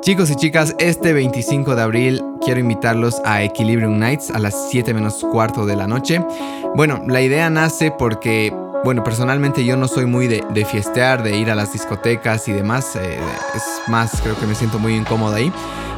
Chicos 0.00 0.28
y 0.30 0.36
chicas, 0.36 0.74
este 0.78 1.12
25 1.12 1.76
de 1.76 1.82
abril 1.82 2.22
quiero 2.44 2.60
invitarlos 2.60 3.22
a 3.24 3.42
Equilibrium 3.42 3.98
Nights 3.98 4.30
a 4.30 4.38
las 4.38 4.68
7 4.70 4.92
menos 4.92 5.24
cuarto 5.30 5.66
de 5.66 5.76
la 5.76 5.86
noche. 5.86 6.20
Bueno, 6.74 7.00
la 7.06 7.20
idea 7.20 7.48
nace 7.48 7.90
porque 7.90 8.52
bueno, 8.84 9.02
personalmente 9.02 9.64
yo 9.64 9.76
no 9.76 9.88
soy 9.88 10.04
muy 10.04 10.26
de, 10.26 10.66
fiestear, 10.66 11.22
de 11.22 11.38
ir 11.38 11.50
a 11.50 11.54
las 11.54 11.72
discotecas 11.72 12.48
y 12.48 12.52
demás. 12.52 12.96
Eh, 12.96 13.18
es 13.54 13.62
más, 13.88 14.20
creo 14.20 14.38
que 14.38 14.46
me 14.46 14.54
siento 14.54 14.78
muy 14.78 14.94
incómodo 14.94 15.36
ahí. 15.36 15.50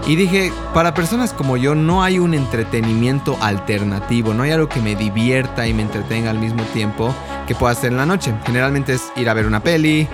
Y 0.06 0.14
dije, 0.14 0.52
para 0.72 0.94
personas 0.94 1.32
como 1.32 1.56
yo 1.56 1.74
no 1.74 2.04
hay 2.04 2.20
un 2.20 2.32
entretenimiento 2.32 3.36
alternativo, 3.40 4.34
no 4.34 4.44
hay 4.44 4.52
algo 4.52 4.68
que 4.68 4.80
me 4.80 4.94
divierta 4.94 5.66
y 5.66 5.74
me 5.74 5.82
entretenga 5.82 6.30
al 6.30 6.38
mismo 6.38 6.62
tiempo 6.74 7.12
que 7.48 7.56
pueda 7.56 7.72
hacer 7.72 7.90
en 7.90 7.96
la 7.96 8.06
noche. 8.06 8.32
Generalmente 8.44 8.92
es 8.92 9.10
ir 9.16 9.28
a 9.28 9.34
ver 9.34 9.46
una 9.46 9.60
peli, 9.60 10.06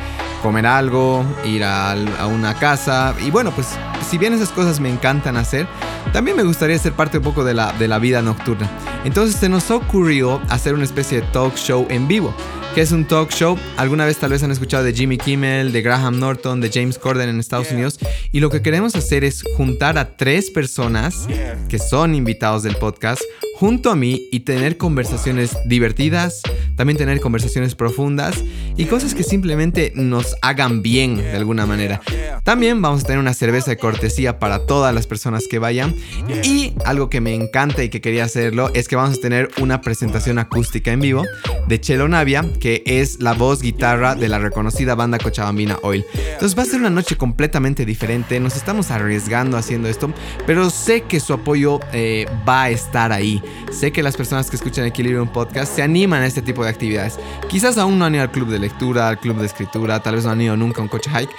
comer 0.43 0.67
algo, 0.67 1.25
ir 1.45 1.65
a, 1.65 1.95
una 2.27 2.55
casa. 2.55 3.15
Y 3.25 3.31
bueno, 3.31 3.53
pues 3.53 3.69
si 4.09 4.19
bien 4.19 4.33
esas 4.35 4.51
cosas 4.51 4.81
me 4.81 4.91
encantan 4.91 5.37
hacer, 5.37 5.67
también 6.13 6.37
me 6.37 6.43
gustaría 6.43 6.79
ser 6.79 6.93
parte 6.93 7.19
un 7.19 7.25
poco 7.25 7.45
de 7.45 7.55
la, 7.55 7.73
de 7.73 7.89
la 7.89 7.99
vida 7.99 8.21
nocturna. 8.23 8.69
Entonces 9.05 9.37
se 9.37 9.49
nos 9.49 9.71
ocurrió 9.71 10.41
hacer 10.49 10.75
una 10.75 10.85
especie 10.85 11.21
de 11.21 11.27
talk 11.29 11.55
show 11.57 11.87
en 11.89 12.09
vivo 12.09 12.35
que 12.75 12.81
es 12.81 12.93
un 12.93 13.05
talk 13.05 13.31
show. 13.31 13.59
Alguna 13.77 14.07
vez 14.07 14.17
tal 14.17 14.31
vez 14.31 14.43
han 14.43 14.51
escuchado 14.51 14.83
de 14.83 14.95
Jimmy 14.95 15.19
Kimmel, 15.19 15.73
de 15.73 15.83
Graham 15.83 16.19
Norton, 16.19 16.61
de 16.61 16.71
James 16.73 16.99
Corden 16.99 17.29
en 17.29 17.39
Estados 17.39 17.71
Unidos. 17.71 17.99
Y 18.31 18.41
lo 18.41 18.49
que 18.51 18.63
queremos 18.63 18.95
hacer 18.95 19.25
es 19.25 19.43
juntar 19.57 19.99
a 19.99 20.17
tres 20.17 20.51
personas 20.51 21.27
que 21.69 21.79
son 21.79 22.15
invitados 22.15 22.63
del 22.63 22.77
podcast 22.77 23.23
junto 23.63 23.91
a 23.91 23.95
mí 23.95 24.29
y 24.33 24.41
tener 24.41 24.77
conversaciones 24.77 25.57
divertidas, 25.67 26.43
también 26.75 26.97
tener 26.97 27.21
conversaciones 27.21 27.77
profundas 27.77 28.43
y 28.77 28.87
cosas 28.87 29.15
que 29.15 29.23
simplemente 29.23 29.93
nos 29.95 30.35
hagan 30.43 30.83
bien 30.83 31.17
de 31.17 31.37
alguna 31.37 31.65
manera. 31.65 32.01
También 32.43 32.83
vamos 32.83 33.05
a 33.05 33.07
tener 33.07 33.21
una 33.21 33.35
cerveza 33.35 33.71
de 33.71 33.77
cortesía 33.77 34.41
para 34.41 34.67
todas 34.67 34.93
las 34.93 35.07
personas 35.07 35.45
que 35.49 35.61
vayan 35.61 35.95
y 36.43 36.73
algo 36.85 37.09
que 37.09 37.21
me 37.21 37.35
encanta 37.35 37.85
y 37.85 37.89
que 37.89 38.01
quería 38.01 38.25
hacerlo 38.25 38.71
es 38.75 38.89
que 38.89 38.97
vamos 38.97 39.19
a 39.19 39.21
tener 39.21 39.49
una 39.61 39.81
presentación 39.81 40.41
acústica 40.41 40.91
en 40.91 40.99
vivo 40.99 41.23
de 41.69 41.81
Chelo 41.81 42.09
Navia, 42.09 42.45
que 42.63 42.85
es 42.87 43.21
la 43.21 43.33
voz 43.33 43.61
guitarra 43.61 44.15
de 44.15 44.29
la 44.29 44.39
reconocida 44.39 44.95
banda 44.95 45.19
cochabambina 45.19 45.81
Oil. 45.83 46.07
Entonces 46.15 46.57
va 46.57 46.63
a 46.63 46.65
ser 46.65 46.79
una 46.79 46.91
noche 46.91 47.17
completamente 47.17 47.85
diferente, 47.85 48.39
nos 48.39 48.55
estamos 48.55 48.93
arriesgando 48.93 49.57
haciendo 49.57 49.89
esto, 49.89 50.13
pero 50.47 50.71
sé 50.71 51.01
que 51.01 51.19
su 51.19 51.33
apoyo 51.33 51.81
eh, 51.93 52.25
va 52.49 52.63
a 52.63 52.71
estar 52.71 53.11
ahí. 53.11 53.43
Sé 53.73 53.91
que 53.91 54.05
las 54.05 54.17
personas 54.17 54.49
que 54.49 54.55
escuchan 54.55 54.87
Equilibrium 54.87 55.27
Podcast 55.27 55.75
se 55.75 55.83
animan 55.83 56.23
a 56.23 56.27
este 56.27 56.41
tipo 56.41 56.63
de 56.63 56.71
actividades. 56.71 57.19
Quizás 57.49 57.79
aún 57.79 57.99
no 57.99 58.05
han 58.05 58.15
ido 58.15 58.23
al 58.23 58.31
club 58.31 58.49
de 58.49 58.61
lectura, 58.61 59.09
al 59.09 59.19
club 59.19 59.39
de 59.39 59.47
escritura, 59.47 60.01
tal 60.01 60.15
vez 60.15 60.25
no 60.25 60.31
han 60.31 60.41
ido 60.41 60.57
nunca 60.57 60.83
a 60.83 60.85
un 60.85 60.89
coche 60.89 61.11
hike, 61.11 61.33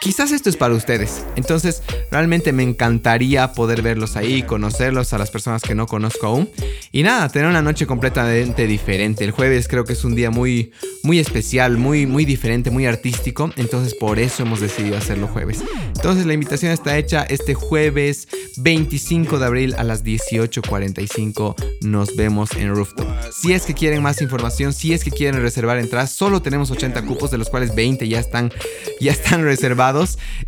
quizás 0.00 0.32
esto 0.32 0.50
es 0.50 0.56
para 0.56 0.74
ustedes. 0.74 1.24
Entonces, 1.36 1.82
realmente 2.10 2.52
me 2.52 2.62
encantaría 2.62 3.52
poder 3.52 3.82
verlos 3.82 4.16
ahí, 4.16 4.42
conocerlos 4.42 5.12
a 5.12 5.18
las 5.18 5.30
personas 5.30 5.62
que 5.62 5.74
no 5.74 5.86
conozco 5.86 6.26
aún. 6.26 6.50
Y 6.92 7.02
nada, 7.02 7.28
tener 7.28 7.48
una 7.48 7.62
noche 7.62 7.86
completamente 7.86 8.66
diferente. 8.66 9.24
El 9.24 9.30
jueves 9.30 9.68
creo 9.68 9.84
que 9.84 9.94
es 9.94 10.04
un 10.04 10.14
día 10.14 10.30
muy, 10.30 10.72
muy 11.02 11.18
especial, 11.18 11.78
muy, 11.78 12.06
muy 12.06 12.24
diferente, 12.24 12.70
muy 12.70 12.86
artístico. 12.86 13.50
Entonces, 13.56 13.94
por 13.94 14.18
eso 14.18 14.42
hemos 14.42 14.60
decidido 14.60 14.96
hacerlo 14.96 15.28
jueves. 15.28 15.62
Entonces, 15.94 16.26
la 16.26 16.34
invitación 16.34 16.72
está 16.72 16.98
hecha 16.98 17.22
este 17.22 17.54
jueves 17.54 18.28
25 18.56 19.38
de 19.38 19.46
abril 19.46 19.74
a 19.78 19.84
las 19.84 20.04
18.45. 20.04 21.54
Nos 21.82 22.16
vemos 22.16 22.50
en 22.56 22.74
Rooftop. 22.74 23.08
Si 23.32 23.52
es 23.52 23.62
que 23.62 23.74
quieren 23.74 24.02
más 24.02 24.20
información, 24.20 24.72
si 24.72 24.92
es 24.92 25.04
que 25.04 25.10
quieren 25.10 25.40
reservar 25.40 25.78
entradas, 25.78 26.10
solo 26.10 26.42
tenemos 26.42 26.70
80 26.70 27.02
cupos, 27.02 27.30
de 27.30 27.38
los 27.38 27.48
cuales 27.48 27.74
20 27.74 28.08
ya 28.08 28.20
están, 28.20 28.52
ya 29.00 29.12
están 29.12 29.42
reservados 29.42 29.85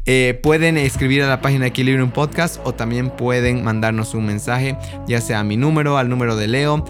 eh, 0.07 0.39
pueden 0.43 0.77
escribir 0.77 1.23
a 1.23 1.29
la 1.29 1.41
página 1.41 1.63
de 1.63 1.69
Equilibrium 1.69 2.11
Podcast 2.11 2.61
o 2.65 2.75
también 2.75 3.11
pueden 3.11 3.63
mandarnos 3.65 4.15
un 4.15 4.27
mensaje, 4.27 4.77
ya 5.07 5.21
sea 5.21 5.39
a 5.41 5.45
mi 5.45 5.57
número, 5.57 5.99
al 5.99 6.09
número 6.09 6.37
de 6.37 6.49
Leo. 6.49 6.85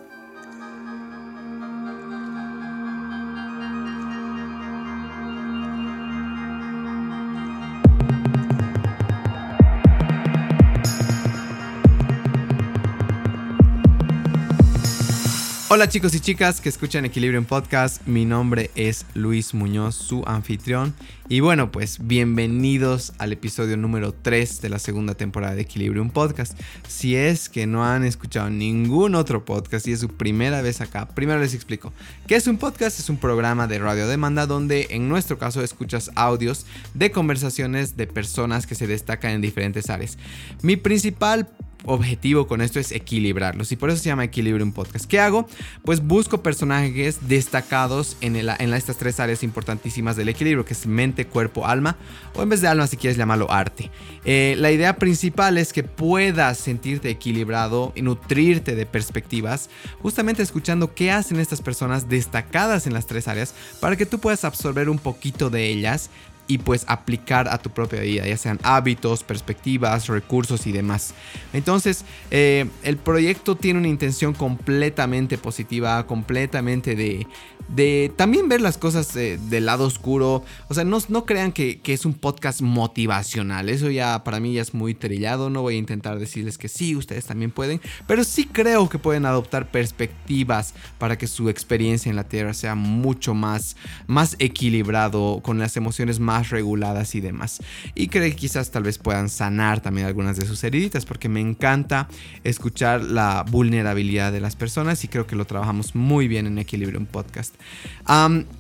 Hola 15.69 15.88
chicos 15.88 16.15
y 16.15 16.21
chicas 16.21 16.60
que 16.60 16.69
escuchan 16.69 17.06
Equilibrium 17.06 17.44
Podcast, 17.44 18.06
mi 18.06 18.25
nombre 18.25 18.71
es 18.77 19.04
Luis 19.15 19.53
Muñoz, 19.53 19.97
su 19.97 20.22
anfitrión. 20.25 20.94
Y 21.28 21.41
bueno, 21.41 21.72
pues 21.72 22.06
bienvenidos 22.06 23.15
al 23.19 23.32
episodio 23.32 23.76
número 23.76 24.15
3 24.15 24.60
de 24.60 24.69
la 24.69 24.78
segunda 24.78 25.16
temporada 25.16 25.56
de 25.56 25.62
Equilibrium 25.62 26.10
Podcast. 26.10 26.56
Si 26.87 27.16
es 27.16 27.49
que 27.49 27.66
no 27.66 27.84
han 27.84 28.05
escuchado 28.05 28.49
ningún 28.49 29.16
otro 29.16 29.44
podcast 29.44 29.88
y 29.88 29.93
es 29.93 29.99
su 29.99 30.09
primera 30.09 30.62
vez 30.62 30.81
acá, 30.81 31.09
primero 31.09 31.41
les 31.41 31.53
explico. 31.53 31.93
¿Qué 32.28 32.37
es 32.37 32.47
un 32.47 32.59
podcast? 32.59 33.00
Es 33.00 33.10
un 33.10 33.16
programa 33.16 33.66
de 33.66 33.81
radio 33.81 34.06
demanda 34.06 34.47
donde 34.47 34.87
en 34.91 35.09
nuestro 35.09 35.37
caso 35.37 35.65
escuchas 35.65 36.12
audios 36.15 36.65
de 36.94 37.10
conversaciones 37.10 37.97
de 37.97 38.06
personas 38.06 38.69
que 38.69 38.76
se 38.76 38.87
destacan 38.87 39.32
en 39.32 39.41
diferentes 39.41 39.91
áreas. 39.91 40.16
Mi 40.62 40.76
principal 40.76 41.49
objetivo 41.84 42.47
con 42.47 42.60
esto 42.60 42.81
es 42.81 42.92
equilibrarlos 42.92 43.70
y 43.72 43.76
por 43.76 43.91
eso 43.91 43.98
se 44.03 44.09
llama 44.09 44.25
Equilibrium 44.25 44.72
Podcast. 44.72 45.06
¿Qué 45.06 45.20
hago? 45.20 45.48
Pues 45.84 46.00
busco 46.00 46.42
personajes 46.42 47.28
destacados 47.28 48.16
en, 48.20 48.37
en 48.37 48.75
estas 48.75 48.97
tres 48.97 49.20
áreas 49.20 49.42
importantísimas 49.42 50.16
del 50.16 50.28
equilibrio, 50.28 50.64
que 50.64 50.75
es 50.75 50.87
mente, 50.87 51.26
cuerpo, 51.26 51.66
alma, 51.66 51.97
o 52.34 52.42
en 52.42 52.48
vez 52.48 52.60
de 52.60 52.69
alma 52.69 52.87
si 52.87 52.97
quieres 52.97 53.16
llamarlo 53.16 53.50
arte. 53.50 53.91
Eh, 54.25 54.56
la 54.59 54.72
idea 54.72 54.97
principal 54.97 55.59
es 55.59 55.72
que 55.72 55.82
puedas 55.82 56.59
sentirte 56.59 57.10
equilibrado 57.10 57.93
y 57.94 58.03
nutrirte 58.03 58.75
de 58.75 58.87
perspectivas, 58.87 59.70
justamente 60.00 60.43
escuchando 60.43 60.94
qué 60.94 61.10
hacen 61.10 61.38
estas 61.38 61.62
personas 61.62 62.08
destacadas 62.08 62.87
en 62.87 62.94
las 62.94 63.06
tres 63.06 63.28
áreas 63.28 63.54
para 63.81 63.97
que 63.97 64.06
tú 64.06 64.19
puedas 64.19 64.44
absorber 64.44 64.88
un 64.88 64.98
poquito 64.98 65.50
de 65.50 65.69
ellas 65.69 66.10
y 66.47 66.59
pues 66.59 66.84
aplicar 66.89 67.49
a 67.49 67.59
tu 67.59 67.71
propia 67.71 68.01
vida, 68.01 68.27
ya 68.27 68.37
sean 68.37 68.59
hábitos, 68.62 69.23
perspectivas, 69.23 70.07
recursos 70.09 70.67
y 70.67 70.73
demás. 70.73 71.15
Entonces, 71.53 72.05
eh, 72.31 72.67
el 72.83 72.97
proyecto 72.97 73.57
tiene 73.57 73.81
una 73.81 73.89
intención 73.89 74.33
completamente 74.33 75.39
positiva, 75.39 76.06
completamente 76.06 76.95
de, 76.95 77.27
de 77.69 78.12
también 78.16 78.49
ver 78.49 78.60
las 78.60 78.78
cosas 78.78 79.12
del 79.15 79.66
lado 79.66 79.84
oscuro. 79.84 80.44
O 80.69 80.75
sea, 80.75 80.84
no, 80.84 81.00
crean 81.25 81.53
que, 81.53 81.81
es 81.84 82.04
un 82.04 82.15
podcast 82.15 82.60
motivacional, 82.60 83.69
eso 83.69 83.91
ya 83.91 84.22
para 84.22 84.41
mí 84.41 84.53
ya 84.53 84.62
es 84.62 84.75
muy 84.75 84.94
trillado, 84.94 85.49
no 85.50 85.62
voy 85.62 85.76
a 85.76 85.78
intentar 85.78 86.19
decirles 86.19 86.59
que 86.59 86.69
sí, 86.69 86.94
ustedes 86.94 87.25
también 87.25 87.50
pueden, 87.50 87.81
pero 88.06 88.22
sí 88.22 88.44
creo 88.44 88.88
que 88.88 88.99
pueden 88.99 89.25
adoptar 89.25 89.71
perspectivas 89.71 90.75
para 90.99 91.16
que 91.16 91.26
su 91.26 91.49
experiencia 91.49 92.10
en 92.10 92.16
la 92.16 92.25
Tierra 92.25 92.53
sea 92.53 92.75
mucho 92.75 93.34
más, 93.34 93.76
más 94.06 94.37
equilibrado, 94.38 95.41
con 95.43 95.59
las 95.59 95.76
emociones 95.76 96.21
más 96.21 96.50
reguladas 96.50 97.15
y 97.15 97.21
demás. 97.21 97.62
Y 97.94 98.09
creo 98.09 98.25
que 98.25 98.37
quizás 98.37 98.71
tal 98.71 98.82
vez 98.82 98.99
puedan 98.99 99.28
sanar 99.28 99.81
también 99.81 100.06
algunas 100.06 100.37
de 100.37 100.47
sus 100.47 100.62
heriditas 100.65 101.06
porque 101.06 101.28
me 101.28 101.41
encanta 101.41 102.09
escuchar 102.44 103.03
la 103.03 103.44
vulnerabilidad 103.49 104.32
de 104.32 104.41
las 104.41 104.56
personas 104.56 105.03
y 105.05 105.09
creo 105.09 105.26
que 105.26 105.37
lo 105.37 105.47
trabajamos 105.47 105.94
muy 105.94 106.28
bien 106.28 106.47
en 106.47 106.59
Equilibrium 106.59 107.06
Podcast. 107.06 107.56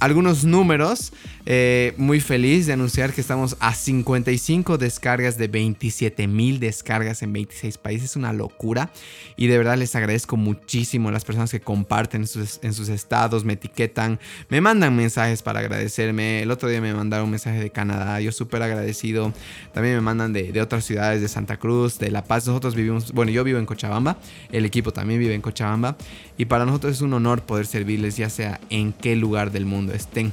Algunos 0.00 0.44
números, 0.44 1.12
eh, 1.48 1.94
muy 1.96 2.20
feliz 2.20 2.66
de 2.66 2.72
anunciar 2.72 3.12
que 3.12 3.20
estamos 3.20 3.56
a 3.60 3.72
55 3.72 4.78
descargas 4.78 5.38
de 5.38 5.46
27 5.46 6.26
mil 6.26 6.58
descargas 6.58 7.22
en 7.22 7.32
26 7.32 7.78
países, 7.78 8.16
una 8.16 8.32
locura. 8.32 8.90
Y 9.36 9.46
de 9.46 9.56
verdad 9.56 9.78
les 9.78 9.94
agradezco 9.94 10.36
muchísimo 10.36 11.08
a 11.08 11.12
las 11.12 11.24
personas 11.24 11.52
que 11.52 11.60
comparten 11.60 12.24
en 12.62 12.74
sus 12.74 12.88
estados, 12.88 13.44
me 13.44 13.52
etiquetan, 13.52 14.18
me 14.48 14.60
mandan 14.60 14.96
mensajes 14.96 15.42
para 15.42 15.60
agradecerme. 15.60 16.42
El 16.42 16.50
otro 16.50 16.68
día 16.68 16.80
me 16.80 16.92
mandaron 16.92 17.26
un 17.26 17.30
mensaje 17.30 17.60
de 17.60 17.70
Canadá. 17.70 18.20
Yo 18.20 18.32
súper 18.32 18.62
agradecido. 18.62 19.32
También 19.72 19.94
me 19.94 20.00
mandan 20.00 20.32
de, 20.32 20.60
otras 20.60 20.84
ciudades, 20.84 21.20
de 21.20 21.28
Santa 21.28 21.58
Cruz, 21.58 22.00
de 22.00 22.10
La 22.10 22.24
Paz. 22.24 22.46
Nosotros 22.48 22.74
vivimos, 22.74 23.12
bueno, 23.12 23.30
yo 23.30 23.44
vivo 23.44 23.60
en 23.60 23.66
Cochabamba. 23.66 24.18
El 24.50 24.64
equipo 24.64 24.92
también 24.92 25.20
vive 25.20 25.34
en 25.34 25.42
Cochabamba. 25.42 25.96
Y 26.38 26.46
para 26.46 26.66
nosotros 26.66 26.96
es 26.96 27.02
un 27.02 27.12
honor 27.14 27.42
poder 27.42 27.66
servirles, 27.66 28.16
ya 28.16 28.30
sea 28.30 28.60
en 28.68 28.92
qué 28.92 29.14
lugar 29.14 29.52
del 29.52 29.64
mundo 29.64 29.92
estén. 29.92 30.32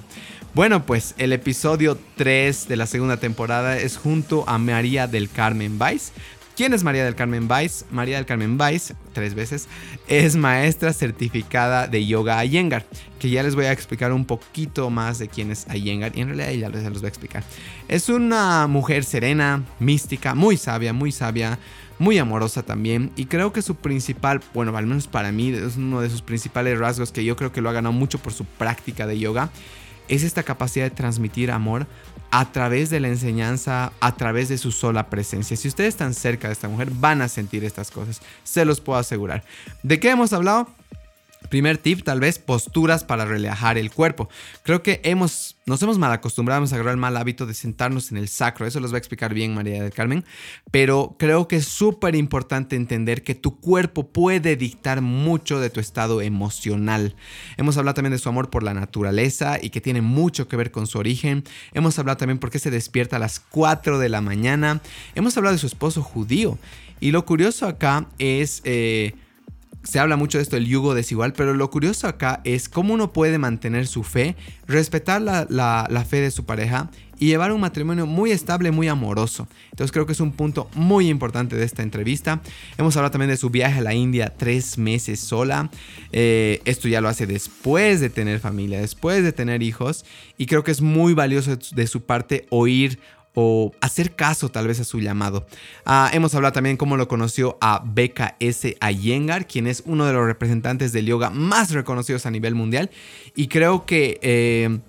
Bueno, 0.53 0.85
pues 0.85 1.15
el 1.17 1.33
episodio 1.33 1.97
3 2.15 2.67
de 2.67 2.75
la 2.75 2.85
segunda 2.85 3.17
temporada 3.17 3.77
es 3.77 3.97
junto 3.97 4.47
a 4.47 4.59
María 4.59 5.07
del 5.07 5.29
Carmen 5.29 5.81
Weiss 5.81 6.11
¿Quién 6.55 6.75
es 6.75 6.83
María 6.83 7.03
del 7.03 7.15
Carmen 7.15 7.49
Weiss? 7.49 7.83
María 7.89 8.17
del 8.17 8.27
Carmen 8.27 8.61
Weiss, 8.61 8.93
tres 9.11 9.33
veces, 9.33 9.67
es 10.07 10.35
maestra 10.35 10.93
certificada 10.93 11.87
de 11.87 12.05
yoga 12.05 12.45
Iyengar, 12.45 12.85
que 13.17 13.31
ya 13.31 13.41
les 13.41 13.55
voy 13.55 13.65
a 13.65 13.71
explicar 13.71 14.13
un 14.13 14.25
poquito 14.25 14.91
más 14.91 15.17
de 15.17 15.29
quién 15.29 15.49
es 15.49 15.65
Iyengar 15.73 16.11
y 16.15 16.21
en 16.21 16.27
realidad 16.27 16.51
ya 16.51 16.69
les, 16.69 16.83
los 16.83 17.01
voy 17.01 17.07
a 17.07 17.09
explicar. 17.09 17.43
Es 17.87 18.07
una 18.07 18.67
mujer 18.67 19.03
serena, 19.03 19.63
mística, 19.79 20.35
muy 20.35 20.57
sabia, 20.57 20.93
muy 20.93 21.11
sabia, 21.11 21.57
muy 21.97 22.19
amorosa 22.19 22.61
también 22.61 23.09
y 23.15 23.25
creo 23.25 23.51
que 23.51 23.63
su 23.63 23.73
principal, 23.73 24.39
bueno, 24.53 24.77
al 24.77 24.85
menos 24.85 25.07
para 25.07 25.31
mí, 25.31 25.49
es 25.49 25.77
uno 25.77 26.01
de 26.01 26.11
sus 26.11 26.21
principales 26.21 26.77
rasgos 26.77 27.11
que 27.11 27.25
yo 27.25 27.35
creo 27.35 27.51
que 27.51 27.61
lo 27.61 27.69
ha 27.71 27.73
ganado 27.73 27.93
mucho 27.93 28.19
por 28.19 28.31
su 28.31 28.45
práctica 28.45 29.07
de 29.07 29.17
yoga, 29.17 29.49
es 30.07 30.23
esta 30.23 30.43
capacidad 30.43 30.85
de 30.85 30.91
transmitir 30.91 31.51
amor 31.51 31.87
a 32.31 32.51
través 32.51 32.89
de 32.89 32.99
la 32.99 33.09
enseñanza, 33.09 33.93
a 33.99 34.15
través 34.15 34.49
de 34.49 34.57
su 34.57 34.71
sola 34.71 35.09
presencia. 35.09 35.55
Si 35.55 35.67
ustedes 35.67 35.89
están 35.89 36.15
cerca 36.15 36.47
de 36.47 36.53
esta 36.53 36.67
mujer, 36.67 36.89
van 36.91 37.21
a 37.21 37.27
sentir 37.27 37.63
estas 37.63 37.91
cosas, 37.91 38.21
se 38.43 38.65
los 38.65 38.81
puedo 38.81 38.97
asegurar. 38.97 39.43
¿De 39.83 39.99
qué 39.99 40.09
hemos 40.09 40.33
hablado? 40.33 40.67
Primer 41.53 41.77
tip, 41.77 42.01
tal 42.01 42.19
vez 42.19 42.39
posturas 42.39 43.03
para 43.03 43.25
relajar 43.25 43.77
el 43.77 43.91
cuerpo. 43.91 44.27
Creo 44.63 44.81
que 44.81 45.01
hemos, 45.03 45.55
nos 45.67 45.83
hemos 45.83 45.99
mal 45.99 46.11
acostumbrado 46.11 46.63
a 46.63 46.65
agarrar 46.65 46.93
el 46.93 46.99
mal 46.99 47.15
hábito 47.15 47.45
de 47.45 47.53
sentarnos 47.53 48.09
en 48.09 48.17
el 48.17 48.27
sacro. 48.27 48.65
Eso 48.65 48.79
los 48.79 48.91
va 48.91 48.95
a 48.95 48.97
explicar 48.97 49.35
bien 49.35 49.53
María 49.53 49.83
del 49.83 49.93
Carmen. 49.93 50.25
Pero 50.71 51.15
creo 51.19 51.47
que 51.47 51.57
es 51.57 51.65
súper 51.65 52.15
importante 52.15 52.75
entender 52.75 53.21
que 53.21 53.35
tu 53.35 53.59
cuerpo 53.59 54.07
puede 54.11 54.55
dictar 54.55 55.01
mucho 55.01 55.59
de 55.59 55.69
tu 55.69 55.79
estado 55.79 56.23
emocional. 56.23 57.15
Hemos 57.55 57.77
hablado 57.77 57.93
también 57.93 58.13
de 58.13 58.17
su 58.17 58.29
amor 58.29 58.49
por 58.49 58.63
la 58.63 58.73
naturaleza 58.73 59.59
y 59.61 59.69
que 59.69 59.79
tiene 59.79 60.01
mucho 60.01 60.47
que 60.47 60.57
ver 60.57 60.71
con 60.71 60.87
su 60.87 60.97
origen. 60.97 61.43
Hemos 61.73 61.99
hablado 61.99 62.17
también 62.17 62.39
por 62.39 62.49
qué 62.49 62.57
se 62.57 62.71
despierta 62.71 63.17
a 63.17 63.19
las 63.19 63.39
4 63.39 63.99
de 63.99 64.09
la 64.09 64.21
mañana. 64.21 64.81
Hemos 65.13 65.37
hablado 65.37 65.53
de 65.53 65.59
su 65.59 65.67
esposo 65.67 66.01
judío. 66.01 66.57
Y 66.99 67.11
lo 67.11 67.27
curioso 67.27 67.67
acá 67.67 68.07
es... 68.17 68.61
Eh, 68.63 69.13
se 69.83 69.99
habla 69.99 70.15
mucho 70.15 70.37
de 70.37 70.43
esto, 70.43 70.55
el 70.55 70.65
yugo 70.65 70.95
desigual, 70.95 71.33
pero 71.33 71.53
lo 71.53 71.69
curioso 71.69 72.07
acá 72.07 72.41
es 72.45 72.69
cómo 72.69 72.93
uno 72.93 73.11
puede 73.11 73.37
mantener 73.37 73.85
su 73.85 74.03
fe, 74.03 74.35
respetar 74.65 75.21
la, 75.21 76.05
fe 76.09 76.21
de 76.21 76.31
su 76.31 76.45
pareja 76.45 76.89
y 77.19 77.27
llevar 77.27 77.51
un 77.51 77.59
matrimonio 77.59 78.05
muy 78.05 78.31
estable, 78.31 78.71
muy 78.71 78.87
amoroso. 78.87 79.47
Entonces 79.71 79.91
creo 79.91 80.05
que 80.05 80.13
es 80.13 80.21
un 80.21 80.31
punto 80.31 80.69
muy 80.73 81.09
importante 81.09 81.57
de 81.57 81.65
esta 81.65 81.83
entrevista. 81.83 82.41
Hemos 82.77 82.95
hablado 82.95 83.11
también 83.11 83.29
de 83.29 83.37
su 83.37 83.49
viaje 83.49 83.79
a 83.79 83.83
la 83.83 83.93
India 83.93 84.33
tres 84.35 84.77
meses 84.77 85.19
sola. 85.19 85.69
Eh, 86.11 86.61
esto 86.65 86.87
ya 86.87 87.01
lo 87.01 87.09
hace 87.09 87.27
después 87.27 87.99
de 87.99 88.09
tener 88.09 88.39
familia, 88.39 88.79
después 88.79 89.23
de 89.23 89.33
tener 89.33 89.63
hijos. 89.63 90.05
Y 90.37 90.45
creo 90.45 90.63
que 90.63 90.71
es 90.71 90.81
muy 90.81 91.13
valioso 91.13 91.57
de 91.75 91.87
su 91.87 92.05
parte 92.05 92.45
oír 92.49 92.99
o 93.35 93.71
hacer 93.81 94.15
caso 94.15 94.49
tal 94.49 94.67
vez 94.67 94.79
a 94.79 94.83
su 94.83 94.99
llamado. 94.99 95.45
Ah, 95.85 96.09
hemos 96.13 96.35
hablado 96.35 96.53
también 96.53 96.77
cómo 96.77 96.97
lo 96.97 97.07
conoció 97.07 97.57
a 97.61 97.83
BKS 97.83 98.75
Iyengar, 98.81 99.47
quien 99.47 99.67
es 99.67 99.83
uno 99.85 100.05
de 100.05 100.13
los 100.13 100.25
representantes 100.25 100.91
del 100.91 101.05
yoga 101.05 101.29
más 101.29 101.71
reconocidos 101.71 102.25
a 102.25 102.31
nivel 102.31 102.55
mundial. 102.55 102.89
Y 103.35 103.47
creo 103.47 103.85
que, 103.85 104.19
eh, 104.21 104.79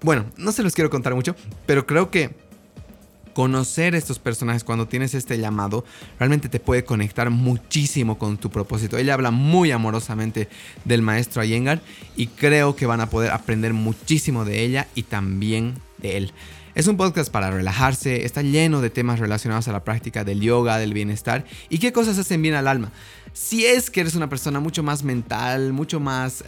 bueno, 0.00 0.26
no 0.36 0.52
se 0.52 0.62
los 0.62 0.74
quiero 0.74 0.90
contar 0.90 1.14
mucho, 1.14 1.36
pero 1.66 1.86
creo 1.86 2.10
que 2.10 2.34
conocer 3.32 3.94
estos 3.94 4.18
personajes 4.18 4.64
cuando 4.64 4.86
tienes 4.86 5.14
este 5.14 5.38
llamado 5.38 5.84
realmente 6.18 6.48
te 6.48 6.60
puede 6.60 6.84
conectar 6.84 7.30
muchísimo 7.30 8.18
con 8.18 8.36
tu 8.36 8.50
propósito. 8.50 8.98
Ella 8.98 9.14
habla 9.14 9.30
muy 9.30 9.70
amorosamente 9.70 10.48
del 10.84 11.02
maestro 11.02 11.42
Iyengar 11.42 11.80
y 12.16 12.26
creo 12.26 12.76
que 12.76 12.86
van 12.86 13.00
a 13.00 13.08
poder 13.08 13.30
aprender 13.30 13.72
muchísimo 13.72 14.44
de 14.44 14.62
ella 14.62 14.86
y 14.94 15.04
también 15.04 15.74
de 15.98 16.16
él. 16.18 16.32
Es 16.74 16.86
un 16.86 16.96
podcast 16.96 17.30
para 17.30 17.50
relajarse, 17.50 18.24
está 18.24 18.40
lleno 18.40 18.80
de 18.80 18.88
temas 18.88 19.18
relacionados 19.18 19.68
a 19.68 19.72
la 19.72 19.84
práctica 19.84 20.24
del 20.24 20.40
yoga, 20.40 20.78
del 20.78 20.94
bienestar 20.94 21.44
y 21.68 21.78
qué 21.78 21.92
cosas 21.92 22.16
hacen 22.18 22.40
bien 22.40 22.54
al 22.54 22.66
alma. 22.66 22.90
Si 23.34 23.66
es 23.66 23.90
que 23.90 24.00
eres 24.00 24.14
una 24.14 24.30
persona 24.30 24.58
mucho 24.58 24.82
más 24.82 25.02
mental, 25.02 25.74
mucho 25.74 26.00
más 26.00 26.42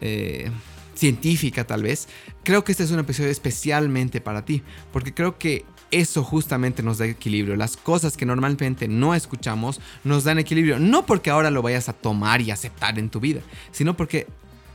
eh, 0.00 0.50
científica 0.96 1.64
tal 1.64 1.84
vez, 1.84 2.08
creo 2.42 2.64
que 2.64 2.72
este 2.72 2.82
es 2.82 2.90
un 2.90 2.98
episodio 2.98 3.30
especialmente 3.30 4.20
para 4.20 4.44
ti, 4.44 4.64
porque 4.92 5.14
creo 5.14 5.38
que 5.38 5.64
eso 5.92 6.24
justamente 6.24 6.82
nos 6.82 6.98
da 6.98 7.06
equilibrio. 7.06 7.54
Las 7.54 7.76
cosas 7.76 8.16
que 8.16 8.26
normalmente 8.26 8.88
no 8.88 9.14
escuchamos 9.14 9.80
nos 10.02 10.24
dan 10.24 10.40
equilibrio. 10.40 10.80
No 10.80 11.06
porque 11.06 11.30
ahora 11.30 11.50
lo 11.50 11.62
vayas 11.62 11.88
a 11.88 11.92
tomar 11.92 12.40
y 12.40 12.50
aceptar 12.50 12.98
en 12.98 13.10
tu 13.10 13.20
vida, 13.20 13.42
sino 13.70 13.96
porque 13.96 14.26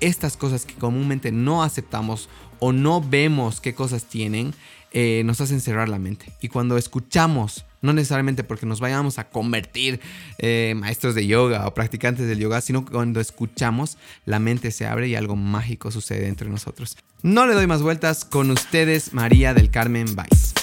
estas 0.04 0.38
cosas 0.38 0.66
que 0.66 0.74
comúnmente 0.76 1.32
no 1.32 1.64
aceptamos 1.64 2.30
o 2.60 2.72
no 2.72 3.02
vemos 3.02 3.62
qué 3.62 3.74
cosas 3.74 4.06
tienen, 4.06 4.54
eh, 4.92 5.24
nos 5.26 5.42
hacen 5.42 5.62
cerrar 5.62 5.90
la 5.90 5.98
mente. 5.98 6.32
Y 6.42 6.50
cuando 6.50 6.78
escuchamos, 6.78 7.66
no 7.82 7.94
necesariamente 7.94 8.44
porque 8.44 8.66
nos 8.66 8.80
vayamos 8.80 9.18
a 9.18 9.30
convertir 9.30 10.00
eh, 10.38 10.74
maestros 10.78 11.16
de 11.16 11.26
yoga 11.26 11.68
o 11.68 11.74
practicantes 11.74 12.28
del 12.28 12.40
yoga, 12.40 12.62
sino 12.62 12.86
cuando 12.86 13.20
escuchamos, 13.20 13.98
la 14.26 14.40
mente 14.40 14.72
se 14.72 14.86
abre 14.86 15.08
y 15.08 15.16
algo 15.16 15.36
mágico 15.36 15.90
sucede 15.90 16.28
entre 16.28 16.50
nosotros. 16.50 16.98
No 17.22 17.48
le 17.48 17.54
doy 17.54 17.68
más 17.68 17.82
vueltas 17.82 18.26
con 18.26 18.52
ustedes, 18.52 19.14
María 19.14 19.54
del 19.54 19.72
Carmen 19.72 20.08
Weiss. 20.18 20.54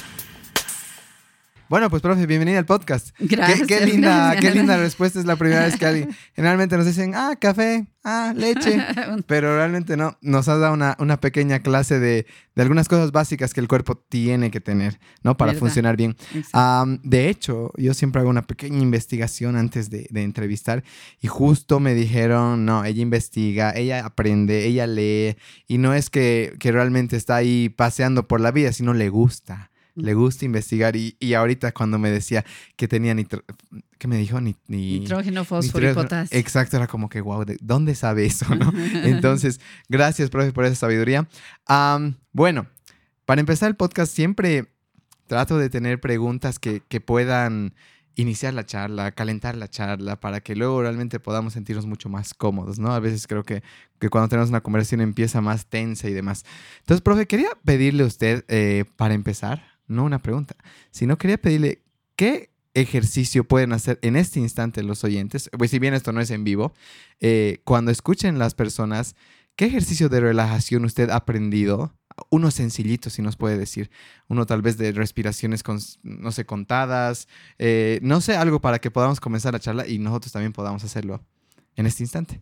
Bueno, 1.70 1.88
pues 1.88 2.02
profe, 2.02 2.26
bienvenida 2.26 2.58
al 2.58 2.66
podcast. 2.66 3.10
Gracias. 3.20 3.68
Qué, 3.68 3.86
linda, 3.86 4.34
qué 4.40 4.50
linda 4.50 4.76
respuesta. 4.76 5.20
Es 5.20 5.24
la 5.24 5.36
primera 5.36 5.66
vez 5.66 5.76
que 5.76 5.86
alguien, 5.86 6.10
generalmente 6.34 6.76
nos 6.76 6.84
dicen, 6.84 7.14
ah, 7.14 7.36
café, 7.40 7.86
ah, 8.02 8.34
leche. 8.36 8.84
Pero 9.28 9.54
realmente 9.54 9.96
no. 9.96 10.18
Nos 10.20 10.48
has 10.48 10.58
dado 10.58 10.74
una, 10.74 10.96
una 10.98 11.20
pequeña 11.20 11.60
clase 11.60 12.00
de, 12.00 12.26
de, 12.56 12.62
algunas 12.62 12.88
cosas 12.88 13.12
básicas 13.12 13.54
que 13.54 13.60
el 13.60 13.68
cuerpo 13.68 13.96
tiene 13.96 14.50
que 14.50 14.60
tener, 14.60 14.98
¿no? 15.22 15.36
Para 15.36 15.54
funcionar 15.54 15.96
bien. 15.96 16.16
de 17.04 17.28
hecho, 17.28 17.70
yo 17.76 17.94
siempre 17.94 18.20
hago 18.20 18.30
una 18.30 18.48
pequeña 18.48 18.80
investigación 18.80 19.54
antes 19.54 19.90
de, 19.90 20.08
de 20.10 20.24
entrevistar 20.24 20.82
y 21.20 21.28
justo 21.28 21.78
me 21.78 21.94
dijeron, 21.94 22.64
no, 22.64 22.84
ella 22.84 23.00
investiga, 23.00 23.70
ella 23.76 24.04
aprende, 24.04 24.66
ella 24.66 24.88
lee 24.88 25.36
y 25.68 25.78
no 25.78 25.94
es 25.94 26.10
que, 26.10 26.56
que 26.58 26.72
realmente 26.72 27.16
está 27.16 27.36
ahí 27.36 27.68
paseando 27.68 28.26
por 28.26 28.40
la 28.40 28.50
vida, 28.50 28.72
sino 28.72 28.92
le 28.92 29.08
gusta 29.08 29.69
le 29.94 30.14
gusta 30.14 30.44
investigar 30.44 30.96
y, 30.96 31.16
y, 31.20 31.34
ahorita 31.34 31.72
cuando 31.72 31.98
me 31.98 32.10
decía 32.10 32.44
que 32.76 32.88
tenía 32.88 33.14
nitro, 33.14 33.44
¿qué 33.98 34.08
me 34.08 34.16
dijo? 34.16 34.40
Ni, 34.40 34.56
nitrógeno, 34.68 35.44
fósforo 35.44 35.90
y 35.90 35.94
potasio. 35.94 36.38
Exacto, 36.38 36.76
era 36.76 36.86
como 36.86 37.08
que, 37.08 37.20
wow, 37.20 37.44
¿de 37.44 37.56
¿dónde 37.60 37.94
sabe 37.94 38.26
eso? 38.26 38.54
¿no? 38.54 38.72
Entonces, 39.04 39.60
gracias, 39.88 40.30
profe, 40.30 40.52
por 40.52 40.64
esa 40.64 40.74
sabiduría. 40.76 41.28
bueno, 42.32 42.66
para 43.24 43.40
empezar 43.40 43.68
el 43.68 43.76
podcast 43.76 44.12
siempre 44.12 44.66
trato 45.26 45.58
de 45.58 45.70
tener 45.70 46.00
preguntas 46.00 46.58
que, 46.58 46.82
que 46.88 47.00
puedan 47.00 47.74
iniciar 48.16 48.54
la 48.54 48.66
charla, 48.66 49.12
calentar 49.12 49.56
la 49.56 49.68
charla, 49.68 50.18
para 50.20 50.40
que 50.40 50.54
luego 50.56 50.82
realmente 50.82 51.20
podamos 51.20 51.54
sentirnos 51.54 51.86
mucho 51.86 52.08
más 52.08 52.34
cómodos, 52.34 52.78
¿no? 52.78 52.92
A 52.92 53.00
veces 53.00 53.26
creo 53.26 53.44
que, 53.44 53.62
que 53.98 54.08
cuando 54.08 54.28
tenemos 54.28 54.50
una 54.50 54.60
conversación 54.60 55.00
empieza 55.00 55.40
más 55.40 55.66
tensa 55.66 56.08
y 56.08 56.12
demás. 56.12 56.44
Entonces, 56.80 57.02
profe, 57.02 57.26
quería 57.26 57.50
pedirle 57.64 58.02
a 58.02 58.06
usted, 58.06 58.44
eh, 58.48 58.84
para 58.96 59.14
empezar, 59.14 59.64
no 59.90 60.04
una 60.04 60.20
pregunta, 60.20 60.56
sino 60.90 61.18
quería 61.18 61.40
pedirle 61.40 61.82
qué 62.16 62.50
ejercicio 62.74 63.44
pueden 63.44 63.72
hacer 63.72 63.98
en 64.02 64.16
este 64.16 64.40
instante 64.40 64.82
los 64.82 65.04
oyentes, 65.04 65.50
pues 65.56 65.70
si 65.70 65.78
bien 65.78 65.94
esto 65.94 66.12
no 66.12 66.20
es 66.20 66.30
en 66.30 66.44
vivo, 66.44 66.72
eh, 67.20 67.60
cuando 67.64 67.90
escuchen 67.90 68.38
las 68.38 68.54
personas, 68.54 69.16
¿qué 69.56 69.66
ejercicio 69.66 70.08
de 70.08 70.20
relajación 70.20 70.84
usted 70.84 71.10
ha 71.10 71.16
aprendido? 71.16 71.94
Uno 72.30 72.50
sencillito, 72.50 73.08
si 73.08 73.22
nos 73.22 73.36
puede 73.36 73.56
decir. 73.56 73.90
Uno 74.28 74.44
tal 74.44 74.62
vez 74.62 74.76
de 74.76 74.92
respiraciones, 74.92 75.62
no 76.02 76.32
sé, 76.32 76.44
contadas. 76.44 77.28
Eh, 77.58 77.98
no 78.02 78.20
sé, 78.20 78.36
algo 78.36 78.60
para 78.60 78.78
que 78.78 78.90
podamos 78.90 79.20
comenzar 79.20 79.54
la 79.54 79.60
charla 79.60 79.86
y 79.86 79.98
nosotros 79.98 80.32
también 80.32 80.52
podamos 80.52 80.84
hacerlo 80.84 81.24
en 81.80 81.86
este 81.86 82.02
instante. 82.02 82.40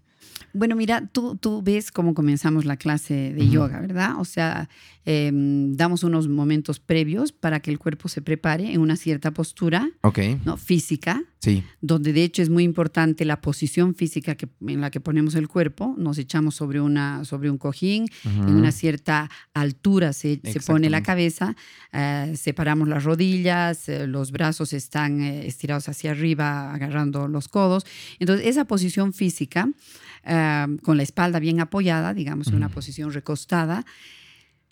Bueno, 0.53 0.77
mira, 0.77 1.07
tú, 1.13 1.37
tú 1.37 1.63
ves 1.63 1.91
cómo 1.91 2.15
comenzamos 2.15 2.65
la 2.65 2.77
clase 2.77 3.33
de 3.35 3.49
yoga, 3.49 3.81
¿verdad? 3.81 4.19
O 4.19 4.25
sea, 4.25 4.69
em, 5.05 5.75
damos 5.75 6.03
unos 6.05 6.29
momentos 6.29 6.81
previos 6.81 7.33
para 7.33 7.61
que 7.61 7.71
el 7.71 7.79
cuerpo 7.79 8.09
se 8.09 8.23
prepare 8.23 8.73
en 8.73 8.81
una 8.81 8.97
cierta 8.97 9.31
postura 9.33 9.91
¿no? 10.45 10.57
física, 10.57 11.23
sí. 11.39 11.65
donde 11.81 12.13
de 12.13 12.25
hecho 12.25 12.43
es 12.43 12.51
muy 12.51 12.65
importante 12.65 13.25
la 13.25 13.41
posición 13.41 13.95
física 13.95 14.37
que, 14.37 14.49
en 14.67 14.81
la 14.81 14.91
que 14.91 15.01
ponemos 15.01 15.35
el 15.35 15.49
cuerpo. 15.49 15.95
Nos 15.99 16.19
echamos 16.19 16.55
sobre, 16.55 16.81
una, 16.81 17.25
sobre 17.25 17.51
un 17.51 17.59
cojín, 17.59 18.07
en 18.25 18.51
una 18.51 18.73
cierta 18.73 19.31
altura 19.55 20.13
se, 20.13 20.41
se 20.45 20.61
pone 20.61 20.91
la 20.91 21.03
cabeza, 21.03 21.57
eh, 21.93 22.35
separamos 22.37 22.89
las 22.89 23.05
rodillas, 23.05 23.89
eh, 23.89 24.07
los 24.07 24.33
brazos 24.33 24.73
están 24.73 25.21
eh, 25.21 25.47
estirados 25.47 25.89
hacia 25.89 26.11
arriba, 26.11 26.73
agarrando 26.73 27.29
los 27.29 27.49
codos. 27.49 27.85
Entonces, 28.19 28.47
esa 28.47 28.65
posición 28.65 29.13
física 29.13 29.28
con 30.83 30.97
la 30.97 31.03
espalda 31.03 31.39
bien 31.39 31.61
apoyada, 31.61 32.15
digamos, 32.15 32.49
en 32.49 32.55
una 32.55 32.69
posición 32.69 33.13
recostada, 33.13 33.85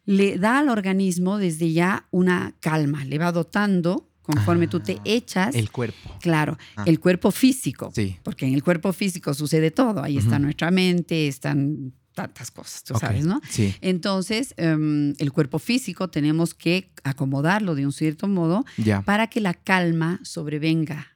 le 0.05 0.39
da 0.39 0.59
al 0.59 0.69
organismo 0.69 1.39
desde 1.39 1.73
ya 1.73 2.07
una 2.11 2.55
calma, 2.61 3.05
le 3.05 3.19
va 3.19 3.33
dotando 3.33 4.09
conforme 4.23 4.67
tú 4.67 4.81
te 4.81 4.95
ah, 4.95 5.03
echas. 5.05 5.55
El 5.55 5.71
cuerpo. 5.71 6.17
Claro, 6.21 6.59
ah. 6.77 6.85
el 6.87 6.99
cuerpo 7.01 7.31
físico. 7.31 7.93
Sí. 7.95 8.17
Porque 8.23 8.47
en 8.47 8.55
el 8.55 8.63
cuerpo 8.63 8.93
físico 8.93 9.35
sucede 9.35 9.71
todo. 9.71 10.03
Ahí 10.03 10.19
está 10.19 10.39
nuestra 10.39 10.71
mente, 10.71 11.29
están 11.29 11.93
tantas 12.15 12.51
cosas, 12.51 12.83
tú 12.83 12.95
sabes, 12.99 13.27
¿no? 13.27 13.41
Sí. 13.49 13.75
Entonces, 13.83 14.55
em, 14.57 15.15
el 15.19 15.33
cuerpo 15.33 15.59
físico 15.59 16.09
tenemos 16.09 16.55
que 16.55 16.91
acomodarlo 17.05 17.75
de 17.75 17.85
un 17.85 17.93
cierto 17.93 18.27
modo 18.27 18.65
para 19.05 19.27
que 19.27 19.41
la 19.41 19.55
calma 19.55 20.19
sobrevenga 20.23 21.16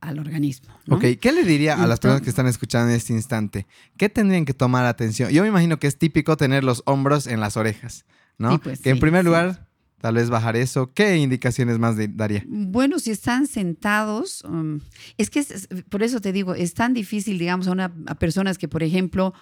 al 0.00 0.18
organismo. 0.18 0.74
Ok, 0.88 1.04
¿qué 1.20 1.32
le 1.32 1.44
diría 1.44 1.82
a 1.82 1.86
las 1.86 2.00
personas 2.00 2.22
que 2.22 2.30
están 2.30 2.46
escuchando 2.46 2.90
en 2.90 2.96
este 2.96 3.12
instante? 3.12 3.66
¿Qué 3.96 4.08
tendrían 4.08 4.44
que 4.44 4.54
tomar 4.54 4.84
atención? 4.86 5.30
Yo 5.30 5.42
me 5.42 5.48
imagino 5.48 5.78
que 5.78 5.86
es 5.86 5.98
típico 5.98 6.36
tener 6.36 6.64
los 6.64 6.82
hombros 6.86 7.26
en 7.26 7.40
las 7.40 7.56
orejas, 7.56 8.04
¿no? 8.38 8.58
Pues 8.60 8.80
que 8.80 8.90
en 8.90 8.98
primer 8.98 9.24
lugar, 9.24 9.68
tal 10.00 10.16
vez 10.16 10.30
bajar 10.30 10.56
eso. 10.56 10.92
¿Qué 10.92 11.16
indicaciones 11.16 11.78
más 11.78 11.96
daría? 12.16 12.44
Bueno, 12.46 12.98
si 12.98 13.10
están 13.10 13.46
sentados, 13.46 14.42
um, 14.44 14.80
es 15.16 15.30
que 15.30 15.44
por 15.88 16.02
eso 16.02 16.20
te 16.20 16.32
digo, 16.32 16.54
es 16.54 16.74
tan 16.74 16.92
difícil, 16.92 17.38
digamos, 17.38 17.68
a, 17.68 17.72
una, 17.72 17.92
a 18.06 18.14
personas 18.16 18.58
que, 18.58 18.68
por 18.68 18.82
ejemplo, 18.82 19.32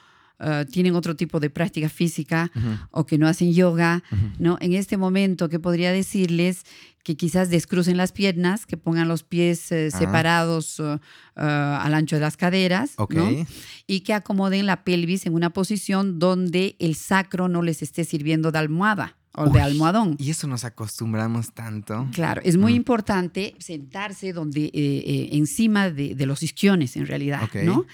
uh, 0.40 0.64
tienen 0.64 0.94
otro 0.94 1.16
tipo 1.16 1.40
de 1.40 1.50
práctica 1.50 1.88
física 1.88 2.50
o 2.90 3.06
que 3.06 3.18
no 3.18 3.28
hacen 3.28 3.52
yoga, 3.52 4.02
¿no? 4.38 4.56
En 4.61 4.75
este 4.75 4.97
momento, 4.97 5.49
¿qué 5.49 5.59
podría 5.59 5.92
decirles? 5.92 6.64
Que 7.02 7.16
quizás 7.16 7.49
descrucen 7.49 7.97
las 7.97 8.12
piernas, 8.12 8.66
que 8.66 8.76
pongan 8.76 9.09
los 9.09 9.23
pies 9.23 9.73
eh, 9.73 9.90
separados 9.90 10.78
uh, 10.80 10.85
uh, 10.85 10.99
al 11.37 11.94
ancho 11.94 12.16
de 12.16 12.20
las 12.20 12.37
caderas, 12.37 12.94
¿no? 13.09 13.47
Y 13.87 14.00
que 14.00 14.12
acomoden 14.12 14.66
la 14.66 14.85
pelvis 14.85 15.26
en 15.26 15.35
una 15.35 15.50
posición 15.50 16.18
donde 16.18 16.76
el 16.78 16.94
sacro 16.94 17.49
no 17.49 17.62
les 17.62 17.82
esté 17.82 18.04
sirviendo 18.04 18.52
de 18.52 18.59
almohada 18.59 19.16
o 19.40 19.50
de 19.50 19.61
almohadón. 19.61 20.16
Y 20.18 20.30
eso 20.30 20.47
nos 20.47 20.64
acostumbramos 20.64 21.52
tanto. 21.52 22.09
Claro, 22.12 22.40
es 22.44 22.56
muy 22.56 22.73
mm. 22.73 22.76
importante 22.76 23.54
sentarse 23.59 24.32
donde, 24.32 24.64
eh, 24.64 24.70
eh, 24.75 25.28
encima 25.32 25.90
de, 25.90 26.14
los 26.26 26.42
isquiones, 26.42 26.97
en 26.97 27.06
realidad, 27.06 27.49
¿no? 27.64 27.87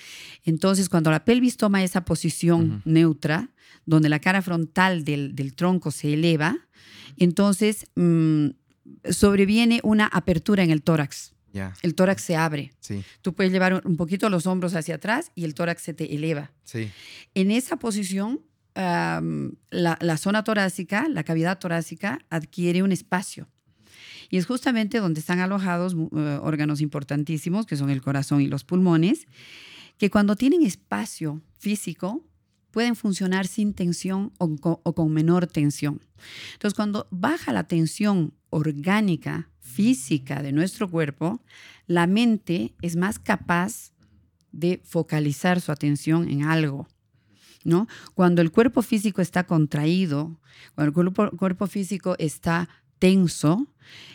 Entonces, 0.45 0.89
cuando 0.89 1.11
la 1.11 1.25
pelvis 1.25 1.57
toma 1.57 1.83
esa 1.83 2.05
posición 2.05 2.83
neutra, 2.85 3.51
donde 3.85 4.09
la 4.09 4.19
cara 4.19 4.43
frontal 4.43 5.05
del, 5.05 5.55
tronco 5.55 5.91
se 5.91 6.15
eleva, 6.15 6.57
entonces 7.17 7.87
mm, 7.95 8.49
sobreviene 9.11 9.81
una 9.83 10.07
apertura 10.07 10.63
en 10.65 10.71
el 10.71 10.83
tórax. 10.83 11.33
El 11.83 11.95
tórax 11.95 12.23
se 12.23 12.37
abre. 12.37 12.73
Sí. 12.81 13.03
Tú 13.23 13.35
puedes 13.35 13.53
llevar 13.53 13.83
un 13.85 13.97
poquito 13.97 14.29
los 14.29 14.47
hombros 14.47 14.75
hacia 14.75 14.97
atrás 14.97 15.33
y 15.35 15.45
el 15.45 15.55
tórax 15.55 15.83
se 15.83 15.95
te 15.95 16.15
eleva. 16.15 16.53
Sí. 16.65 16.91
En 17.35 17.51
esa 17.51 17.77
posición 17.77 18.41
la, 18.77 20.17
zona 20.19 20.45
torácica, 20.45 21.09
la 21.09 21.25
cavidad 21.25 21.59
torácica, 21.59 22.19
adquiere 22.31 22.83
un 22.83 22.93
espacio. 22.93 23.49
Y 24.29 24.39
es 24.39 24.47
justamente 24.47 24.99
donde 24.99 25.21
están 25.21 25.41
alojados 25.41 25.95
eh, 25.95 26.39
órganos 26.43 26.81
importantísimos, 26.81 27.67
que 27.67 27.77
son 27.77 27.91
el 27.91 28.03
corazón 28.03 28.41
y 28.41 28.49
los 28.49 28.65
pulmones, 28.65 29.27
que 29.99 30.11
cuando 30.11 30.37
tienen 30.37 30.63
espacio 30.63 31.41
físico, 31.59 32.23
pueden 32.71 32.97
funcionar 32.97 33.47
sin 33.47 33.73
tensión 33.73 34.33
o, 34.39 34.55
o 34.61 34.95
con 34.95 35.13
menor 35.13 35.47
tensión. 35.47 36.01
Entonces, 36.55 36.75
cuando 36.75 37.07
baja 37.11 37.53
la 37.53 37.65
tensión 37.65 38.35
orgánica, 38.51 39.49
física 39.61 40.43
de 40.43 40.53
nuestro 40.53 40.91
cuerpo, 40.91 41.43
la 41.87 42.07
mente 42.07 42.75
es 42.83 42.97
más 42.97 43.19
capaz 43.19 43.93
de 44.53 44.81
focalizar 44.85 45.61
su 45.61 45.73
atención 45.73 46.29
en 46.29 46.45
algo. 46.45 46.89
¿No? 47.67 47.89
Cuando 48.15 48.41
el 48.41 48.51
cuerpo 48.51 48.81
físico 48.83 49.21
está 49.21 49.45
contraído, 49.45 50.39
cuando 50.75 51.01
el 51.01 51.13
cuerpo, 51.37 51.67
físico 51.67 52.17
está 52.19 52.69
tenso, 52.99 53.67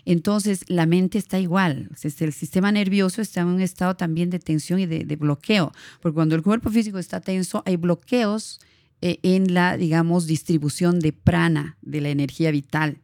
entonces 0.05 0.63
la 0.67 0.85
mente 0.85 1.17
está 1.17 1.39
igual. 1.39 1.89
El 2.01 2.33
sistema 2.33 2.71
nervioso 2.71 3.21
está 3.21 3.41
en 3.41 3.47
un 3.47 3.61
estado 3.61 3.95
también 3.95 4.29
de 4.29 4.39
tensión 4.39 4.79
y 4.79 4.85
de, 4.85 5.15
bloqueo, 5.15 5.71
porque 6.01 6.15
cuando 6.15 6.35
el 6.35 6.41
cuerpo 6.41 6.71
físico 6.71 6.97
está 6.97 7.19
tenso, 7.19 7.61
hay 7.65 7.75
bloqueos 7.75 8.59
eh, 9.01 9.19
en 9.23 9.53
la, 9.53 9.77
digamos, 9.77 10.25
distribución 10.25 10.99
de 10.99 11.13
prana, 11.13 11.77
de 11.81 12.01
la 12.01 12.09
energía 12.09 12.51
vital. 12.51 12.97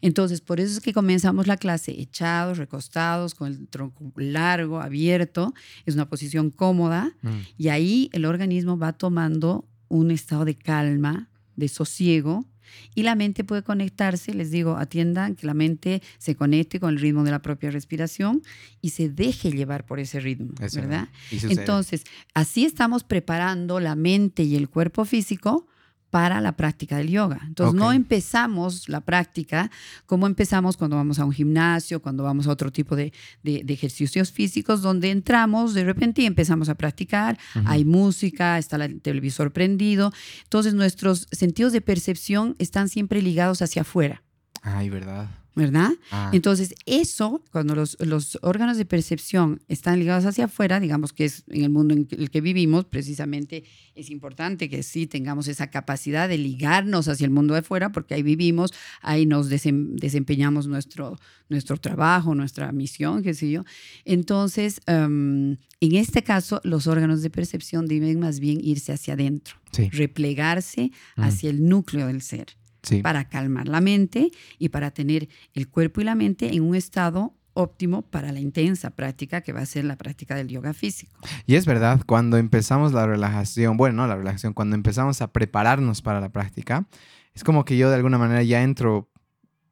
Entonces, 0.00 0.40
por 0.40 0.60
eso 0.60 0.72
es 0.72 0.80
que 0.80 0.92
comenzamos 0.92 1.46
la 1.46 1.56
clase 1.56 2.00
echados, 2.00 2.58
recostados, 2.58 3.34
con 3.34 3.48
el 3.48 3.68
tronco 3.68 4.12
largo, 4.16 4.80
abierto. 4.80 5.54
Es 5.84 5.94
una 5.94 6.08
posición 6.08 6.50
cómoda 6.50 7.14
mm. 7.22 7.28
y 7.58 7.68
ahí 7.68 8.10
el 8.12 8.24
organismo 8.24 8.78
va 8.78 8.92
tomando 8.92 9.66
un 9.88 10.10
estado 10.10 10.44
de 10.44 10.54
calma, 10.54 11.28
de 11.56 11.68
sosiego. 11.68 12.46
Y 12.94 13.04
la 13.04 13.14
mente 13.14 13.44
puede 13.44 13.62
conectarse, 13.62 14.34
les 14.34 14.50
digo, 14.50 14.76
atiendan 14.76 15.36
que 15.36 15.46
la 15.46 15.54
mente 15.54 16.02
se 16.18 16.34
conecte 16.34 16.80
con 16.80 16.90
el 16.90 17.00
ritmo 17.00 17.22
de 17.24 17.30
la 17.30 17.40
propia 17.40 17.70
respiración 17.70 18.42
y 18.82 18.90
se 18.90 19.08
deje 19.08 19.52
llevar 19.52 19.86
por 19.86 20.00
ese 20.00 20.18
ritmo, 20.18 20.52
¿verdad? 20.58 21.08
Entonces, 21.30 22.04
así 22.34 22.64
estamos 22.64 23.04
preparando 23.04 23.78
la 23.78 23.94
mente 23.94 24.42
y 24.42 24.56
el 24.56 24.68
cuerpo 24.68 25.04
físico 25.04 25.68
para 26.10 26.40
la 26.40 26.52
práctica 26.52 26.96
del 26.96 27.08
yoga. 27.08 27.40
Entonces, 27.46 27.74
no 27.74 27.92
empezamos 27.92 28.88
la 28.88 29.00
práctica 29.00 29.70
como 30.06 30.26
empezamos 30.26 30.76
cuando 30.76 30.96
vamos 30.96 31.18
a 31.18 31.24
un 31.24 31.32
gimnasio, 31.32 32.00
cuando 32.00 32.22
vamos 32.22 32.46
a 32.46 32.50
otro 32.50 32.70
tipo 32.70 32.96
de, 32.96 33.12
ejercicios 33.44 34.32
físicos, 34.32 34.82
donde 34.82 35.10
entramos 35.10 35.74
de 35.74 35.84
repente 35.84 36.22
y 36.22 36.26
empezamos 36.26 36.68
a 36.68 36.74
practicar. 36.74 37.38
Hay 37.64 37.84
música, 37.84 38.58
está 38.58 38.76
el 38.76 39.00
televisor 39.00 39.52
prendido. 39.52 40.12
Entonces, 40.44 40.74
nuestros 40.74 41.26
sentidos 41.32 41.72
de 41.72 41.80
percepción 41.80 42.56
están 42.58 42.88
siempre 42.88 43.22
ligados 43.22 43.62
hacia 43.62 43.82
afuera. 43.82 44.22
Ay, 44.62 44.90
verdad. 44.90 45.28
¿Verdad? 45.56 45.92
Ah. 46.10 46.30
Entonces, 46.34 46.74
eso, 46.84 47.42
cuando 47.50 47.74
los, 47.74 47.96
los, 48.00 48.38
órganos 48.42 48.76
de 48.76 48.84
percepción 48.84 49.62
están 49.68 49.98
ligados 49.98 50.26
hacia 50.26 50.44
afuera, 50.44 50.78
digamos 50.80 51.14
que 51.14 51.24
es 51.24 51.44
en 51.48 51.64
el 51.64 51.70
mundo 51.70 51.94
en 51.94 52.06
el 52.10 52.30
que 52.30 52.42
vivimos, 52.42 52.84
precisamente 52.84 53.64
es 53.94 54.10
importante 54.10 54.68
que 54.68 54.82
sí 54.82 55.06
tengamos 55.06 55.48
esa 55.48 55.70
capacidad 55.70 56.28
de 56.28 56.36
ligarnos 56.36 57.08
hacia 57.08 57.24
el 57.24 57.30
mundo 57.30 57.54
de 57.54 57.60
afuera, 57.60 57.90
porque 57.90 58.12
ahí 58.12 58.22
vivimos, 58.22 58.74
ahí 59.00 59.24
nos 59.24 59.48
desempeñamos 59.48 60.66
nuestro, 60.66 61.18
nuestro 61.48 61.78
trabajo, 61.78 62.34
nuestra 62.34 62.70
misión, 62.72 63.22
qué 63.22 63.32
sé 63.32 63.50
yo. 63.50 63.64
Entonces, 64.04 64.82
em, 64.86 65.56
en 65.80 65.94
este 65.94 66.22
caso, 66.22 66.60
los 66.64 66.86
órganos 66.86 67.22
de 67.22 67.30
percepción 67.30 67.86
deben 67.86 68.20
más 68.20 68.40
bien 68.40 68.60
irse 68.62 68.92
hacia 68.92 69.14
adentro, 69.14 69.56
replegarse 69.90 70.90
mm. 71.16 71.22
hacia 71.22 71.48
el 71.48 71.66
núcleo 71.66 72.08
del 72.08 72.20
ser 72.20 72.58
para 73.02 73.28
calmar 73.28 73.68
la 73.68 73.80
mente 73.80 74.30
y 74.58 74.68
para 74.68 74.90
tener 74.90 75.28
el 75.54 75.68
cuerpo 75.68 76.00
y 76.00 76.04
la 76.04 76.14
mente 76.14 76.54
en 76.54 76.62
un 76.62 76.74
estado 76.74 77.34
óptimo 77.56 78.02
para 78.02 78.32
la 78.32 78.40
intensa 78.40 78.90
práctica 78.90 79.40
que 79.40 79.52
va 79.52 79.60
a 79.60 79.66
ser 79.66 79.84
la 79.84 79.96
práctica 79.96 80.34
del 80.34 80.48
yoga 80.48 80.74
físico. 80.74 81.18
Y 81.46 81.56
es 81.56 81.66
verdad, 81.66 82.02
cuando 82.06 82.36
empezamos 82.36 82.92
la 82.92 83.06
relajación, 83.06 83.76
bueno, 83.76 83.96
no 83.96 84.06
la 84.06 84.16
relajación, 84.16 84.52
cuando 84.52 84.76
empezamos 84.76 85.22
a 85.22 85.32
prepararnos 85.32 86.02
para 86.02 86.20
la 86.20 86.28
práctica, 86.28 86.86
es 87.34 87.44
como 87.44 87.64
que 87.64 87.76
yo 87.76 87.88
de 87.88 87.96
alguna 87.96 88.18
manera 88.18 88.42
ya 88.42 88.62
entro 88.62 89.10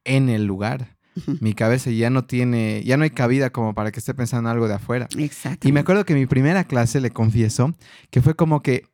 en 0.05 0.29
el 0.29 0.47
lugar. 0.47 0.97
Mi 1.41 1.55
cabeza 1.55 1.91
ya 1.91 2.11
no 2.11 2.25
tiene, 2.25 2.83
ya 2.85 2.97
no 2.97 3.05
hay 3.05 3.11
cabida 3.11 3.51
como 3.51 3.73
para 3.73 3.93
que 3.93 4.01
esté 4.01 4.15
pensando 4.15 4.51
algo 4.51 4.67
de 4.67 4.75
afuera. 4.75 5.07
Exacto. 5.17 5.69
Y 5.69 5.71
me 5.71 5.81
acuerdo 5.81 6.05
que 6.05 6.15
mi 6.15 6.27
primera 6.27 6.65
clase, 6.65 7.01
le 7.01 7.11
confieso, 7.11 7.73
que 8.11 8.21
fue 8.21 8.35
como 8.35 8.63
que 8.63 8.85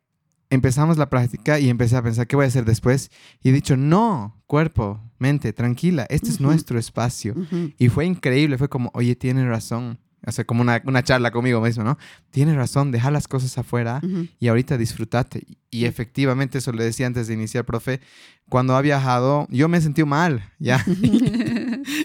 empezamos 0.51 0.97
la 0.97 1.09
práctica 1.09 1.59
y 1.59 1.69
empecé 1.69 1.95
a 1.95 2.03
pensar, 2.03 2.27
¿qué 2.27 2.35
voy 2.35 2.45
a 2.45 2.49
hacer 2.49 2.65
después? 2.65 3.09
Y 3.41 3.49
he 3.49 3.51
dicho, 3.53 3.75
no, 3.77 4.39
cuerpo, 4.45 5.01
mente, 5.17 5.53
tranquila, 5.53 6.05
este 6.09 6.29
es 6.29 6.39
nuestro 6.39 6.77
espacio. 6.77 7.33
Y 7.79 7.89
fue 7.89 8.05
increíble, 8.05 8.59
fue 8.59 8.69
como, 8.69 8.91
oye, 8.93 9.15
tienes 9.15 9.47
razón. 9.47 9.97
O 10.27 10.31
sea, 10.31 10.45
como 10.45 10.61
una, 10.61 10.79
una 10.85 11.01
charla 11.01 11.31
conmigo 11.31 11.61
mismo, 11.61 11.83
¿no? 11.83 11.97
Tienes 12.29 12.55
razón, 12.55 12.91
deja 12.91 13.09
las 13.09 13.27
cosas 13.27 13.57
afuera 13.57 14.01
y 14.39 14.49
ahorita 14.49 14.77
disfrutate. 14.77 15.47
Y 15.71 15.85
efectivamente, 15.85 16.59
eso 16.59 16.71
le 16.73 16.83
decía 16.83 17.07
antes 17.07 17.27
de 17.27 17.33
iniciar, 17.33 17.65
profe, 17.65 18.01
cuando 18.47 18.75
ha 18.75 18.81
viajado, 18.81 19.47
yo 19.49 19.67
me 19.67 19.77
he 19.77 19.81
sentido 19.81 20.05
mal, 20.05 20.43
¿ya? 20.59 20.85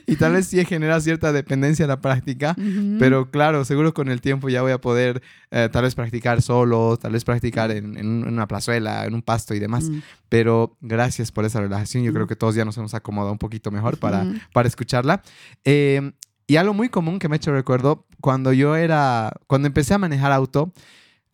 y 0.07 0.17
tal 0.17 0.33
vez 0.33 0.47
sí 0.47 0.61
he 0.61 0.65
generado 0.65 1.01
cierta 1.01 1.33
dependencia 1.33 1.85
a 1.85 1.89
la 1.89 2.01
práctica, 2.01 2.57
pero 2.99 3.31
claro, 3.31 3.65
seguro 3.65 3.93
con 3.93 4.09
el 4.09 4.21
tiempo 4.21 4.49
ya 4.49 4.63
voy 4.63 4.73
a 4.73 4.81
poder 4.81 5.23
eh, 5.51 5.69
tal 5.71 5.83
vez 5.83 5.95
practicar 5.95 6.43
solo, 6.43 6.97
tal 6.97 7.13
vez 7.13 7.25
practicar 7.25 7.71
en, 7.71 7.97
en 7.97 8.27
una 8.27 8.47
plazuela, 8.47 9.05
en 9.05 9.15
un 9.15 9.23
pasto 9.23 9.55
y 9.55 9.59
demás. 9.59 9.91
Pero 10.29 10.77
gracias 10.81 11.33
por 11.33 11.45
esa 11.45 11.61
relajación, 11.61 12.05
yo 12.05 12.13
creo 12.13 12.27
que 12.27 12.37
todos 12.37 12.55
ya 12.55 12.65
nos 12.65 12.77
hemos 12.79 12.95
acomodado 12.95 13.33
un 13.33 13.39
poquito 13.39 13.71
mejor 13.71 13.99
para, 13.99 14.27
para 14.53 14.69
escucharla. 14.69 15.23
Eh, 15.65 16.13
y 16.47 16.57
algo 16.57 16.75
muy 16.75 16.89
común 16.89 17.19
que 17.19 17.29
me 17.29 17.37
he 17.37 17.39
hecho 17.39 17.53
recuerdo, 17.53 18.07
cuando 18.21 18.53
yo 18.53 18.77
era, 18.77 19.33
cuando 19.49 19.67
empecé 19.67 19.95
a 19.95 19.99
manejar 19.99 20.31
auto, 20.33 20.73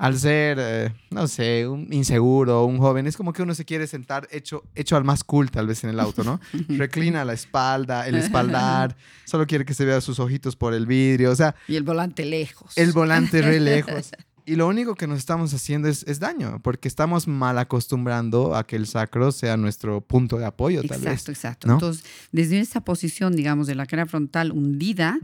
al 0.03 0.19
ser, 0.19 0.59
eh, 0.61 0.93
no 1.11 1.29
sé, 1.29 1.69
un 1.69 1.93
inseguro, 1.93 2.65
un 2.65 2.79
joven, 2.79 3.07
es 3.07 3.17
como 3.17 3.33
que 3.33 3.41
uno 3.41 3.55
se 3.55 3.65
quiere 3.65 3.87
sentar 3.87 4.27
hecho, 4.33 4.65
hecho 4.75 4.97
al 4.97 5.05
más 5.05 5.23
cool 5.23 5.49
tal 5.53 5.69
vez 5.69 5.85
en 5.85 5.91
el 5.91 6.01
auto, 6.01 6.25
¿no? 6.25 6.41
Reclina 6.69 7.25
la 7.25 7.35
espalda, 7.35 8.09
el 8.09 8.17
espaldar, 8.17 8.97
solo 9.25 9.47
quiere 9.47 9.65
que 9.65 9.75
se 9.75 9.85
vea 9.85 10.01
sus 10.01 10.19
ojitos 10.19 10.57
por 10.57 10.75
el 10.75 10.87
vidrio, 10.87 11.31
o 11.31 11.37
sea... 11.37 11.55
Y 11.69 11.77
el 11.77 11.85
volante 11.85 12.25
lejos. 12.25 12.77
El 12.77 12.91
volante 12.91 13.43
re 13.43 13.61
lejos. 13.61 14.11
Y 14.45 14.57
lo 14.57 14.67
único 14.67 14.95
que 14.97 15.07
nos 15.07 15.19
estamos 15.19 15.55
haciendo 15.55 15.89
es, 15.89 16.19
daño, 16.19 16.61
porque 16.63 16.89
estamos 16.89 17.29
mal 17.29 17.59
acostumbrando 17.59 18.57
a 18.57 18.67
que 18.67 18.77
el 18.77 18.87
sacro 18.87 19.31
sea 19.31 19.57
nuestro 19.57 20.01
punto 20.01 20.39
de 20.39 20.45
apoyo, 20.45 20.83
tal 20.83 20.99
exacto, 20.99 21.11
vez. 21.11 21.29
Exacto, 21.29 21.73
Entonces, 21.73 22.05
desde 22.33 22.59
esa 22.59 22.83
posición, 22.83 23.37
digamos, 23.37 23.67
de 23.67 23.77
la 23.77 23.87
cara 23.87 24.07
frontal 24.07 24.51
hundida, 24.51 25.19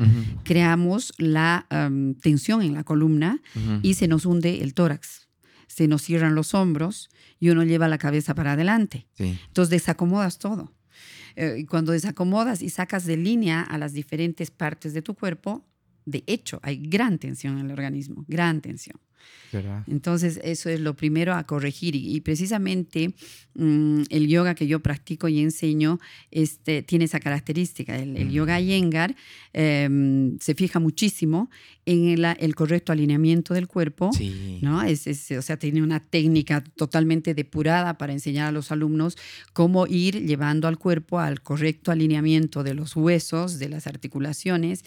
creamos 0.44 1.12
la 1.18 1.66
tensión 2.22 2.62
en 2.62 2.74
la 2.74 2.84
columna 2.84 3.40
y 3.82 3.94
se 3.94 4.06
nos 4.06 4.24
hunde 4.24 4.62
el 4.62 4.74
tórax. 4.74 5.28
se 5.66 5.88
nos 5.88 6.02
cierran 6.02 6.34
los 6.34 6.54
hombros 6.54 7.08
y 7.38 7.50
uno 7.50 7.62
lleva 7.62 7.88
la 7.88 7.98
cabeza 7.98 8.34
para 8.34 8.52
adelante. 8.52 9.06
Entonces 9.18 9.70
desacomodas 9.70 10.38
todo. 10.38 10.72
Eh, 11.40 11.66
cuando 11.68 11.92
desacomodas 11.92 12.62
y 12.62 12.70
sacas 12.70 13.04
de 13.04 13.16
línea 13.16 13.62
a 13.62 13.78
las 13.78 13.92
diferentes 13.92 14.50
partes 14.50 14.92
de 14.92 15.02
tu 15.02 15.14
cuerpo, 15.14 15.64
de 16.04 16.24
hecho, 16.26 16.58
hay 16.62 16.78
gran 16.78 17.18
tensión 17.18 17.58
en 17.58 17.66
el 17.66 17.70
organismo, 17.70 18.24
gran 18.26 18.60
tensión. 18.60 18.98
Entonces, 19.86 20.40
eso 20.42 20.68
es 20.68 20.80
lo 20.80 20.94
primero 20.94 21.34
a 21.34 21.44
corregir. 21.44 21.94
Y, 21.94 22.20
precisamente 22.20 23.14
mm, 23.54 24.02
el 24.10 24.28
yoga 24.28 24.54
que 24.54 24.66
yo 24.66 24.80
practico 24.80 25.28
y 25.28 25.40
enseño 25.40 25.98
este, 26.30 26.82
tiene 26.82 27.06
esa 27.06 27.20
característica. 27.20 27.96
El, 27.96 28.30
yoga 28.30 28.60
yengar 28.60 29.16
em, 29.52 30.38
se 30.38 30.54
fija 30.54 30.78
muchísimo 30.78 31.50
en 31.86 32.22
el, 32.38 32.54
correcto 32.54 32.92
alineamiento 32.92 33.54
del 33.54 33.66
cuerpo. 33.66 34.10
¿no? 34.60 34.82
Es, 34.82 35.06
o 35.30 35.42
sea, 35.42 35.56
tiene 35.56 35.82
una 35.82 36.00
técnica 36.00 36.62
totalmente 36.76 37.34
depurada 37.34 37.96
para 37.96 38.12
enseñar 38.12 38.48
a 38.48 38.52
los 38.52 38.70
alumnos 38.70 39.16
cómo 39.54 39.86
ir 39.86 40.26
llevando 40.26 40.68
al 40.68 40.78
cuerpo 40.78 41.18
al 41.18 41.40
correcto 41.40 41.90
alineamiento 41.90 42.62
de 42.62 42.74
los 42.74 42.94
huesos, 42.94 43.58
de 43.58 43.70
las 43.70 43.86
articulaciones, 43.86 44.84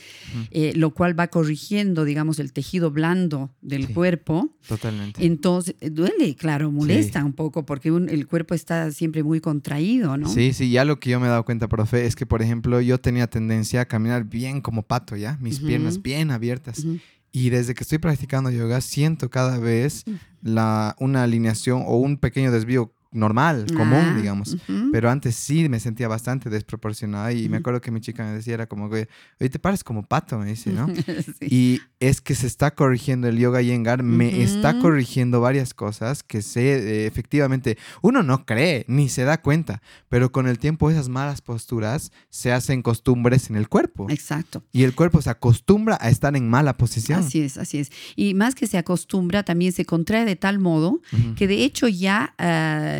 eh, 0.51 0.73
lo 0.75 0.91
cual 0.91 1.19
va 1.19 1.27
corrigiendo, 1.27 2.05
digamos, 2.05 2.37
el 2.37 2.53
tejido 2.53 2.91
blando 2.91 3.49
del 3.61 3.89
cuerpo 3.89 4.20
Totalmente. 4.67 5.25
Entonces, 5.25 5.75
duele, 5.79 6.35
claro, 6.35 6.71
molesta 6.71 7.23
un 7.23 7.33
poco 7.33 7.65
porque 7.65 7.89
el 7.89 8.27
cuerpo 8.27 8.53
está 8.53 8.91
siempre 8.91 9.23
muy 9.23 9.41
contraído, 9.41 10.17
¿no? 10.17 10.29
Sí, 10.29 10.53
sí, 10.53 10.71
ya 10.71 10.85
lo 10.85 10.99
que 10.99 11.09
yo 11.09 11.19
me 11.19 11.27
he 11.27 11.29
dado 11.29 11.45
cuenta, 11.45 11.67
profe, 11.67 12.05
es 12.05 12.15
que, 12.15 12.25
por 12.25 12.41
ejemplo, 12.41 12.81
yo 12.81 12.99
tenía 12.99 13.27
tendencia 13.27 13.81
a 13.81 13.85
caminar 13.85 14.25
bien 14.25 14.61
como 14.61 14.83
pato, 14.83 15.15
¿ya? 15.15 15.37
Mis 15.41 15.59
piernas 15.59 16.01
bien 16.01 16.31
abiertas. 16.31 16.85
Y 17.31 17.49
desde 17.49 17.73
que 17.73 17.83
estoy 17.83 17.97
practicando 17.97 18.49
yoga, 18.49 18.81
siento 18.81 19.29
cada 19.29 19.57
vez 19.57 20.03
la, 20.41 20.95
una 20.99 21.23
alineación 21.23 21.83
o 21.85 21.97
un 21.97 22.17
pequeño 22.17 22.51
desvío 22.51 22.93
normal, 23.11 23.65
común, 23.75 24.13
ah, 24.13 24.15
digamos. 24.15 24.57
Pero 24.91 25.09
antes 25.09 25.35
sí 25.35 25.67
me 25.67 25.79
sentía 25.79 26.07
bastante 26.07 26.49
desproporcionada 26.49 27.33
y 27.33 27.49
me 27.49 27.57
acuerdo 27.57 27.81
que 27.81 27.91
mi 27.91 27.99
chica 27.99 28.23
me 28.23 28.31
decía, 28.31 28.53
era 28.53 28.67
como 28.67 28.89
que, 28.89 29.09
oye, 29.39 29.49
te 29.49 29.59
pares 29.59 29.83
como 29.83 30.03
pato, 30.03 30.37
me 30.39 30.47
dice, 30.47 30.71
¿no? 30.71 30.87
Y 31.41 31.81
es 31.99 32.21
que 32.21 32.35
se 32.35 32.47
está 32.47 32.71
corrigiendo 32.71 33.27
el 33.27 33.37
yoga 33.37 33.61
yengar, 33.61 34.03
me 34.03 34.41
está 34.41 34.79
corrigiendo 34.79 35.41
varias 35.41 35.73
cosas 35.73 36.23
que 36.23 36.41
sé, 36.41 36.61
eh, 36.61 37.05
efectivamente, 37.05 37.77
uno 38.01 38.23
no 38.23 38.45
cree 38.45 38.85
ni 38.87 39.09
se 39.09 39.23
da 39.23 39.41
cuenta, 39.41 39.81
pero 40.07 40.31
con 40.31 40.47
el 40.47 40.57
tiempo 40.57 40.89
esas 40.89 41.09
malas 41.09 41.41
posturas 41.41 42.11
se 42.29 42.51
hacen 42.53 42.81
costumbres 42.81 43.49
en 43.49 43.57
el 43.57 43.67
cuerpo. 43.67 44.07
Exacto. 44.09 44.63
Y 44.71 44.83
el 44.83 44.95
cuerpo 44.95 45.21
se 45.21 45.29
acostumbra 45.29 45.97
a 45.99 46.09
estar 46.09 46.35
en 46.35 46.49
mala 46.49 46.77
posición. 46.77 47.19
Así 47.19 47.41
es, 47.41 47.57
así 47.57 47.79
es. 47.79 47.91
Y 48.15 48.33
más 48.35 48.55
que 48.55 48.67
se 48.67 48.77
acostumbra, 48.77 49.43
también 49.43 49.73
se 49.73 49.85
contrae 49.85 50.23
de 50.23 50.35
tal 50.35 50.59
modo 50.59 51.01
que 51.35 51.47
de 51.47 51.65
hecho 51.65 51.89
ya... 51.89 52.33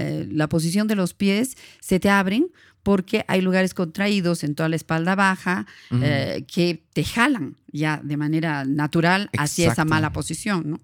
Eh, 0.02 0.28
la 0.32 0.50
posición 0.50 0.88
de 0.88 0.96
los 0.96 1.14
pies 1.14 1.58
se 1.80 2.00
te 2.00 2.10
abren 2.10 2.48
porque 2.84 3.24
hay 3.28 3.42
lugares 3.42 3.74
contraídos 3.74 4.44
en 4.44 4.56
toda 4.56 4.70
la 4.70 4.76
espalda 4.76 5.16
baja 5.16 5.68
eh, 5.92 6.46
que 6.52 6.84
te 6.94 7.04
jalan 7.04 7.58
ya 7.72 8.02
de 8.04 8.18
manera 8.18 8.66
natural 8.66 9.30
hacia 9.38 9.72
esa 9.72 9.86
mala 9.86 10.12
posición. 10.12 10.72
¿no? 10.72 10.80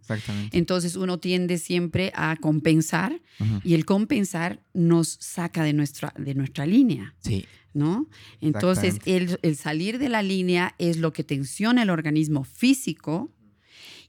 Entonces 0.52 0.96
uno 0.96 1.20
tiende 1.20 1.58
siempre 1.58 2.12
a 2.16 2.36
compensar 2.40 3.20
y 3.64 3.74
el 3.74 3.86
compensar 3.86 4.62
nos 4.74 5.18
saca 5.20 5.64
de 5.64 5.74
nuestra, 5.74 6.14
de 6.18 6.36
nuestra 6.36 6.66
línea. 6.66 7.16
Sí. 7.22 7.46
¿no? 7.74 8.08
Entonces 8.42 8.98
el, 9.06 9.40
el, 9.42 9.56
salir 9.56 10.00
de 10.00 10.10
la 10.10 10.22
línea 10.22 10.76
es 10.78 10.98
lo 10.98 11.14
que 11.14 11.24
tensiona 11.24 11.84
el 11.84 11.90
organismo 11.90 12.44
físico 12.44 13.32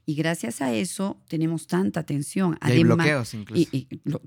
y 0.09 0.15
gracias 0.15 0.59
a 0.63 0.73
eso 0.73 1.21
tenemos 1.27 1.67
tanta 1.67 2.01
tensión. 2.01 2.57
Y 2.65 2.71
hay 2.71 2.83
bloqueos 2.83 3.31
incluso. 3.35 3.69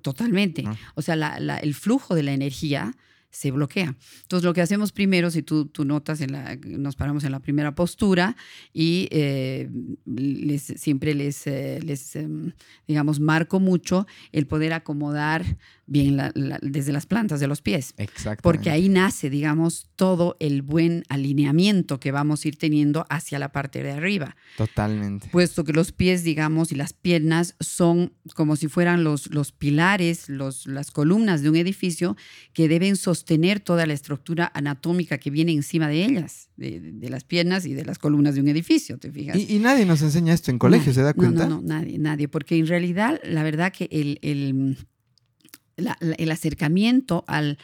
totalmente. 0.00 0.62
O 0.94 1.02
sea, 1.02 1.14
el 1.60 1.74
flujo 1.74 2.14
de 2.14 2.22
la 2.22 2.32
energía 2.32 2.94
se 3.32 3.50
bloquea. 3.50 3.96
Entonces, 4.22 4.44
lo 4.44 4.52
que 4.52 4.60
hacemos 4.60 4.92
primero, 4.92 5.30
si 5.30 5.42
tú, 5.42 5.64
tú 5.64 5.86
notas, 5.86 6.20
en 6.20 6.32
la, 6.32 6.56
nos 6.64 6.96
paramos 6.96 7.24
en 7.24 7.32
la 7.32 7.40
primera 7.40 7.74
postura 7.74 8.36
y 8.74 9.08
eh, 9.10 9.70
les, 10.04 10.62
siempre 10.62 11.14
les, 11.14 11.46
eh, 11.46 11.80
les 11.82 12.14
em, 12.14 12.52
digamos, 12.86 13.20
marco 13.20 13.58
mucho 13.58 14.06
el 14.32 14.46
poder 14.46 14.74
acomodar 14.74 15.56
bien 15.86 16.18
desde 16.62 16.92
las 16.92 17.06
plantas 17.06 17.40
de 17.40 17.46
los 17.46 17.62
pies. 17.62 17.94
Exacto. 17.96 18.42
Porque 18.42 18.70
ahí 18.70 18.88
nace, 18.88 19.30
digamos, 19.30 19.88
todo 19.96 20.36
el 20.38 20.62
buen 20.62 21.04
alineamiento 21.08 22.00
que 22.00 22.12
vamos 22.12 22.44
a 22.44 22.48
ir 22.48 22.56
teniendo 22.56 23.06
hacia 23.08 23.38
la 23.38 23.50
parte 23.50 23.82
de 23.82 23.92
arriba. 23.92 24.36
Totalmente. 24.56 25.28
Puesto 25.32 25.64
que 25.64 25.72
los 25.72 25.92
pies, 25.92 26.22
digamos, 26.22 26.70
y 26.70 26.76
las 26.76 26.92
piernas 26.92 27.56
son 27.60 28.12
como 28.34 28.56
si 28.56 28.68
fueran 28.68 29.04
los, 29.04 29.32
los 29.32 29.52
pilares, 29.52 30.28
los, 30.28 30.66
las 30.66 30.90
columnas 30.90 31.42
de 31.42 31.50
un 31.50 31.56
edificio 31.56 32.16
que 32.52 32.68
deben 32.68 32.96
sostener 32.96 33.21
toda 33.64 33.86
la 33.86 33.92
estructura 33.92 34.50
anatómica 34.54 35.18
que 35.18 35.30
viene 35.30 35.52
encima 35.52 35.88
de 35.88 36.04
ellas, 36.04 36.48
de, 36.56 37.08
las 37.08 37.24
piernas 37.24 37.66
y 37.66 37.74
de 37.74 37.84
las 37.84 37.98
columnas 37.98 38.34
de 38.34 38.40
un 38.40 38.48
edificio, 38.48 38.98
¿te 38.98 39.10
fijas? 39.10 39.36
Y, 39.36 39.58
nadie 39.58 39.86
nos 39.86 40.02
enseña 40.02 40.32
esto 40.32 40.50
en 40.50 40.58
colegio, 40.58 40.92
¿se 40.92 41.02
da 41.02 41.14
cuenta? 41.14 41.46
No, 41.46 41.60
no, 41.60 41.62
nadie, 41.62 41.98
nadie, 41.98 42.28
porque 42.28 42.56
en 42.56 42.66
realidad 42.66 43.20
la 43.24 43.42
verdad 43.42 43.72
que 43.72 43.88
el, 43.90 44.18
el 44.22 44.76
el 45.76 46.30
acercamiento 46.30 47.24
al, 47.26 47.58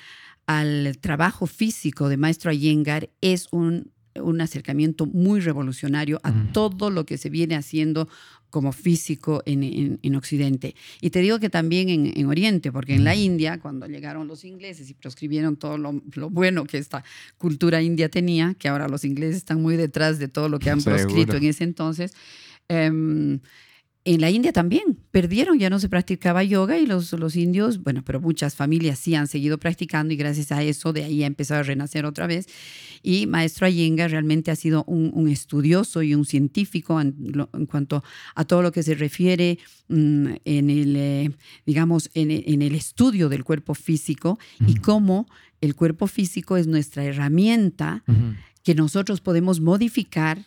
al, 0.47 0.99
trabajo 1.01 1.47
físico 1.47 2.09
de 2.09 2.17
Maestro 2.17 2.51
Ayengar 2.51 3.11
es 3.21 3.49
un, 3.53 3.93
un 4.15 4.41
acercamiento 4.41 5.07
muy 5.07 5.41
revolucionario 5.41 6.21
a 6.23 6.33
todo 6.53 6.91
lo 6.91 7.05
que 7.07 7.19
se 7.19 7.31
viene 7.31 7.55
haciendo 7.55 8.09
como 8.51 8.73
físico 8.73 9.43
en, 9.47 9.99
en, 10.03 10.15
Occidente. 10.15 10.75
Y 11.01 11.11
te 11.11 11.21
digo 11.21 11.39
que 11.39 11.51
también 11.51 11.89
en, 11.89 12.13
en, 12.17 12.27
Oriente, 12.27 12.73
porque 12.73 12.95
en 12.95 13.05
la 13.05 13.15
India, 13.15 13.61
cuando 13.61 13.87
llegaron 13.87 14.27
los 14.27 14.45
ingleses 14.45 14.89
y 14.91 14.95
proscribieron 14.95 15.57
todo 15.57 15.77
lo, 15.77 16.03
lo, 16.15 16.31
bueno 16.31 16.65
que 16.65 16.79
esta 16.79 17.05
cultura 17.37 17.83
india 17.83 18.09
tenía, 18.09 18.55
que 18.59 18.69
ahora 18.69 18.89
los 18.89 19.05
ingleses 19.05 19.37
están 19.37 19.61
muy 19.61 19.77
detrás 19.77 20.19
de 20.19 20.29
todo 20.29 20.49
lo 20.49 20.59
que 20.59 20.71
han 20.71 20.83
proscrito 20.83 21.37
en 21.37 21.45
ese 21.45 21.65
entonces, 21.65 22.15
eh, 22.69 23.39
en 24.15 24.23
la 24.23 24.31
India 24.31 24.53
también. 24.53 24.99
Perdieron, 25.11 25.59
ya 25.59 25.69
no 25.69 25.79
se 25.79 25.91
practicaba 25.91 26.43
yoga 26.43 26.79
y 26.79 26.87
los, 26.87 27.13
los 27.13 27.37
indios, 27.37 27.83
bueno, 27.83 28.03
pero 28.07 28.21
muchas 28.21 28.55
familias 28.55 28.99
sí 28.99 29.15
han 29.15 29.27
seguido 29.27 29.59
practicando 29.59 30.15
y 30.15 30.17
gracias 30.17 30.51
a 30.51 30.63
eso 30.63 30.95
de 30.95 31.05
ahí 31.05 31.23
ha 31.25 31.27
empezado 31.27 31.61
a 31.61 31.63
renacer 31.63 32.07
otra 32.07 32.27
vez. 32.27 32.47
Y 33.03 33.27
Maestro 33.27 33.67
Ayenga 33.67 34.09
realmente 34.09 34.51
ha 34.51 34.57
sido 34.57 34.85
un, 34.85 35.29
estudioso 35.29 36.03
y 36.03 36.15
un 36.15 36.25
científico 36.25 36.99
en, 37.01 37.13
cuanto 37.71 38.03
a 38.35 38.45
todo 38.47 38.63
lo 38.63 38.73
que 38.73 38.83
se 38.83 38.95
refiere 38.95 39.59
mm, 39.89 40.27
en 40.47 40.71
el, 40.71 40.97
eh, 40.97 41.31
digamos, 41.67 42.11
en, 42.15 42.31
el 42.63 42.75
estudio 42.75 43.29
del 43.29 43.45
cuerpo 43.45 43.75
físico 43.75 44.39
y 44.67 44.77
cómo 44.77 45.29
el 45.61 45.75
cuerpo 45.75 46.07
físico 46.07 46.57
es 46.57 46.67
nuestra 46.67 47.05
herramienta 47.05 48.05
que 48.63 48.75
nosotros 48.75 49.21
podemos 49.21 49.61
modificar 49.61 50.47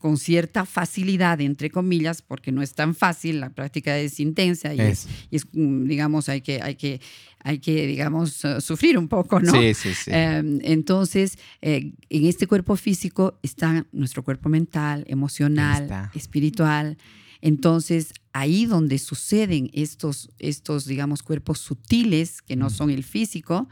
con 0.00 0.16
cierta 0.16 0.64
facilidad, 0.64 1.40
entre 1.42 1.70
comillas, 1.70 2.22
porque 2.22 2.52
no 2.52 2.62
es 2.62 2.72
tan 2.72 2.94
fácil, 2.94 3.38
la 3.38 3.50
práctica 3.50 3.98
es 3.98 4.18
intensa 4.18 4.74
y 4.74 4.80
es, 4.80 5.06
mm, 5.52 5.84
digamos, 5.84 6.30
hay 6.30 6.40
que, 6.40 6.60
hay 6.62 6.74
que, 6.74 7.02
hay 7.38 7.58
que, 7.58 7.86
digamos, 7.86 8.42
eh, 8.46 8.62
sufrir 8.62 8.96
un 8.96 9.08
poco, 9.08 9.40
¿no? 9.40 9.52
Sí, 9.52 9.74
sí, 9.74 9.92
sí. 9.94 10.10
Em, 10.12 10.58
entonces, 10.62 11.38
eh, 11.60 11.92
en 12.08 12.26
este 12.26 12.46
cuerpo 12.46 12.76
físico 12.76 13.38
está 13.42 13.86
nuestro 13.92 14.24
cuerpo 14.24 14.48
mental, 14.48 15.04
emocional, 15.06 16.10
espiritual. 16.14 16.96
Entonces, 17.42 18.14
ahí 18.32 18.64
donde 18.64 18.98
suceden 18.98 19.70
estos, 19.74 20.30
estos, 20.38 20.86
digamos, 20.86 21.22
cuerpos 21.22 21.58
sutiles, 21.58 22.40
que 22.40 22.56
no 22.56 22.70
son 22.70 22.88
el 22.88 23.04
físico, 23.04 23.68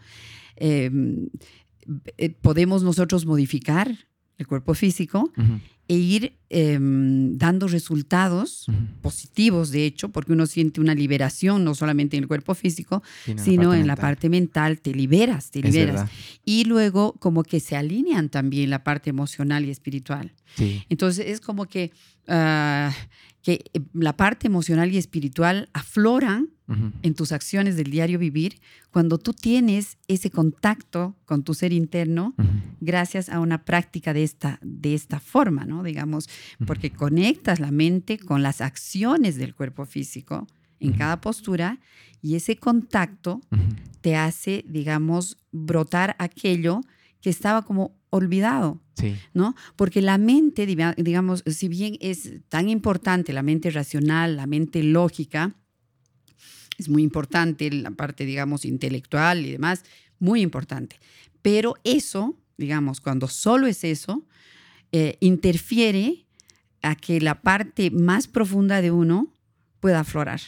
em, 0.57 1.31
eh, 2.19 2.29
podemos 2.29 2.83
nosotros 2.83 3.25
modificar 3.25 3.97
el 4.39 4.47
cuerpo 4.47 4.73
físico 4.75 5.33
e 5.89 5.95
ir 5.95 6.35
em, 6.51 7.37
dando 7.39 7.67
resultados 7.67 8.67
positivos, 9.01 9.71
de 9.71 9.87
hecho, 9.87 10.11
porque 10.11 10.33
uno 10.33 10.47
siente 10.47 10.81
una 10.81 10.95
liberación 10.95 11.65
no 11.65 11.75
solamente 11.75 12.17
en 12.17 12.25
el 12.25 12.29
cuerpo 12.29 12.55
físico, 12.55 13.03
sino 13.37 13.75
en 13.75 13.87
la 13.87 13.97
parte 13.97 14.29
mental, 14.29 14.81
te 14.81 14.95
liberas, 14.95 15.51
te 15.51 15.63
liberas. 15.63 16.09
Y 16.45 16.65
luego 16.65 17.15
como 17.15 17.43
que 17.43 17.59
se 17.59 17.75
alinean 17.75 18.29
también 18.29 18.71
la 18.71 18.85
parte 18.85 19.11
emocional 19.11 19.65
y 19.65 19.71
espiritual. 19.71 20.33
Entonces 20.89 21.27
es 21.27 21.41
como 21.41 21.67
que, 21.67 21.91
ah, 22.29 22.95
que 23.43 23.65
eh, 23.73 23.81
la 23.95 24.17
parte 24.17 24.47
emocional 24.47 24.93
y 24.93 24.99
espiritual 24.99 25.69
afloran 25.73 26.51
en 27.03 27.15
tus 27.15 27.33
acciones 27.33 27.77
del 27.77 27.91
diario 27.91 28.19
vivir 28.19 28.61
cuando 28.91 29.17
tú 29.17 29.33
tienes 29.33 29.97
ese 30.07 30.31
contacto 30.31 31.17
con 31.25 31.43
tu 31.43 31.55
ser 31.55 31.73
interno 31.73 32.35
gracias 32.81 33.31
a 33.31 33.41
una 33.41 33.65
práctica 33.65 34.13
de 34.13 34.23
esta, 34.23 34.59
de 34.63 34.95
esta 34.95 35.19
forma, 35.19 35.65
¿no? 35.65 35.83
Digamos, 35.83 36.29
porque 36.67 36.91
conectas 36.91 37.59
la 37.59 37.71
mente 37.71 38.19
con 38.19 38.43
las 38.43 38.61
acciones 38.61 39.37
del 39.37 39.55
cuerpo 39.55 39.87
físico 39.87 40.47
en 40.79 40.93
cada 40.93 41.21
postura 41.21 41.81
y 42.21 42.35
ese 42.35 42.57
contacto 42.57 43.41
te 44.01 44.17
hace, 44.17 44.65
digamos, 44.69 45.39
brotar 45.51 46.17
aquello 46.19 46.83
que 47.21 47.31
estaba 47.31 47.63
como 47.63 47.97
olvidado, 48.11 48.81
¿no? 49.33 49.55
Porque 49.77 50.03
la 50.03 50.19
mente, 50.19 50.67
digamos, 50.67 51.43
si 51.47 51.69
bien 51.69 51.97
es 52.01 52.41
tan 52.49 52.69
importante 52.69 53.33
la 53.33 53.43
mente 53.43 53.71
racional, 53.71 54.37
la 54.37 54.47
mente 54.47 54.83
lógica, 54.83 55.55
es 56.79 56.89
muy 56.89 57.03
importante, 57.03 57.71
la 57.71 57.91
parte, 57.91 58.25
digamos, 58.25 58.65
intelectual 58.65 59.45
y 59.45 59.53
demás, 59.53 59.85
muy 60.19 60.41
importante. 60.41 60.97
Pero 61.43 61.75
eso, 61.85 62.37
digamos, 62.57 63.01
cuando 63.01 63.29
solo 63.29 63.67
es 63.67 63.85
eso, 63.85 64.25
eh, 64.93 65.17
interfiere 65.21 66.25
a 66.83 66.95
que 66.95 67.21
la 67.21 67.43
parte 67.43 67.91
más 67.91 68.29
profunda 68.29 68.81
de 68.81 68.93
uno 68.93 69.33
pueda 69.81 70.01
aflorar. 70.01 70.41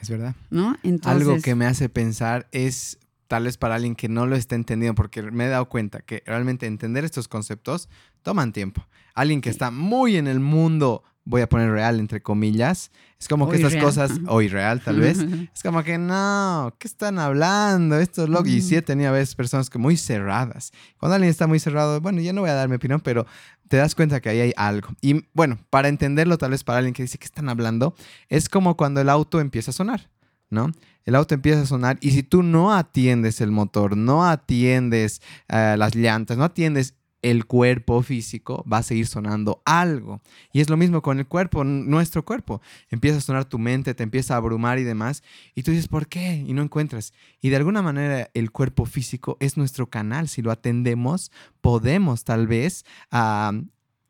Es 0.00 0.10
verdad. 0.10 0.34
¿No? 0.50 0.76
Algo 1.04 1.40
que 1.40 1.54
me 1.54 1.66
hace 1.66 1.88
pensar 1.88 2.48
es 2.50 2.98
tal 3.28 3.44
vez 3.44 3.56
para 3.56 3.76
alguien 3.76 3.94
que 3.94 4.08
no 4.08 4.26
lo 4.26 4.36
esté 4.36 4.56
entendiendo, 4.56 4.94
porque 4.94 5.22
me 5.22 5.46
he 5.46 5.48
dado 5.48 5.68
cuenta 5.68 6.00
que 6.00 6.22
realmente 6.26 6.66
entender 6.66 7.04
estos 7.04 7.28
conceptos 7.28 7.88
toman 8.22 8.52
tiempo. 8.52 8.86
Alguien 9.14 9.40
que 9.40 9.48
está 9.48 9.70
muy 9.70 10.16
en 10.16 10.26
el 10.26 10.40
mundo 10.40 11.04
voy 11.24 11.42
a 11.42 11.48
poner 11.48 11.70
real 11.70 12.00
entre 12.00 12.20
comillas, 12.20 12.90
es 13.18 13.28
como 13.28 13.48
que 13.48 13.56
estas 13.56 13.76
cosas, 13.76 14.12
o 14.26 14.42
irreal 14.42 14.80
tal 14.80 14.98
vez, 14.98 15.18
es 15.54 15.62
como 15.62 15.82
que 15.84 15.96
no, 15.98 16.74
¿qué 16.78 16.88
están 16.88 17.18
hablando? 17.18 17.98
Esto 17.98 18.24
es 18.24 18.28
lo 18.28 18.44
Y 18.44 18.60
sí 18.60 18.76
he 18.76 18.82
tenido 18.82 19.10
a 19.10 19.12
veces 19.12 19.34
personas 19.34 19.70
que 19.70 19.78
muy 19.78 19.96
cerradas. 19.96 20.72
Cuando 20.98 21.14
alguien 21.14 21.30
está 21.30 21.46
muy 21.46 21.60
cerrado, 21.60 22.00
bueno, 22.00 22.20
ya 22.20 22.32
no 22.32 22.40
voy 22.40 22.50
a 22.50 22.54
dar 22.54 22.68
mi 22.68 22.76
opinión, 22.76 23.00
pero 23.00 23.26
te 23.68 23.76
das 23.76 23.94
cuenta 23.94 24.20
que 24.20 24.28
ahí 24.28 24.40
hay 24.40 24.52
algo. 24.56 24.88
Y 25.00 25.26
bueno, 25.32 25.58
para 25.70 25.88
entenderlo 25.88 26.36
tal 26.38 26.50
vez 26.50 26.64
para 26.64 26.78
alguien 26.78 26.94
que 26.94 27.02
dice, 27.02 27.18
¿qué 27.18 27.26
están 27.26 27.48
hablando? 27.48 27.94
Es 28.28 28.48
como 28.48 28.76
cuando 28.76 29.00
el 29.00 29.08
auto 29.08 29.40
empieza 29.40 29.70
a 29.70 29.74
sonar. 29.74 30.10
¿no? 30.52 30.70
El 31.04 31.14
auto 31.16 31.34
empieza 31.34 31.62
a 31.62 31.66
sonar 31.66 31.98
y 32.00 32.12
si 32.12 32.22
tú 32.22 32.42
no 32.42 32.74
atiendes 32.74 33.40
el 33.40 33.50
motor, 33.50 33.96
no 33.96 34.24
atiendes 34.24 35.20
eh, 35.48 35.74
las 35.78 35.96
llantas, 35.96 36.36
no 36.36 36.44
atiendes 36.44 36.94
el 37.22 37.46
cuerpo 37.46 38.02
físico 38.02 38.64
va 38.70 38.78
a 38.78 38.82
seguir 38.82 39.06
sonando 39.06 39.62
algo. 39.64 40.20
Y 40.52 40.60
es 40.60 40.68
lo 40.68 40.76
mismo 40.76 41.00
con 41.02 41.20
el 41.20 41.26
cuerpo, 41.26 41.64
nuestro 41.64 42.24
cuerpo. 42.24 42.60
Empieza 42.90 43.18
a 43.18 43.20
sonar 43.20 43.44
tu 43.44 43.58
mente, 43.58 43.94
te 43.94 44.02
empieza 44.02 44.34
a 44.34 44.38
abrumar 44.38 44.78
y 44.80 44.84
demás. 44.84 45.22
Y 45.54 45.62
tú 45.62 45.70
dices, 45.70 45.88
¿por 45.88 46.08
qué? 46.08 46.44
Y 46.46 46.52
no 46.52 46.62
encuentras. 46.62 47.14
Y 47.40 47.50
de 47.50 47.56
alguna 47.56 47.80
manera 47.80 48.28
el 48.34 48.50
cuerpo 48.50 48.84
físico 48.84 49.36
es 49.40 49.56
nuestro 49.56 49.88
canal. 49.88 50.28
Si 50.28 50.42
lo 50.42 50.50
atendemos, 50.50 51.30
podemos 51.60 52.24
tal 52.24 52.48
vez 52.48 52.84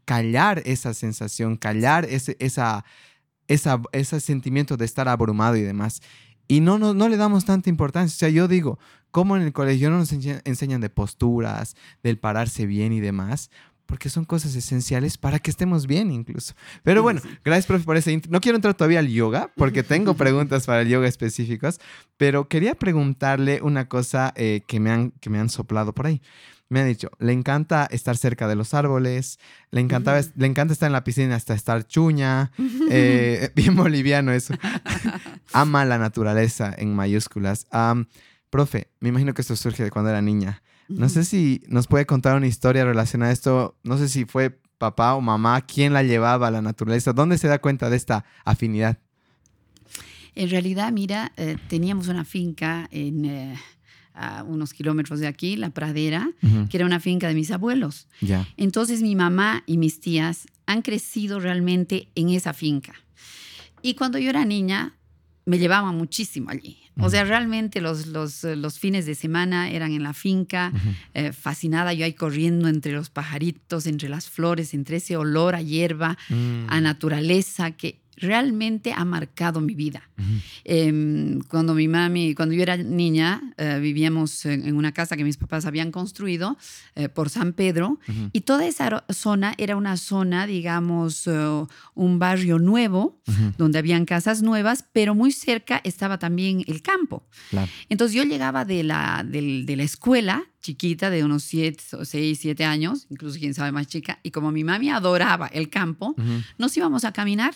callar 0.05 0.63
esa 0.65 0.95
sensación, 0.95 1.57
callar 1.57 2.07
ese, 2.07 2.37
esa, 2.41 2.85
esa, 3.47 3.81
ese 3.93 4.21
sentimiento 4.21 4.77
de 4.77 4.87
estar 4.87 5.09
abrumado 5.09 5.57
y 5.57 5.63
demás. 5.63 6.01
Y 6.53 6.61
no, 6.61 6.79
no, 6.79 6.93
no 6.93 7.09
le 7.09 7.17
damos 7.17 7.47
tanta 7.47 7.71
importancia. 7.71 8.15
O 8.15 8.19
sea, 8.19 8.29
yo 8.29 8.47
digo, 8.47 8.79
¿cómo 9.11 9.39
en 9.39 9.43
el 9.43 9.55
colegio 9.55 9.89
no 9.89 9.97
nos 9.97 10.13
enseñan 10.13 10.83
de 10.83 10.91
posturas, 10.91 11.77
del 12.03 12.19
pararse 12.19 12.67
bien 12.67 12.93
y 12.93 13.01
demás? 13.01 13.51
Porque 13.87 14.11
son 14.11 14.27
cosas 14.27 14.55
esenciales 14.55 15.17
para 15.17 15.39
que 15.39 15.51
estemos 15.51 15.87
bien 15.87 16.13
incluso. 16.13 16.53
Pero 16.83 17.03
bueno, 17.03 17.23
gracias, 17.43 17.65
profe, 17.65 17.87
por 17.87 17.97
ese... 17.97 18.21
No 18.29 18.43
quiero 18.43 18.57
entrar 18.57 18.75
todavía 18.75 18.99
al 18.99 19.09
yoga, 19.09 19.51
porque 19.57 19.83
tengo 19.83 20.13
preguntas 20.13 20.67
para 20.67 20.83
el 20.83 20.89
yoga 20.89 21.09
específicas, 21.09 21.81
pero 22.19 22.49
quería 22.49 22.75
preguntarle 22.75 23.63
una 23.63 23.89
cosa 23.89 24.35
eh, 24.37 24.61
que, 24.67 24.79
me 24.79 24.91
han, 24.91 25.13
que 25.23 25.31
me 25.31 25.39
han 25.39 25.49
soplado 25.49 25.95
por 25.95 26.07
ahí 26.07 26.21
me 26.73 26.81
ha 26.81 26.85
dicho, 26.85 27.11
le 27.19 27.33
encanta 27.33 27.87
estar 27.91 28.17
cerca 28.17 28.49
de 28.49 28.57
los 28.57 28.73
árboles, 28.73 29.39
le, 29.71 29.83
encantaba, 29.83 30.21
le 30.35 30.47
encanta 30.47 30.73
estar 30.73 30.87
en 30.87 30.95
la 30.95 31.05
piscina 31.05 31.37
hasta 31.37 31.55
estar 31.55 31.87
chuña, 31.87 32.51
eh, 32.91 33.51
bien 33.55 33.77
boliviano 33.77 34.33
eso. 34.33 34.55
Ama 35.53 35.85
la 35.85 35.99
naturaleza 35.99 36.75
en 36.77 36.95
mayúsculas. 36.95 37.67
profe, 38.49 38.89
me 39.01 39.11
imagino 39.11 39.35
que 39.35 39.43
esto 39.43 39.55
surge 39.55 39.85
de 39.85 39.91
cuando 39.91 40.11
era 40.11 40.23
niña. 40.23 40.63
No 40.89 41.09
sé 41.09 41.25
si 41.25 41.63
nos 41.69 41.87
puede 41.87 42.07
contar 42.07 42.37
una 42.37 42.47
historia 42.47 42.85
relacionada 42.85 43.31
a 43.31 43.33
esto. 43.33 43.79
No 43.83 43.99
sé 43.99 44.09
si 44.09 44.25
fue 44.25 44.59
papá 44.79 45.15
o 45.15 45.21
mamá 45.21 45.61
quien 45.61 45.93
la 45.93 46.03
llevaba 46.03 46.49
a 46.49 46.51
la 46.51 46.63
naturaleza. 46.63 47.13
¿Dónde 47.13 47.39
se 47.39 47.49
da 47.49 47.61
cuenta 47.61 47.89
de 47.89 47.97
esta 47.97 48.25
afinidad? 48.45 48.99
En 50.35 50.51
realidad, 50.51 50.91
mira, 50.93 51.33
eh, 51.37 51.57
teníamos 51.69 52.09
una 52.09 52.25
finca 52.25 52.89
en... 52.91 53.25
Eh, 53.27 53.59
a 54.15 54.43
unos 54.43 54.75
kilómetros 54.75 55.21
de 55.21 55.27
aquí, 55.27 55.57
La 55.57 55.71
Pradera, 55.71 56.31
que 56.71 56.77
era 56.77 56.87
una 56.87 57.01
finca 57.01 57.29
de 57.29 57.35
mis 57.35 57.51
abuelos. 57.51 58.07
Entonces 58.57 59.03
mi 59.03 59.17
mamá 59.17 59.63
y 59.67 59.79
mis 59.79 60.01
tías 60.01 60.47
han 60.67 60.83
crecido 60.83 61.41
realmente 61.41 62.09
en 62.15 62.31
esa 62.31 62.53
finca. 62.53 62.95
Y 63.83 63.95
cuando 63.95 64.19
yo 64.19 64.31
era 64.31 64.45
niña, 64.45 64.95
me 65.45 65.59
llevaba 65.59 65.93
muchísimo 65.93 66.51
allí. 66.51 66.79
O 67.01 67.09
sea, 67.09 67.25
realmente 67.25 67.81
los, 67.81 68.07
los, 68.07 68.45
los, 68.45 68.79
fines 68.79 69.07
de 69.07 69.15
semana 69.15 69.71
eran 69.71 69.93
en 69.93 70.03
la 70.03 70.13
finca, 70.13 70.73
eh, 71.15 71.33
fascinada 71.33 71.95
yo 71.95 72.05
ahí 72.05 72.13
corriendo 72.13 72.69
entre 72.69 72.93
los 72.93 73.09
pajaritos, 73.09 73.87
entre 73.87 74.11
las 74.11 74.29
flores, 74.29 74.75
entre 74.75 74.99
ese 74.99 75.17
olor 75.17 75.55
a 75.55 75.63
hierba, 75.63 76.19
mm. 76.29 76.67
a 76.69 76.81
naturaleza, 76.83 77.71
que 77.71 78.02
realmente 78.17 78.93
ha 78.93 79.05
marcado 79.05 79.61
mi 79.61 79.75
vida. 79.75 80.09
Em, 80.65 81.41
cuando 81.49 81.75
mi 81.75 81.89
mami, 81.89 82.35
cuando 82.35 82.55
yo 82.55 82.63
era 82.63 82.77
niña, 82.77 83.43
eh, 83.57 83.79
vivíamos 83.81 84.45
en, 84.47 84.77
una 84.77 84.93
casa 84.93 85.17
que 85.17 85.25
mis 85.25 85.37
papás 85.37 85.67
habían 85.67 85.91
construido 85.91 86.57
eh, 86.95 87.09
por 87.09 87.31
San 87.31 87.53
Pedro 87.53 87.99
y 88.33 88.43
toda 88.43 88.67
esa 88.67 89.05
zona 89.11 89.55
era 89.59 89.77
una 89.77 89.97
zona, 89.97 90.47
digamos, 90.47 91.27
eh, 91.27 91.65
un 91.95 92.19
barrio 92.19 92.59
nuevo, 92.59 93.21
donde 93.59 93.79
habían 93.79 94.05
casas 94.05 94.43
nuevas, 94.43 94.85
pero 94.93 95.15
muy 95.15 95.33
cerca 95.33 95.81
estaba 95.85 96.19
también 96.19 96.65
el 96.67 96.83
campo. 96.83 97.27
Entonces 97.89 98.15
yo 98.15 98.25
llegaba 98.25 98.65
de 98.65 98.85
la, 98.85 99.25
de, 99.27 99.75
la 99.77 99.83
escuela 99.83 100.45
chiquita 100.61 101.11
de 101.11 101.25
unos 101.25 101.43
6, 101.43 101.97
7 102.05 102.65
años, 102.65 103.07
incluso 103.11 103.39
quién 103.39 103.55
sabe 103.55 103.73
más 103.73 103.89
chica, 103.89 104.21
y 104.23 104.31
como 104.31 104.53
mi 104.53 104.63
mami 104.63 104.91
adoraba 104.91 105.49
el 105.49 105.69
campo, 105.71 106.15
nos 106.59 106.77
íbamos 106.77 107.05
a 107.05 107.13
caminar 107.13 107.55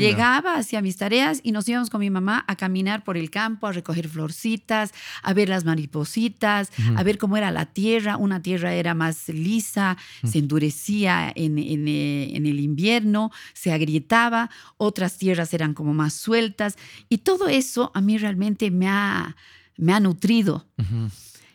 Llegaba 0.00 0.56
hacia 0.56 0.80
mis 0.80 0.96
tareas 0.96 1.40
y 1.42 1.52
nos 1.52 1.68
íbamos 1.68 1.90
con 1.90 2.00
mi 2.00 2.08
mamá 2.08 2.44
a 2.48 2.56
caminar 2.56 3.04
por 3.04 3.16
el 3.16 3.30
campo, 3.30 3.66
a 3.66 3.72
recoger 3.72 4.08
florcitas, 4.08 4.92
a 5.22 5.34
ver 5.34 5.48
las 5.48 5.64
maripositas, 5.64 6.70
a 6.96 7.02
ver 7.02 7.18
cómo 7.18 7.36
era 7.36 7.50
la 7.50 7.66
tierra. 7.66 8.16
Una 8.16 8.40
tierra 8.40 8.74
era 8.74 8.94
más 8.94 9.28
lisa, 9.28 9.98
se 10.24 10.38
endurecía 10.38 11.30
en, 11.34 11.58
eh, 11.58 12.36
en, 12.36 12.46
el 12.46 12.60
invierno, 12.60 13.30
se 13.52 13.72
agrietaba, 13.72 14.50
otras 14.78 15.18
tierras 15.18 15.52
eran 15.52 15.74
como 15.74 15.92
más 15.92 16.14
sueltas. 16.14 16.76
Y 17.08 17.18
todo 17.18 17.48
eso 17.48 17.90
a 17.94 18.00
mí 18.00 18.16
realmente 18.16 18.70
me 18.70 18.88
ha, 18.88 19.36
me 19.76 19.92
ha 19.92 20.00
nutrido. 20.00 20.66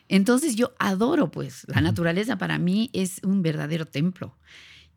Entonces 0.08 0.54
yo 0.54 0.72
adoro, 0.78 1.30
pues, 1.30 1.66
la 1.66 1.80
naturaleza 1.80 2.38
para 2.38 2.58
mí 2.58 2.90
es 2.92 3.20
un 3.24 3.42
verdadero 3.42 3.86
templo. 3.86 4.36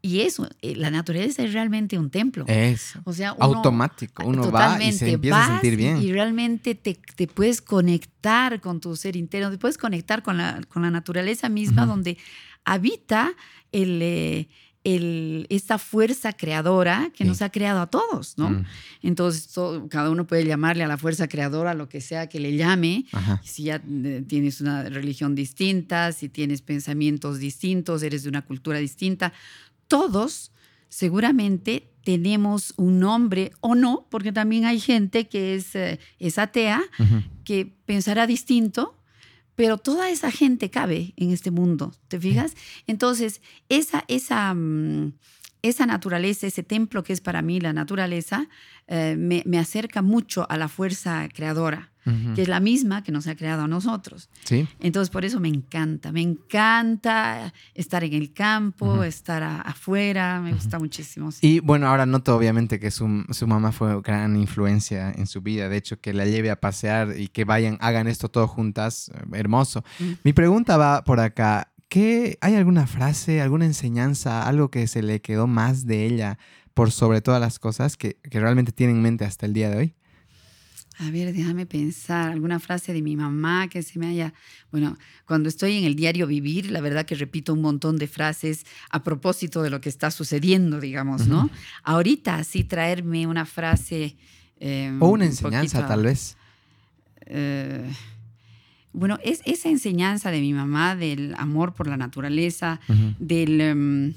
Y 0.02 0.22
eso, 0.22 0.48
eh, 0.62 0.76
la 0.76 0.92
naturaleza 0.92 1.44
es 1.44 1.52
realmente 1.52 1.98
un 1.98 2.10
templo. 2.10 2.46
Es. 2.48 2.94
O 3.04 3.12
sea, 3.12 3.36
automático. 3.40 4.26
Uno 4.26 4.50
va 4.50 4.82
y 4.82 4.94
se 4.94 5.12
empieza 5.12 5.44
a 5.44 5.48
sentir 5.48 5.76
bien. 5.76 6.02
Y 6.02 6.14
realmente 6.14 6.74
te, 6.76 6.98
te, 7.16 7.28
puedes 7.28 7.62
conectar 7.62 8.62
con 8.62 8.80
tu 8.80 8.96
ser 8.96 9.18
interno, 9.18 9.52
te 9.52 9.58
puedes 9.58 9.78
conectar 9.78 10.24
con 10.24 10.38
la, 10.38 10.62
con 10.70 10.84
la 10.84 10.92
naturaleza 10.92 11.50
misma, 11.50 11.86
donde 11.86 12.18
habita 12.64 13.34
el, 13.74 14.00
eh, 14.02 14.48
el, 14.86 15.46
esta 15.50 15.78
fuerza 15.78 16.32
creadora 16.32 17.12
que 17.14 17.26
nos 17.26 17.42
ha 17.42 17.50
creado 17.50 17.82
a 17.82 17.88
todos, 17.88 18.38
¿no? 18.38 18.52
Mm. 18.52 18.66
Entonces, 19.02 19.54
cada 19.90 20.10
uno 20.10 20.26
puede 20.28 20.46
llamarle 20.46 20.84
a 20.84 20.88
la 20.88 20.98
fuerza 20.98 21.28
creadora 21.28 21.74
lo 21.74 21.90
que 21.90 22.00
sea 22.00 22.30
que 22.30 22.40
le 22.40 22.56
llame. 22.56 23.06
Si 23.44 23.64
ya 23.64 23.82
eh, 23.86 24.24
tienes 24.26 24.62
una 24.62 24.84
religión 24.84 25.36
distinta, 25.36 26.14
si 26.14 26.30
tienes 26.30 26.62
pensamientos 26.62 27.40
distintos, 27.40 28.02
eres 28.02 28.24
de 28.24 28.30
una 28.30 28.44
cultura 28.44 28.80
distinta 28.80 29.34
todos 29.90 30.54
seguramente 30.88 31.92
tenemos 32.06 32.74
un 32.78 33.00
nombre 33.00 33.52
o 33.60 33.76
no, 33.76 34.08
porque 34.10 34.32
también 34.32 34.64
hay 34.66 34.80
gente 34.80 35.28
que 35.28 35.56
es, 35.56 35.76
eh, 35.76 36.00
atea, 36.38 36.82
que 37.44 37.66
pensará 37.86 38.26
distinto, 38.26 38.96
pero 39.56 39.78
toda 39.78 40.10
esa 40.10 40.32
gente 40.32 40.70
cabe 40.70 41.14
en 41.18 41.32
este 41.32 41.52
mundo, 41.52 41.94
¿te 42.08 42.18
fijas? 42.20 42.56
Entonces, 42.88 43.42
esa, 43.68 44.06
esa, 44.08 44.54
mm, 44.54 45.12
esa 45.62 45.86
naturaleza, 45.86 46.48
ese 46.48 46.64
templo 46.64 47.04
que 47.04 47.12
es 47.12 47.20
para 47.20 47.42
mí 47.42 47.60
la 47.60 47.74
naturaleza, 47.74 48.48
eh, 48.88 49.16
me, 49.18 49.60
acerca 49.60 50.02
mucho 50.02 50.50
a 50.50 50.58
la 50.58 50.70
fuerza 50.70 51.28
creadora, 51.28 51.89
que 52.36 52.42
es 52.42 52.48
la 52.48 52.60
misma 52.60 53.04
que 53.04 53.12
nos 53.12 53.28
ha 53.28 53.36
creado 53.36 53.64
a 53.64 53.68
nosotros. 53.68 54.30
¿Sí? 54.44 54.68
Entonces, 54.80 55.10
por 55.10 55.26
eso 55.26 55.40
me 55.40 55.48
encanta, 55.48 56.12
me 56.12 56.22
encanta 56.22 57.54
estar 57.74 58.04
en 58.04 58.14
el 58.14 58.34
campo, 58.34 59.04
estar 59.04 59.44
afuera, 59.44 60.42
me 60.42 60.54
gusta 60.54 60.80
muchísimo. 60.80 61.30
Y 61.42 61.60
bueno, 61.60 61.88
ahora 61.88 62.06
noto 62.06 62.36
obviamente 62.36 62.80
que 62.80 62.92
su, 62.92 63.26
su, 63.30 63.48
mamá 63.48 63.72
fue 63.72 64.02
gran 64.02 64.36
influencia 64.36 65.12
en 65.12 65.28
su 65.28 65.42
vida, 65.42 65.70
de 65.70 65.78
hecho, 65.78 66.00
que 66.00 66.14
la 66.14 66.26
lleve 66.26 66.50
a 66.50 66.60
pasear 66.60 67.20
y 67.20 67.28
que 67.28 67.46
vayan, 67.46 67.78
hagan 67.82 68.08
esto 68.08 68.30
todo 68.30 68.48
juntas, 68.48 69.12
hermoso. 69.34 69.84
Mi 70.24 70.34
pregunta 70.34 70.78
va 70.78 71.04
por 71.04 71.20
acá. 71.20 71.72
¿Qué, 71.90 72.38
¿Hay 72.42 72.56
alguna 72.56 72.86
frase, 72.86 73.42
alguna 73.42 73.66
enseñanza, 73.66 74.48
algo 74.48 74.70
que 74.70 74.86
se 74.88 75.02
le 75.02 75.22
quedó 75.22 75.48
más 75.48 75.88
de 75.88 76.06
ella 76.06 76.38
por 76.76 76.92
sobre 76.92 77.22
todas 77.22 77.42
las 77.42 77.58
cosas 77.58 77.98
que, 77.98 78.18
que 78.18 78.40
realmente 78.40 78.72
tiene 78.72 78.94
en 78.94 79.02
mente 79.02 79.26
hasta 79.26 79.46
el 79.46 79.54
día 79.54 79.70
de 79.70 79.78
hoy? 79.78 79.96
A 81.00 81.12
ver, 81.12 81.34
déjame 81.34 81.66
pensar, 81.66 82.30
alguna 82.30 82.60
frase 82.60 82.94
de 82.94 83.02
mi 83.02 83.16
mamá 83.16 83.68
que 83.70 83.82
se 83.84 83.98
me 84.00 84.08
haya... 84.08 84.34
Bueno, 84.72 84.98
cuando 85.26 85.50
estoy 85.50 85.78
en 85.78 85.86
el 85.86 85.96
diario 85.96 86.28
vivir, 86.28 86.72
la 86.72 86.82
verdad 86.82 87.06
que 87.06 87.16
repito 87.16 87.54
un 87.54 87.62
montón 87.62 87.98
de 87.98 88.08
frases 88.08 88.66
a 88.90 89.04
propósito 89.04 89.62
de 89.62 89.70
lo 89.70 89.80
que 89.80 89.90
está 89.90 90.12
sucediendo, 90.12 90.80
digamos, 90.80 91.28
¿no? 91.28 91.50
Ahorita 91.84 92.44
sí 92.44 92.64
traerme 92.64 93.28
una 93.28 93.46
frase 93.46 94.18
Em, 94.60 95.02
o 95.02 95.10
una 95.10 95.26
enseñanza, 95.26 95.88
tal 95.88 96.04
vez. 96.04 96.36
Eh, 97.26 97.90
bueno, 98.92 99.18
es 99.24 99.42
esa 99.46 99.70
enseñanza 99.70 100.32
de 100.32 100.42
mi 100.42 100.54
mamá 100.54 100.96
del 100.96 101.34
amor 101.38 101.74
por 101.74 101.88
la 101.88 101.96
naturaleza, 101.96 102.80
del, 103.20 103.62
em, 103.62 104.14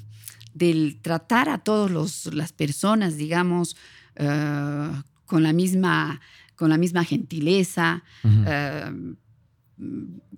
del, 0.54 0.98
tratar 1.00 1.48
a 1.48 1.58
todas 1.58 2.26
las 2.32 2.52
personas, 2.52 3.16
digamos, 3.16 3.76
eh, 4.16 4.90
con, 5.26 5.42
la 5.42 5.52
misma, 5.52 6.20
con 6.62 6.70
la 6.70 6.78
misma 6.78 7.02
gentileza 7.02 8.04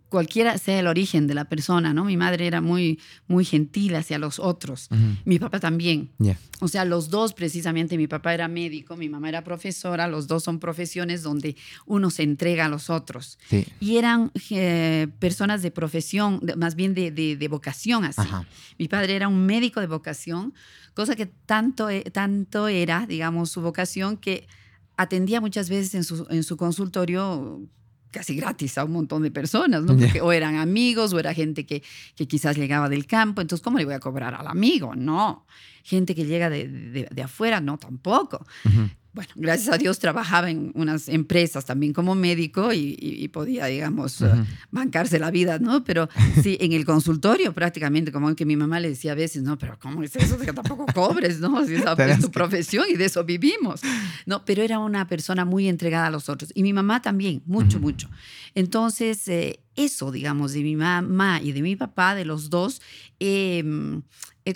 cualquiera 0.09 0.59
sea 0.59 0.79
el 0.79 0.87
origen 0.87 1.27
de 1.27 1.35
la 1.35 1.47
persona, 1.47 1.93
¿no? 1.93 2.05
Mi 2.05 2.17
madre 2.17 2.47
era 2.47 2.61
muy, 2.61 3.01
muy 3.27 3.45
gentil 3.45 3.97
hacia 3.97 4.17
los 4.17 4.39
otros, 4.39 4.89
mi 5.25 5.41
papá 5.41 5.59
también. 5.59 6.13
O 6.61 6.69
sea, 6.69 6.85
los 6.85 7.11
dos 7.11 7.35
precisamente, 7.35 7.97
mi 7.97 8.07
papá 8.07 8.33
era 8.33 8.47
médico, 8.47 8.97
mi 8.97 9.09
mamá 9.09 9.29
era 9.29 9.43
profesora, 9.43 10.07
los 10.07 10.29
dos 10.29 10.45
son 10.45 10.61
profesiones 10.61 11.25
donde 11.25 11.57
uno 11.85 12.11
se 12.11 12.23
entrega 12.23 12.67
a 12.67 12.69
los 12.69 12.91
otros. 12.91 13.41
Y 13.81 13.97
eran 13.97 14.31
eh, 14.51 15.09
personas 15.19 15.63
de 15.63 15.73
profesión, 15.73 16.41
más 16.57 16.77
bien 16.77 16.95
de, 16.95 17.11
de, 17.11 17.49
vocación 17.49 18.05
así. 18.05 18.23
Mi 18.79 18.87
padre 18.87 19.17
era 19.17 19.27
un 19.27 19.45
médico 19.45 19.81
de 19.81 19.89
vocación, 19.89 20.55
cosa 20.95 21.17
que 21.17 21.27
tanto, 21.27 21.91
e, 21.91 22.03
tanto 22.03 22.69
era, 22.69 23.05
digamos, 23.07 23.51
su 23.51 23.63
vocación 23.63 24.17
que 24.17 24.47
atendía 24.97 25.41
muchas 25.41 25.69
veces 25.69 25.95
en 25.95 26.05
su, 26.05 26.27
en 26.31 26.43
su 26.43 26.57
consultorio 26.57 27.61
casi 28.11 28.37
gratis 28.37 28.79
a 28.79 28.85
un 28.85 28.93
montón 28.93 29.23
de 29.23 29.33
personas, 29.33 29.83
¿no? 29.83 29.97
Porque 29.97 30.21
o 30.21 30.31
eran 30.31 30.55
amigos 30.55 31.13
o 31.13 31.19
era 31.19 31.35
gente 31.35 31.67
que, 31.67 31.83
que, 32.15 32.29
quizás 32.29 32.57
llegaba 32.57 32.89
del 32.89 33.07
campo, 33.07 33.41
entonces 33.41 33.63
¿cómo 33.63 33.77
le 33.77 33.85
voy 33.85 33.95
a 33.95 33.99
cobrar 33.99 34.35
al 34.35 34.47
amigo? 34.47 34.95
No. 34.95 35.47
Gente 35.83 36.15
que 36.15 36.25
llega 36.25 36.49
de, 36.49 36.69
de, 37.11 37.23
afuera, 37.23 37.61
no, 37.61 37.77
tampoco 37.77 38.47
bueno, 39.15 39.31
gracias 39.37 39.73
a 39.73 39.79
Dios 39.79 40.01
trabajaba 40.01 40.51
en 40.51 40.73
unas 40.75 41.09
empresas 41.09 41.65
también 41.65 41.93
como 41.93 42.17
médico 42.17 42.73
y, 42.73 43.29
podía, 43.33 43.67
digamos, 43.67 44.21
eh, 44.23 44.27
bancarse 44.73 45.21
la 45.21 45.31
vida, 45.31 45.61
¿no? 45.61 45.85
Pero 45.85 46.09
sí, 46.43 46.59
en 46.61 46.73
el 46.73 46.85
consultorio 46.85 47.53
prácticamente, 47.53 48.11
como 48.11 48.35
que 48.35 48.45
mi 48.45 48.57
mamá 48.57 48.81
le 48.81 48.89
decía 48.89 49.13
a 49.13 49.15
veces, 49.15 49.45
no, 49.45 49.57
pero 49.57 49.79
¿cómo 49.79 50.03
es 50.03 50.17
eso 50.17 50.37
que 50.37 50.53
tampoco 50.53 50.87
cobres, 50.93 51.39
¿no? 51.39 51.65
Si 51.65 51.77
esa 51.77 51.93
es 52.09 52.21
tu 52.21 52.31
profesión 52.33 52.87
y 52.91 52.97
de 52.97 53.05
eso 53.05 53.23
vivimos, 53.23 53.83
¿no? 54.27 54.45
Pero 54.45 54.63
era 54.63 54.81
una 54.81 55.07
persona 55.07 55.45
muy 55.45 55.69
entregada 55.69 56.09
a 56.09 56.11
los 56.11 56.29
otros. 56.29 56.51
Y 56.53 56.65
mi 56.65 56.73
mamá 56.73 57.01
también, 57.01 57.41
mucho, 57.47 57.79
mucho. 57.79 58.11
Entonces, 58.57 59.29
eh, 59.29 59.61
eso, 59.77 60.11
digamos, 60.11 60.55
de 60.55 60.63
mi 60.65 60.75
mamá 60.75 61.41
y 61.41 61.53
de 61.53 61.63
mi 61.63 61.77
papá, 61.77 62.17
de 62.17 62.25
los 62.25 62.51
dos, 62.51 62.83
he 63.21 63.63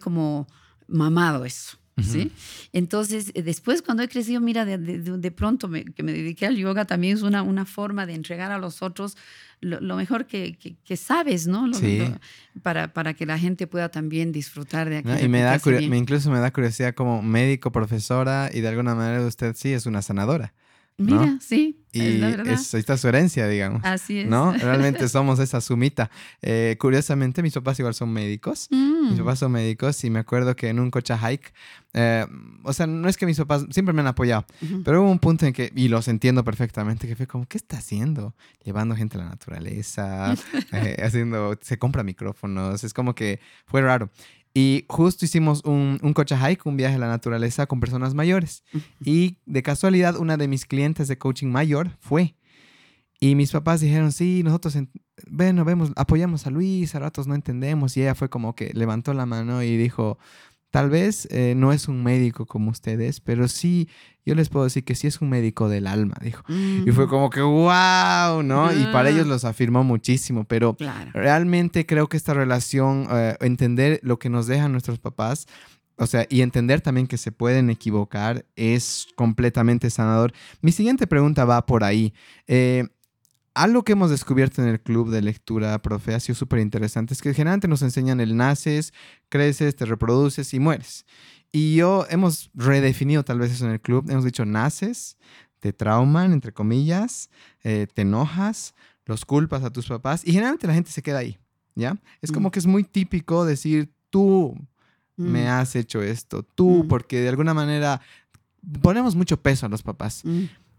como 0.00 0.48
mamado 0.88 1.44
eso. 1.44 1.78
¿Sí? 2.02 2.32
Entonces, 2.72 3.32
eh, 3.34 3.42
después 3.42 3.82
cuando 3.82 4.02
he 4.02 4.08
crecido, 4.08 4.40
mira, 4.40 4.64
de, 4.64 4.78
de, 4.78 5.30
pronto 5.30 5.70
que 5.70 6.02
me 6.02 6.12
dediqué 6.12 6.46
al 6.46 6.56
yoga 6.56 6.84
también 6.84 7.16
es 7.16 7.22
una, 7.22 7.42
una 7.42 7.64
forma 7.64 8.06
de 8.06 8.14
entregar 8.14 8.52
a 8.52 8.58
los 8.58 8.82
otros 8.82 9.16
lo, 9.60 9.96
mejor 9.96 10.26
que, 10.26 10.56
que, 10.56 10.96
sabes, 10.96 11.46
¿no? 11.46 11.72
sí. 11.74 12.00
para, 12.62 12.92
para 12.92 13.14
que 13.14 13.26
la 13.26 13.38
gente 13.38 13.66
pueda 13.66 13.88
también 13.88 14.30
disfrutar 14.30 14.88
de 14.88 14.98
aquello. 14.98 15.24
y 15.24 15.28
me 15.28 15.40
da 15.40 15.60
me, 15.64 15.96
incluso 15.96 16.30
me 16.30 16.38
da 16.38 16.52
curiosidad 16.52 16.94
como 16.94 17.22
médico, 17.22 17.72
profesora, 17.72 18.50
y 18.52 18.60
de 18.60 18.68
alguna 18.68 18.94
manera 18.94 19.24
usted 19.26 19.54
sí 19.56 19.72
es 19.72 19.86
una 19.86 20.02
sanadora. 20.02 20.54
Mira, 20.98 21.38
sí. 21.40 21.84
Y 21.92 22.00
es 22.00 22.20
la 22.20 22.30
verdad. 22.30 22.58
ahí 22.72 22.80
está 22.80 22.96
su 22.96 23.08
herencia, 23.08 23.46
digamos. 23.46 23.82
Así 23.84 24.18
es. 24.20 24.28
¿No? 24.28 24.52
Realmente 24.58 25.08
somos 25.08 25.38
esa 25.38 25.60
sumita. 25.60 26.10
Eh, 26.42 26.76
curiosamente, 26.78 27.40
mis 27.40 27.54
papás 27.54 27.78
igual 27.78 27.94
son 27.94 28.12
médicos. 28.12 28.68
Mis 28.70 29.14
mm. 29.14 29.18
papás 29.18 29.38
son 29.38 29.52
médicos 29.52 30.02
y 30.04 30.10
me 30.10 30.18
acuerdo 30.18 30.56
que 30.56 30.68
en 30.68 30.80
un 30.80 30.90
coche 30.90 31.14
hike, 31.16 31.54
eh, 31.94 32.26
o 32.64 32.72
sea, 32.72 32.86
no 32.86 33.08
es 33.08 33.16
que 33.16 33.26
mis 33.26 33.38
papás 33.38 33.64
siempre 33.70 33.94
me 33.94 34.00
han 34.00 34.08
apoyado, 34.08 34.44
pero 34.84 35.02
hubo 35.02 35.10
un 35.10 35.18
punto 35.18 35.46
en 35.46 35.52
que, 35.52 35.72
y 35.74 35.88
los 35.88 36.08
entiendo 36.08 36.44
perfectamente, 36.44 37.06
que 37.06 37.16
fue 37.16 37.26
como, 37.26 37.46
¿qué 37.46 37.56
está 37.56 37.78
haciendo? 37.78 38.34
Llevando 38.64 38.94
gente 38.94 39.16
a 39.16 39.20
la 39.20 39.28
naturaleza, 39.28 40.34
eh, 40.72 40.96
haciendo, 41.02 41.56
se 41.60 41.78
compra 41.78 42.02
micrófonos, 42.02 42.84
es 42.84 42.92
como 42.92 43.14
que 43.14 43.40
fue 43.66 43.82
raro. 43.82 44.10
Y 44.60 44.86
justo 44.88 45.24
hicimos 45.24 45.62
un, 45.64 46.00
un 46.02 46.12
coche 46.12 46.36
hike, 46.36 46.66
un 46.66 46.76
viaje 46.76 46.96
a 46.96 46.98
la 46.98 47.06
naturaleza 47.06 47.66
con 47.66 47.78
personas 47.78 48.14
mayores. 48.14 48.64
Y 49.00 49.36
de 49.46 49.62
casualidad, 49.62 50.16
una 50.16 50.36
de 50.36 50.48
mis 50.48 50.66
clientes 50.66 51.06
de 51.06 51.16
coaching 51.16 51.46
mayor 51.46 51.96
fue. 52.00 52.34
Y 53.20 53.36
mis 53.36 53.52
papás 53.52 53.80
dijeron, 53.80 54.10
sí, 54.10 54.42
nosotros, 54.42 54.76
bueno, 55.30 55.64
vemos, 55.64 55.92
apoyamos 55.94 56.44
a 56.48 56.50
Luis, 56.50 56.92
a 56.96 56.98
ratos 56.98 57.28
no 57.28 57.36
entendemos. 57.36 57.96
Y 57.96 58.02
ella 58.02 58.16
fue 58.16 58.30
como 58.30 58.56
que 58.56 58.72
levantó 58.74 59.14
la 59.14 59.26
mano 59.26 59.62
y 59.62 59.76
dijo, 59.76 60.18
Tal 60.70 60.90
vez 60.90 61.26
eh, 61.30 61.54
no 61.56 61.72
es 61.72 61.88
un 61.88 62.02
médico 62.02 62.44
como 62.44 62.70
ustedes, 62.70 63.20
pero 63.20 63.48
sí, 63.48 63.88
yo 64.26 64.34
les 64.34 64.50
puedo 64.50 64.64
decir 64.64 64.84
que 64.84 64.94
sí 64.94 65.06
es 65.06 65.22
un 65.22 65.30
médico 65.30 65.70
del 65.70 65.86
alma, 65.86 66.16
dijo. 66.20 66.44
Y 66.48 66.90
fue 66.92 67.08
como 67.08 67.30
que, 67.30 67.40
wow, 67.40 68.42
¿no? 68.42 68.70
Y 68.72 68.84
para 68.92 69.08
ellos 69.08 69.26
los 69.26 69.44
afirmó 69.46 69.82
muchísimo, 69.82 70.44
pero 70.44 70.76
realmente 71.14 71.86
creo 71.86 72.08
que 72.08 72.18
esta 72.18 72.34
relación, 72.34 73.06
eh, 73.10 73.36
entender 73.40 74.00
lo 74.02 74.18
que 74.18 74.28
nos 74.28 74.46
dejan 74.46 74.72
nuestros 74.72 74.98
papás, 74.98 75.46
o 75.96 76.06
sea, 76.06 76.26
y 76.28 76.42
entender 76.42 76.80
también 76.80 77.06
que 77.06 77.16
se 77.16 77.32
pueden 77.32 77.70
equivocar 77.70 78.44
es 78.54 79.08
completamente 79.16 79.90
sanador. 79.90 80.32
Mi 80.60 80.70
siguiente 80.70 81.06
pregunta 81.06 81.44
va 81.44 81.66
por 81.66 81.82
ahí. 81.82 82.14
Eh, 82.46 82.86
algo 83.62 83.82
que 83.82 83.92
hemos 83.92 84.10
descubierto 84.10 84.62
en 84.62 84.68
el 84.68 84.80
club 84.80 85.10
de 85.10 85.20
lectura, 85.20 85.80
profe, 85.82 86.14
ha 86.14 86.20
sido 86.20 86.36
súper 86.36 86.60
interesante, 86.60 87.12
es 87.12 87.20
que 87.20 87.34
generalmente 87.34 87.68
nos 87.68 87.82
enseñan 87.82 88.20
el 88.20 88.36
naces, 88.36 88.92
creces, 89.28 89.74
te 89.74 89.84
reproduces 89.84 90.54
y 90.54 90.60
mueres. 90.60 91.04
Y 91.50 91.74
yo 91.74 92.06
hemos 92.08 92.50
redefinido 92.54 93.24
tal 93.24 93.38
vez 93.40 93.52
eso 93.52 93.66
en 93.66 93.72
el 93.72 93.80
club, 93.80 94.08
hemos 94.10 94.24
dicho 94.24 94.44
naces, 94.44 95.16
te 95.58 95.72
trauman, 95.72 96.32
entre 96.32 96.52
comillas, 96.52 97.30
eh, 97.64 97.86
te 97.92 98.02
enojas, 98.02 98.74
los 99.06 99.24
culpas 99.24 99.64
a 99.64 99.70
tus 99.70 99.88
papás 99.88 100.22
y 100.24 100.32
generalmente 100.32 100.66
la 100.66 100.74
gente 100.74 100.90
se 100.90 101.02
queda 101.02 101.18
ahí, 101.18 101.38
¿ya? 101.74 101.96
Es 102.20 102.30
como 102.30 102.48
mm. 102.48 102.52
que 102.52 102.58
es 102.60 102.66
muy 102.66 102.84
típico 102.84 103.44
decir, 103.44 103.90
tú 104.10 104.54
me 105.16 105.46
mm. 105.46 105.48
has 105.48 105.74
hecho 105.74 106.00
esto, 106.00 106.42
tú, 106.42 106.84
mm. 106.84 106.88
porque 106.88 107.20
de 107.20 107.28
alguna 107.28 107.54
manera 107.54 108.00
ponemos 108.82 109.16
mucho 109.16 109.40
peso 109.40 109.66
a 109.66 109.68
los 109.68 109.82
papás. 109.82 110.22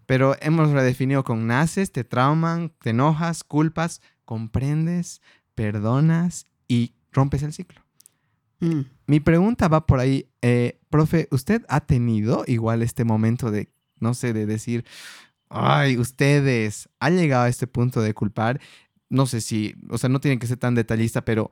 Pero 0.10 0.36
hemos 0.42 0.72
redefinido 0.72 1.24
con 1.24 1.46
naces, 1.46 1.92
te 1.92 2.04
trauman, 2.04 2.72
te 2.82 2.90
enojas, 2.90 3.44
culpas, 3.44 4.02
comprendes, 4.26 5.22
perdonas 5.54 6.48
y 6.68 6.96
rompes 7.12 7.44
el 7.44 7.54
ciclo. 7.54 7.80
Mm. 8.60 8.80
Mi 9.06 9.20
pregunta 9.20 9.68
va 9.68 9.86
por 9.86 10.00
ahí, 10.00 10.28
eh, 10.42 10.80
profe, 10.90 11.28
¿usted 11.30 11.64
ha 11.70 11.82
tenido 11.82 12.44
igual 12.48 12.82
este 12.82 13.04
momento 13.04 13.52
de, 13.52 13.72
no 14.00 14.16
sé, 14.16 14.34
de 14.34 14.48
decir, 14.48 14.84
ay, 15.48 15.96
ustedes, 16.00 16.90
ha 17.00 17.12
llegado 17.12 17.44
a 17.44 17.50
este 17.50 17.68
punto 17.68 18.02
de 18.02 18.16
culpar? 18.16 18.60
No 19.10 19.28
sé 19.28 19.42
si, 19.42 19.76
o 19.92 20.00
sea, 20.00 20.10
no 20.10 20.20
tienen 20.20 20.40
que 20.40 20.48
ser 20.48 20.58
tan 20.58 20.74
detallista, 20.74 21.24
pero 21.24 21.52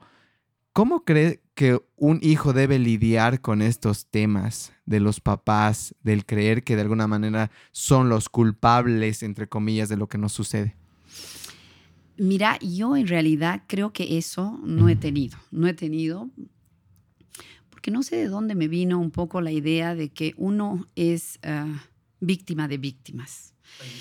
¿Cómo 0.78 1.06
cree 1.06 1.42
que 1.56 1.82
un 1.96 2.20
hijo 2.22 2.54
debe 2.54 2.78
lidiar 2.78 3.42
con 3.42 3.64
estos 3.64 4.06
temas 4.06 4.74
de 4.86 5.00
los 5.00 5.20
papás, 5.20 5.96
del 6.04 6.24
creer 6.24 6.64
que 6.64 6.76
de 6.76 6.84
alguna 6.84 7.08
manera 7.08 7.50
son 7.72 8.10
los 8.10 8.30
culpables, 8.30 9.24
entre 9.24 9.50
comillas, 9.50 9.90
de 9.90 9.98
lo 9.98 10.08
que 10.08 10.20
nos 10.20 10.34
sucede? 10.34 10.76
Mira, 12.20 12.60
yo 12.60 12.96
en 12.96 13.08
realidad 13.08 13.64
creo 13.66 13.92
que 13.92 14.20
eso 14.20 14.60
no 14.64 14.88
he 14.88 14.96
tenido, 14.96 15.40
no 15.50 15.66
he 15.66 15.74
tenido, 15.74 16.30
porque 17.72 17.90
no 17.90 18.04
sé 18.04 18.18
de 18.18 18.28
dónde 18.28 18.54
me 18.54 18.68
vino 18.68 19.00
un 19.00 19.10
poco 19.10 19.42
la 19.42 19.52
idea 19.52 19.96
de 19.96 20.10
que 20.10 20.36
uno 20.38 20.86
es 20.96 21.40
ah, 21.42 21.88
víctima 22.20 22.68
de 22.68 22.78
víctimas. 22.78 23.56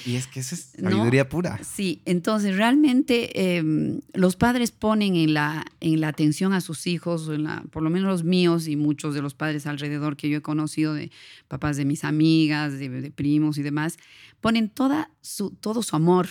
Y 0.07 0.17
es 0.17 0.27
que 0.27 0.41
eso 0.41 0.55
es 0.55 0.73
sabiduría 0.81 1.29
pura. 1.29 1.61
Sí, 1.63 2.01
entonces 2.05 2.57
realmente 2.57 3.57
em, 3.57 4.01
los 4.15 4.37
padres 4.37 4.71
ponen 4.71 5.17
en 5.17 5.35
la, 5.35 5.67
en 5.81 6.01
la 6.01 6.09
atención 6.09 6.53
a 6.53 6.61
sus 6.61 6.87
hijos, 6.87 7.29
en 7.29 7.45
la, 7.45 7.63
por 7.71 7.83
lo 7.83 7.91
menos 7.91 8.09
los 8.09 8.25
míos 8.25 8.69
y 8.69 8.77
muchos 8.77 9.15
de 9.15 9.23
los 9.23 9.35
padres 9.35 9.67
alrededor 9.67 10.17
que 10.17 10.29
yo 10.29 10.39
he 10.39 10.43
conocido, 10.43 10.95
de 10.95 11.11
papás 11.49 11.77
de 11.77 11.85
mis 11.85 12.05
amigas, 12.05 12.79
de, 12.79 13.11
primos 13.11 13.59
y 13.59 13.63
demás, 13.63 13.99
ponen 14.41 14.71
toda 14.71 15.11
su, 15.21 15.51
todo 15.51 15.83
su 15.83 15.95
amor 15.95 16.29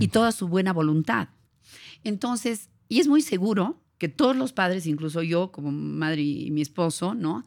y 0.00 0.08
toda 0.08 0.32
su 0.32 0.48
buena 0.48 0.72
voluntad. 0.72 1.28
Entonces, 2.04 2.70
y 2.88 3.00
es 3.00 3.08
muy 3.08 3.22
seguro 3.22 3.82
que 3.98 4.08
todos 4.08 4.34
los 4.34 4.52
padres, 4.52 4.86
incluso 4.86 5.22
yo 5.22 5.52
como 5.52 5.70
madre 5.70 6.22
y 6.22 6.50
mi 6.50 6.62
esposo, 6.62 7.14
¿no? 7.14 7.44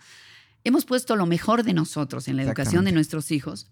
Hemos 0.64 0.86
puesto 0.86 1.16
lo 1.16 1.26
mejor 1.26 1.64
de 1.64 1.74
nosotros 1.74 2.28
en 2.28 2.38
la 2.38 2.44
educación 2.44 2.86
de 2.86 2.92
nuestros 2.92 3.30
hijos, 3.32 3.70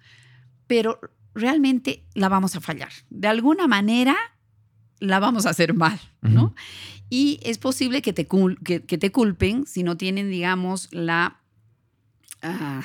pero 0.67 0.99
realmente 1.33 2.03
la 2.13 2.29
vamos 2.29 2.55
a 2.55 2.61
fallar. 2.61 2.91
De 3.09 3.27
alguna 3.27 3.67
manera 3.67 4.15
la 4.99 5.19
vamos 5.19 5.45
a 5.45 5.49
hacer 5.49 5.73
mal, 5.73 5.99
¿no? 6.21 6.55
Y 7.09 7.39
es 7.43 7.57
posible 7.57 8.01
que 8.01 8.13
te, 8.13 8.27
que, 8.27 8.97
te, 8.97 9.11
culpen 9.11 9.67
si 9.67 9.83
no 9.83 9.97
tienen, 9.97 10.31
digamos, 10.31 10.87
la, 10.91 11.41
ah, 12.41 12.81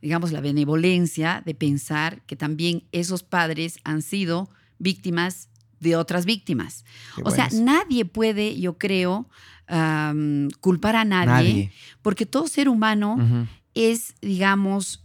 digamos, 0.00 0.32
la 0.32 0.40
benevolencia 0.40 1.42
de 1.44 1.54
pensar 1.54 2.22
que 2.22 2.36
también 2.36 2.84
esos 2.92 3.22
padres 3.22 3.78
han 3.84 4.02
sido 4.02 4.48
víctimas 4.78 5.48
de 5.80 5.96
otras 5.96 6.24
víctimas. 6.24 6.84
o 7.24 7.30
sea, 7.30 7.48
nadie 7.52 8.04
puede, 8.04 8.58
yo 8.58 8.78
creo, 8.78 9.28
culpar 10.60 10.96
a 10.96 11.04
nadie, 11.04 11.72
porque 12.02 12.24
todo 12.24 12.46
ser 12.46 12.68
humano 12.68 13.48
es, 13.74 14.14
digamos, 14.20 15.02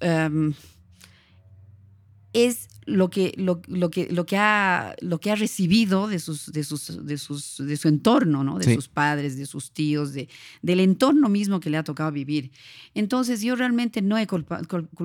es 2.37 2.67
lo 2.85 3.09
que, 3.09 3.33
lo, 3.35 3.59
que, 3.59 4.07
lo, 4.09 4.25
que, 4.25 4.37
ha, 4.37 4.95
lo 5.01 5.19
que 5.19 5.31
ha 5.31 5.35
recibido 5.35 6.07
de, 6.07 6.19
sus, 6.19 6.51
de, 6.51 6.63
sus, 6.63 7.05
de, 7.05 7.17
sus, 7.17 7.57
de 7.57 7.75
su 7.75 7.87
entorno, 7.87 8.43
¿no? 8.43 8.59
de 8.59 8.75
sus 8.75 8.87
padres, 8.87 9.37
de 9.37 9.45
sus 9.45 9.71
tíos, 9.71 10.13
de, 10.13 10.29
del 10.61 10.79
entorno 10.79 11.27
mismo 11.27 11.59
que 11.59 11.69
le 11.69 11.77
ha 11.77 11.83
tocado 11.83 12.11
vivir. 12.11 12.51
Entonces 12.93 13.41
yo 13.41 13.55
realmente 13.55 14.01
no 14.01 14.17
he 14.17 14.27
culpado, 14.27 14.63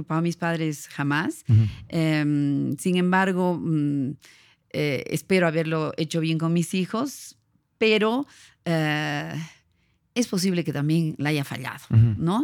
a 0.08 0.20
mis 0.20 0.36
padres 0.36 0.88
jamás. 0.88 1.44
Em, 1.88 2.76
sin 2.76 2.96
embargo, 2.96 3.58
mm, 3.60 4.10
eh, 4.70 5.04
espero 5.08 5.46
haberlo 5.48 5.92
hecho 5.96 6.20
bien 6.20 6.38
con 6.38 6.52
mis 6.52 6.74
hijos, 6.74 7.36
pero 7.78 8.26
eh, 8.64 9.34
es 10.14 10.28
posible 10.28 10.64
que 10.64 10.72
también 10.72 11.14
la 11.18 11.30
haya 11.30 11.44
fallado, 11.44 11.84
¿no? 11.90 12.42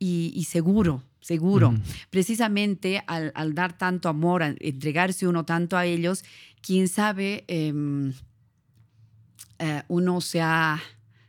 Y 0.00 0.44
seguro, 0.44 1.04
seguro. 1.20 1.74
Precisamente 2.10 3.02
al, 3.06 3.54
dar 3.54 3.76
tanto 3.76 4.08
amor, 4.08 4.42
al 4.42 4.56
entregarse 4.60 5.28
uno 5.28 5.44
tanto 5.44 5.76
a 5.76 5.86
ellos, 5.86 6.24
quién 6.62 6.88
sabe, 6.88 7.44
em, 7.48 8.12
eh, 9.58 9.82
uno 9.88 10.20
se 10.20 10.40
ha, 10.40 10.80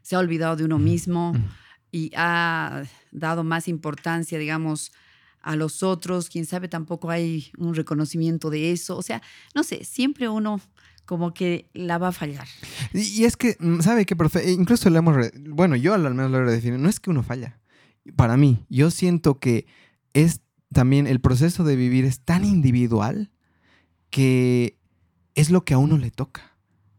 se 0.02 0.16
ha 0.16 0.20
olvidado 0.20 0.56
de 0.56 0.66
uno 0.66 0.80
mismo 0.80 1.34
y 1.92 2.12
ha 2.16 2.84
dado 3.12 3.44
más 3.44 3.68
importancia, 3.68 4.40
digamos, 4.40 4.92
a 5.42 5.56
los 5.56 5.84
otros, 5.84 6.30
quién 6.30 6.46
sabe, 6.46 6.68
tampoco 6.68 7.10
hay 7.10 7.52
un 7.58 7.76
reconocimiento 7.76 8.50
de 8.50 8.72
eso. 8.72 8.96
O 8.96 9.02
sea, 9.02 9.22
no 9.56 9.64
sé, 9.64 9.84
siempre 9.84 10.30
uno 10.30 10.62
como 11.06 11.34
que 11.34 11.70
la 11.74 11.98
va 11.98 12.10
a 12.10 12.12
fallar. 12.12 12.48
Y, 12.94 13.26
es 13.26 13.36
que, 13.36 13.58
mm, 13.60 13.82
¿sabe 13.82 14.06
qué, 14.06 14.16
profe? 14.16 14.52
Incluso 14.52 14.90
le 14.90 15.00
hemos, 15.00 15.18
bueno, 15.50 15.76
yo 15.76 15.94
al 15.94 16.02
menos 16.14 16.32
lo 16.32 16.38
he 16.38 16.46
redefinido, 16.46 16.78
no 16.78 16.88
es 16.88 17.00
que 17.00 17.10
uno 17.10 17.24
falla. 17.24 17.61
Para 18.16 18.38
mí, 18.38 18.66
yo 18.70 18.92
siento 18.92 19.40
que 19.40 19.66
es 20.14 20.42
también 20.72 21.08
el 21.08 21.20
proceso 21.20 21.64
de 21.64 21.76
vivir 21.76 22.06
es 22.06 22.22
tan 22.22 22.46
individual 22.46 23.32
que 24.10 24.78
es 25.36 25.50
lo 25.50 25.64
que 25.64 25.74
a 25.74 25.78
uno 25.78 25.98
le 25.98 26.12
toca, 26.12 26.58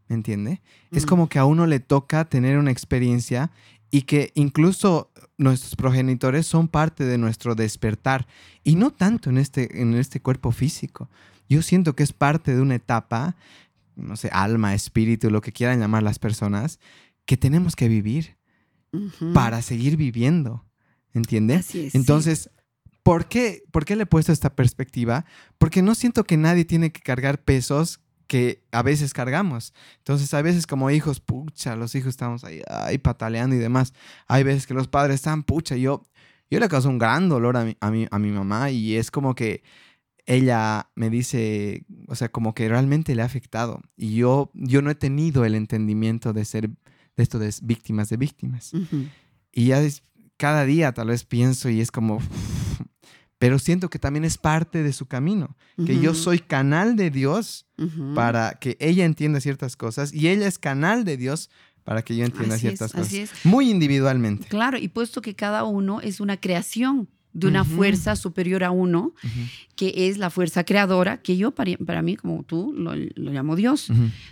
¿me 0.09 0.15
entiende? 0.15 0.63
Es 0.91 1.05
mm. 1.05 1.09
como 1.09 1.29
que 1.29 1.39
a 1.39 1.45
uno 1.45 1.67
le 1.67 1.81
toca 1.81 2.25
tener 2.25 2.59
una 2.59 2.71
experiencia 2.71 3.51
y 3.91 4.03
que 4.03 4.33
incluso 4.35 5.11
nuestros 5.37 5.77
progenitores 5.77 6.47
son 6.47 6.69
parte 6.69 7.05
de 7.05 7.19
nuestro 7.19 7.55
despertar 7.55 8.27
y 8.65 8.77
no 8.77 8.91
tanto 8.91 9.31
en 9.31 9.39
este, 9.39 9.81
en 9.83 9.95
este 9.95 10.21
cuerpo 10.21 10.53
físico. 10.53 11.11
Yo 11.49 11.61
siento 11.63 11.95
que 11.95 12.03
es 12.03 12.13
parte 12.13 12.55
de 12.55 12.63
una 12.63 12.77
etapa, 12.77 13.37
no 13.97 14.17
sé, 14.17 14.31
alma, 14.33 14.75
espíritu, 14.75 15.31
lo 15.31 15.43
que 15.43 15.53
quieran 15.53 15.81
llamar 15.81 16.03
las 16.03 16.19
personas, 16.19 16.81
que 17.27 17.37
tenemos 17.37 17.77
que 17.77 17.89
vivir 17.89 18.37
para 19.33 19.63
seguir 19.63 19.97
viviendo, 19.97 20.65
¿entiendes? 21.15 21.75
Entonces, 21.95 22.51
¿Por 23.03 23.27
qué? 23.27 23.65
¿Por 23.73 23.85
qué 23.85 23.97
le 23.97 24.05
he 24.05 24.07
puesto 24.07 24.33
esta 24.33 24.55
perspectiva? 24.55 25.25
Porque 25.59 25.83
no 25.83 25.95
siento 25.95 26.25
que 26.25 26.37
nadie 26.37 26.65
tiene 26.65 26.93
que 26.93 27.01
cargar 27.01 27.43
pesos 27.43 28.01
que 28.29 28.63
a 28.71 28.83
veces 28.83 29.13
cargamos. 29.13 29.75
Entonces, 29.99 30.33
a 30.35 30.41
veces 30.41 30.67
como 30.67 30.91
hijos, 30.91 31.21
pucha, 31.21 31.77
los 31.77 31.95
hijos 31.95 32.11
estamos 32.11 32.45
ahí, 32.45 32.63
ahí 32.69 32.99
pataleando 32.99 33.57
y 33.57 33.59
demás. 33.59 33.93
Hay 34.29 34.45
veces 34.45 34.67
que 34.67 34.75
los 34.75 34.89
padres 34.89 35.17
están, 35.17 35.43
pucha, 35.43 35.77
yo, 35.77 36.05
yo 36.49 36.61
le 36.61 36.69
causo 36.69 36.89
un 36.89 36.99
gran 36.99 37.29
dolor 37.29 37.57
a 37.57 37.65
mi, 37.65 37.77
a, 37.81 37.91
mi, 37.91 38.07
a 38.11 38.19
mi 38.19 38.31
mamá 38.31 38.71
y 38.71 38.97
es 38.97 39.11
como 39.11 39.35
que 39.35 39.63
ella 40.25 40.89
me 40.95 41.11
dice, 41.11 41.85
o 42.07 42.15
sea, 42.15 42.31
como 42.31 42.55
que 42.55 42.69
realmente 42.69 43.15
le 43.17 43.23
ha 43.23 43.27
afectado. 43.27 43.83
Y 43.97 44.15
yo, 44.15 44.51
yo 44.55 44.81
no 44.81 44.91
he 44.91 44.95
tenido 44.95 45.45
el 45.45 45.57
entendimiento 45.57 46.33
de 46.33 46.45
ser, 46.45 46.69
de 46.69 47.23
esto 47.23 47.41
de 47.41 47.53
víctimas 47.63 48.09
de 48.09 48.17
víctimas. 48.17 48.73
Y 49.53 49.67
ya 49.67 49.83
cada 50.43 50.65
día 50.65 50.91
tal 50.91 51.07
vez 51.07 51.23
pienso 51.23 51.71
y 51.71 51.81
es 51.81 51.93
como, 51.93 52.21
pero 53.39 53.61
siento 53.61 53.89
que 53.89 54.01
también 54.01 54.25
es 54.25 54.39
parte 54.39 54.83
de 54.83 54.93
su 54.93 55.07
camino, 55.07 55.57
que 55.87 56.01
yo 56.01 56.15
soy 56.15 56.41
canal 56.41 56.97
de 56.97 57.11
Dios 57.11 57.65
para 58.17 58.55
que 58.55 58.77
ella 58.81 59.05
entienda 59.05 59.41
ciertas 59.41 59.77
cosas 59.77 60.13
y 60.13 60.27
ella 60.27 60.49
es 60.49 60.59
canal 60.59 61.05
de 61.05 61.17
Dios 61.17 61.49
para 61.85 62.03
que 62.03 62.17
yo 62.17 62.25
entienda 62.25 62.59
ciertas 62.59 62.93
cosas. 62.93 63.31
Muy 63.45 63.71
individualmente. 63.71 64.49
Claro, 64.49 64.79
y 64.79 64.89
puesto 64.89 65.23
que 65.23 65.37
cada 65.37 65.63
uno 65.63 66.01
es 66.01 66.19
una 66.19 66.37
creación 66.37 67.09
de 67.33 67.47
una 67.47 67.65
fuerza 67.65 68.17
superior 68.17 68.65
a 68.65 68.73
uno, 68.73 69.15
que 69.77 70.09
es 70.09 70.19
la 70.19 70.29
fuerza 70.29 70.65
creadora, 70.65 71.23
que 71.23 71.37
yo 71.37 71.53
para, 71.53 72.03
mí, 72.03 72.17
como 72.17 72.43
tú, 72.43 72.75
lo, 72.77 72.97
llamo 73.31 73.55
Dios, 73.55 73.91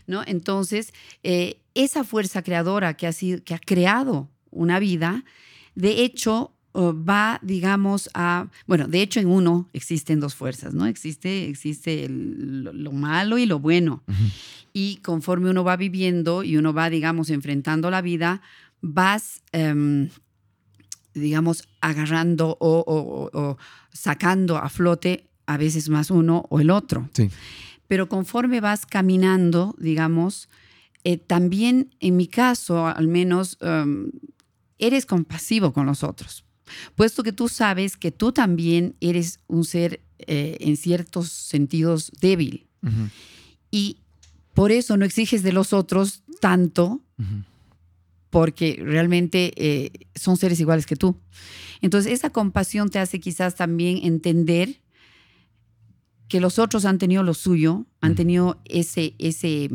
¿no? 0.08 0.24
Entonces, 0.26 0.92
eh, 1.22 1.60
esa 1.74 2.02
fuerza 2.02 2.42
creadora 2.42 2.94
que 2.94 3.06
ha, 3.06 3.12
sido, 3.12 3.44
que 3.44 3.54
ha 3.54 3.60
creado 3.60 4.28
una 4.50 4.80
vida, 4.80 5.24
de 5.74 6.02
hecho, 6.02 6.52
va, 6.74 7.38
digamos, 7.42 8.10
a, 8.14 8.48
bueno, 8.66 8.86
de 8.86 9.02
hecho 9.02 9.20
en 9.20 9.28
uno 9.28 9.68
existen 9.72 10.20
dos 10.20 10.34
fuerzas, 10.34 10.74
¿no? 10.74 10.86
Existe, 10.86 11.48
existe 11.48 12.06
lo, 12.08 12.92
malo 12.92 13.38
y 13.38 13.46
lo 13.46 13.58
bueno. 13.58 14.02
Y 14.72 14.96
conforme 14.96 15.50
uno 15.50 15.64
va 15.64 15.76
viviendo 15.76 16.44
y 16.44 16.56
uno 16.56 16.72
va, 16.72 16.90
digamos, 16.90 17.30
enfrentando 17.30 17.90
la 17.90 18.02
vida, 18.02 18.40
vas, 18.80 19.42
em, 19.52 20.10
digamos, 21.12 21.68
agarrando 21.80 22.56
o, 22.60 23.56
sacando 23.92 24.56
a 24.56 24.68
flote 24.68 25.28
a 25.46 25.56
veces 25.56 25.88
más 25.88 26.10
uno 26.10 26.46
o 26.50 26.60
el 26.60 26.70
otro. 26.70 27.08
Sí. 27.12 27.30
Pero 27.88 28.08
conforme 28.08 28.60
vas 28.60 28.86
caminando, 28.86 29.74
digamos, 29.78 30.48
eh, 31.02 31.16
también 31.16 31.92
en 31.98 32.16
mi 32.16 32.28
caso, 32.28 32.86
al 32.86 33.08
menos, 33.08 33.58
em, 33.60 34.12
eres 34.80 35.06
compasivo 35.06 35.72
con 35.72 35.86
los 35.86 36.02
otros 36.02 36.44
puesto 36.94 37.22
que 37.22 37.32
tú 37.32 37.48
sabes 37.48 37.96
que 37.96 38.10
tú 38.12 38.32
también 38.32 38.96
eres 39.00 39.40
un 39.46 39.64
ser 39.64 40.00
eh, 40.18 40.56
en 40.60 40.76
ciertos 40.76 41.28
sentidos 41.28 42.12
débil. 42.20 42.66
Y 43.70 43.98
por 44.54 44.72
eso 44.72 44.96
no 44.96 45.04
exiges 45.04 45.42
de 45.42 45.52
los 45.52 45.72
otros 45.72 46.22
tanto, 46.40 47.02
porque 48.30 48.80
realmente 48.82 49.52
eh, 49.56 49.90
son 50.14 50.36
seres 50.36 50.60
iguales 50.60 50.86
que 50.86 50.96
tú. 50.96 51.16
Entonces, 51.82 52.12
esa 52.12 52.30
compasión 52.30 52.88
te 52.90 52.98
hace 52.98 53.20
quizás 53.20 53.54
también 53.54 54.00
entender 54.02 54.80
que 56.28 56.40
los 56.40 56.58
otros 56.58 56.84
han 56.84 56.98
tenido 56.98 57.22
lo 57.22 57.34
suyo, 57.34 57.86
han 58.00 58.14
tenido 58.14 58.60
ese, 58.64 59.14
ese, 59.18 59.68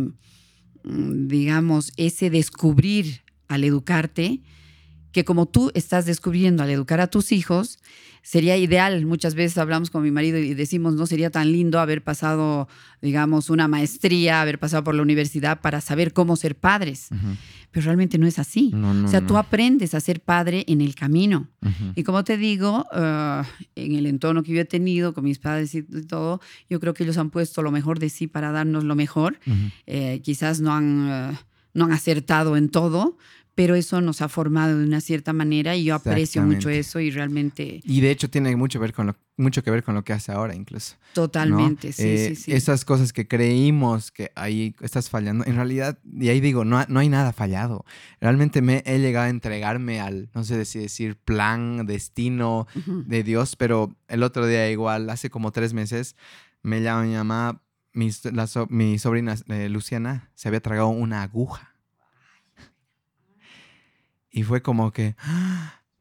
mm, 0.83 1.27
digamos, 1.27 1.91
ese 1.97 2.29
descubrir 2.29 3.23
al 3.47 3.63
educarte, 3.63 4.41
que 5.15 5.23
como 5.23 5.45
tú 5.45 5.71
estás 5.75 6.05
descubriendo 6.05 6.61
al 6.61 6.69
educar 6.69 6.99
a 6.99 7.07
tus 7.07 7.31
hijos, 7.31 7.79
sería 8.21 8.57
ideal, 8.57 9.05
muchas 9.05 9.33
veces 9.33 9.57
hablamos 9.57 9.89
con 9.89 10.03
mi 10.03 10.11
marido 10.11 10.37
y 10.37 10.53
decimos, 10.53 10.95
no 10.95 11.07
sería 11.07 11.29
tan 11.29 11.53
lindo 11.53 11.79
haber 11.79 12.03
pasado, 12.03 12.67
digamos, 13.01 13.49
una 13.49 13.69
maestría, 13.69 14.41
haber 14.41 14.59
pasado 14.59 14.83
por 14.83 14.93
la 14.93 15.01
universidad 15.01 15.61
para 15.61 15.79
saber 15.79 16.11
cómo 16.11 16.35
ser 16.35 16.57
padres. 16.57 17.07
Pero 17.71 17.85
realmente 17.85 18.17
no 18.17 18.27
es 18.27 18.39
así. 18.39 18.73
o 18.75 19.07
sea, 19.07 19.25
tú 19.25 19.37
aprendes 19.37 19.93
a 19.93 20.01
ser 20.01 20.19
padre 20.19 20.65
en 20.67 20.81
el 20.81 20.95
camino. 20.95 21.47
Y 21.95 22.03
como 22.03 22.25
te 22.25 22.35
digo, 22.35 22.85
ah, 22.91 23.45
en 23.75 23.95
el 23.95 24.07
entorno 24.07 24.43
que 24.43 24.51
yo 24.51 24.59
he 24.59 24.65
tenido 24.65 25.13
con 25.13 25.23
mis 25.23 25.39
padres 25.39 25.73
y 25.75 25.83
todo, 25.83 26.41
yo 26.69 26.81
creo 26.81 26.93
que 26.93 27.03
ellos 27.03 27.17
han 27.17 27.29
puesto 27.29 27.61
lo 27.61 27.71
mejor 27.71 27.99
de 27.99 28.09
sí 28.09 28.27
para 28.27 28.51
darnos 28.51 28.83
lo 28.83 28.95
mejor. 28.95 29.39
Eh, 29.87 30.19
quizás 30.25 30.59
no 30.59 30.73
han... 30.73 31.07
Ah, 31.09 31.45
no 31.75 31.85
han 31.85 31.91
acertado 31.91 32.57
en 32.57 32.69
todo, 32.69 33.17
pero 33.55 33.75
eso 33.75 34.01
nos 34.01 34.21
ha 34.21 34.27
formado 34.27 34.77
de 34.77 34.83
una 34.83 34.99
cierta 34.99 35.31
manera 35.31 35.77
y 35.77 35.85
yo 35.85 35.95
aprecio 35.95 36.43
mucho 36.43 36.69
eso 36.69 36.99
y 36.99 37.09
realmente... 37.09 37.79
Y 37.85 38.01
de 38.01 38.11
hecho 38.11 38.29
tiene 38.29 38.53
mucho, 38.57 38.81
ver 38.81 38.93
con 38.93 39.07
lo, 39.07 39.15
mucho 39.37 39.63
que 39.63 39.71
ver 39.71 39.81
con 39.81 39.95
lo 39.95 40.03
que 40.03 40.11
hace 40.11 40.33
ahora 40.33 40.53
incluso. 40.53 40.97
Totalmente, 41.13 41.93
sí, 41.93 42.03
sí, 42.03 42.07
eh, 42.07 42.35
sí. 42.35 42.51
Esas 42.51 42.83
cosas 42.83 43.13
que 43.13 43.29
creímos 43.29 44.11
que 44.11 44.33
ahí 44.35 44.75
estás 44.81 45.09
fallando, 45.09 45.45
en 45.45 45.55
realidad, 45.55 45.97
y 46.03 46.27
ahí 46.27 46.41
digo, 46.41 46.65
no, 46.65 46.83
no 46.89 46.99
hay 46.99 47.07
nada 47.07 47.31
fallado. 47.31 47.85
Realmente 48.19 48.61
me 48.61 48.83
he 48.85 48.99
llegado 48.99 49.27
a 49.27 49.29
entregarme 49.29 50.01
al, 50.01 50.29
no 50.35 50.43
sé 50.43 50.65
si 50.65 50.79
decir, 50.79 51.15
plan, 51.15 51.85
destino 51.85 52.67
de 52.85 53.23
Dios, 53.23 53.55
pero 53.55 53.95
el 54.09 54.23
otro 54.23 54.47
día 54.47 54.69
igual, 54.69 55.09
hace 55.09 55.29
como 55.29 55.53
tres 55.53 55.73
meses, 55.73 56.17
me 56.61 56.81
llama 56.81 57.03
mi 57.03 57.13
mamá, 57.13 57.61
mi, 57.93 58.11
mi 58.67 58.99
sobrina 58.99 59.35
eh, 59.47 59.69
Luciana 59.69 60.29
se 60.35 60.49
había 60.49 60.59
tragado 60.59 60.89
una 60.89 61.23
aguja 61.23 61.74
y 64.35 64.43
fue 64.43 64.61
como 64.61 64.91
que 64.91 65.15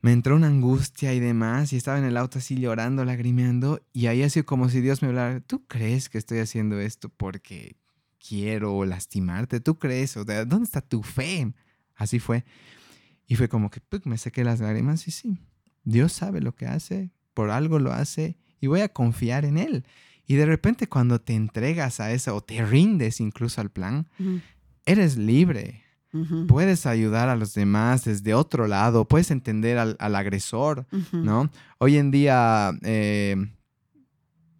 me 0.01 0.11
entró 0.11 0.35
una 0.35 0.49
angustia 0.49 1.15
y 1.15 1.21
demás. 1.21 1.73
Y 1.73 1.77
estaba 1.77 1.99
en 1.99 2.05
el 2.05 2.17
auto 2.17 2.41
así 2.41 2.57
llorando, 2.57 3.05
lagrimeando. 3.05 3.81
Y 3.93 4.09
ahí 4.09 4.25
así 4.25 4.43
como 4.43 4.69
si 4.69 4.81
Dios 4.81 5.03
me 5.03 5.09
hablara, 5.09 5.39
¿tú 5.39 5.65
crees 5.69 6.09
que 6.09 6.19
estoy 6.19 6.41
haciendo 6.41 6.81
esto 6.81 7.09
porque 7.11 7.77
quiero 8.19 8.85
lastimarte? 8.85 9.61
¿Tú 9.61 9.79
crees? 9.79 10.17
O 10.17 10.25
sea, 10.25 10.45
¿dónde 10.45 10.65
está 10.65 10.81
tu 10.81 11.05
fe? 11.05 11.55
Así 11.95 12.19
fue. 12.19 12.45
Y 13.29 13.37
fue 13.37 13.49
como 13.49 13.71
que 13.71 13.81
me 14.03 14.19
saqué 14.19 14.43
las 14.43 14.59
lágrimas 14.59 15.07
y 15.07 15.13
sí, 15.13 15.39
Dios 15.85 16.13
sabe 16.13 16.41
lo 16.41 16.57
que 16.57 16.67
hace, 16.67 17.13
por 17.35 17.51
algo 17.51 17.79
lo 17.79 17.93
hace 17.93 18.37
y 18.61 18.67
voy 18.67 18.81
a 18.81 18.89
confiar 18.89 19.45
en 19.45 19.59
Él. 19.59 19.87
Y 20.27 20.35
de 20.35 20.47
repente 20.47 20.89
cuando 20.89 21.21
te 21.21 21.35
entregas 21.35 22.01
a 22.01 22.11
eso 22.11 22.35
o 22.35 22.41
te 22.41 22.67
rindes 22.67 23.21
incluso 23.21 23.61
al 23.61 23.71
plan, 23.71 24.09
eres 24.87 25.17
libre. 25.17 25.84
Puedes 26.47 26.87
ayudar 26.87 27.29
a 27.29 27.37
los 27.37 27.55
demás 27.55 28.05
desde 28.05 28.35
otro 28.35 28.67
lado, 28.69 29.07
puedes 29.07 29.31
entender 29.31 29.79
al, 29.79 30.15
agresor, 30.15 30.87
¿no? 31.13 31.51
Hoy 31.79 31.97
en 31.97 32.11
día, 32.11 32.73
eh, 32.83 33.37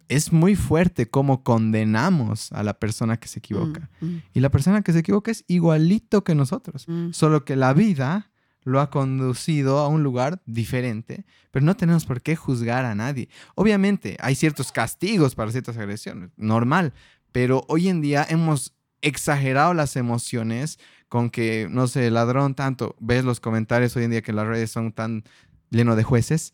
es 0.07 0.31
muy 0.31 0.55
fuerte 0.55 1.07
cómo 1.07 1.43
condenamos 1.43 2.51
a 2.51 2.63
la 2.63 2.73
persona 2.75 3.17
que 3.17 3.27
se 3.27 3.39
equivoca. 3.39 3.89
Mm, 3.99 4.05
mm. 4.05 4.21
Y 4.33 4.39
la 4.39 4.49
persona 4.49 4.81
que 4.81 4.93
se 4.93 4.99
equivoca 4.99 5.31
es 5.31 5.43
igualito 5.47 6.23
que 6.23 6.35
nosotros, 6.35 6.85
mm. 6.87 7.11
solo 7.11 7.45
que 7.45 7.55
la 7.55 7.73
vida 7.73 8.31
lo 8.63 8.81
ha 8.81 8.89
conducido 8.89 9.79
a 9.79 9.87
un 9.87 10.03
lugar 10.03 10.41
diferente, 10.45 11.25
pero 11.51 11.65
no 11.65 11.75
tenemos 11.75 12.05
por 12.05 12.21
qué 12.21 12.35
juzgar 12.35 12.85
a 12.85 12.95
nadie. 12.95 13.29
Obviamente 13.53 14.17
hay 14.19 14.35
ciertos 14.35 14.71
castigos 14.71 15.35
para 15.35 15.51
ciertas 15.51 15.77
agresiones, 15.77 16.31
normal, 16.35 16.93
pero 17.31 17.63
hoy 17.67 17.89
en 17.89 18.01
día 18.01 18.25
hemos 18.27 18.73
exagerado 19.01 19.73
las 19.73 19.95
emociones 19.95 20.79
con 21.09 21.29
que, 21.29 21.67
no 21.69 21.87
sé, 21.87 22.09
ladrón 22.11 22.55
tanto, 22.55 22.95
ves 22.99 23.23
los 23.23 23.39
comentarios 23.39 23.95
hoy 23.95 24.03
en 24.05 24.11
día 24.11 24.21
que 24.21 24.33
las 24.33 24.47
redes 24.47 24.71
son 24.71 24.91
tan 24.91 25.23
llenos 25.69 25.97
de 25.97 26.03
jueces, 26.03 26.53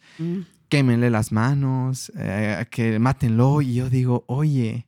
quémenle 0.70 1.10
las 1.10 1.32
manos, 1.32 2.12
eh, 2.18 2.66
que 2.70 2.99
mátenlo. 2.99 3.62
Y 3.62 3.76
yo 3.76 3.89
digo, 3.89 4.24
oye, 4.28 4.88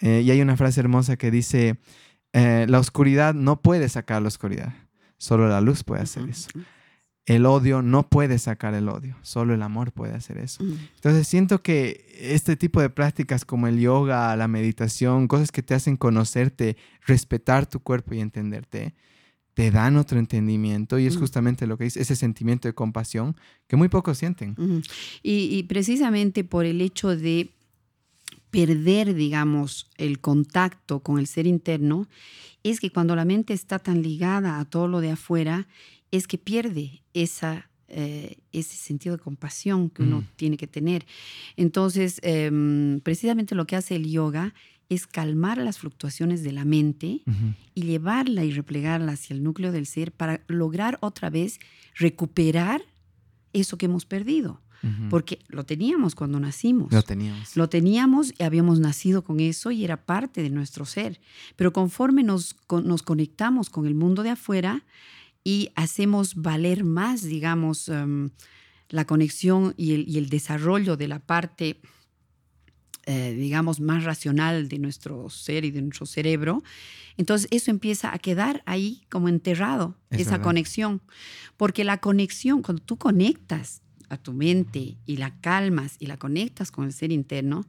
eh, 0.00 0.22
y 0.24 0.30
hay 0.30 0.40
una 0.40 0.56
frase 0.56 0.80
hermosa 0.80 1.16
que 1.16 1.30
dice, 1.30 1.78
eh, 2.32 2.66
la 2.68 2.78
oscuridad 2.78 3.34
no 3.34 3.60
puede 3.62 3.88
sacar 3.88 4.22
la 4.22 4.28
oscuridad, 4.28 4.74
solo 5.16 5.48
la 5.48 5.60
luz 5.60 5.84
puede 5.84 6.02
hacer 6.02 6.28
eso. 6.28 6.50
El 7.24 7.46
odio 7.46 7.82
no 7.82 8.08
puede 8.08 8.38
sacar 8.38 8.74
el 8.74 8.88
odio, 8.88 9.16
solo 9.22 9.54
el 9.54 9.62
amor 9.62 9.92
puede 9.92 10.14
hacer 10.14 10.38
eso. 10.38 10.64
Entonces 10.96 11.28
siento 11.28 11.62
que 11.62 12.04
este 12.18 12.56
tipo 12.56 12.80
de 12.80 12.90
prácticas 12.90 13.44
como 13.44 13.68
el 13.68 13.78
yoga, 13.78 14.34
la 14.34 14.48
meditación, 14.48 15.28
cosas 15.28 15.52
que 15.52 15.62
te 15.62 15.74
hacen 15.74 15.96
conocerte, 15.96 16.76
respetar 17.06 17.66
tu 17.66 17.78
cuerpo 17.78 18.14
y 18.14 18.20
entenderte, 18.20 18.94
te 19.54 19.70
dan 19.70 19.96
otro 19.96 20.18
entendimiento 20.18 20.98
y 20.98 21.06
es 21.06 21.16
justamente 21.16 21.66
lo 21.66 21.76
que 21.76 21.84
dice, 21.84 22.00
ese 22.00 22.16
sentimiento 22.16 22.68
de 22.68 22.74
compasión 22.74 23.36
que 23.66 23.76
muy 23.76 23.88
pocos 23.88 24.18
sienten. 24.18 24.56
y, 25.22 25.62
precisamente 25.64 26.42
por 26.42 26.64
el 26.64 26.80
hecho 26.80 27.16
de 27.16 27.52
perder, 28.50 29.14
digamos, 29.14 29.90
el 29.96 30.20
contacto 30.20 31.00
con 31.00 31.18
el 31.18 31.26
ser 31.26 31.46
interno, 31.46 32.08
es 32.62 32.80
que 32.80 32.90
cuando 32.90 33.16
la 33.16 33.24
mente 33.24 33.54
está 33.54 33.78
tan 33.78 34.02
ligada 34.02 34.58
a 34.58 34.64
todo 34.64 34.88
lo 34.88 35.00
de 35.00 35.10
afuera, 35.10 35.66
es 36.12 36.28
que 36.28 36.38
pierde 36.38 37.02
esa, 37.14 37.68
eh, 37.88 38.36
ese 38.52 38.76
sentido 38.76 39.16
de 39.16 39.22
compasión 39.22 39.90
que 39.90 40.02
uno 40.02 40.24
tiene 40.36 40.56
que 40.56 40.68
tener. 40.68 41.04
Entonces, 41.56 42.20
em, 42.22 43.00
precisamente 43.00 43.56
lo 43.56 43.66
que 43.66 43.74
hace 43.74 43.96
el 43.96 44.08
yoga 44.08 44.54
es 44.88 45.06
calmar 45.06 45.56
las 45.58 45.78
fluctuaciones 45.78 46.44
de 46.44 46.52
la 46.52 46.66
mente 46.66 47.22
y 47.74 47.82
llevarla 47.82 48.44
y 48.44 48.52
replegarla 48.52 49.12
hacia 49.12 49.34
el 49.34 49.42
núcleo 49.42 49.72
del 49.72 49.86
ser 49.86 50.12
para 50.12 50.42
lograr 50.48 50.98
otra 51.00 51.30
vez 51.30 51.58
recuperar 51.94 52.82
eso 53.54 53.78
que 53.78 53.86
hemos 53.86 54.04
perdido. 54.04 54.60
Porque 55.10 55.38
lo 55.46 55.64
teníamos 55.64 56.16
cuando 56.16 56.40
nacimos. 56.40 56.92
Lo 56.92 57.02
teníamos. 57.02 57.56
Lo 57.56 57.68
teníamos 57.68 58.34
y 58.36 58.42
habíamos 58.42 58.80
nacido 58.80 59.22
con 59.22 59.38
eso 59.38 59.70
y 59.70 59.84
era 59.84 60.04
parte 60.04 60.42
de 60.42 60.50
nuestro 60.50 60.84
ser. 60.86 61.20
Pero 61.54 61.72
conforme 61.72 62.24
nos, 62.24 62.56
nos 62.68 63.02
conectamos 63.04 63.70
con 63.70 63.86
el 63.86 63.94
mundo 63.94 64.24
de 64.24 64.30
afuera 64.30 64.84
y 65.44 65.70
hacemos 65.74 66.34
valer 66.34 66.84
más, 66.84 67.22
digamos, 67.22 67.88
em, 67.88 68.30
la 68.88 69.06
conexión 69.06 69.74
y 69.76 69.94
el, 69.94 70.08
y 70.08 70.18
el 70.18 70.28
desarrollo 70.28 70.96
de 70.96 71.08
la 71.08 71.18
parte 71.18 71.80
eh, 73.04 73.34
digamos, 73.36 73.80
más 73.80 74.04
racional 74.04 74.68
de 74.68 74.78
nuestro 74.78 75.28
ser 75.28 75.64
y 75.64 75.72
de 75.72 75.82
nuestro 75.82 76.06
cerebro, 76.06 76.62
entonces 77.16 77.48
eso 77.50 77.72
empieza 77.72 78.14
a 78.14 78.18
quedar 78.20 78.62
ahí 78.64 79.02
como 79.10 79.28
enterrado, 79.28 79.96
esa 80.10 80.40
conexión. 80.40 81.02
Porque 81.56 81.82
la 81.82 81.98
conexión, 81.98 82.62
cuando 82.62 82.80
tú 82.80 82.98
conectas 82.98 83.82
a 84.08 84.18
tu 84.18 84.32
mente 84.32 84.98
y 85.04 85.16
la 85.16 85.40
calmas 85.40 85.96
y 85.98 86.06
la 86.06 86.16
conectas 86.16 86.70
con 86.70 86.84
el 86.84 86.92
ser 86.92 87.10
interno, 87.10 87.66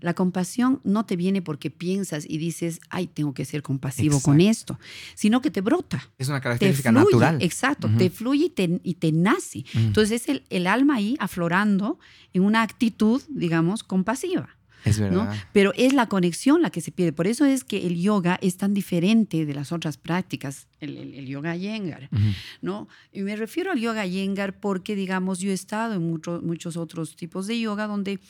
la 0.00 0.14
compasión 0.14 0.80
no 0.84 1.04
te 1.04 1.16
viene 1.16 1.42
porque 1.42 1.70
piensas 1.70 2.24
y 2.28 2.38
dices, 2.38 2.80
ay, 2.90 3.06
tengo 3.06 3.34
que 3.34 3.44
ser 3.44 3.62
compasivo 3.62 4.20
con 4.20 4.40
esto, 4.40 4.78
sino 5.14 5.40
que 5.40 5.50
te 5.50 5.60
brota. 5.60 6.10
Es 6.18 6.28
una 6.28 6.40
característica 6.40 6.92
natural. 6.92 7.38
Exacto, 7.40 7.90
te 7.96 8.10
fluye 8.10 8.46
y 8.46 8.50
te, 8.50 8.80
y 8.82 8.94
te 8.94 9.12
nace. 9.12 9.64
Entonces 9.74 10.22
es 10.22 10.28
el, 10.28 10.44
el, 10.50 10.66
alma 10.66 10.96
ahí 10.96 11.16
aflorando 11.18 11.98
en 12.32 12.42
una 12.42 12.62
actitud, 12.62 13.22
digamos, 13.28 13.82
compasiva. 13.82 14.58
Es 14.84 14.98
verdad. 14.98 15.34
Pero 15.52 15.72
es 15.76 15.92
la 15.92 16.06
conexión 16.06 16.62
la 16.62 16.70
que 16.70 16.80
se 16.80 16.92
pierde. 16.92 17.12
Por 17.12 17.26
eso 17.26 17.44
es 17.44 17.64
que 17.64 17.86
el 17.86 18.00
yoga 18.00 18.38
es 18.40 18.56
tan 18.56 18.74
diferente 18.74 19.44
de 19.44 19.54
las 19.54 19.72
otras 19.72 19.96
prácticas, 19.96 20.68
el, 20.80 21.26
yoga 21.26 21.56
yengar. 21.56 22.08
¿no? 22.62 22.88
Y 23.12 23.22
me 23.22 23.36
refiero 23.36 23.72
al 23.72 23.80
yoga 23.80 24.06
yengar 24.06 24.58
porque, 24.58 24.94
digamos, 24.94 25.40
yo 25.40 25.50
he 25.50 25.54
estado 25.54 25.94
en 25.94 26.08
muchos 26.08 26.76
otros 26.76 27.16
tipos 27.16 27.46
de 27.46 27.58
yoga 27.58 27.86
donde 27.86 28.20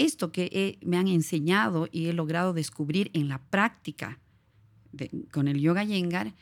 esto 0.00 0.32
que 0.32 0.78
me 0.82 0.96
han 0.96 1.08
enseñado 1.08 1.88
y 1.92 2.06
he 2.06 2.12
logrado 2.12 2.52
descubrir 2.52 3.10
en 3.12 3.28
la 3.28 3.38
práctica 3.38 4.18
con 5.30 5.46
el 5.46 5.60
yoga 5.60 5.84
yengar 5.84 6.34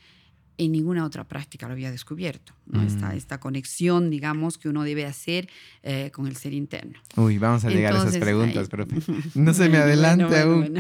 en 0.59 0.73
ninguna 0.73 1.05
otra 1.05 1.25
práctica 1.25 1.67
lo 1.69 1.73
había 1.73 1.91
descubierto, 1.93 2.53
¿no? 2.67 2.83
esta, 2.83 3.11
mm. 3.11 3.17
esta, 3.17 3.39
conexión, 3.39 4.11
digamos, 4.11 4.59
que 4.59 4.69
uno 4.69 4.83
debe 4.83 5.07
hacer 5.07 5.49
eh, 5.85 6.11
con 6.13 6.27
el 6.27 6.37
ser 6.37 6.53
interno. 6.53 6.99
Uy, 7.17 7.39
vamos 7.39 7.65
a 7.65 7.71
llegar 7.71 7.95
a 7.95 7.99
esas 7.99 8.17
preguntas, 8.17 8.69
pero 8.69 8.85
no 9.35 9.55
se 9.55 9.69
me 9.69 9.79
adelante 9.79 10.41
aún. 10.41 10.75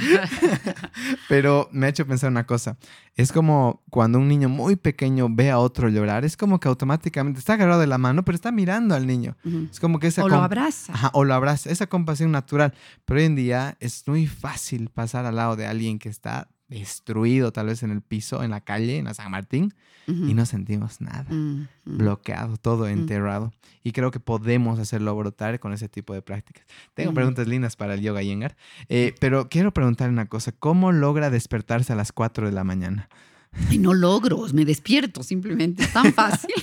pero 1.28 1.68
me 1.72 1.86
ha 1.86 1.88
hecho 1.90 2.06
pensar 2.06 2.30
una 2.30 2.44
cosa. 2.44 2.76
Es 3.14 3.30
como 3.30 3.82
cuando 3.88 4.18
un 4.18 4.26
niño 4.26 4.48
muy 4.48 4.74
pequeño 4.74 5.28
ve 5.30 5.50
a 5.50 5.58
otro 5.58 5.88
llorar, 5.88 6.24
es 6.24 6.36
como 6.36 6.58
que 6.58 6.66
automáticamente 6.66 7.38
está 7.38 7.54
agarrado 7.54 7.80
de 7.80 7.86
la 7.86 7.98
mano, 7.98 8.24
pero 8.24 8.34
está 8.34 8.50
mirando 8.50 8.96
al 8.96 9.06
niño. 9.06 9.36
Es 9.70 9.78
como 9.78 10.00
que 10.00 10.08
esa... 10.08 10.24
O 10.24 10.28
lo 10.28 10.36
abraza. 10.36 10.92
Ajá, 10.92 11.10
o 11.14 11.24
lo 11.24 11.34
abraza, 11.34 11.70
esa 11.70 11.86
compasión 11.86 12.32
natural. 12.32 12.74
Pero 13.04 13.20
hoy 13.20 13.26
en 13.26 13.36
día 13.36 13.76
es 13.78 14.02
muy 14.08 14.26
fácil 14.26 14.90
pasar 14.90 15.24
al 15.24 15.36
lado 15.36 15.54
de 15.54 15.66
alguien 15.66 16.00
que 16.00 16.08
está 16.08 16.48
destruido 16.68 17.52
tal 17.52 17.66
vez 17.66 17.82
en 17.82 17.90
el 17.90 18.02
piso, 18.02 18.42
en 18.42 18.50
la 18.50 18.60
calle, 18.60 18.98
en 18.98 19.06
la 19.06 19.14
San 19.14 19.30
Martín, 19.30 19.74
y 20.06 20.32
no 20.32 20.46
sentimos 20.46 21.02
nada, 21.02 21.26
bloqueado, 21.84 22.56
todo 22.56 22.88
enterrado. 22.88 23.52
Y 23.84 23.92
creo 23.92 24.10
que 24.10 24.20
podemos 24.20 24.78
hacerlo 24.78 25.14
brotar 25.14 25.60
con 25.60 25.74
ese 25.74 25.88
tipo 25.88 26.14
de 26.14 26.22
prácticas. 26.22 26.64
Tengo 26.94 27.12
preguntas 27.12 27.46
lindas 27.46 27.76
para 27.76 27.92
el 27.92 28.00
yoga 28.00 28.22
Yengar, 28.22 28.56
eh, 28.88 29.14
pero 29.20 29.50
quiero 29.50 29.72
preguntar 29.74 30.08
una 30.08 30.26
cosa, 30.26 30.52
¿cómo 30.52 30.92
logra 30.92 31.28
despertarse 31.28 31.92
a 31.92 31.96
las 31.96 32.12
4 32.12 32.46
de 32.46 32.52
la 32.52 32.64
mañana? 32.64 33.10
Y 33.70 33.78
no 33.78 33.92
logro, 33.92 34.46
me 34.52 34.64
despierto 34.64 35.22
simplemente, 35.22 35.82
es 35.82 35.92
tan 35.92 36.12
fácil. 36.12 36.54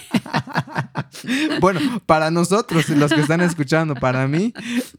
bueno, 1.60 1.80
para 2.06 2.32
nosotros, 2.32 2.90
los 2.90 3.12
que 3.12 3.22
están 3.22 3.42
escuchando, 3.42 3.96
para 3.96 4.28
mí, 4.28 4.54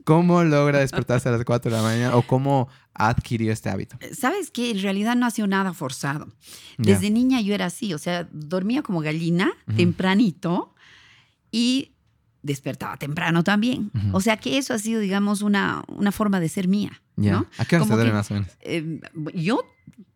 ¿cómo 0.05 0.45
logra 0.45 0.81
despertarse 0.81 1.29
a 1.29 1.33
las 1.33 1.45
4 1.45 1.71
de 1.71 1.77
la 1.77 1.83
mañana 1.83 2.17
o 2.17 2.23
cómo 2.23 2.69
adquirió 2.95 3.53
este 3.53 3.71
hábito? 3.71 3.99
Sabes 4.13 4.51
que 4.51 4.71
en 4.71 4.83
realidad 4.83 5.17
no 5.17 5.27
ha 5.27 5.31
sido 5.31 5.49
nada 5.49 5.73
forzado. 5.73 6.29
Desde 6.79 7.11
niña 7.11 7.41
yo 7.41 7.55
era 7.55 7.67
así, 7.67 7.95
o 7.95 7.99
sea, 7.99 8.29
dormía 8.31 8.83
como 8.83 9.01
gallina 9.01 9.53
tempranito 9.77 10.75
y 11.51 11.93
despertaba 12.43 12.97
temprano 12.97 13.43
también. 13.43 13.91
O 14.13 14.21
sea 14.21 14.37
que 14.37 14.59
eso 14.59 14.75
ha 14.75 14.79
sido, 14.79 15.01
digamos, 15.01 15.43
una, 15.43 15.85
una 15.89 16.13
forma 16.13 16.41
de 16.41 16.49
ser 16.49 16.69
mía. 16.69 17.01
¿no? 17.17 17.47
¿A 17.59 17.65
qué 17.65 17.77
hora 17.77 17.87
se 17.87 17.95
duerme 17.95 18.13
más 18.13 18.31
o 18.31 18.35
menos? 18.35 18.51
Eh, 18.61 19.01
yo 19.35 19.63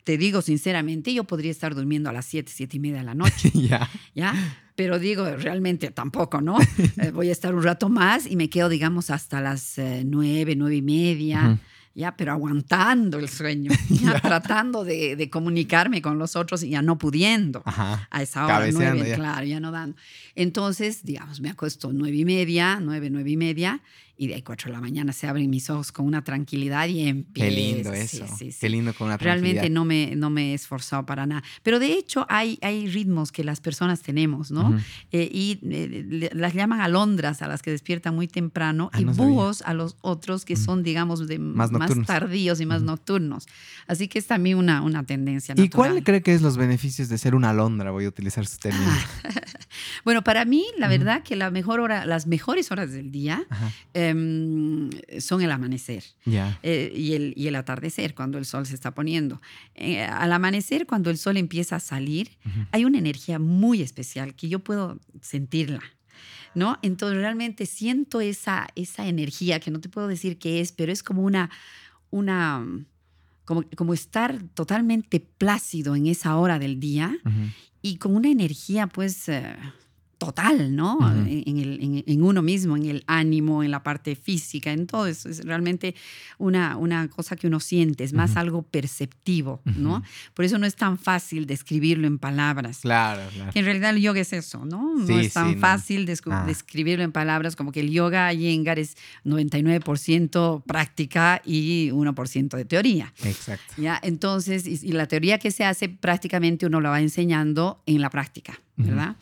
te 0.03 0.17
digo 0.17 0.41
sinceramente, 0.41 1.13
yo 1.13 1.23
podría 1.23 1.51
estar 1.51 1.75
durmiendo 1.75 2.09
a 2.09 2.13
las 2.13 2.25
7, 2.25 2.51
7 2.53 2.77
y 2.77 2.79
media 2.79 2.97
de 2.99 3.03
la 3.03 3.15
noche. 3.15 3.51
ya. 3.53 3.89
¿Ya? 4.15 4.33
Pero 4.75 4.99
digo, 4.99 5.25
realmente 5.35 5.91
tampoco, 5.91 6.41
¿no? 6.41 6.57
Eh, 7.01 7.11
voy 7.11 7.29
a 7.29 7.31
estar 7.31 7.55
un 7.55 7.63
rato 7.63 7.89
más 7.89 8.25
y 8.29 8.35
me 8.35 8.49
quedo, 8.49 8.69
digamos, 8.69 9.09
hasta 9.09 9.41
las 9.41 9.75
9, 9.77 10.51
eh, 10.51 10.55
9 10.55 10.75
y 10.75 10.81
media 10.81 11.59
ya, 11.93 12.15
pero 12.15 12.31
aguantando 12.31 13.19
el 13.19 13.27
sueño, 13.27 13.71
ya, 13.89 14.19
tratando 14.19 14.83
de, 14.83 15.15
de, 15.15 15.29
comunicarme 15.29 16.01
con 16.01 16.17
los 16.17 16.35
otros 16.35 16.63
y 16.63 16.69
ya 16.69 16.81
no 16.81 16.97
pudiendo 16.97 17.63
a 17.65 18.21
esa 18.21 18.45
hora, 18.45 18.69
nueve, 18.71 19.13
claro, 19.15 19.45
ya 19.45 19.59
no 19.59 19.71
dando. 19.71 19.97
Entonces, 20.35 21.03
digamos, 21.03 21.41
me 21.41 21.49
acuesto 21.49 21.91
nueve 21.91 22.17
y 22.17 22.25
media, 22.25 22.79
nueve, 22.81 23.09
nueve 23.09 23.31
y 23.31 23.37
media, 23.37 23.81
y 24.21 24.27
de 24.27 24.35
ahí 24.35 24.43
cuatro 24.43 24.67
de 24.67 24.73
la 24.73 24.81
mañana 24.81 25.13
se 25.13 25.27
abren 25.27 25.49
mis 25.49 25.67
ojos 25.71 25.91
con 25.91 26.05
una 26.05 26.23
tranquilidad 26.23 26.87
y 26.87 27.07
empiezo. 27.07 27.49
Qué 27.49 27.55
lindo 27.55 27.91
eso. 27.91 28.23
Qué 28.59 28.69
lindo 28.69 28.93
con 28.93 29.07
una 29.07 29.17
tranquilidad. 29.17 29.63
Realmente 29.63 29.69
no 29.71 29.83
me, 29.83 30.15
no 30.15 30.29
me 30.29 30.51
he 30.51 30.53
esforzado 30.53 31.07
para 31.07 31.25
nada. 31.25 31.41
Pero 31.63 31.79
de 31.79 31.93
hecho 31.93 32.27
hay, 32.29 32.59
hay 32.61 32.87
ritmos 32.87 33.31
que 33.31 33.43
las 33.43 33.61
personas 33.61 34.03
tenemos, 34.03 34.51
¿no? 34.51 34.77
Eh, 35.11 35.27
y 35.33 35.57
eh, 35.63 36.29
las 36.33 36.53
llaman 36.53 36.81
alondras 36.81 37.41
a 37.41 37.47
las 37.47 37.63
que 37.63 37.71
despiertan 37.71 38.13
muy 38.13 38.27
temprano 38.27 38.91
ah, 38.93 39.01
y 39.01 39.05
búhos 39.05 39.63
a 39.63 39.73
los 39.73 39.97
otros 40.01 40.45
que 40.45 40.55
son, 40.55 40.83
digamos, 40.83 41.27
de 41.27 41.39
más, 41.39 41.71
tardíos 42.05 42.61
y 42.61 42.67
más 42.67 42.83
nocturnos. 42.83 43.47
Así 43.87 44.07
que 44.07 44.19
es 44.19 44.27
también 44.27 44.59
una, 44.59 44.83
una 44.83 45.03
tendencia. 45.03 45.55
¿Y 45.57 45.69
cuál 45.69 46.03
cree 46.03 46.21
que 46.21 46.35
es 46.35 46.43
los 46.43 46.57
beneficios 46.57 47.09
de 47.09 47.17
ser 47.17 47.33
una 47.33 47.49
alondra? 47.49 47.89
Voy 47.89 48.05
a 48.05 48.09
utilizar 48.09 48.45
su 48.45 48.59
término. 48.59 48.85
bueno, 50.03 50.23
para 50.23 50.45
mí, 50.45 50.65
la 50.77 50.87
verdad 50.87 51.23
que 51.23 51.35
la 51.35 51.51
mejor 51.51 51.79
hora, 51.79 52.05
las 52.05 52.27
mejores 52.27 52.71
horas 52.71 52.91
del 52.91 53.11
día 53.11 53.45
Em, 53.93 54.89
son 55.19 55.41
el 55.41 55.51
amanecer 55.51 56.03
eh, 56.63 56.91
y, 56.95 57.13
el, 57.13 57.33
y, 57.35 57.47
el, 57.47 57.55
atardecer, 57.55 58.15
cuando 58.15 58.37
el 58.37 58.45
sol 58.45 58.65
se 58.65 58.75
está 58.75 58.93
poniendo. 58.93 59.41
Eh, 59.75 60.01
al 60.03 60.31
amanecer, 60.31 60.85
cuando 60.85 61.09
el 61.09 61.17
sol 61.17 61.37
empieza 61.37 61.77
a 61.77 61.79
salir, 61.79 62.31
hay 62.71 62.85
una 62.85 62.97
energía 62.97 63.39
muy 63.39 63.81
especial 63.81 64.33
que 64.35 64.49
yo 64.49 64.59
puedo 64.59 64.99
sentirla. 65.21 65.81
¿No? 66.53 66.77
Entonces 66.81 67.17
realmente 67.17 67.65
siento 67.65 68.19
esa, 68.19 68.67
esa 68.75 69.07
energía 69.07 69.61
que 69.61 69.71
no 69.71 69.79
te 69.79 69.87
puedo 69.87 70.07
decir 70.09 70.37
qué 70.37 70.59
es, 70.59 70.73
pero 70.73 70.91
es 70.91 71.01
como 71.01 71.21
una, 71.21 71.49
una, 72.09 72.65
como, 73.45 73.63
como 73.77 73.93
estar 73.93 74.43
totalmente 74.53 75.21
plácido 75.21 75.95
en 75.95 76.07
esa 76.07 76.35
hora 76.35 76.59
del 76.59 76.81
día 76.81 77.17
y 77.81 77.97
con 77.97 78.15
una 78.15 78.29
energía 78.29 78.87
pues 78.87 79.27
eh, 79.29 79.55
total, 80.21 80.75
¿no? 80.75 80.99
en, 81.25 81.57
el, 81.57 82.03
en, 82.05 82.21
uno 82.21 82.43
mismo, 82.43 82.77
en 82.77 82.85
el 82.85 83.03
ánimo, 83.07 83.63
en 83.63 83.71
la 83.71 83.81
parte 83.81 84.15
física, 84.15 84.71
en 84.71 84.85
todo 84.85 85.07
eso. 85.07 85.29
Es 85.29 85.43
realmente 85.43 85.95
una, 86.37 86.77
una 86.77 87.07
cosa 87.07 87.35
que 87.35 87.47
uno 87.47 87.59
siente, 87.59 88.03
es 88.03 88.13
más 88.13 88.37
algo 88.37 88.61
perceptivo, 88.61 89.63
¿no? 89.65 90.03
Por 90.35 90.45
eso 90.45 90.59
no 90.59 90.67
es 90.67 90.75
tan 90.75 90.99
fácil 90.99 91.47
describirlo 91.47 92.05
en 92.05 92.19
palabras. 92.19 92.81
Claro, 92.81 93.23
claro. 93.33 93.51
en 93.55 93.65
realidad 93.65 93.95
el 93.95 94.01
yoga 94.03 94.21
es 94.21 94.31
eso, 94.31 94.63
¿no? 94.63 94.95
no 94.95 95.19
es 95.19 95.33
tan 95.33 95.57
fácil 95.57 96.07
ah. 96.27 96.43
describirlo 96.45 97.03
en 97.03 97.11
palabras 97.11 97.55
como 97.55 97.71
que 97.71 97.79
el 97.79 97.89
yoga 97.89 98.31
Yengar 98.31 98.77
es 98.77 98.97
99% 99.25 100.63
práctica 100.65 101.41
y 101.43 101.89
1% 101.89 102.57
de 102.57 102.65
teoría. 102.65 103.11
Exacto. 103.23 103.73
¿ya? 103.81 103.99
Entonces, 104.03 104.67
y, 104.67 104.91
la 104.91 105.07
teoría 105.07 105.39
que 105.39 105.49
se 105.49 105.65
hace 105.65 105.89
prácticamente 105.89 106.67
uno 106.67 106.79
lo 106.79 106.91
va 106.91 107.01
enseñando 107.01 107.81
en 107.87 108.01
la 108.01 108.11
práctica, 108.11 108.61
¿verdad? 108.75 109.15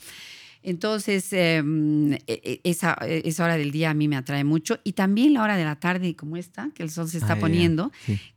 Entonces, 0.62 1.32
em, 1.32 2.14
e, 2.14 2.22
e, 2.28 2.62
esa, 2.64 2.98
e, 3.02 3.22
esa, 3.26 3.46
hora 3.46 3.58
del 3.58 3.72
día 3.72 3.92
a 3.92 3.94
mí 3.94 4.08
me 4.08 4.18
atrae 4.18 4.44
mucho. 4.44 4.80
Y 4.84 4.94
también 4.94 5.34
la 5.34 5.44
hora 5.44 5.58
de 5.58 5.64
la 5.64 5.80
tarde, 5.80 6.16
como 6.16 6.38
esta, 6.38 6.72
que 6.76 6.84
el 6.84 6.90
sol 6.90 7.08
se 7.10 7.18
está 7.18 7.34
ah, 7.34 7.40
poniendo, 7.40 7.92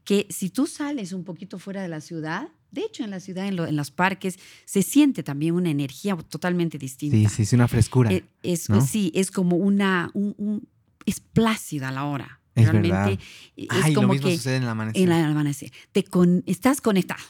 que 0.05 0.27
si 0.31 0.51
tú 0.51 0.67
sales 0.67 1.13
un 1.13 1.25
poquito 1.25 1.59
fuera 1.59 1.83
de 1.83 1.89
la 1.89 2.01
ciudad, 2.01 2.49
de 2.71 2.83
hecho 2.83 3.05
en 3.05 3.11
la 3.11 3.21
ciudad, 3.21 3.47
en, 3.47 3.77
los 3.77 3.91
parques, 3.91 4.39
se 4.65 4.83
siente 4.83 5.23
también 5.23 5.55
una 5.55 5.71
energía 5.71 6.17
totalmente 6.17 6.79
distinta. 6.79 7.17
Sí, 7.17 7.37
sí, 7.37 7.43
es 7.43 7.53
una 7.53 7.69
frescura. 7.69 8.11
es, 8.43 8.69
Sí, 8.89 9.13
es 9.15 9.31
como 9.31 9.57
una, 9.57 10.11
un, 10.15 10.67
es 11.05 11.21
plácida 11.21 11.91
la 11.91 12.05
hora. 12.05 12.41
Es 12.55 12.65
Realmente 12.67 12.97
verdad. 12.97 13.19
es 13.57 13.95
como 13.95 14.09
lo 14.09 14.13
mismo 14.13 14.29
que 14.29 14.37
sucede 14.37 14.57
en 14.57 14.63
el 14.65 14.69
amanecer. 14.69 15.03
En 15.03 15.13
el 15.13 15.25
amanecer. 15.25 15.73
Te 15.91 16.05
con, 16.05 16.43
estás 16.47 16.81
conectado. 16.81 17.23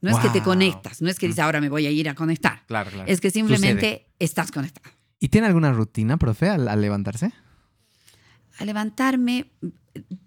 No 0.00 0.10
es 0.10 0.18
que 0.18 0.30
te 0.30 0.42
conectas, 0.42 1.02
no 1.02 1.10
es 1.10 1.18
que 1.18 1.26
dices 1.26 1.40
ahora 1.40 1.60
me 1.60 1.68
voy 1.68 1.86
a 1.86 1.90
ir 1.90 2.08
a 2.08 2.14
conectar. 2.14 2.64
Claro, 2.66 2.90
claro. 2.90 3.10
Es 3.10 3.20
que 3.20 3.30
simplemente 3.30 4.06
estás 4.18 4.50
conectado. 4.50 4.90
¿Y 5.18 5.28
tiene 5.28 5.46
alguna 5.46 5.72
rutina, 5.72 6.16
profe, 6.16 6.48
al, 6.48 6.80
levantarse? 6.80 7.32
A 8.58 8.64
levantarme 8.64 9.50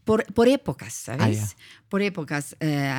por, 0.03 0.25
por 0.33 0.47
épocas, 0.47 0.93
¿sabes? 0.93 1.39
Ah, 1.41 1.61
por 1.89 2.01
épocas. 2.03 2.55
Eh, 2.59 2.93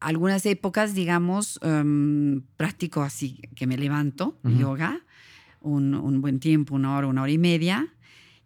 algunas 0.00 0.44
épocas, 0.44 0.94
digamos, 0.94 1.58
um, 1.62 2.42
practico 2.56 3.02
así, 3.02 3.40
que 3.54 3.66
me 3.66 3.78
levanto, 3.78 4.38
yoga, 4.44 5.00
un, 5.60 5.94
un, 5.94 6.20
buen 6.20 6.40
tiempo, 6.40 6.74
una 6.74 6.96
hora, 6.96 7.06
una 7.06 7.22
hora 7.22 7.32
y 7.32 7.38
media. 7.38 7.94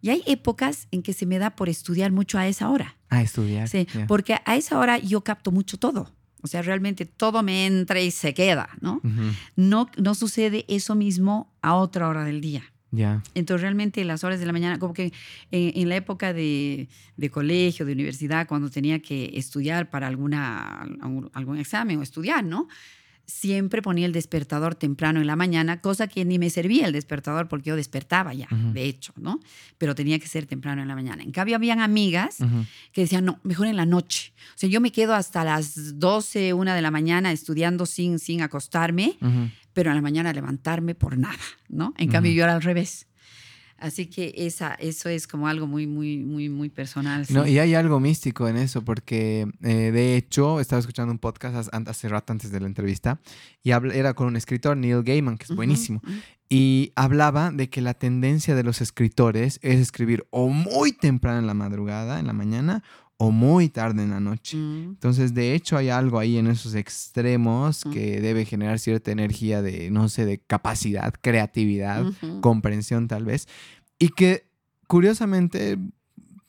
Y 0.01 0.11
hay 0.11 0.23
épocas 0.27 0.87
en 0.91 1.03
que 1.03 1.13
se 1.13 1.27
me 1.27 1.39
da 1.39 1.57
por 1.57 1.69
estudiar 1.69 2.13
mucho 2.13 2.39
a 2.39 2.47
esa 2.47 2.69
hora. 2.69 2.97
A 3.09 3.23
estudiar. 3.23 3.69
Sí, 3.69 3.89
porque 4.07 4.37
a 4.45 4.57
esa 4.57 4.79
hora 4.79 4.99
yo 4.99 5.23
capto 5.23 5.51
mucho 5.51 5.79
todo. 5.79 6.13
O 6.47 6.49
sea, 6.49 6.63
realmente 6.63 7.07
todo 7.07 7.43
me 7.43 7.67
entra 7.67 8.01
y 8.01 8.13
se 8.13 8.35
queda, 8.35 8.69
¿no? 8.81 9.01
no, 9.57 9.91
no 9.97 10.15
sucede 10.15 10.65
eso 10.69 10.95
mismo 10.95 11.53
a 11.61 11.75
otra 11.75 12.09
hora 12.09 12.23
del 12.23 12.41
día. 12.41 12.63
Ya. 12.93 13.21
Entonces, 13.35 13.63
realmente 13.63 14.05
las 14.05 14.23
horas 14.23 14.39
de 14.39 14.47
la 14.47 14.53
mañana, 14.53 14.79
como 14.79 14.95
que 14.95 15.13
en, 15.51 15.89
la 15.89 15.97
época 15.97 16.33
de, 16.33 16.89
de, 17.17 17.31
colegio, 17.31 17.85
de 17.85 17.93
universidad, 17.93 18.47
cuando 18.47 18.71
tenía 18.71 19.01
que 19.01 19.33
estudiar 19.35 19.91
para 19.91 20.07
alguna, 20.07 20.87
algún 21.33 21.59
examen 21.59 21.99
o 21.99 22.03
estudiar, 22.05 22.45
¿no? 22.45 22.69
Siempre 23.27 23.83
ponía 23.83 24.07
el 24.07 24.13
despertador 24.13 24.75
temprano 24.75 25.21
en 25.21 25.27
la 25.27 25.37
mañana, 25.37 25.81
cosa 25.81 26.07
que 26.07 26.25
ni 26.25 26.39
me 26.39 26.49
servía 26.49 26.87
el 26.87 26.93
despertador 26.93 27.49
porque 27.49 27.71
yo 27.71 27.77
despertaba 27.77 28.33
ya, 28.35 28.49
de 28.51 28.85
hecho, 28.85 29.13
¿no? 29.17 29.41
Pero 29.79 29.95
tenía 29.95 30.19
que 30.19 30.29
ser 30.29 30.47
temprano 30.47 30.83
en 30.83 30.89
la 30.89 30.95
mañana. 30.95 31.23
En 31.23 31.33
cambio, 31.33 31.57
habían 31.57 31.81
amigas 31.81 32.39
que 32.93 33.03
decían, 33.03 33.25
no, 33.25 33.41
mejor 33.43 33.67
en 33.67 33.77
la 33.77 33.87
noche. 33.87 34.33
O 34.55 34.59
sea, 34.59 34.69
yo 34.69 34.81
me 34.81 34.93
quedo 34.93 35.15
hasta 35.15 35.45
las 35.45 35.99
12, 35.99 36.53
una 36.53 36.75
de 36.75 36.83
la 36.83 36.91
mañana 36.91 37.33
estudiando 37.33 37.85
sin, 37.85 38.19
sin 38.19 38.43
acostarme, 38.43 39.19
pero 39.73 39.91
en 39.91 39.97
la 39.97 40.03
mañana 40.03 40.33
levantarme 40.33 40.95
por 40.95 41.19
nada, 41.19 41.37
¿no? 41.69 41.95
En 41.99 42.09
cambio, 42.09 42.33
yo 42.33 42.45
era 42.45 42.55
al 42.55 42.63
revés. 42.63 43.07
Así 43.79 44.07
que 44.07 44.33
esa, 44.37 44.75
eso 44.75 45.09
es 45.09 45.27
como 45.27 45.49
algo 45.49 45.67
muy, 45.67 45.87
muy, 45.87 46.19
muy, 46.19 46.49
muy 46.49 46.71
personal. 46.71 47.27
No, 47.29 47.47
y 47.47 47.59
hay 47.59 47.75
algo 47.75 48.01
místico 48.01 48.49
en 48.49 48.57
eso, 48.57 48.83
porque 48.83 49.47
eh, 49.63 49.91
de 49.93 50.17
hecho 50.17 50.61
estaba 50.61 50.81
escuchando 50.81 51.13
un 51.13 51.19
podcast 51.19 51.69
hace 51.73 52.09
rato 52.09 52.33
antes 52.33 52.51
de 52.51 52.61
la 52.61 52.67
entrevista 52.67 53.21
y 53.63 53.73
era 53.73 54.15
con 54.15 54.29
un 54.29 54.37
escritor, 54.37 54.77
Neil 54.77 55.03
Gaiman, 55.03 55.37
que 55.37 55.45
es 55.45 55.55
buenísimo, 55.55 56.01
y 56.49 56.93
hablaba 56.95 57.51
de 57.51 57.69
que 57.69 57.81
la 57.81 57.95
tendencia 57.95 58.55
de 58.55 58.63
los 58.63 58.81
escritores 58.81 59.59
es 59.63 59.81
escribir 59.81 60.27
o 60.31 60.49
muy 60.49 60.93
temprano 60.93 61.41
en 61.41 61.47
la 61.47 61.55
madrugada, 61.55 62.19
en 62.19 62.27
la 62.27 62.33
mañana, 62.33 62.83
o 63.19 63.31
muy 63.31 63.69
tarde 63.69 64.03
en 64.03 64.11
la 64.11 64.21
noche. 64.21 64.57
Mm. 64.57 64.91
Entonces, 64.91 65.35
de 65.35 65.55
hecho, 65.55 65.77
hay 65.77 65.89
algo 65.89 66.19
ahí 66.19 66.37
en 66.37 66.47
esos 66.47 66.75
extremos 66.75 67.85
que 67.85 68.21
debe 68.21 68.45
generar 68.45 68.79
cierta 68.79 69.11
energía 69.11 69.63
de, 69.63 69.91
no 69.91 70.09
sé, 70.09 70.27
de 70.27 70.39
capacidad, 70.39 71.15
creatividad, 71.21 72.05
comprensión 72.41 73.09
tal 73.09 73.25
vez, 73.25 73.49
y 73.99 74.11
que 74.11 74.47
curiosamente 74.87 75.79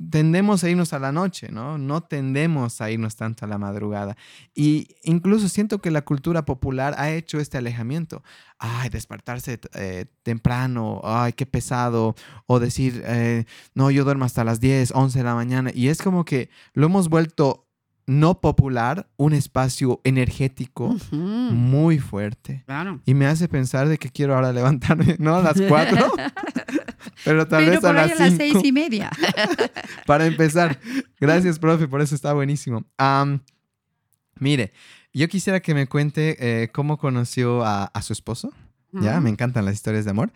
tendemos 0.09 0.63
a 0.63 0.69
irnos 0.69 0.93
a 0.93 0.99
la 0.99 1.11
noche, 1.11 1.49
¿no? 1.51 1.77
No 1.77 2.01
tendemos 2.01 2.81
a 2.81 2.91
irnos 2.91 3.15
tanto 3.15 3.45
a 3.45 3.47
la 3.47 3.57
madrugada. 3.57 4.15
Y 4.53 4.95
incluso 5.03 5.49
siento 5.49 5.79
que 5.81 5.91
la 5.91 6.03
cultura 6.03 6.45
popular 6.45 6.95
ha 6.97 7.11
hecho 7.11 7.39
este 7.39 7.57
alejamiento. 7.57 8.23
Ay, 8.59 8.89
despertarse 8.89 9.59
eh, 9.73 10.05
temprano, 10.23 11.01
ay, 11.03 11.33
qué 11.33 11.45
pesado. 11.45 12.15
O 12.45 12.59
decir, 12.59 13.01
eh, 13.05 13.45
no, 13.73 13.91
yo 13.91 14.03
duermo 14.03 14.25
hasta 14.25 14.43
las 14.43 14.59
10, 14.59 14.91
11 14.93 15.17
de 15.17 15.23
la 15.23 15.35
mañana. 15.35 15.71
Y 15.73 15.87
es 15.89 16.01
como 16.01 16.25
que 16.25 16.49
lo 16.73 16.85
hemos 16.85 17.09
vuelto 17.09 17.66
no 18.07 18.39
popular, 18.39 19.09
un 19.17 19.33
espacio 19.33 19.99
energético 20.05 20.95
muy 21.11 21.99
fuerte. 21.99 22.63
Claro. 22.65 23.01
Y 23.05 23.13
me 23.13 23.27
hace 23.27 23.49
pensar 23.49 23.89
de 23.89 23.97
que 23.97 24.09
quiero 24.09 24.33
ahora 24.33 24.53
levantarme, 24.53 25.17
no 25.19 25.35
a 25.35 25.41
las 25.41 25.61
4, 25.61 26.13
pero 27.25 27.47
tal 27.47 27.65
vez 27.65 27.83
a 27.83 27.91
las, 27.91 28.13
a 28.13 28.25
las 28.25 28.33
seis 28.33 28.55
y 28.63 28.71
media. 28.71 29.11
para 30.05 30.25
empezar. 30.25 30.79
Gracias, 31.19 31.59
profe, 31.59 31.87
por 31.87 32.01
eso 32.01 32.15
está 32.15 32.33
buenísimo. 32.33 32.85
mire, 34.39 34.71
yo 35.13 35.27
quisiera 35.27 35.59
que 35.59 35.73
me 35.73 35.87
cuente 35.87 36.37
eh, 36.39 36.69
cómo 36.69 36.97
conoció 36.97 37.63
a, 37.65 37.91
su 38.01 38.13
esposo. 38.13 38.53
Ya, 38.93 39.19
me 39.19 39.29
encantan 39.29 39.65
las 39.65 39.75
historias 39.75 40.05
de 40.05 40.11
amor. 40.11 40.31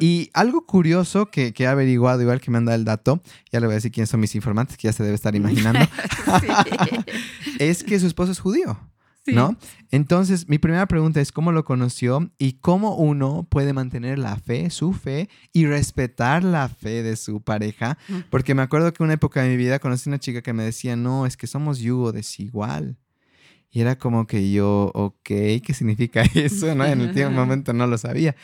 Y 0.00 0.30
algo 0.32 0.66
curioso 0.66 1.26
que, 1.26 1.52
que, 1.52 1.64
he 1.64 1.66
averiguado, 1.66 2.22
igual 2.22 2.40
que 2.40 2.50
me 2.50 2.58
han 2.58 2.64
dado 2.64 2.76
el 2.76 2.84
dato, 2.84 3.20
ya 3.52 3.60
le 3.60 3.66
voy 3.66 3.74
a 3.74 3.76
decir 3.76 3.92
quiénes 3.92 4.10
son 4.10 4.20
mis 4.20 4.34
informantes, 4.34 4.76
que 4.76 4.88
ya 4.88 4.92
se 4.92 5.02
debe 5.02 5.14
estar 5.14 5.34
imaginando, 5.36 5.80
es 7.58 7.84
que 7.84 8.00
su 8.00 8.06
esposo 8.06 8.32
es 8.32 8.40
judío. 8.40 8.78
¿No? 9.26 9.56
Entonces, 9.90 10.48
mi 10.48 10.58
primera 10.58 10.86
pregunta 10.86 11.20
es 11.20 11.30
cómo 11.30 11.52
lo 11.52 11.64
conoció 11.64 12.32
y 12.38 12.54
cómo 12.54 12.96
uno 12.96 13.46
puede 13.48 13.72
mantener 13.72 14.18
la 14.18 14.34
fe, 14.36 14.70
su 14.70 14.92
fe 14.92 15.28
y 15.52 15.66
respetar 15.66 16.42
la 16.42 16.68
fe 16.68 17.04
de 17.04 17.14
su 17.14 17.40
pareja. 17.40 17.96
Porque 18.30 18.54
me 18.54 18.62
acuerdo 18.62 18.92
que 18.92 19.02
en 19.02 19.04
una 19.04 19.14
época 19.14 19.42
de 19.42 19.50
mi 19.50 19.56
vida 19.56 19.78
conocí 19.78 20.08
una 20.08 20.18
chica 20.18 20.42
que 20.42 20.52
me 20.52 20.64
decía, 20.64 20.96
no, 20.96 21.26
es 21.26 21.36
que 21.36 21.46
somos 21.46 21.78
yugo 21.78 22.10
desigual. 22.10 22.96
Y 23.72 23.80
era 23.80 23.96
como 23.96 24.26
que 24.26 24.50
yo, 24.50 24.90
ok, 24.94 25.22
¿qué 25.22 25.72
significa 25.74 26.22
eso? 26.34 26.74
¿no? 26.74 26.84
En 26.84 27.00
el 27.00 27.30
momento 27.30 27.72
no 27.72 27.86
lo 27.86 27.98
sabía. 27.98 28.34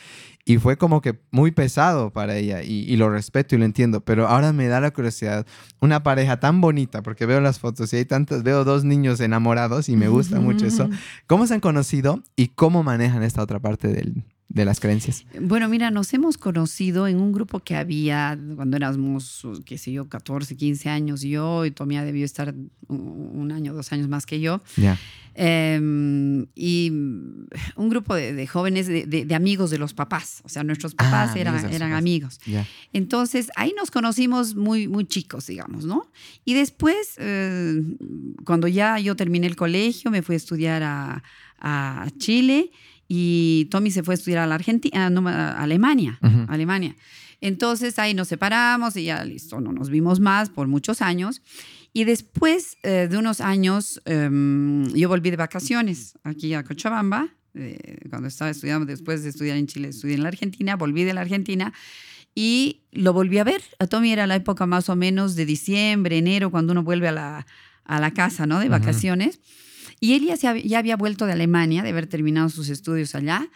Y 0.45 0.59
fue 0.59 0.77
como 0.77 1.01
que 1.01 1.19
muy 1.29 1.51
pesado 1.51 2.11
para 2.11 2.37
ella 2.37 2.63
y, 2.63 2.95
lo 2.95 3.09
respeto 3.09 3.55
y 3.55 3.57
lo 3.57 3.65
entiendo, 3.65 3.99
pero 3.99 4.29
ahora 4.29 4.53
me 4.53 4.67
da 4.67 4.79
la 4.79 4.91
curiosidad, 4.91 5.45
una 5.81 6.03
pareja 6.03 6.39
tan 6.39 6.61
bonita, 6.61 7.03
porque 7.03 7.25
veo 7.25 7.41
las 7.41 7.59
fotos 7.59 7.91
y 7.91 7.97
hay 7.97 8.05
tantos, 8.05 8.43
veo 8.43 8.63
dos 8.63 8.85
niños 8.85 9.19
enamorados 9.19 9.89
y 9.89 9.97
me 9.97 10.07
gusta 10.07 10.39
mucho 10.39 10.65
eso. 10.65 10.89
¿Cómo 11.27 11.47
se 11.47 11.55
han 11.55 11.59
conocido 11.59 12.23
y 12.37 12.47
cómo 12.47 12.81
manejan 12.81 13.23
esta 13.23 13.41
otra 13.41 13.59
parte 13.59 13.89
del, 13.89 14.23
de 14.49 14.65
las 14.65 14.79
creencias? 14.79 15.25
Bueno, 15.39 15.67
mira, 15.69 15.91
nos 15.91 16.13
hemos 16.13 16.37
conocido 16.37 17.07
en 17.07 17.17
un 17.19 17.31
grupo 17.31 17.59
que 17.59 17.75
había 17.75 18.37
cuando 18.55 18.77
éramos, 18.77 19.45
qué 19.65 19.77
sé 19.77 19.91
yo, 19.91 20.07
14, 20.07 20.55
15 20.55 20.89
años 20.89 21.21
yo, 21.21 21.65
y 21.65 21.71
Tomía 21.71 22.03
debió 22.03 22.25
estar 22.25 22.53
un 22.87 23.51
año, 23.51 23.73
dos 23.73 23.91
años 23.91 24.07
más 24.07 24.25
que 24.25 24.39
yo. 24.39 24.61
Ya. 24.77 24.97
Em, 25.39 26.47
y 26.55 26.89
un 26.89 27.89
grupo 27.89 28.15
de, 28.15 28.47
jóvenes, 28.47 28.87
de, 28.87 29.35
amigos 29.35 29.69
de 29.69 29.77
los 29.77 29.93
papás, 29.93 30.41
o 30.43 30.49
sea, 30.49 30.63
nuestros 30.63 30.93
ah, 30.97 31.03
papás 31.03 31.35
eran, 31.35 31.93
amigos. 31.93 32.39
Entonces, 32.91 33.51
ahí 33.55 33.71
nos 33.77 33.91
conocimos 33.91 34.55
muy, 34.55 34.87
muy 34.87 35.05
chicos, 35.05 35.45
digamos, 35.45 35.85
¿no? 35.85 36.09
Y 36.43 36.55
después, 36.55 37.17
eh, 37.17 37.83
cuando 38.45 38.67
ya 38.67 38.97
yo 38.97 39.15
terminé 39.15 39.45
el 39.45 39.55
colegio, 39.55 40.09
me 40.09 40.23
fui 40.23 40.33
a 40.33 40.37
estudiar 40.37 40.81
a, 40.81 41.23
a 41.59 42.07
Chile 42.17 42.71
y 43.07 43.67
Tommy 43.71 43.91
se 43.91 44.03
fue 44.03 44.13
a 44.13 44.17
estudiar 44.17 44.39
a 44.43 44.47
la 44.47 44.55
Argentina, 44.55 45.09
no, 45.09 45.27
a 45.27 45.61
Alemania, 45.61 46.19
Alemania. 46.47 46.95
Entonces 47.39 47.99
ahí 47.99 48.13
nos 48.13 48.27
separamos 48.27 48.95
y 48.97 49.05
ya 49.05 49.23
listo, 49.23 49.61
no 49.61 49.71
nos 49.71 49.89
vimos 49.89 50.19
más 50.19 50.49
por 50.49 50.67
muchos 50.67 51.01
años. 51.01 51.41
Y 51.93 52.03
después 52.03 52.77
eh, 52.83 53.07
de 53.09 53.17
unos 53.17 53.41
años, 53.41 54.01
em, 54.05 54.87
yo 54.93 55.09
volví 55.09 55.31
de 55.31 55.37
vacaciones 55.37 56.17
aquí 56.23 56.53
a 56.53 56.63
Cochabamba, 56.63 57.29
eh, 57.53 57.97
cuando 58.09 58.27
estaba 58.27 58.51
estudiando, 58.51 58.85
después 58.85 59.23
de 59.23 59.29
estudiar 59.29 59.57
en 59.57 59.67
Chile, 59.67 59.89
estudié 59.89 60.15
en 60.15 60.23
la 60.23 60.29
Argentina, 60.29 60.75
volví 60.75 61.03
de 61.03 61.13
la 61.13 61.21
Argentina 61.21 61.73
y 62.35 62.81
lo 62.91 63.13
volví 63.13 63.39
a 63.39 63.43
ver. 63.43 63.63
A 63.79 63.87
Tommy 63.87 64.11
era 64.11 64.27
la 64.27 64.35
época 64.35 64.65
más 64.65 64.89
o 64.89 64.95
menos 64.95 65.35
de 65.35 65.45
diciembre, 65.45 66.17
enero, 66.17 66.51
cuando 66.51 66.73
uno 66.73 66.83
vuelve 66.83 67.07
a 67.07 67.11
la, 67.11 67.47
a 67.83 67.99
la 67.99 68.11
casa, 68.11 68.45
¿no? 68.45 68.59
De 68.59 68.69
vacaciones. 68.69 69.39
Y 69.99 70.13
él 70.13 70.25
ya, 70.25 70.37
se 70.37 70.61
ya 70.67 70.79
había 70.79 70.95
vuelto 70.95 71.25
de 71.25 71.33
Alemania, 71.33 71.83
de 71.83 71.89
haber 71.89 72.07
terminado 72.07 72.49
sus 72.49 72.69
estudios 72.69 73.15
allá. 73.15 73.49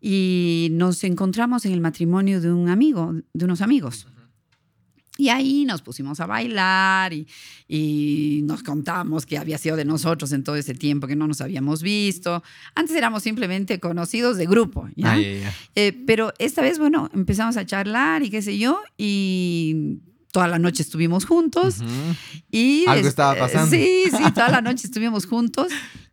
Y 0.00 0.68
nos 0.72 1.02
encontramos 1.04 1.64
en 1.64 1.72
el 1.72 1.80
matrimonio 1.80 2.40
de 2.40 2.52
un 2.52 2.68
amigo, 2.68 3.14
de 3.32 3.44
unos 3.44 3.60
amigos. 3.60 4.06
Y 5.18 5.30
ahí 5.30 5.64
nos 5.64 5.80
pusimos 5.80 6.20
a 6.20 6.26
bailar 6.26 7.12
y, 7.14 7.26
y, 7.68 8.42
nos 8.44 8.62
contamos 8.62 9.24
que 9.24 9.38
había 9.38 9.56
sido 9.56 9.76
de 9.76 9.84
nosotros 9.84 10.30
en 10.32 10.44
todo 10.44 10.56
ese 10.56 10.74
tiempo 10.74 11.06
que 11.06 11.16
no 11.16 11.26
nos 11.26 11.40
habíamos 11.40 11.82
visto. 11.82 12.42
Antes 12.74 12.94
éramos 12.96 13.22
simplemente 13.22 13.80
conocidos 13.80 14.36
de 14.36 14.46
grupo, 14.46 14.88
¿ya? 14.94 15.16
Eh, 15.18 16.02
pero 16.06 16.34
esta 16.38 16.60
vez, 16.60 16.78
bueno, 16.78 17.08
empezamos 17.14 17.56
a 17.56 17.64
charlar 17.64 18.22
y 18.24 18.30
qué 18.30 18.42
sé 18.42 18.58
yo, 18.58 18.80
y 18.98 20.00
toda 20.36 20.48
la 20.48 20.58
noche 20.58 20.82
estuvimos 20.82 21.24
juntos. 21.24 21.78
y 22.50 22.84
Algo 22.86 23.08
estaba 23.08 23.34
pasando. 23.38 23.74
Sí, 23.74 24.02
sí, 24.10 24.22
toda 24.34 24.50
la 24.50 24.60
noche 24.60 24.86
estuvimos 24.86 25.24
juntos. 25.24 25.68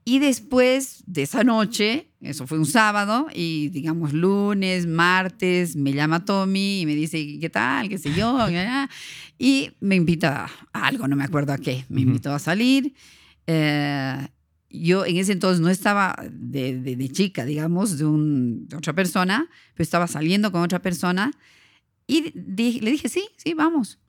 Y 0.05 0.19
después 0.19 1.03
de 1.07 1.23
esa 1.23 1.43
noche, 1.43 2.09
eso 2.21 2.47
fue 2.47 2.57
un 2.57 2.65
sábado, 2.65 3.27
y 3.33 3.67
digamos 3.67 4.13
lunes, 4.13 4.87
martes, 4.87 5.75
me 5.75 5.91
llama 5.91 6.23
Tommy 6.23 6.79
y 6.79 6.85
me 6.85 6.95
dice, 6.95 7.37
¿qué 7.37 7.49
tal? 7.49 7.89
¿Qué 7.89 7.97
sé 7.97 8.13
yo? 8.13 8.37
Y 9.37 9.71
me 9.81 9.95
invita 9.95 10.49
a 10.71 10.87
algo, 10.87 11.05
no 11.09 11.17
me 11.17 11.25
acuerdo 11.25 11.51
a 11.51 11.57
qué. 11.57 11.83
Me 11.89 11.99
invitó 11.99 12.31
a 12.31 12.39
salir. 12.39 12.93
Eh, 13.45 14.25
yo 14.69 15.05
en 15.05 15.17
ese 15.17 15.33
entonces 15.33 15.59
no 15.59 15.69
estaba 15.69 16.15
de, 16.31 16.79
de, 16.79 17.09
chica, 17.09 17.43
digamos, 17.43 17.97
de, 17.97 18.05
un, 18.05 18.69
de, 18.69 18.77
otra 18.77 18.93
persona, 18.93 19.49
pero 19.73 19.83
estaba 19.83 20.07
saliendo 20.07 20.49
con 20.53 20.61
otra 20.61 20.81
persona. 20.81 21.33
Y 22.07 22.31
le 22.31 22.91
dije, 22.91 23.09
sí, 23.09 23.27
sí, 23.37 23.53
vamos. 23.53 23.99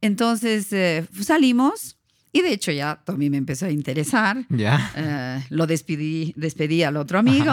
Entonces 0.00 0.72
eh, 0.72 1.06
salimos 1.20 1.98
y 2.32 2.42
de 2.42 2.52
hecho 2.52 2.70
ya 2.72 3.00
Tommy 3.04 3.30
me 3.30 3.36
empezó 3.36 3.66
a 3.66 3.70
interesar. 3.70 4.44
Ya. 4.50 4.92
Eh, 4.96 5.46
lo 5.50 5.66
despedí, 5.66 6.34
despedí 6.36 6.82
al 6.82 6.96
otro 6.96 7.18
amigo. 7.18 7.52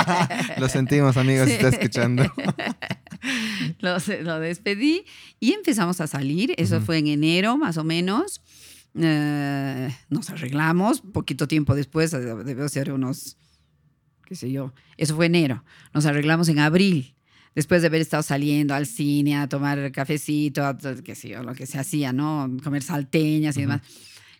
lo 0.58 0.68
sentimos, 0.68 1.16
amigos, 1.16 1.48
si 1.48 1.54
está 1.54 1.68
escuchando. 1.68 2.24
lo, 3.80 3.96
lo, 4.22 4.40
despedí 4.40 5.04
y 5.40 5.52
empezamos 5.52 6.00
a 6.00 6.06
salir. 6.06 6.54
Eso 6.58 6.80
fue 6.80 6.98
en 6.98 7.06
enero, 7.06 7.56
más 7.56 7.78
o 7.78 7.84
menos. 7.84 8.42
Eh, 8.94 9.88
nos 10.10 10.30
arreglamos. 10.30 11.00
Poquito 11.00 11.48
tiempo 11.48 11.74
después, 11.74 12.10
debe 12.10 12.68
ser 12.68 12.92
unos, 12.92 13.38
qué 14.26 14.34
sé 14.34 14.52
yo. 14.52 14.74
Eso 14.98 15.16
fue 15.16 15.26
enero. 15.26 15.64
Nos 15.94 16.04
arreglamos 16.04 16.48
en 16.48 16.58
abril 16.58 17.14
después 17.54 17.82
de 17.82 17.88
haber 17.88 18.00
estado 18.00 18.22
saliendo 18.22 18.74
al 18.74 18.86
cine 18.86 19.36
a 19.36 19.48
tomar 19.48 19.92
cafecito, 19.92 20.76
qué 21.04 21.14
sé 21.14 21.30
yo, 21.30 21.42
lo 21.42 21.54
que 21.54 21.66
se 21.66 21.78
hacía, 21.78 22.12
¿no? 22.12 22.50
Comer 22.62 22.82
salteñas 22.82 23.56
y 23.56 23.62
demás. 23.62 23.80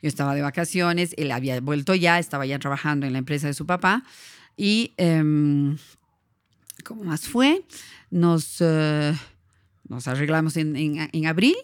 Yo 0.02 0.08
estaba 0.08 0.34
de 0.34 0.42
vacaciones, 0.42 1.14
él 1.16 1.30
había 1.30 1.60
vuelto 1.60 1.94
ya, 1.94 2.18
estaba 2.18 2.44
ya 2.44 2.58
trabajando 2.58 3.06
en 3.06 3.12
la 3.12 3.18
empresa 3.20 3.46
de 3.46 3.54
su 3.54 3.66
papá 3.66 4.02
y, 4.56 4.92
eh, 4.96 5.22
¿cómo 6.84 7.04
más 7.04 7.28
fue? 7.28 7.62
Nos, 8.10 8.60
uh, 8.60 9.14
nos 9.88 10.08
arreglamos 10.08 10.56
en, 10.56 10.74
en, 10.76 11.08
en 11.12 11.26
abril 11.26 11.54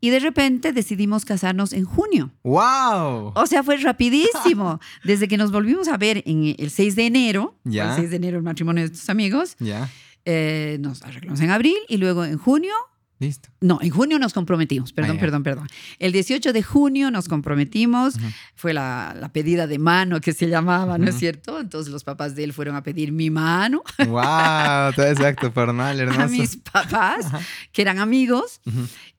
y 0.00 0.10
de 0.10 0.18
repente 0.18 0.72
decidimos 0.72 1.24
casarnos 1.24 1.72
en 1.72 1.84
junio. 1.84 2.30
¡Wow! 2.42 3.32
O 3.34 3.46
sea, 3.46 3.62
fue 3.62 3.76
rapidísimo. 3.78 4.80
Desde 5.04 5.28
que 5.28 5.36
nos 5.36 5.50
volvimos 5.50 5.88
a 5.88 5.96
ver 5.96 6.22
en 6.26 6.54
el 6.58 6.70
6 6.70 6.96
de 6.96 7.06
enero, 7.06 7.54
¿Ya? 7.64 7.90
el 7.90 7.96
6 8.00 8.10
de 8.10 8.16
enero 8.16 8.36
el 8.38 8.42
matrimonio 8.42 8.84
de 8.84 8.90
tus 8.90 9.08
amigos, 9.08 9.56
ya. 9.60 9.88
Eh, 10.24 10.78
nos 10.80 11.02
arreglamos 11.02 11.40
en 11.40 11.50
abril 11.50 11.76
y 11.88 11.96
luego 11.96 12.24
en 12.24 12.38
junio. 12.38 12.74
Listo. 13.20 13.48
No, 13.60 13.80
en 13.82 13.90
junio 13.90 14.16
nos 14.20 14.32
comprometimos, 14.32 14.92
perdón, 14.92 15.18
perdón, 15.18 15.42
perdón. 15.42 15.66
El 15.98 16.12
18 16.12 16.52
de 16.52 16.62
junio 16.62 17.10
nos 17.10 17.26
comprometimos, 17.26 18.14
fue 18.54 18.72
la, 18.72 19.16
la 19.18 19.32
pedida 19.32 19.66
de 19.66 19.80
mano 19.80 20.20
que 20.20 20.32
se 20.32 20.48
llamaba, 20.48 20.98
¿no 20.98 21.08
es 21.10 21.16
cierto? 21.18 21.58
Entonces 21.58 21.92
los 21.92 22.04
papás 22.04 22.36
de 22.36 22.44
él 22.44 22.52
fueron 22.52 22.76
a 22.76 22.84
pedir 22.84 23.10
mi 23.10 23.28
mano 23.28 23.82
¡Wow! 23.98 24.92
Todo 24.94 25.06
exacto, 25.06 25.50
formal, 25.52 25.98
hermoso. 25.98 26.20
a 26.20 26.28
mis 26.28 26.58
papás, 26.58 27.26
que 27.72 27.82
eran 27.82 27.98
amigos, 27.98 28.60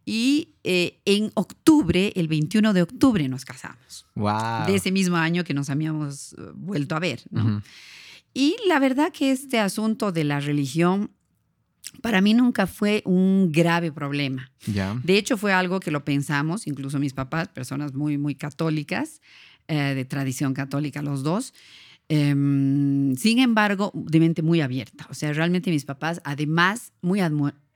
y 0.06 0.56
eh, 0.64 1.02
en 1.04 1.32
octubre, 1.34 2.14
el 2.16 2.30
21 2.30 2.72
de 2.72 2.82
octubre 2.84 3.28
nos 3.28 3.44
casamos, 3.44 4.06
¡Wow! 4.16 4.66
de 4.68 4.76
ese 4.76 4.94
mismo 4.94 5.18
año 5.18 5.44
que 5.44 5.54
nos 5.54 5.70
habíamos 5.70 6.34
eh, 6.34 6.52
vuelto 6.56 6.96
a 6.96 7.00
ver, 7.00 7.22
¿no? 7.32 7.62
Y 8.34 8.56
la 8.68 8.80
verdad 8.80 9.12
que 9.12 9.32
este 9.32 9.60
asunto 9.60 10.12
de 10.12 10.24
la 10.24 10.40
religión 10.40 11.12
para 12.02 12.22
mí 12.22 12.34
nunca 12.34 12.68
fue 12.68 13.02
un 13.06 13.52
grave 13.52 13.92
problema. 13.92 14.52
Ya. 14.66 15.00
De 15.04 15.18
hecho, 15.18 15.38
fue 15.38 15.54
algo 15.54 15.80
que 15.80 15.92
lo 15.92 16.06
pensamos, 16.06 16.68
incluso 16.68 17.00
mis 17.00 17.14
papás, 17.14 17.48
personas 17.48 17.94
muy, 17.94 18.18
muy 18.18 18.36
católicas, 18.36 19.22
eh, 19.68 19.94
de 19.96 20.06
tradición 20.06 20.54
católica 20.54 21.02
los 21.02 21.24
dos. 21.24 21.54
Em, 22.08 23.16
sin 23.16 23.40
embargo, 23.40 23.92
de 23.94 24.20
mente 24.20 24.42
muy 24.42 24.62
abierta. 24.62 25.06
O 25.10 25.14
sea, 25.14 25.32
realmente 25.34 25.70
mis 25.70 25.86
papás, 25.86 26.22
además, 26.24 26.92
muy 27.02 27.20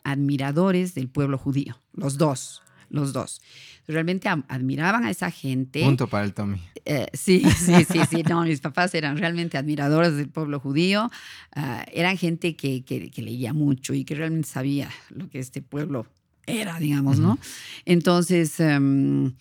admiradores 0.03 0.95
del 0.95 1.07
pueblo 1.07 1.37
judío, 1.37 1.79
los 1.93 2.17
dos, 2.17 2.63
los 2.89 3.13
dos. 3.13 3.41
Realmente 3.87 4.29
admiraban 4.29 5.03
a 5.05 5.09
esa 5.09 5.29
gente. 5.31 5.81
Punto 5.83 6.07
para 6.07 6.23
el 6.25 6.33
Tommy. 6.33 6.61
Eh, 6.85 7.07
sí, 7.13 7.41
sí, 7.57 7.85
sí, 7.85 7.99
sí. 8.09 8.23
No, 8.23 8.43
mis 8.43 8.61
papás 8.61 8.93
eran 8.95 9.17
realmente 9.17 9.57
admiradores 9.57 10.15
del 10.15 10.29
pueblo 10.29 10.59
judío. 10.59 11.09
Ah, 11.55 11.85
eran 11.91 12.17
gente 12.17 12.55
que, 12.55 12.83
que- 12.83 13.09
que 13.11 13.21
leía 13.21 13.53
mucho 13.53 13.93
y 13.93 14.03
que 14.05 14.15
realmente 14.15 14.47
sabía 14.49 14.89
lo 15.09 15.29
que 15.29 15.39
este 15.39 15.61
pueblo 15.61 16.07
era, 16.45 16.77
digamos, 16.79 17.19
¿no? 17.19 17.39
Entonces, 17.85 18.59
em, 18.59 19.33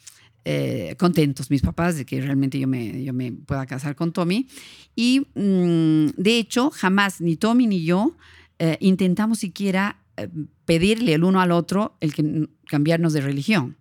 eh, 0.44 0.96
contentos 0.98 1.50
mis 1.50 1.62
papás 1.62 1.96
de 1.96 2.04
que 2.04 2.20
realmente 2.20 2.58
yo 2.58 2.66
me, 2.66 3.02
yo 3.04 3.12
me 3.12 3.30
pueda 3.32 3.64
casar 3.66 3.94
con 3.94 4.12
Tommy. 4.12 4.48
Y 4.96 5.20
mm, 5.34 6.10
de 6.16 6.38
hecho, 6.38 6.70
jamás 6.70 7.20
ni 7.20 7.36
Tommy 7.36 7.66
ni 7.66 7.84
yo 7.84 8.16
eh, 8.58 8.76
intentamos 8.80 9.38
siquiera 9.38 9.96
pedirle 10.64 11.14
el 11.14 11.24
uno 11.24 11.40
al 11.40 11.52
otro 11.52 11.96
el 12.00 12.14
que 12.14 12.48
cambiarnos 12.66 13.12
de 13.12 13.20
religión. 13.20 13.76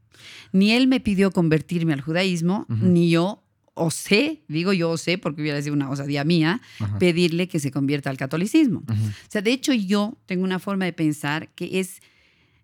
Ni 0.52 0.72
él 0.72 0.88
me 0.88 1.00
pidió 1.00 1.32
convertirme 1.32 1.94
al 1.94 2.02
judaísmo, 2.02 2.66
ni 2.70 3.10
yo 3.10 3.44
osé, 3.74 4.44
digo 4.48 4.74
yo 4.74 4.92
osé 4.92 5.18
porque 5.18 5.42
hubiera 5.42 5.62
sido 5.62 5.74
una 5.74 5.90
osadía 5.90 6.24
mía, 6.24 6.62
pedirle 7.00 7.48
que 7.48 7.60
se 7.60 7.72
convierta 7.72 8.10
al 8.10 8.18
catolicismo. 8.18 8.80
Ujú. 8.88 8.94
O 9.08 9.30
sea, 9.30 9.42
de 9.42 9.52
hecho 9.52 9.74
yo 9.74 10.18
tengo 10.26 10.44
una 10.44 10.60
forma 10.60 10.86
de 10.86 10.94
pensar 10.94 11.50
que 11.56 11.80
es 11.80 12.02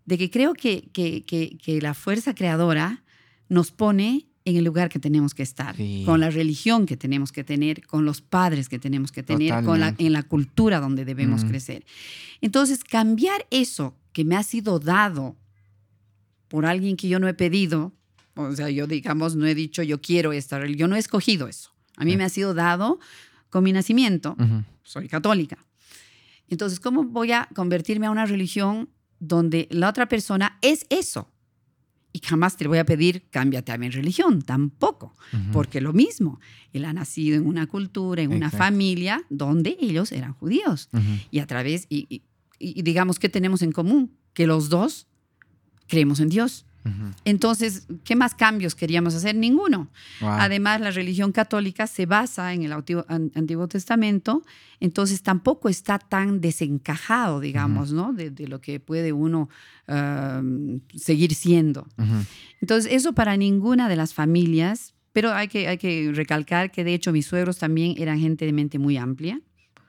de 0.05 0.17
que 0.17 0.29
creo 0.29 0.53
que, 0.53 0.89
que, 0.93 1.23
que- 1.25 1.57
que 1.57 1.81
la 1.81 1.93
fuerza 1.93 2.35
creadora 2.35 3.03
nos 3.49 3.71
pone 3.71 4.26
en 4.49 4.55
el 4.57 4.63
lugar 4.63 4.87
que 4.89 4.99
tenemos 4.99 5.33
que 5.33 5.43
estar, 5.43 5.75
Sí. 5.75 6.03
con 6.05 6.19
la 6.19 6.29
religión 6.29 6.85
que 6.85 6.95
tenemos 6.97 7.31
que 7.31 7.43
tener, 7.43 7.85
con 7.85 8.05
los 8.05 8.21
padres 8.21 8.69
que 8.69 8.79
tenemos 8.79 9.11
que 9.11 9.21
tener, 9.23 9.63
con 9.65 9.79
la, 9.79 9.93
en 9.97 10.13
la 10.13 10.23
cultura 10.23 10.79
donde 10.79 11.03
debemos 11.05 11.43
Mm. 11.43 11.47
crecer. 11.49 11.85
Entonces, 12.41 12.83
cambiar 12.83 13.45
eso 13.51 13.93
que 14.13 14.23
me 14.23 14.35
ha 14.35 14.43
sido 14.43 14.79
dado 14.79 15.35
por 16.47 16.65
alguien 16.65 16.95
que 16.95 17.09
yo 17.09 17.19
no 17.19 17.27
he 17.27 17.33
pedido, 17.33 17.93
o 18.35 18.55
sea, 18.55 18.69
yo 18.69 18.87
digamos, 18.87 19.35
no 19.35 19.45
he 19.45 19.53
dicho 19.55 19.83
yo 19.83 19.99
quiero 20.01 20.31
esta 20.31 20.57
religión, 20.59 20.79
yo 20.79 20.87
no 20.87 20.95
he 20.95 20.99
escogido 20.99 21.47
eso. 21.47 21.71
A 21.97 22.05
mí 22.05 22.11
Sí. 22.11 22.17
me 22.17 22.23
ha 22.23 22.29
sido 22.29 22.53
dado 22.53 22.99
con 23.49 23.63
mi 23.63 23.73
nacimiento 23.73 24.35
soy 24.83 25.07
católica. 25.09 25.57
Entonces, 26.47 26.79
¿cómo 26.79 27.03
voy 27.03 27.33
a 27.33 27.49
convertirme 27.53 28.05
a 28.05 28.11
una 28.11 28.25
religión 28.25 28.87
donde 29.19 29.67
la 29.71 29.89
otra 29.89 30.07
persona 30.07 30.57
es 30.61 30.85
eso? 30.89 31.29
Y 32.17 32.27
jamás 32.27 32.57
te 32.57 32.67
voy 32.67 32.79
a 32.79 32.85
pedir, 32.85 33.25
cámbiate 33.29 33.71
a 33.71 33.77
mi 33.77 33.89
religión, 33.89 34.41
tampoco, 34.41 35.15
porque 35.53 35.81
lo 35.81 35.93
mismo, 35.93 36.39
él 36.73 36.85
ha 36.85 36.93
nacido 36.93 37.35
en 37.37 37.45
una 37.45 37.67
cultura, 37.67 38.21
en 38.23 38.31
una 38.31 38.49
familia 38.57 39.23
donde 39.29 39.77
ellos 39.79 40.11
eran 40.11 40.33
judíos. 40.33 40.89
Y 41.29 41.39
a 41.39 41.45
través, 41.45 41.85
y, 41.89 42.07
y- 42.09 42.21
y 42.59 42.81
digamos, 42.81 43.19
¿qué 43.19 43.29
tenemos 43.29 43.61
en 43.61 43.71
común? 43.71 44.11
Que 44.33 44.47
los 44.47 44.69
dos 44.69 45.05
creemos 45.87 46.19
en 46.19 46.29
Dios. 46.29 46.65
Entonces, 47.25 47.87
¿qué 48.03 48.15
más 48.15 48.33
cambios 48.35 48.75
queríamos 48.75 49.15
hacer? 49.15 49.35
Ninguno. 49.35 49.89
Wow. 50.21 50.29
Además, 50.31 50.81
la 50.81 50.91
religión 50.91 51.31
católica 51.31 51.87
se 51.87 52.05
basa 52.05 52.53
en 52.53 52.63
el 52.63 52.71
Antiguo, 52.73 53.05
An- 53.07 53.31
Antiguo 53.35 53.67
Testamento, 53.67 54.43
entonces 54.79 55.21
tampoco 55.23 55.69
está 55.69 55.97
tan 55.99 56.39
desencajado, 56.41 57.39
digamos, 57.39 57.91
¿no? 57.93 58.13
De, 58.13 58.29
de 58.29 58.47
lo 58.47 58.61
que 58.61 58.79
puede 58.79 59.11
uno 59.13 59.49
seguir 60.95 61.33
siendo. 61.35 61.87
Entonces, 62.61 62.91
eso 62.91 63.13
para 63.13 63.37
ninguna 63.37 63.89
de 63.89 63.95
las 63.95 64.13
familias, 64.13 64.93
pero 65.13 65.33
hay 65.33 65.47
que, 65.47 65.67
hay 65.67 65.77
que 65.77 66.11
recalcar 66.13 66.71
que 66.71 66.83
de 66.83 66.93
hecho 66.93 67.11
mis 67.11 67.25
suegros 67.25 67.57
también 67.57 67.95
eran 67.97 68.19
gente 68.19 68.45
de 68.45 68.53
mente 68.53 68.79
muy 68.79 68.97
amplia, 68.97 69.41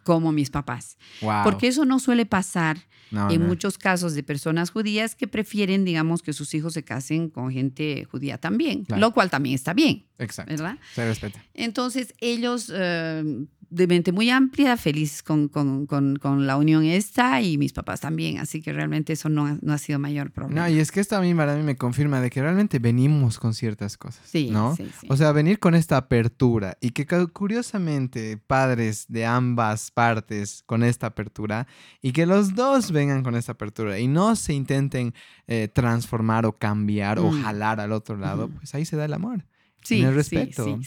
como 0.09 0.33
mis 0.33 0.49
papás. 0.49 0.97
Wow. 1.21 1.43
Porque 1.45 1.69
eso 1.69 1.85
no 1.85 1.99
suele 1.99 2.25
pasar 2.25 2.79
No, 3.11 3.31
en 3.31 3.43
no. 3.43 3.47
muchos 3.49 3.77
casos 3.77 4.15
de 4.15 4.23
personas 4.23 4.71
judías 4.71 5.15
que 5.15 5.29
prefieren, 5.29 5.85
digamos, 5.85 6.23
que 6.23 6.33
sus 6.33 6.55
hijos 6.55 6.73
se 6.73 6.83
casen 6.83 7.29
con 7.29 7.51
gente 7.53 8.07
judía 8.11 8.39
también, 8.39 8.85
Claro. 8.85 9.01
lo 9.03 9.13
cual 9.13 9.29
también 9.29 9.55
está 9.55 9.75
bien, 9.75 10.07
Exacto. 10.19 10.51
¿verdad? 10.51 10.79
Se 10.95 11.07
respeta. 11.07 11.45
Entonces 11.53 12.15
ellos 12.21 12.73
eh, 12.75 13.23
de 13.71 13.87
mente 13.87 14.12
muy 14.12 14.31
amplia, 14.31 14.77
feliz 14.77 15.23
con, 15.23 15.49
con, 15.49 15.87
con, 15.87 16.47
la 16.47 16.57
unión 16.57 16.85
esta 16.85 17.41
y 17.43 17.59
mis 17.59 17.73
papás 17.73 18.01
también, 18.01 18.39
así 18.39 18.62
que 18.62 18.73
realmente 18.73 19.12
eso 19.12 19.29
no, 19.29 19.59
no, 19.61 19.73
ha 19.73 19.79
sido 19.79 19.99
mayor 19.99 20.31
problema. 20.31 20.62
No, 20.62 20.69
y 20.69 20.79
es 20.79 20.91
que 20.91 21.01
esto 21.01 21.16
a 21.16 21.21
mí 21.21 21.35
para 21.35 21.55
mí 21.55 21.62
me 21.62 21.77
confirma 21.77 22.21
de 22.21 22.31
que 22.31 22.41
realmente 22.41 22.79
venimos 22.79 23.39
con 23.39 23.55
ciertas 23.55 23.97
cosas, 23.97 24.23
sí, 24.27 24.51
¿no? 24.51 24.75
Sí, 24.77 24.89
sí. 25.01 25.07
O 25.11 25.16
sea, 25.16 25.33
venir 25.33 25.59
con 25.59 25.75
esta 25.75 25.97
apertura 25.97 26.79
y 26.81 26.91
que 26.91 27.07
curiosamente 27.33 28.39
padres 28.39 29.07
de 29.09 29.27
ambas 29.27 29.91
partes 29.91 30.62
con 30.64 30.83
esta 30.83 31.09
apertura 31.09 31.66
y 32.01 32.12
que 32.12 32.27
los 32.27 32.55
dos 32.55 32.91
vengan 32.91 33.23
con 33.23 33.35
esta 33.35 33.53
apertura 33.53 33.99
y 33.99 34.07
no 34.07 34.37
se 34.37 34.55
intenten 34.55 35.14
eh, 35.47 35.69
transformar 35.73 36.47
o 36.47 36.53
cambiar 36.53 37.19
o 37.19 37.31
mm. 37.31 37.43
jalar 37.43 37.81
al 37.81 37.93
otro 37.93 38.16
lado, 38.16 38.49
pues 38.49 38.75
ahí 38.75 38.85
se 38.85 38.97
da 38.97 39.05
el 39.05 39.12
amor. 39.12 39.45
Sí, 39.89 40.01
en 40.01 40.09
el 40.09 40.14
respeto. 40.14 40.78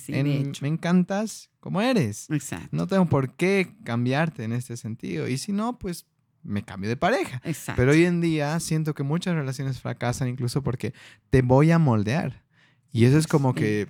me 0.61 0.67
encantas 0.67 1.49
como 1.59 1.81
eres. 1.81 2.29
Exacto. 2.29 2.69
No 2.71 2.85
tengo 2.85 3.05
por 3.07 3.35
qué 3.35 3.75
cambiarte 3.83 4.43
en 4.43 4.53
este 4.53 4.77
sentido. 4.77 5.27
Y 5.27 5.39
si 5.39 5.51
no, 5.53 5.79
pues 5.79 6.05
me 6.43 6.63
cambio 6.63 6.87
de 6.87 6.97
pareja. 6.97 7.41
Exacto. 7.43 7.79
Pero 7.79 7.93
hoy 7.93 8.05
en 8.05 8.21
día 8.21 8.59
siento 8.59 8.93
que 8.93 9.01
muchas 9.01 9.33
relaciones 9.33 9.81
fracasan 9.81 10.27
incluso 10.27 10.61
porque 10.61 10.93
te 11.31 11.41
voy 11.41 11.71
a 11.71 11.79
moldear. 11.79 12.43
Y 12.91 13.05
eso 13.05 13.17
es 13.17 13.25
como 13.25 13.55
que 13.55 13.87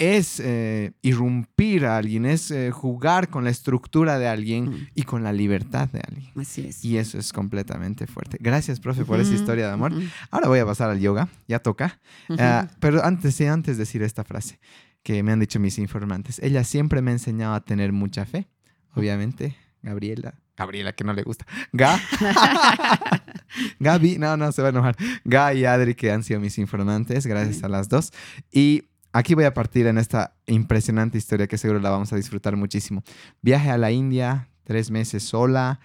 es 0.00 0.40
eh, 0.40 0.92
irrumpir 1.02 1.84
a 1.84 1.98
alguien, 1.98 2.24
es 2.24 2.50
eh, 2.50 2.70
jugar 2.70 3.28
con 3.28 3.44
la 3.44 3.50
estructura 3.50 4.18
de 4.18 4.28
alguien 4.28 4.70
mm. 4.70 4.88
y 4.94 5.02
con 5.02 5.22
la 5.22 5.30
libertad 5.30 5.90
de 5.90 6.00
alguien. 6.00 6.32
Así 6.36 6.66
es. 6.66 6.82
Y 6.82 6.96
eso 6.96 7.18
es 7.18 7.34
completamente 7.34 8.06
fuerte. 8.06 8.38
Gracias, 8.40 8.80
profe, 8.80 9.04
por 9.04 9.20
esa 9.20 9.34
historia 9.34 9.66
de 9.66 9.72
amor. 9.74 9.92
Ahora 10.30 10.48
voy 10.48 10.58
a 10.58 10.64
pasar 10.64 10.88
al 10.88 11.00
yoga, 11.00 11.28
ya 11.46 11.58
toca. 11.58 12.00
Ah, 12.38 12.66
pero 12.80 13.04
antes, 13.04 13.34
sí, 13.34 13.44
antes 13.44 13.76
decir 13.76 14.02
esta 14.02 14.24
frase 14.24 14.58
que 15.02 15.22
me 15.22 15.32
han 15.32 15.40
dicho 15.40 15.60
mis 15.60 15.78
informantes. 15.78 16.38
Ella 16.38 16.64
siempre 16.64 17.02
me 17.02 17.10
ha 17.10 17.14
enseñado 17.14 17.54
a 17.54 17.60
tener 17.60 17.92
mucha 17.92 18.24
fe. 18.24 18.48
Obviamente, 18.94 19.54
Gabriela. 19.82 20.34
Gabriela, 20.56 20.92
que 20.94 21.04
no 21.04 21.12
le 21.12 21.22
gusta. 21.22 21.46
Ga. 21.72 21.98
Gaby, 23.80 24.18
no, 24.18 24.36
no, 24.36 24.50
se 24.52 24.62
va 24.62 24.68
a 24.68 24.70
enojar. 24.70 24.96
Ga 25.24 25.52
y 25.52 25.66
Adri, 25.66 25.94
que 25.94 26.10
han 26.10 26.22
sido 26.22 26.40
mis 26.40 26.58
informantes, 26.58 27.26
gracias 27.26 27.64
a 27.64 27.68
las 27.68 27.88
dos. 27.88 28.12
Y 28.50 28.89
Aquí 29.12 29.34
voy 29.34 29.44
a 29.44 29.54
partir 29.54 29.86
en 29.86 29.98
esta 29.98 30.36
impresionante 30.46 31.18
historia 31.18 31.48
que 31.48 31.58
seguro 31.58 31.80
la 31.80 31.90
vamos 31.90 32.12
a 32.12 32.16
disfrutar 32.16 32.56
muchísimo. 32.56 33.02
Viaje 33.42 33.70
a 33.70 33.78
la 33.78 33.90
India, 33.90 34.48
tres 34.64 34.90
meses 34.90 35.24
sola. 35.24 35.80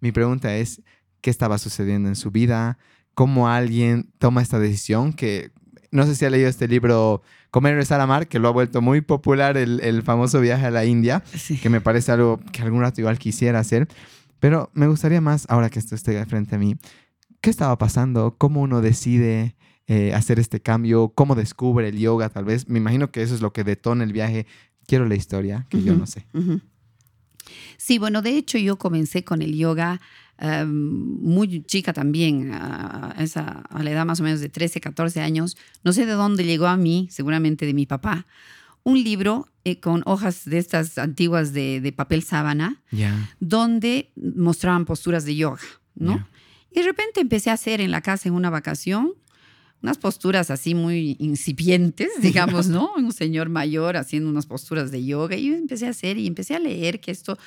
mi 0.00 0.12
pregunta 0.12 0.54
es, 0.56 0.82
¿qué 1.20 1.30
estaba 1.30 1.58
sucediendo 1.58 2.08
en 2.08 2.16
su 2.16 2.30
vida? 2.30 2.78
¿Cómo 3.14 3.48
alguien 3.48 4.10
toma 4.18 4.40
esta 4.40 4.58
decisión? 4.58 5.12
Que 5.12 5.52
no 5.90 6.06
sé 6.06 6.14
si 6.14 6.24
ha 6.24 6.30
leído 6.30 6.48
este 6.48 6.68
libro 6.68 7.22
Comer, 7.50 7.76
Rezar, 7.76 8.00
Amar, 8.00 8.26
que 8.26 8.38
lo 8.38 8.48
ha 8.48 8.52
vuelto 8.52 8.80
muy 8.80 9.02
popular, 9.02 9.58
el, 9.58 10.02
famoso 10.02 10.40
viaje 10.40 10.66
a 10.66 10.70
la 10.70 10.86
India, 10.86 11.22
que 11.60 11.68
me 11.68 11.82
parece 11.82 12.12
algo 12.12 12.40
que 12.50 12.62
algún 12.62 12.80
rato 12.80 13.02
igual 13.02 13.18
quisiera 13.18 13.58
hacer. 13.58 13.88
Pero 14.40 14.70
me 14.72 14.88
gustaría 14.88 15.20
más, 15.20 15.44
ahora 15.50 15.68
que 15.68 15.78
esto 15.78 15.94
esté 15.94 16.24
frente 16.24 16.56
a 16.56 16.58
mí, 16.58 16.76
¿qué 17.42 17.50
estaba 17.50 17.76
pasando? 17.76 18.36
¿Cómo 18.38 18.62
uno 18.62 18.80
decide? 18.80 19.54
Eh, 19.94 20.14
hacer 20.14 20.38
este 20.38 20.58
cambio? 20.58 21.12
¿Cómo 21.14 21.34
descubre 21.34 21.86
el 21.86 21.98
yoga 21.98 22.30
tal 22.30 22.46
vez? 22.46 22.66
Me 22.66 22.78
imagino 22.78 23.10
que 23.10 23.20
eso 23.20 23.34
es 23.34 23.42
lo 23.42 23.52
que 23.52 23.62
detona 23.62 24.04
el 24.04 24.12
viaje. 24.14 24.46
Quiero 24.86 25.06
la 25.06 25.16
historia, 25.16 25.66
que 25.68 25.82
yo 25.82 25.94
no 25.94 26.06
sé. 26.06 26.24
Sí, 27.76 27.98
bueno, 27.98 28.22
de 28.22 28.38
hecho 28.38 28.56
yo 28.56 28.78
comencé 28.78 29.22
con 29.22 29.42
el 29.42 29.54
yoga 29.54 30.00
em, 30.38 30.70
muy 30.70 31.62
chica 31.64 31.92
también, 31.92 32.52
a, 32.54 33.14
esa, 33.18 33.64
a 33.68 33.82
la 33.82 33.90
edad 33.90 34.06
más 34.06 34.18
o 34.20 34.22
menos 34.22 34.40
de 34.40 34.48
13, 34.48 34.80
14 34.80 35.20
años. 35.20 35.58
No 35.84 35.92
sé 35.92 36.06
de 36.06 36.12
dónde 36.12 36.44
llegó 36.44 36.68
a 36.68 36.78
mí, 36.78 37.08
seguramente 37.10 37.66
de 37.66 37.74
mi 37.74 37.84
papá, 37.84 38.26
un 38.84 39.02
libro 39.02 39.48
eh, 39.64 39.78
con 39.78 40.02
hojas 40.06 40.46
de 40.46 40.56
estas 40.56 40.96
antiguas 40.96 41.52
de, 41.52 41.92
papel 41.94 42.22
sábana, 42.22 42.80
donde 43.40 44.10
mostraban 44.16 44.86
posturas 44.86 45.26
de 45.26 45.36
yoga, 45.36 45.60
¿no? 45.96 46.26
Y 46.70 46.76
de 46.80 46.82
repente 46.86 47.20
empecé 47.20 47.50
a 47.50 47.54
hacer 47.54 47.82
en 47.82 47.90
la 47.90 48.00
casa 48.00 48.30
en 48.30 48.34
una 48.34 48.48
vacación 48.48 49.12
unas 49.82 49.98
posturas 49.98 50.50
así 50.50 50.74
muy 50.74 51.16
incipientes, 51.18 52.10
digamos, 52.20 52.68
¿no? 52.68 52.92
Un 52.96 53.12
señor 53.12 53.48
mayor 53.48 53.96
haciendo 53.96 54.30
unas 54.30 54.46
posturas 54.46 54.90
de 54.90 55.04
yoga 55.04 55.36
y 55.36 55.48
yo 55.48 55.54
empecé 55.54 55.86
a 55.86 55.90
hacer 55.90 56.18
y 56.18 56.26
empecé 56.26 56.54
a 56.54 56.58
leer 56.58 57.00
que 57.00 57.10
esto, 57.10 57.38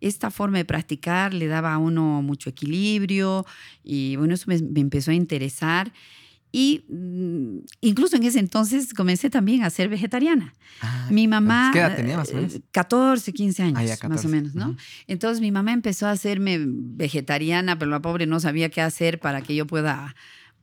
esta 0.00 0.30
forma 0.30 0.58
de 0.58 0.64
practicar 0.64 1.32
le 1.32 1.46
daba 1.46 1.72
a 1.74 1.78
uno 1.78 2.22
mucho 2.22 2.50
equilibrio 2.50 3.46
y 3.82 4.16
bueno, 4.16 4.34
eso 4.34 4.46
me, 4.48 4.56
empezó 4.80 5.12
a 5.12 5.14
interesar. 5.14 5.92
Y 6.50 6.84
mm, 6.88 7.64
incluso 7.80 8.14
en 8.14 8.22
ese 8.22 8.38
entonces 8.38 8.94
comencé 8.94 9.28
también 9.28 9.64
a 9.64 9.70
ser 9.70 9.88
vegetariana. 9.88 10.54
Ah, 10.82 11.08
mi 11.10 11.26
mamá... 11.26 11.70
¿Qué 11.72 11.80
edad 11.80 11.96
tenía 11.96 12.16
más 12.16 12.30
o 12.30 12.36
menos? 12.36 12.60
14, 12.70 13.32
15 13.32 13.62
años, 13.64 13.98
ah, 14.00 14.08
más 14.08 14.24
o 14.24 14.28
menos, 14.28 14.54
¿no? 14.54 14.76
Entonces 15.08 15.40
mi 15.40 15.50
mamá 15.50 15.72
empezó 15.72 16.06
a 16.06 16.12
hacerme 16.12 16.60
vegetariana, 16.64 17.76
pero 17.76 17.90
la 17.90 18.00
pobre 18.00 18.26
no 18.26 18.38
sabía 18.38 18.68
qué 18.68 18.82
hacer 18.82 19.18
para 19.18 19.42
que 19.42 19.56
yo 19.56 19.66
pueda 19.66 20.14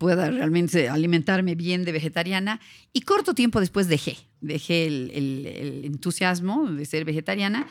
pueda 0.01 0.31
realmente 0.31 0.89
alimentarme 0.89 1.53
bien 1.53 1.85
de 1.85 1.91
vegetariana. 1.91 2.59
Y 2.91 3.01
corto 3.01 3.35
tiempo 3.35 3.59
después 3.59 3.87
dejé, 3.87 4.17
dejé 4.41 4.87
el, 4.87 5.81
entusiasmo 5.83 6.71
de 6.71 6.87
ser 6.87 7.05
vegetariana 7.05 7.67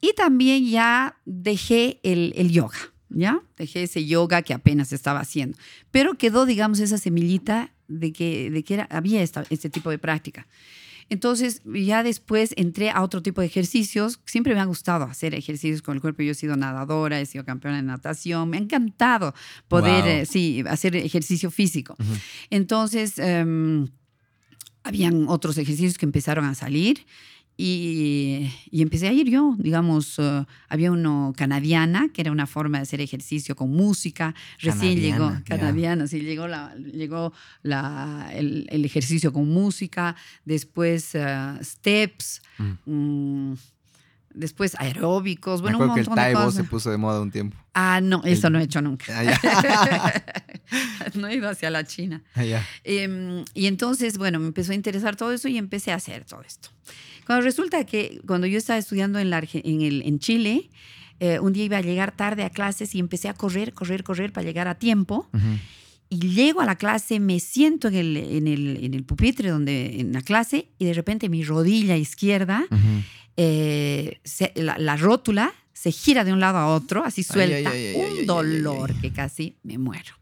y 0.00 0.14
también 0.14 0.66
ya 0.66 1.18
dejé 1.26 2.00
el, 2.02 2.50
yoga, 2.50 2.78
¿ya? 3.10 3.42
Dejé 3.58 3.82
ese 3.82 4.06
yoga 4.06 4.40
que 4.40 4.54
apenas 4.54 4.90
estaba 4.94 5.20
haciendo. 5.20 5.58
Pero 5.90 6.14
quedó, 6.14 6.46
digamos, 6.46 6.80
esa 6.80 6.96
semillita 6.96 7.74
de 7.88 8.10
que, 8.10 8.50
de 8.50 8.64
que 8.64 8.72
era, 8.72 8.84
había 8.84 9.22
este 9.22 9.68
tipo 9.68 9.90
de 9.90 9.98
práctica. 9.98 10.46
Entonces, 11.08 11.62
ya 11.64 12.02
después 12.02 12.52
entré 12.56 12.90
a 12.90 13.02
otro 13.02 13.22
tipo 13.22 13.40
de 13.40 13.46
ejercicios. 13.46 14.20
Siempre 14.24 14.54
me 14.54 14.60
ha 14.60 14.64
gustado 14.64 15.04
hacer 15.04 15.34
ejercicios 15.34 15.82
con 15.82 15.94
el 15.94 16.00
cuerpo. 16.00 16.22
Yo 16.22 16.32
he 16.32 16.34
sido 16.34 16.56
nadadora, 16.56 17.20
he 17.20 17.26
sido 17.26 17.44
campeona 17.44 17.76
de 17.76 17.84
natación. 17.84 18.50
Me 18.50 18.56
ha 18.56 18.60
encantado 18.60 19.34
poder, 19.68 20.06
eh, 20.06 20.26
sí, 20.26 20.64
hacer 20.68 20.96
ejercicio 20.96 21.50
físico. 21.50 21.96
Entonces, 22.50 23.18
em, 23.18 23.88
habían 24.82 25.28
otros 25.28 25.58
ejercicios 25.58 25.96
que 25.96 26.06
empezaron 26.06 26.44
a 26.44 26.54
salir. 26.54 27.06
Y, 27.58 28.50
empecé 28.72 29.08
a 29.08 29.12
ir 29.12 29.30
yo, 29.30 29.54
digamos, 29.58 30.18
eh, 30.18 30.44
había 30.68 30.92
uno 30.92 31.32
canadiana, 31.36 32.10
que 32.12 32.20
era 32.20 32.30
una 32.30 32.46
forma 32.46 32.78
de 32.78 32.82
hacer 32.82 33.00
ejercicio 33.00 33.56
con 33.56 33.70
música, 33.70 34.34
recién 34.58 35.00
llegó, 35.00 35.32
canadiana, 35.46 36.06
sí, 36.06 36.20
llegó, 36.20 36.48
la, 36.48 36.74
llegó 36.74 37.32
la, 37.62 38.30
el, 38.34 38.84
ejercicio 38.84 39.32
con 39.32 39.48
música, 39.48 40.16
después 40.44 41.14
eh, 41.14 41.58
steps, 41.62 42.42
mm. 42.58 42.72
Mm, 42.92 43.54
después 44.36 44.76
aeróbicos, 44.78 45.62
bueno, 45.62 45.78
un 45.78 45.86
montón 45.86 46.04
que 46.04 46.08
el 46.08 46.14
Taibo 46.14 46.50
se 46.52 46.64
puso 46.64 46.90
de 46.90 46.98
moda 46.98 47.20
un 47.20 47.30
tiempo. 47.30 47.56
Ah, 47.74 48.00
no, 48.00 48.22
eso 48.24 48.50
no 48.50 48.60
he 48.60 48.64
hecho 48.64 48.80
nunca. 48.82 49.06
Ah, 49.08 50.22
no 51.14 51.26
he 51.26 51.34
ido 51.34 51.48
hacia 51.48 51.70
la 51.70 51.84
China. 51.84 52.22
Em, 52.84 53.44
y 53.54 53.66
entonces, 53.66 54.18
bueno, 54.18 54.38
me 54.38 54.46
empezó 54.46 54.72
a 54.72 54.74
interesar 54.74 55.16
todo 55.16 55.32
eso 55.32 55.48
y 55.48 55.58
empecé 55.58 55.92
a 55.92 55.96
hacer 55.96 56.24
todo 56.24 56.42
esto. 56.42 56.68
Cuando 57.26 57.44
resulta 57.44 57.84
que 57.84 58.20
cuando 58.26 58.46
yo 58.46 58.58
estaba 58.58 58.78
estudiando 58.78 59.18
en, 59.18 59.32
en, 59.32 59.82
el, 59.82 60.02
en 60.02 60.18
Chile, 60.20 60.70
eh, 61.18 61.40
un 61.40 61.52
día 61.52 61.64
iba 61.64 61.78
a 61.78 61.82
llegar 61.82 62.12
tarde 62.14 62.44
a 62.44 62.50
clases 62.50 62.94
y 62.94 63.00
empecé 63.00 63.28
a 63.28 63.34
correr, 63.34 63.72
correr, 63.72 64.04
correr 64.04 64.32
para 64.32 64.46
llegar 64.46 64.68
a 64.68 64.76
tiempo. 64.76 65.28
Y 66.08 66.20
llego 66.34 66.60
a 66.60 66.66
la 66.66 66.76
clase, 66.76 67.18
me 67.18 67.40
siento 67.40 67.88
en 67.88 67.94
el, 67.96 68.16
en 68.16 68.46
el, 68.46 68.84
en 68.84 68.94
el 68.94 69.02
pupitre 69.02 69.50
donde, 69.50 70.00
en 70.00 70.12
la 70.12 70.22
clase 70.22 70.68
y 70.78 70.84
de 70.84 70.92
repente 70.92 71.28
mi 71.28 71.42
rodilla 71.42 71.96
izquierda, 71.96 72.64
eh, 73.36 74.20
la, 74.54 74.96
rótula 74.96 75.52
se 75.72 75.92
gira 75.92 76.24
de 76.24 76.32
un 76.32 76.40
lado 76.40 76.58
a 76.58 76.68
otro, 76.68 77.04
así 77.04 77.22
suelta, 77.22 77.70
un 77.94 78.26
dolor 78.26 78.94
que 79.00 79.12
casi 79.12 79.56
me 79.62 79.78
muero. 79.78 80.14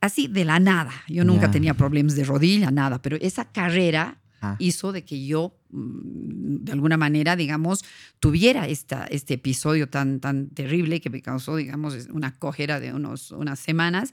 Así 0.00 0.28
de 0.28 0.44
la 0.44 0.60
nada. 0.60 0.92
Yo 1.08 1.24
nunca 1.24 1.50
tenía 1.50 1.74
problemas 1.74 2.14
de 2.14 2.24
rodilla, 2.24 2.70
nada, 2.70 3.00
pero 3.00 3.16
esa 3.20 3.46
carrera 3.46 4.20
Ah. 4.40 4.56
hizo 4.58 4.92
de 4.92 5.02
que 5.02 5.24
yo, 5.24 5.58
mm, 5.70 6.64
de 6.64 6.72
alguna 6.72 6.96
manera, 6.96 7.36
digamos, 7.36 7.84
tuviera 8.20 8.68
esta, 8.68 9.06
este 9.06 9.34
episodio 9.34 9.88
tan, 9.88 10.20
tan 10.20 10.48
terrible 10.50 11.00
que 11.00 11.10
me 11.10 11.22
causó, 11.22 11.56
digamos, 11.56 12.08
una 12.12 12.32
cojera 12.38 12.78
de 12.78 12.92
unos, 12.92 13.30
unas 13.30 13.58
semanas. 13.58 14.12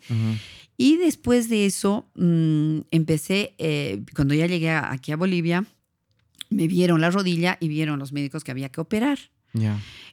Y 0.78 0.98
después 0.98 1.50
de 1.50 1.66
eso, 1.66 2.10
mm, 2.16 2.80
empecé, 2.92 3.54
eh, 3.58 4.04
cuando 4.16 4.34
ya 4.34 4.48
llegué 4.48 4.72
aquí 4.72 5.12
a 5.12 5.18
Bolivia, 5.18 5.66
me 6.50 6.68
vieron 6.68 7.02
la 7.02 7.10
rodilla 7.10 7.58
y 7.60 7.68
vieron 7.68 8.00
los 8.00 8.12
médicos 8.12 8.44
que 8.44 8.52
había 8.52 8.70
que 8.70 8.82
operar. 8.82 9.20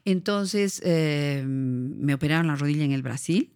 Entonces, 0.04 0.82
eh, 0.84 1.44
me 1.46 2.14
operaron 2.14 2.46
la 2.46 2.56
rodilla 2.56 2.84
en 2.84 2.92
el 2.92 3.02
Brasil. 3.02 3.52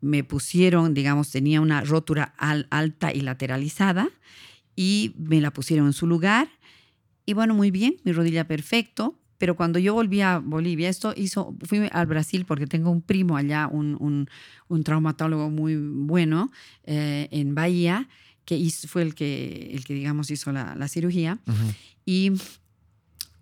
Me 0.00 0.24
pusieron, 0.24 0.94
digamos, 0.94 1.30
tenía 1.30 1.60
una 1.60 1.82
rotura 1.82 2.34
alta 2.36 3.12
y 3.12 3.20
lateralizada 3.20 4.08
y 4.76 5.14
me 5.18 5.40
la 5.40 5.52
pusieron 5.52 5.86
en 5.86 5.92
su 5.92 6.06
lugar. 6.06 6.48
Y 7.26 7.34
bueno, 7.34 7.54
muy 7.54 7.70
bien, 7.70 7.96
mi 8.04 8.12
rodilla 8.12 8.46
perfecto. 8.46 9.16
Pero 9.38 9.56
cuando 9.56 9.78
yo 9.78 9.94
volví 9.94 10.20
a 10.20 10.38
Bolivia, 10.38 10.90
esto 10.90 11.14
hizo, 11.16 11.56
fui 11.64 11.88
al 11.92 12.06
Brasil 12.06 12.44
porque 12.44 12.66
tengo 12.66 12.90
un 12.90 13.00
primo 13.00 13.38
allá, 13.38 13.68
un, 13.68 14.26
un, 14.68 14.84
traumatólogo 14.84 15.48
muy 15.48 15.76
bueno 15.76 16.52
eh, 16.84 17.26
en 17.30 17.54
Bahía, 17.54 18.06
que 18.58 18.70
fue 18.88 19.02
el 19.02 19.14
que, 19.14 19.70
el 19.72 19.84
que, 19.84 19.94
digamos, 19.94 20.30
hizo 20.30 20.50
la, 20.52 20.74
la 20.74 20.88
cirugía. 20.88 21.38
Y 22.04 22.32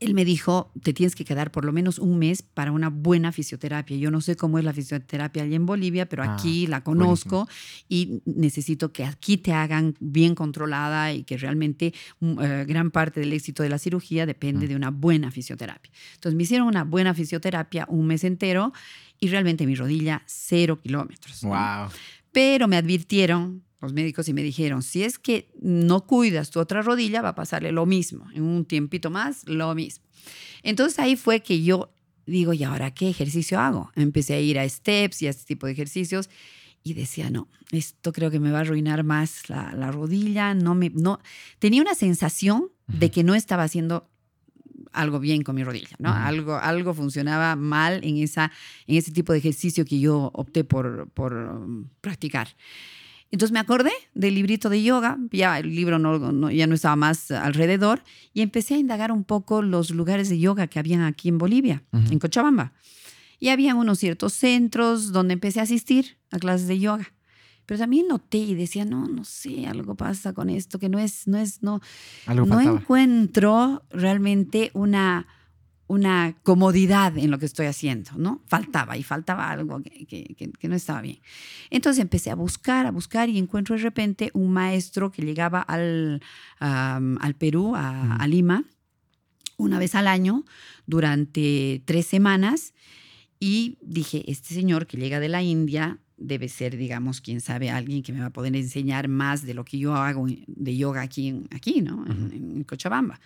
él 0.00 0.14
me 0.14 0.24
dijo, 0.24 0.70
te 0.82 0.92
tienes 0.92 1.14
que 1.14 1.24
quedar 1.24 1.50
por 1.50 1.64
lo 1.64 1.72
menos 1.72 1.98
un 1.98 2.18
mes 2.18 2.42
para 2.42 2.70
una 2.70 2.88
buena 2.88 3.32
fisioterapia. 3.32 3.96
Yo 3.96 4.10
no 4.10 4.20
sé 4.20 4.36
cómo 4.36 4.58
es 4.58 4.64
la 4.64 4.72
fisioterapia 4.72 5.42
allá 5.42 5.56
en 5.56 5.66
Bolivia, 5.66 6.08
pero 6.08 6.22
ah, 6.22 6.34
aquí 6.34 6.66
la 6.66 6.84
conozco 6.84 7.48
y 7.88 8.20
necesito 8.24 8.92
que 8.92 9.04
aquí 9.04 9.38
te 9.38 9.52
hagan 9.52 9.96
bien 9.98 10.34
controlada 10.34 11.12
y 11.12 11.24
que 11.24 11.36
realmente 11.36 11.94
mm, 12.20 12.40
eh, 12.40 12.64
gran 12.66 12.90
parte 12.90 13.20
del 13.20 13.32
éxito 13.32 13.62
de 13.62 13.70
la 13.70 13.78
cirugía 13.78 14.24
depende 14.24 14.66
mm. 14.66 14.68
de 14.68 14.76
una 14.76 14.90
buena 14.90 15.30
fisioterapia. 15.30 15.90
Entonces 16.14 16.36
me 16.36 16.44
hicieron 16.44 16.68
una 16.68 16.84
buena 16.84 17.14
fisioterapia 17.14 17.86
un 17.88 18.06
mes 18.06 18.22
entero 18.22 18.72
y 19.18 19.28
realmente 19.28 19.66
mi 19.66 19.74
rodilla 19.74 20.22
cero 20.26 20.78
kilómetros. 20.80 21.42
Wow. 21.42 21.88
Pero 22.30 22.68
me 22.68 22.76
advirtieron 22.76 23.64
los 23.80 23.92
médicos 23.92 24.28
y 24.28 24.32
me 24.32 24.42
dijeron, 24.42 24.82
si 24.82 25.04
es 25.04 25.18
que 25.18 25.50
no 25.60 26.06
cuidas 26.06 26.50
tu 26.50 26.60
otra 26.60 26.82
rodilla, 26.82 27.22
va 27.22 27.30
a 27.30 27.34
pasarle 27.34 27.72
lo 27.72 27.86
mismo, 27.86 28.26
en 28.34 28.42
un 28.42 28.64
tiempito 28.64 29.10
más, 29.10 29.46
lo 29.46 29.74
mismo. 29.74 30.04
Entonces 30.62 30.98
ahí 30.98 31.16
fue 31.16 31.40
que 31.40 31.62
yo 31.62 31.92
digo, 32.26 32.52
¿y 32.52 32.64
ahora 32.64 32.92
qué 32.92 33.08
ejercicio 33.08 33.58
hago? 33.58 33.90
Empecé 33.94 34.34
a 34.34 34.40
ir 34.40 34.58
a 34.58 34.68
steps 34.68 35.22
y 35.22 35.26
a 35.26 35.30
este 35.30 35.44
tipo 35.44 35.66
de 35.66 35.72
ejercicios 35.72 36.28
y 36.82 36.94
decía, 36.94 37.30
no, 37.30 37.48
esto 37.70 38.12
creo 38.12 38.30
que 38.30 38.40
me 38.40 38.50
va 38.50 38.58
a 38.58 38.60
arruinar 38.62 39.04
más 39.04 39.48
la, 39.48 39.72
la 39.72 39.90
rodilla, 39.90 40.54
no 40.54 40.74
me, 40.74 40.90
no, 40.90 41.20
tenía 41.58 41.82
una 41.82 41.94
sensación 41.94 42.70
de 42.86 43.10
que 43.10 43.24
no 43.24 43.34
estaba 43.34 43.62
haciendo 43.62 44.08
algo 44.92 45.20
bien 45.20 45.42
con 45.42 45.54
mi 45.54 45.64
rodilla, 45.64 45.96
¿no? 45.98 46.12
algo, 46.12 46.56
algo 46.56 46.94
funcionaba 46.94 47.56
mal 47.56 48.00
en, 48.04 48.18
esa, 48.18 48.50
en 48.86 48.96
ese 48.96 49.12
tipo 49.12 49.32
de 49.32 49.38
ejercicio 49.38 49.84
que 49.84 50.00
yo 50.00 50.30
opté 50.34 50.64
por, 50.64 51.08
por 51.10 51.34
um, 51.34 51.88
practicar. 52.00 52.48
Entonces 53.30 53.52
me 53.52 53.58
acordé 53.58 53.92
del 54.14 54.34
librito 54.34 54.70
de 54.70 54.82
yoga, 54.82 55.18
ya 55.30 55.58
el 55.58 55.74
libro 55.74 55.98
no, 55.98 56.50
ya 56.50 56.66
no 56.66 56.74
estaba 56.74 56.96
más 56.96 57.30
alrededor, 57.30 58.02
y 58.32 58.40
empecé 58.40 58.74
a 58.74 58.78
indagar 58.78 59.12
un 59.12 59.24
poco 59.24 59.60
los 59.60 59.90
lugares 59.90 60.30
de 60.30 60.38
yoga 60.38 60.66
que 60.66 60.78
habían 60.78 61.02
aquí 61.02 61.28
en 61.28 61.36
Bolivia, 61.36 61.82
en 61.92 62.18
Cochabamba. 62.18 62.72
Y 63.38 63.50
había 63.50 63.74
unos 63.74 63.98
ciertos 63.98 64.32
centros 64.32 65.12
donde 65.12 65.34
empecé 65.34 65.60
a 65.60 65.64
asistir 65.64 66.16
a 66.30 66.38
clases 66.38 66.68
de 66.68 66.78
yoga. 66.78 67.12
Pero 67.66 67.80
también 67.80 68.08
noté 68.08 68.38
y 68.38 68.54
decía, 68.54 68.86
no, 68.86 69.06
no 69.06 69.24
sé, 69.24 69.66
algo 69.66 69.94
pasa 69.94 70.32
con 70.32 70.48
esto, 70.48 70.78
que 70.78 70.88
no 70.88 70.98
es, 70.98 71.28
no 71.28 71.36
es, 71.36 71.62
no, 71.62 71.82
no 72.26 72.60
encuentro 72.60 73.84
realmente 73.90 74.70
una 74.72 75.26
una 75.88 76.36
comodidad 76.42 77.16
en 77.16 77.30
lo 77.30 77.38
que 77.38 77.46
estoy 77.46 77.66
haciendo, 77.66 78.10
¿no? 78.16 78.42
Faltaba 78.46 78.96
y 78.98 79.02
faltaba 79.02 79.50
algo 79.50 79.82
que, 79.82 80.68
no 80.68 80.76
estaba 80.76 81.00
bien. 81.00 81.18
Entonces 81.70 82.02
empecé 82.02 82.30
a 82.30 82.34
buscar, 82.34 82.86
a 82.86 82.90
buscar 82.90 83.30
y 83.30 83.38
encuentro 83.38 83.74
de 83.74 83.82
repente 83.82 84.30
un 84.34 84.52
maestro 84.52 85.10
que 85.10 85.22
llegaba 85.22 85.62
al, 85.62 86.22
al 86.60 87.34
Perú, 87.36 87.72
a, 87.74 88.24
Lima, 88.28 88.64
una 89.56 89.78
vez 89.78 89.94
al 89.94 90.06
año, 90.06 90.44
durante 90.86 91.82
tres 91.86 92.06
semanas, 92.06 92.74
y 93.40 93.78
dije, 93.80 94.30
este 94.30 94.54
señor 94.54 94.86
que 94.86 94.98
llega 94.98 95.20
de 95.20 95.30
la 95.30 95.42
India 95.42 95.98
debe 96.18 96.50
ser, 96.50 96.76
digamos, 96.76 97.22
quién 97.22 97.40
sabe, 97.40 97.70
alguien 97.70 98.02
que 98.02 98.12
me 98.12 98.20
va 98.20 98.26
a 98.26 98.32
poder 98.32 98.54
enseñar 98.54 99.08
más 99.08 99.42
de 99.46 99.54
lo 99.54 99.64
que 99.64 99.78
yo 99.78 99.94
hago 99.94 100.26
de 100.46 100.76
yoga 100.76 101.00
aquí, 101.00 101.44
aquí 101.50 101.80
¿no? 101.80 102.04
en 102.06 102.64
Cochabamba. 102.64 103.18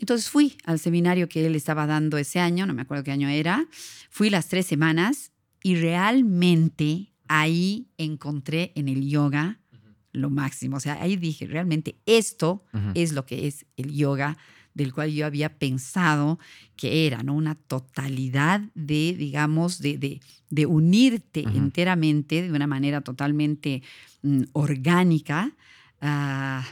Entonces 0.00 0.30
fui 0.30 0.56
al 0.64 0.78
seminario 0.78 1.28
que 1.28 1.46
él 1.46 1.54
estaba 1.56 1.86
dando 1.86 2.18
ese 2.18 2.40
año, 2.40 2.66
no 2.66 2.74
me 2.74 2.82
acuerdo 2.82 3.04
qué 3.04 3.12
año 3.12 3.28
era, 3.28 3.66
fui 4.10 4.30
las 4.30 4.48
tres 4.48 4.66
semanas 4.66 5.32
y 5.62 5.76
realmente 5.76 7.12
ahí 7.26 7.88
encontré 7.98 8.72
en 8.74 8.88
el 8.88 9.08
yoga 9.08 9.60
lo 10.12 10.30
máximo. 10.30 10.76
O 10.76 10.80
sea, 10.80 11.00
ahí 11.02 11.16
dije, 11.16 11.46
realmente 11.46 11.96
esto 12.06 12.64
es 12.94 13.12
lo 13.12 13.26
que 13.26 13.46
es 13.46 13.66
el 13.76 13.92
yoga 13.92 14.36
del 14.74 14.92
cual 14.92 15.12
yo 15.12 15.26
había 15.26 15.58
pensado 15.58 16.38
que 16.76 17.06
era, 17.06 17.22
¿no? 17.22 17.34
Una 17.34 17.56
totalidad 17.56 18.60
de, 18.74 19.14
digamos, 19.18 19.80
de, 19.80 20.20
de, 20.50 20.66
unirte 20.66 21.40
enteramente 21.40 22.42
de 22.42 22.52
una 22.52 22.68
manera 22.68 23.00
totalmente 23.00 23.82
mm, 24.22 24.42
orgánica. 24.52 25.52
a 26.00 26.64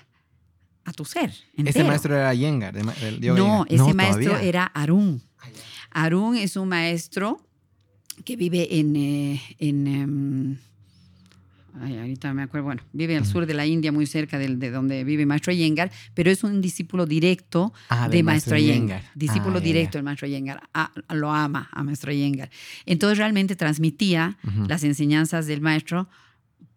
a 0.87 0.93
tu 0.93 1.05
ser. 1.05 1.35
Ese 1.57 1.85
maestro 1.85 2.15
era 2.15 2.33
Yengar. 2.33 2.75
no, 3.21 3.67
ese 3.69 3.93
maestro 3.93 4.39
era 4.39 4.65
Arun. 4.65 5.21
Ah, 5.91 6.05
Arun 6.05 6.37
es 6.37 6.57
un 6.57 6.69
maestro 6.69 7.41
que 8.25 8.37
vive 8.37 8.79
en, 8.79 8.97
eh, 8.97 9.43
en 9.59 9.87
em, 9.87 10.57
ahorita 11.75 12.33
me 12.35 12.43
acuerdo, 12.43 12.65
bueno, 12.65 12.83
vive 12.93 13.17
al 13.17 13.27
sur 13.27 13.47
de 13.47 13.55
la 13.55 13.67
India, 13.67 13.93
muy 13.93 14.07
cerca 14.07 14.39
de, 14.39 14.57
de 14.57 14.71
donde 14.71 15.05
vive 15.05 15.27
Maestro 15.27 15.53
Yengar, 15.53 15.91
pero 16.15 16.31
es 16.31 16.45
un 16.45 16.61
discípulo 16.61 17.05
directo 17.05 17.73
ah, 17.89 18.09
de 18.09 18.23
Maestro 18.23 18.57
Yengar. 18.57 19.03
Discípulo 19.15 19.59
ah, 19.59 19.61
directo 19.61 19.99
del 19.99 20.05
Maestro 20.05 20.29
Yengar. 20.29 20.63
lo 21.11 21.33
ama 21.33 21.69
a 21.73 21.83
Maestro 21.83 22.13
Yengar. 22.13 22.51
Entonces 22.87 23.19
realmente 23.19 23.57
transmitía 23.57 24.39
las 24.69 24.85
enseñanzas 24.85 25.47
del 25.47 25.61
maestro 25.61 26.09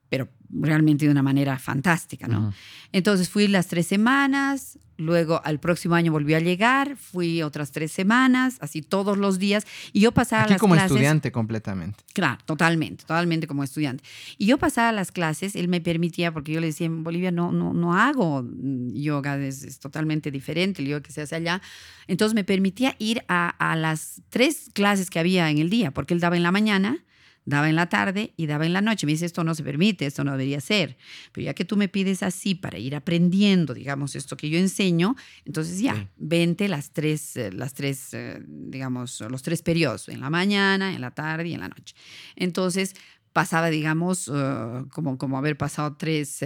pero 0.09 0.27
realmente 0.49 1.05
de 1.05 1.11
una 1.11 1.23
manera 1.23 1.57
fantástica, 1.59 2.27
¿no? 2.27 2.53
Entonces 2.91 3.29
fui 3.29 3.47
las 3.47 3.67
tres 3.67 3.85
semanas, 3.85 4.79
luego 4.97 5.41
al 5.43 5.59
próximo 5.59 5.95
año 5.95 6.11
volví 6.11 6.33
a 6.33 6.39
llegar, 6.39 6.97
fui 6.97 7.41
otras 7.41 7.71
tres 7.71 7.91
semanas, 7.91 8.57
así 8.59 8.81
todos 8.81 9.17
los 9.17 9.39
días, 9.39 9.65
y 9.93 10.01
yo 10.01 10.11
pasaba 10.11 10.43
Aquí 10.43 10.53
las 10.53 10.59
como 10.59 10.75
estudiante 10.75 11.31
completamente. 11.31 12.03
Claro, 12.13 12.39
totalmente, 12.45 13.03
totalmente 13.03 13.47
como 13.47 13.63
estudiante. 13.63 14.03
Y 14.37 14.47
yo 14.47 14.57
pasaba 14.57 14.91
las 14.91 15.11
clases, 15.11 15.55
él 15.55 15.67
me 15.67 15.81
permitía, 15.81 16.33
porque 16.33 16.51
yo 16.51 16.59
le 16.59 16.67
decía, 16.67 16.87
en 16.87 17.03
Bolivia 17.03 17.31
no, 17.31 17.51
no, 17.51 17.73
no 17.73 17.95
hago 17.95 18.45
yoga, 18.93 19.37
es, 19.37 19.79
totalmente 19.79 20.31
diferente 20.31 20.81
el 20.81 20.89
yoga 20.89 21.01
que 21.01 21.11
se 21.11 21.21
hace 21.21 21.35
allá, 21.35 21.61
entonces 22.07 22.33
me 22.33 22.43
permitía 22.43 22.95
ir 22.97 23.23
a, 23.27 23.49
a 23.49 23.75
las 23.75 24.21
tres 24.29 24.69
clases 24.73 25.09
que 25.09 25.19
había 25.19 25.49
en 25.49 25.59
el 25.59 25.69
día, 25.69 25.91
porque 25.91 26.13
él 26.13 26.19
daba 26.19 26.35
en 26.35 26.43
la 26.43 26.51
mañana, 26.51 27.03
daba 27.49 27.67
en 27.67 27.75
la 27.75 27.89
tarde 27.89 28.33
y 28.37 28.45
daba 28.45 28.65
en 28.65 28.73
la 28.73 28.81
noche. 28.81 29.05
Me 29.05 29.13
dice, 29.13 29.25
esto 29.25 29.43
no 29.43 29.55
se 29.55 29.63
permite, 29.63 30.05
esto 30.05 30.23
no 30.23 30.31
debería 30.31 30.61
ser. 30.61 30.97
Pero 31.31 31.45
ya 31.45 31.53
que 31.53 31.65
tú 31.65 31.75
me 31.75 31.87
pides 31.87 32.23
así 32.23 32.55
para 32.55 32.77
ir 32.77 32.95
aprendiendo, 32.95 33.73
digamos, 33.73 34.15
esto 34.15 34.37
que 34.37 34.49
yo 34.49 34.59
enseño, 34.59 35.15
entonces 35.45 35.79
ya, 35.79 36.07
vente 36.17 36.67
las 36.67 36.91
tres, 36.91 37.35
eh, 37.35 37.51
las 37.51 37.73
tres, 37.73 38.13
eh, 38.13 38.41
digamos, 38.47 39.21
los 39.21 39.41
tres 39.41 39.61
periodos, 39.61 40.07
en 40.09 40.21
la 40.21 40.29
mañana, 40.29 40.93
en 40.93 41.01
la 41.01 41.11
tarde 41.11 41.49
y 41.49 41.53
en 41.53 41.61
la 41.61 41.69
noche. 41.69 41.95
Entonces 42.35 42.95
pasaba, 43.33 43.69
digamos, 43.69 44.29
eh, 44.33 44.85
como, 44.91 45.17
como 45.17 45.37
haber 45.37 45.57
pasado 45.57 45.95
tres... 45.97 46.39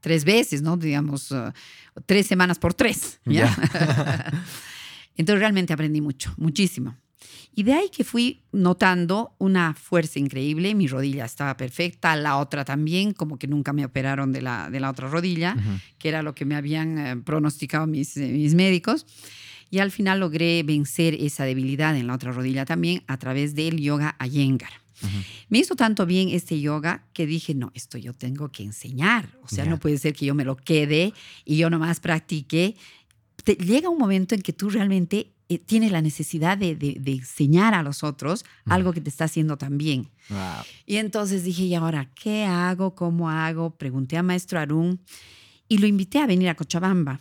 tres 0.00 0.24
veces, 0.24 0.62
¿no? 0.62 0.76
Digamos, 0.76 1.34
tres 2.06 2.28
semanas 2.28 2.60
por 2.60 2.74
tres. 2.74 3.18
¿ya? 3.24 3.48
Entonces 5.16 5.40
realmente 5.40 5.72
aprendí 5.72 6.00
mucho, 6.00 6.32
muchísimo. 6.36 6.94
Y 7.54 7.62
de 7.62 7.72
ahí 7.72 7.88
que 7.90 8.04
fui 8.04 8.42
notando 8.52 9.34
una 9.38 9.74
fuerza 9.74 10.18
increíble, 10.18 10.74
mi 10.74 10.86
rodilla 10.86 11.24
estaba 11.24 11.56
perfecta, 11.56 12.14
la 12.16 12.36
otra 12.36 12.64
también, 12.64 13.12
como 13.12 13.38
que 13.38 13.46
nunca 13.46 13.72
me 13.72 13.84
operaron 13.84 14.32
de 14.32 14.42
la, 14.42 14.70
de 14.70 14.80
la 14.80 14.90
otra 14.90 15.08
rodilla, 15.08 15.56
que 15.98 16.08
era 16.08 16.22
lo 16.22 16.34
que 16.34 16.44
me 16.44 16.54
habían 16.54 16.98
eh, 16.98 17.16
pronosticado 17.16 17.86
mis, 17.86 18.16
eh, 18.16 18.28
mis 18.28 18.54
médicos. 18.54 19.06
Y 19.70 19.78
al 19.78 19.90
final 19.90 20.20
logré 20.20 20.62
vencer 20.62 21.14
esa 21.14 21.44
debilidad 21.44 21.96
en 21.96 22.06
la 22.06 22.14
otra 22.14 22.30
rodilla 22.30 22.64
también 22.64 23.02
a 23.06 23.16
través 23.16 23.54
del 23.54 23.80
yoga 23.80 24.16
Iyengar. 24.24 24.70
Me 25.48 25.58
hizo 25.58 25.76
tanto 25.76 26.06
bien 26.06 26.30
este 26.30 26.60
yoga 26.60 27.04
que 27.12 27.26
dije, 27.26 27.54
no, 27.54 27.70
esto 27.74 27.98
yo 27.98 28.14
tengo 28.14 28.50
que 28.50 28.62
enseñar. 28.62 29.38
O 29.42 29.48
sea, 29.48 29.66
no 29.66 29.78
puede 29.78 29.98
ser 29.98 30.14
que 30.14 30.26
yo 30.26 30.34
me 30.34 30.44
lo 30.44 30.56
quede 30.56 31.12
y 31.44 31.56
yo 31.58 31.68
nomás 31.68 32.00
practique. 32.00 32.76
llega 33.58 33.88
un 33.88 33.98
momento 33.98 34.34
en 34.34 34.42
que 34.42 34.52
tú 34.52 34.70
realmente 34.70 35.35
eh, 35.48 35.58
tiene 35.58 35.90
la 35.90 36.02
necesidad 36.02 36.58
de, 36.58 36.76
enseñar 37.06 37.74
a 37.74 37.82
los 37.82 38.02
otros 38.02 38.44
algo 38.64 38.92
que 38.92 39.00
te 39.00 39.10
está 39.10 39.24
haciendo 39.24 39.56
también. 39.56 40.08
Y 40.86 40.96
entonces 40.96 41.44
dije, 41.44 41.62
¿y 41.64 41.74
ahora 41.74 42.10
qué 42.14 42.44
hago? 42.44 42.94
¿Cómo 42.94 43.30
hago? 43.30 43.70
Pregunté 43.70 44.16
a 44.16 44.24
maestro 44.24 44.58
Arun 44.58 45.00
y 45.68 45.78
lo 45.78 45.86
invité 45.86 46.18
a 46.18 46.26
venir 46.26 46.48
a 46.48 46.56
Cochabamba. 46.56 47.20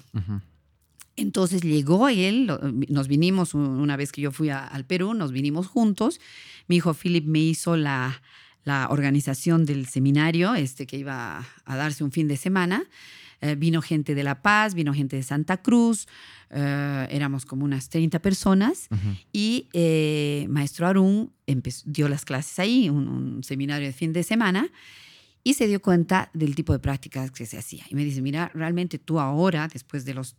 Entonces 1.15 1.61
llegó 1.61 2.09
él, 2.09 2.51
nos 2.89 3.07
vinimos 3.07 3.53
una 3.53 3.95
vez 3.95 4.11
que 4.11 4.21
yo 4.21 4.31
fui 4.31 4.49
al 4.49 4.85
Perú, 4.85 5.13
nos 5.13 5.31
vinimos 5.31 5.67
juntos. 5.67 6.19
Mi 6.67 6.77
hijo 6.77 6.95
Philip 6.95 7.25
me 7.25 7.39
hizo 7.39 7.77
la, 7.77 8.21
la 8.63 8.87
organización 8.89 9.65
del 9.65 9.85
seminario, 9.85 10.55
este 10.55 10.87
que 10.87 10.97
iba 10.97 11.45
a 11.63 11.75
darse 11.75 12.03
un 12.03 12.11
fin 12.11 12.27
de 12.27 12.37
semana. 12.37 12.83
Eh, 13.41 13.55
vino 13.55 13.81
gente 13.81 14.15
de 14.15 14.23
La 14.23 14.41
Paz, 14.41 14.73
vino 14.73 14.93
gente 14.93 15.15
de 15.15 15.23
Santa 15.23 15.57
Cruz, 15.57 16.07
eh, 16.57 17.07
éramos 17.11 17.45
como 17.45 17.65
unas 17.65 17.89
30 17.89 18.19
personas 18.19 18.87
y 19.33 19.67
eh, 19.73 20.45
Maestro 20.49 20.87
Arun 20.87 21.33
dio 21.83 22.07
las 22.07 22.23
clases 22.23 22.57
ahí, 22.59 22.89
un, 22.89 23.43
seminario 23.43 23.85
de 23.85 23.91
fin 23.91 24.13
de 24.13 24.23
semana 24.23 24.69
y 25.43 25.55
se 25.55 25.67
dio 25.67 25.81
cuenta 25.81 26.31
del 26.33 26.55
tipo 26.55 26.71
de 26.71 26.79
prácticas 26.79 27.29
que 27.31 27.45
se 27.45 27.57
hacía. 27.57 27.83
Y 27.89 27.95
me 27.95 28.05
dice, 28.05 28.21
mira, 28.21 28.51
realmente 28.53 28.97
tú 28.99 29.19
ahora, 29.19 29.67
después 29.67 30.05
de 30.05 30.13
los 30.13 30.37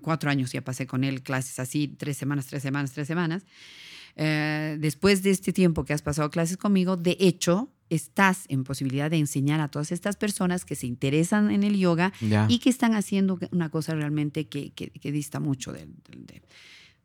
cuatro 0.00 0.30
años, 0.30 0.52
ya 0.52 0.62
pasé 0.62 0.86
con 0.86 1.02
él 1.02 1.22
clases 1.22 1.58
así, 1.58 1.88
tres 1.88 2.16
semanas, 2.16 2.46
tres 2.46 2.62
semanas, 2.62 2.92
tres 2.92 3.08
semanas, 3.08 3.44
después 4.18 5.22
de 5.22 5.30
este 5.30 5.52
tiempo 5.52 5.84
que 5.84 5.92
has 5.92 6.02
pasado 6.02 6.30
clases 6.30 6.56
conmigo, 6.56 6.96
de 6.96 7.16
hecho, 7.20 7.70
estás 7.88 8.44
en 8.48 8.64
posibilidad 8.64 9.10
de 9.10 9.16
enseñar 9.16 9.60
a 9.60 9.68
todas 9.68 9.92
estas 9.92 10.16
personas 10.16 10.64
que 10.64 10.74
se 10.74 10.86
interesan 10.86 11.50
en 11.50 11.62
el 11.62 11.78
yoga 11.78 12.12
y 12.48 12.58
que 12.58 12.70
están 12.70 12.94
haciendo 12.94 13.38
una 13.52 13.70
cosa 13.70 13.94
realmente 13.94 14.48
que, 14.48 14.72
que, 14.72 15.12
dista 15.12 15.40
mucho 15.40 15.72
de, 15.72 15.86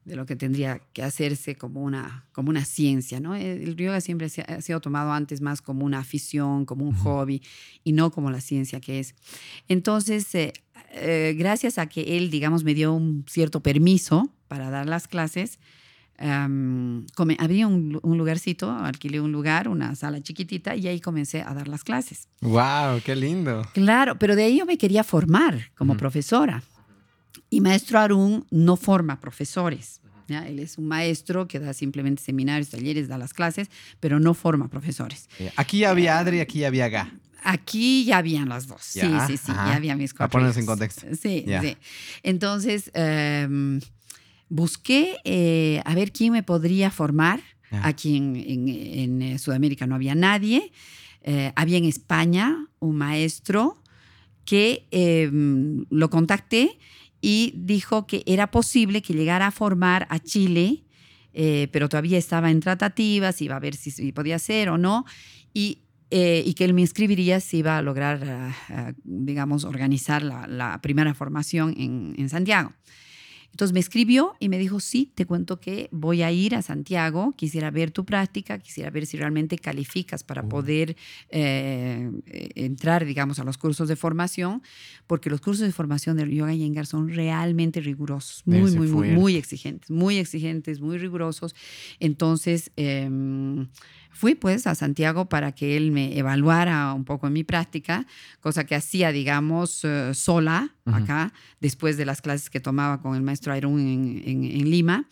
de 0.05 0.15
lo 0.15 0.25
que 0.25 0.35
tendría 0.35 0.81
que 0.91 1.01
hacerse 1.01 1.55
como 1.55 1.81
una, 1.81 2.25
como 2.33 2.49
una 2.49 2.65
ciencia, 2.65 3.19
¿no? 3.19 3.35
El 3.35 3.75
yoga 3.75 4.01
siempre 4.01 4.29
se 4.29 4.41
ha, 4.41 4.61
sido 4.61 4.81
tomado 4.81 5.13
antes 5.13 5.39
más 5.41 5.61
como 5.61 5.85
una 5.85 5.99
afición, 5.99 6.65
como 6.65 6.85
un 6.85 6.93
hobby, 6.93 7.41
y 7.83 7.93
no 7.93 8.11
como 8.11 8.29
la 8.29 8.41
ciencia 8.41 8.81
que 8.81 8.99
es. 8.99 9.15
Entonces, 9.67 10.33
eh, 10.35 10.53
eh, 10.91 11.35
gracias 11.37 11.77
a 11.77 11.87
que 11.87 12.17
él, 12.17 12.29
digamos, 12.29 12.63
me 12.63 12.73
dio 12.73 12.93
un 12.93 13.25
cierto 13.29 13.61
permiso 13.61 14.29
para 14.47 14.69
dar 14.69 14.87
las 14.87 15.07
clases, 15.07 15.59
había 16.17 17.67
un, 17.67 17.99
lugarcito, 18.03 18.71
alquilé 18.71 19.19
un 19.19 19.31
lugar, 19.31 19.67
una 19.67 19.95
sala 19.95 20.21
chiquitita, 20.21 20.75
y 20.75 20.87
ahí 20.87 20.99
comencé 20.99 21.41
a 21.41 21.53
dar 21.53 21.67
las 21.67 21.83
clases. 21.83 22.27
¡Wow! 22.41 23.01
¡Qué 23.03 23.15
lindo! 23.15 23.67
Claro, 23.73 24.17
pero 24.17 24.35
de 24.35 24.43
ahí 24.43 24.57
yo 24.57 24.65
me 24.65 24.77
quería 24.77 25.03
formar 25.03 25.71
como 25.75 25.97
profesora. 25.97 26.63
Y 27.49 27.61
maestro 27.61 27.99
Arun 27.99 28.45
no 28.51 28.75
forma 28.75 29.19
profesores. 29.19 30.01
¿ya? 30.27 30.47
Él 30.47 30.59
es 30.59 30.77
un 30.77 30.87
maestro 30.87 31.47
que 31.47 31.59
da 31.59 31.73
simplemente 31.73 32.23
seminarios, 32.23 32.69
talleres, 32.69 33.07
da 33.07 33.17
las 33.17 33.33
clases, 33.33 33.69
pero 33.99 34.19
no 34.19 34.33
forma 34.33 34.69
profesores. 34.69 35.29
Aquí 35.55 35.79
ya 35.79 35.91
había 35.91 36.17
Adri, 36.17 36.39
aquí 36.39 36.59
ya 36.59 36.67
había 36.67 36.89
Ga. 36.89 37.11
Aquí 37.43 38.05
ya 38.05 38.17
habían 38.17 38.47
las 38.47 38.67
dos. 38.67 38.81
sí, 38.81 39.01
sí, 39.27 39.37
sí, 39.37 39.51
ya 39.51 39.75
había 39.75 39.95
mis 39.95 40.13
cuatro. 40.13 40.39
Para 40.39 40.53
en 40.53 40.65
contexto. 40.65 41.05
Sí, 41.21 41.45
sí. 41.61 41.77
Entonces, 42.23 42.89
em, 42.93 43.81
busqué 44.53 45.17
eh, 45.23 45.81
a 45.83 45.95
ver 45.95 46.11
quién 46.11 46.31
me 46.31 46.43
podría 46.43 46.91
formar. 46.91 47.41
Aquí 47.81 48.17
en, 48.17 49.21
eh, 49.23 49.39
Sudamérica 49.39 49.87
no 49.87 49.95
había 49.95 50.13
nadie. 50.13 50.71
Eh, 51.23 51.51
había 51.55 51.79
en 51.79 51.85
España 51.85 52.67
un 52.79 52.95
maestro 52.95 53.81
que 54.45 54.85
em, 54.91 55.85
lo 55.89 56.11
contacté 56.11 56.77
y 57.19 57.53
dijo 57.55 58.05
que 58.05 58.21
era 58.27 58.51
posible 58.51 59.01
que 59.01 59.13
llegara 59.13 59.47
a 59.47 59.51
formar 59.51 60.05
a 60.11 60.19
Chile, 60.19 60.83
eh, 61.33 61.67
pero 61.71 61.89
todavía 61.89 62.19
estaba 62.19 62.51
en 62.51 62.59
tratativas, 62.59 63.41
iba 63.41 63.55
a 63.55 63.59
ver 63.59 63.75
si, 63.75 64.11
podía 64.11 64.37
ser 64.37 64.69
o 64.69 64.77
no, 64.77 65.05
y, 65.51 65.79
eh, 66.11 66.43
y, 66.45 66.53
que 66.53 66.65
él 66.65 66.75
me 66.75 66.81
inscribiría 66.81 67.39
si 67.39 67.59
iba 67.59 67.79
a 67.79 67.81
lograr, 67.81 68.23
ah, 68.23 68.55
ah, 68.69 68.93
digamos, 69.03 69.63
organizar 69.63 70.21
la, 70.21 70.45
la 70.45 70.79
primera 70.81 71.15
formación 71.15 71.73
en, 71.75 72.13
en 72.19 72.29
Santiago. 72.29 72.71
Entonces 73.53 73.71
me 73.71 73.79
escribió 73.79 74.33
y 74.39 74.49
me 74.49 74.57
dijo, 74.57 74.79
sí, 74.79 75.11
te 75.13 75.27
cuento 75.27 75.59
que 75.59 75.87
voy 75.91 76.23
a 76.23 76.31
ir 76.31 76.55
a 76.55 76.63
Santiago, 76.63 77.35
quisiera 77.37 77.69
ver 77.69 77.91
tu 77.91 78.03
práctica, 78.03 78.57
quisiera 78.57 78.89
ver 78.89 79.05
si 79.05 79.15
realmente 79.15 79.59
calificas 79.59 80.23
para 80.23 80.41
poder 80.49 80.97
eh, 81.29 82.09
entrar, 82.55 83.05
digamos, 83.05 83.37
a 83.37 83.43
los 83.43 83.59
cursos 83.59 83.87
de 83.87 83.95
formación, 83.95 84.63
porque 85.05 85.29
los 85.29 85.39
cursos 85.39 85.67
de 85.67 85.71
formación 85.71 86.17
del 86.17 86.31
yoga 86.31 86.51
y 86.51 86.63
Engar 86.63 86.87
son 86.87 87.09
realmente 87.09 87.79
rigurosos, 87.79 88.41
muy, 88.47 88.71
muy, 88.71 88.87
muy, 88.87 89.09
muy, 89.09 89.35
exigentes, 89.35 89.91
muy 89.91 90.17
exigentes, 90.17 90.81
muy 90.81 90.97
rigurosos. 90.97 91.53
Entonces, 91.99 92.71
em, 92.75 93.67
fui 94.13 94.35
pues 94.35 94.67
a 94.67 94.75
Santiago 94.75 95.27
para 95.27 95.51
que 95.51 95.75
él 95.75 95.91
me 95.91 96.17
evaluara 96.17 96.93
un 96.93 97.03
poco 97.03 97.27
en 97.27 97.33
mi 97.33 97.43
práctica, 97.43 98.05
cosa 98.39 98.63
que 98.65 98.75
hacía, 98.75 99.11
digamos, 99.11 99.83
eh, 99.83 100.13
sola 100.13 100.75
acá, 100.85 101.33
después 101.59 101.97
de 101.97 102.05
las 102.05 102.21
clases 102.21 102.49
que 102.49 102.59
tomaba 102.59 103.01
con 103.01 103.15
el 103.15 103.21
maestro 103.21 103.53
Ayrún 103.53 104.21
en, 104.23 104.69
Lima. 104.69 105.09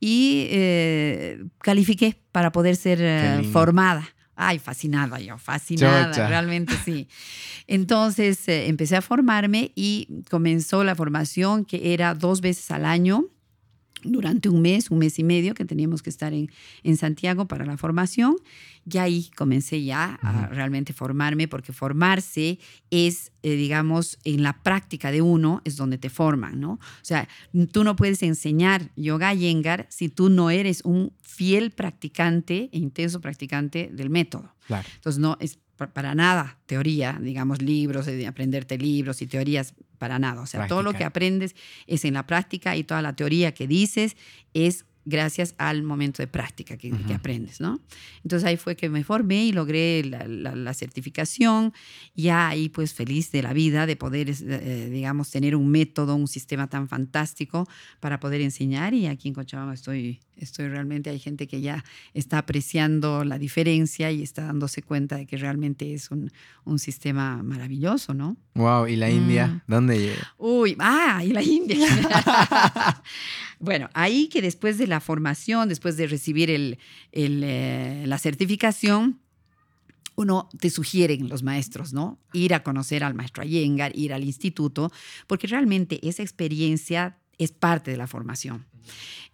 Y 0.00 0.46
eh, 0.50 1.44
califiqué 1.58 2.18
para 2.32 2.50
poder 2.50 2.76
ser 2.76 2.98
eh, 3.02 3.42
formada. 3.52 4.08
Ay, 4.34 4.58
fascinada 4.58 5.20
yo, 5.20 5.36
fascinada, 5.36 6.28
realmente 6.28 6.74
sí. 6.84 7.06
Entonces 7.66 8.42
empecé 8.48 8.96
a 8.96 9.02
formarme 9.02 9.70
y 9.74 10.22
comenzó 10.30 10.82
la 10.82 10.94
formación 10.94 11.66
que 11.66 11.92
era 11.92 12.14
dos 12.14 12.40
veces 12.40 12.70
al 12.70 12.86
año 12.86 13.28
durante 14.04 14.48
un 14.48 14.62
mes, 14.62 14.90
un 14.90 14.98
mes 14.98 15.18
y 15.18 15.24
medio 15.24 15.54
que 15.54 15.64
teníamos 15.64 16.02
que 16.02 16.10
estar 16.10 16.32
en, 16.32 16.50
en 16.82 16.96
Santiago 16.96 17.46
para 17.46 17.64
la 17.64 17.76
formación. 17.76 18.36
Y 18.90 18.98
ahí 18.98 19.30
comencé 19.36 19.84
ya 19.84 20.18
a 20.22 20.46
realmente 20.46 20.92
formarme, 20.92 21.48
porque 21.48 21.72
formarse 21.72 22.58
es, 22.90 23.30
eh, 23.42 23.54
digamos, 23.54 24.18
en 24.24 24.42
la 24.42 24.62
práctica 24.62 25.10
de 25.10 25.20
uno 25.20 25.60
es 25.64 25.76
donde 25.76 25.98
te 25.98 26.08
forman, 26.08 26.60
¿no? 26.60 26.72
O 26.72 26.80
sea, 27.02 27.28
tú 27.72 27.84
no 27.84 27.94
puedes 27.94 28.22
enseñar 28.22 28.90
yoga 28.96 29.34
yengar 29.34 29.86
si 29.90 30.08
tú 30.08 30.30
no 30.30 30.50
eres 30.50 30.82
un 30.84 31.12
fiel 31.20 31.70
practicante 31.70 32.70
e 32.72 32.78
intenso 32.78 33.20
practicante 33.20 33.90
del 33.92 34.10
método. 34.10 34.54
Claro. 34.66 34.88
Entonces, 34.96 35.20
no 35.20 35.36
es 35.40 35.58
para 35.88 36.14
nada 36.14 36.58
teoría, 36.66 37.18
digamos, 37.20 37.62
libros, 37.62 38.06
de 38.06 38.26
aprenderte 38.26 38.78
libros 38.78 39.22
y 39.22 39.26
teorías, 39.26 39.74
para 39.98 40.18
nada. 40.18 40.40
O 40.42 40.46
sea, 40.46 40.66
todo 40.66 40.82
lo 40.82 40.92
que 40.92 41.04
aprendes 41.04 41.54
es 41.86 42.04
en 42.04 42.14
la 42.14 42.26
práctica 42.26 42.76
y 42.76 42.84
toda 42.84 43.02
la 43.02 43.14
teoría 43.14 43.52
que 43.52 43.66
dices 43.66 44.16
es 44.54 44.84
gracias 45.10 45.54
al 45.58 45.82
momento 45.82 46.22
de 46.22 46.26
práctica 46.26 46.76
que, 46.76 46.92
aprendes, 47.14 47.60
¿no? 47.60 47.80
Entonces 48.22 48.46
ahí 48.48 48.56
fue 48.56 48.76
que 48.76 48.88
me 48.88 49.04
formé 49.04 49.44
y 49.44 49.52
logré 49.52 50.04
la, 50.04 50.74
certificación, 50.74 51.74
ya 52.14 52.48
ahí 52.48 52.68
pues 52.68 52.94
feliz 52.94 53.32
de 53.32 53.42
la 53.42 53.52
vida 53.52 53.84
de 53.86 53.96
poder, 53.96 54.30
eh, 54.30 54.88
digamos, 54.90 55.30
tener 55.30 55.56
un 55.56 55.68
método, 55.68 56.14
un 56.14 56.28
sistema 56.28 56.68
tan 56.68 56.88
fantástico 56.88 57.68
para 57.98 58.20
poder 58.20 58.40
enseñar 58.40 58.94
y 58.94 59.06
aquí 59.06 59.28
en 59.28 59.34
Cochabamba 59.34 59.74
estoy, 59.74 60.20
estoy 60.36 60.68
realmente, 60.68 61.10
hay 61.10 61.18
gente 61.18 61.46
que 61.48 61.60
ya 61.60 61.84
está 62.14 62.38
apreciando 62.38 63.24
la 63.24 63.38
diferencia 63.38 64.10
y 64.12 64.22
está 64.22 64.44
dándose 64.44 64.82
cuenta 64.82 65.16
de 65.16 65.26
que 65.26 65.36
realmente 65.36 65.92
es 65.92 66.10
un, 66.10 66.30
un 66.64 66.78
sistema 66.78 67.42
maravilloso, 67.42 68.14
¿no? 68.14 68.36
Wow, 68.54 68.86
¿y 68.86 68.96
la 68.96 69.10
India? 69.10 69.48
Mm. 69.48 69.60
¿Dónde 69.66 69.98
llega? 69.98 70.34
Uy, 70.38 70.76
ah, 70.78 71.22
y 71.24 71.32
la 71.32 71.42
India. 71.42 71.86
bueno, 73.60 73.90
ahí 73.92 74.28
que 74.28 74.40
después 74.40 74.78
de 74.78 74.86
la 74.86 75.00
formación, 75.00 75.68
después 75.68 75.98
de 75.98 76.06
recibir 76.06 76.50
el, 76.50 76.78
eh, 77.12 78.04
la 78.06 78.18
certificación, 78.18 79.20
uno 80.16 80.48
te 80.58 80.70
sugieren 80.70 81.28
los 81.28 81.42
maestros, 81.42 81.92
¿no? 81.92 82.18
Ir 82.32 82.54
a 82.54 82.62
conocer 82.62 83.04
al 83.04 83.14
maestro 83.14 83.42
Ayengar, 83.42 83.96
ir 83.96 84.12
al 84.14 84.24
instituto, 84.24 84.90
porque 85.26 85.46
realmente 85.46 86.06
esa 86.06 86.22
experiencia 86.22 87.18
es 87.38 87.52
parte 87.52 87.90
de 87.90 87.98
la 87.98 88.06
formación. 88.06 88.66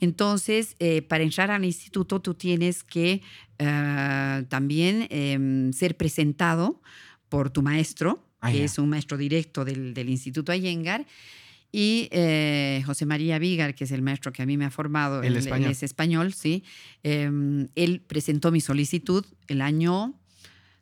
Entonces, 0.00 0.74
eh, 0.80 1.02
para 1.02 1.22
entrar 1.22 1.50
al 1.52 1.64
instituto, 1.64 2.20
tú 2.20 2.34
tienes 2.34 2.82
que 2.82 3.22
eh, 3.58 4.44
también 4.48 5.06
em, 5.10 5.72
ser 5.72 5.96
presentado 5.96 6.80
por 7.28 7.50
tu 7.50 7.62
maestro, 7.62 8.24
ah, 8.40 8.50
que 8.50 8.64
es 8.64 8.78
un 8.78 8.88
maestro 8.88 9.16
directo 9.16 9.64
del, 9.64 9.94
del 9.94 10.08
Instituto 10.10 10.52
Ayengar, 10.52 11.06
y 11.76 12.08
eh, 12.10 12.82
José 12.86 13.04
María 13.04 13.38
Vigar, 13.38 13.74
que 13.74 13.84
es 13.84 13.90
el 13.90 14.00
maestro 14.00 14.32
que 14.32 14.40
a 14.40 14.46
mí 14.46 14.56
me 14.56 14.64
ha 14.64 14.70
formado, 14.70 15.22
el 15.22 15.36
español. 15.36 15.70
es 15.70 15.82
español, 15.82 16.32
sí. 16.32 16.64
Em, 17.02 17.68
él 17.74 18.00
presentó 18.00 18.50
mi 18.50 18.62
solicitud 18.62 19.26
el 19.46 19.60
año, 19.60 20.18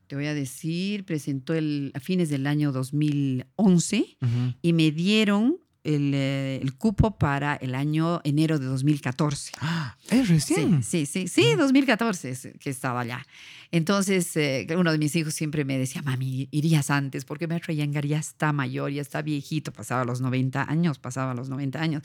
te 0.07 0.15
voy 0.15 0.27
a 0.27 0.35
decir, 0.35 1.05
presentó 1.05 1.53
el, 1.53 1.91
a 1.95 1.99
fines 1.99 2.29
del 2.29 2.47
año 2.47 2.71
2011 2.71 4.19
y 4.63 4.73
me 4.73 4.93
dieron 4.93 5.59
eh, 5.85 6.61
el, 6.63 6.75
cupo 6.77 7.19
para 7.19 7.57
el 7.57 7.75
año 7.75 8.21
enero 8.25 8.59
de 8.59 8.67
2014. 8.67 9.53
Ah, 9.61 9.97
es 10.11 10.29
recién. 10.29 10.83
Sí, 10.83 11.05
sí, 11.05 11.29
sí, 11.29 11.55
2014 11.55 12.55
que 12.59 12.71
estaba 12.71 13.01
allá. 13.01 13.25
Entonces, 13.71 14.37
eh, 14.37 14.67
uno 14.79 14.93
de 14.93 14.99
mis 14.99 15.15
hijos 15.17 15.35
siempre 15.35 15.65
me 15.65 15.77
decía, 15.77 16.01
mami, 16.01 16.49
irías 16.53 16.91
antes, 16.91 17.25
porque 17.25 17.49
Maestro 17.49 17.75
Yangar 17.75 18.07
ya 18.07 18.19
está 18.19 18.53
mayor, 18.53 18.93
ya 18.93 19.03
está 19.03 19.21
viejito, 19.21 19.73
pasaba 19.73 20.05
los 20.05 20.21
90 20.21 20.71
años, 20.71 20.99
pasaba 20.99 21.35
los 21.35 21.49
90 21.49 21.81
años, 21.81 22.03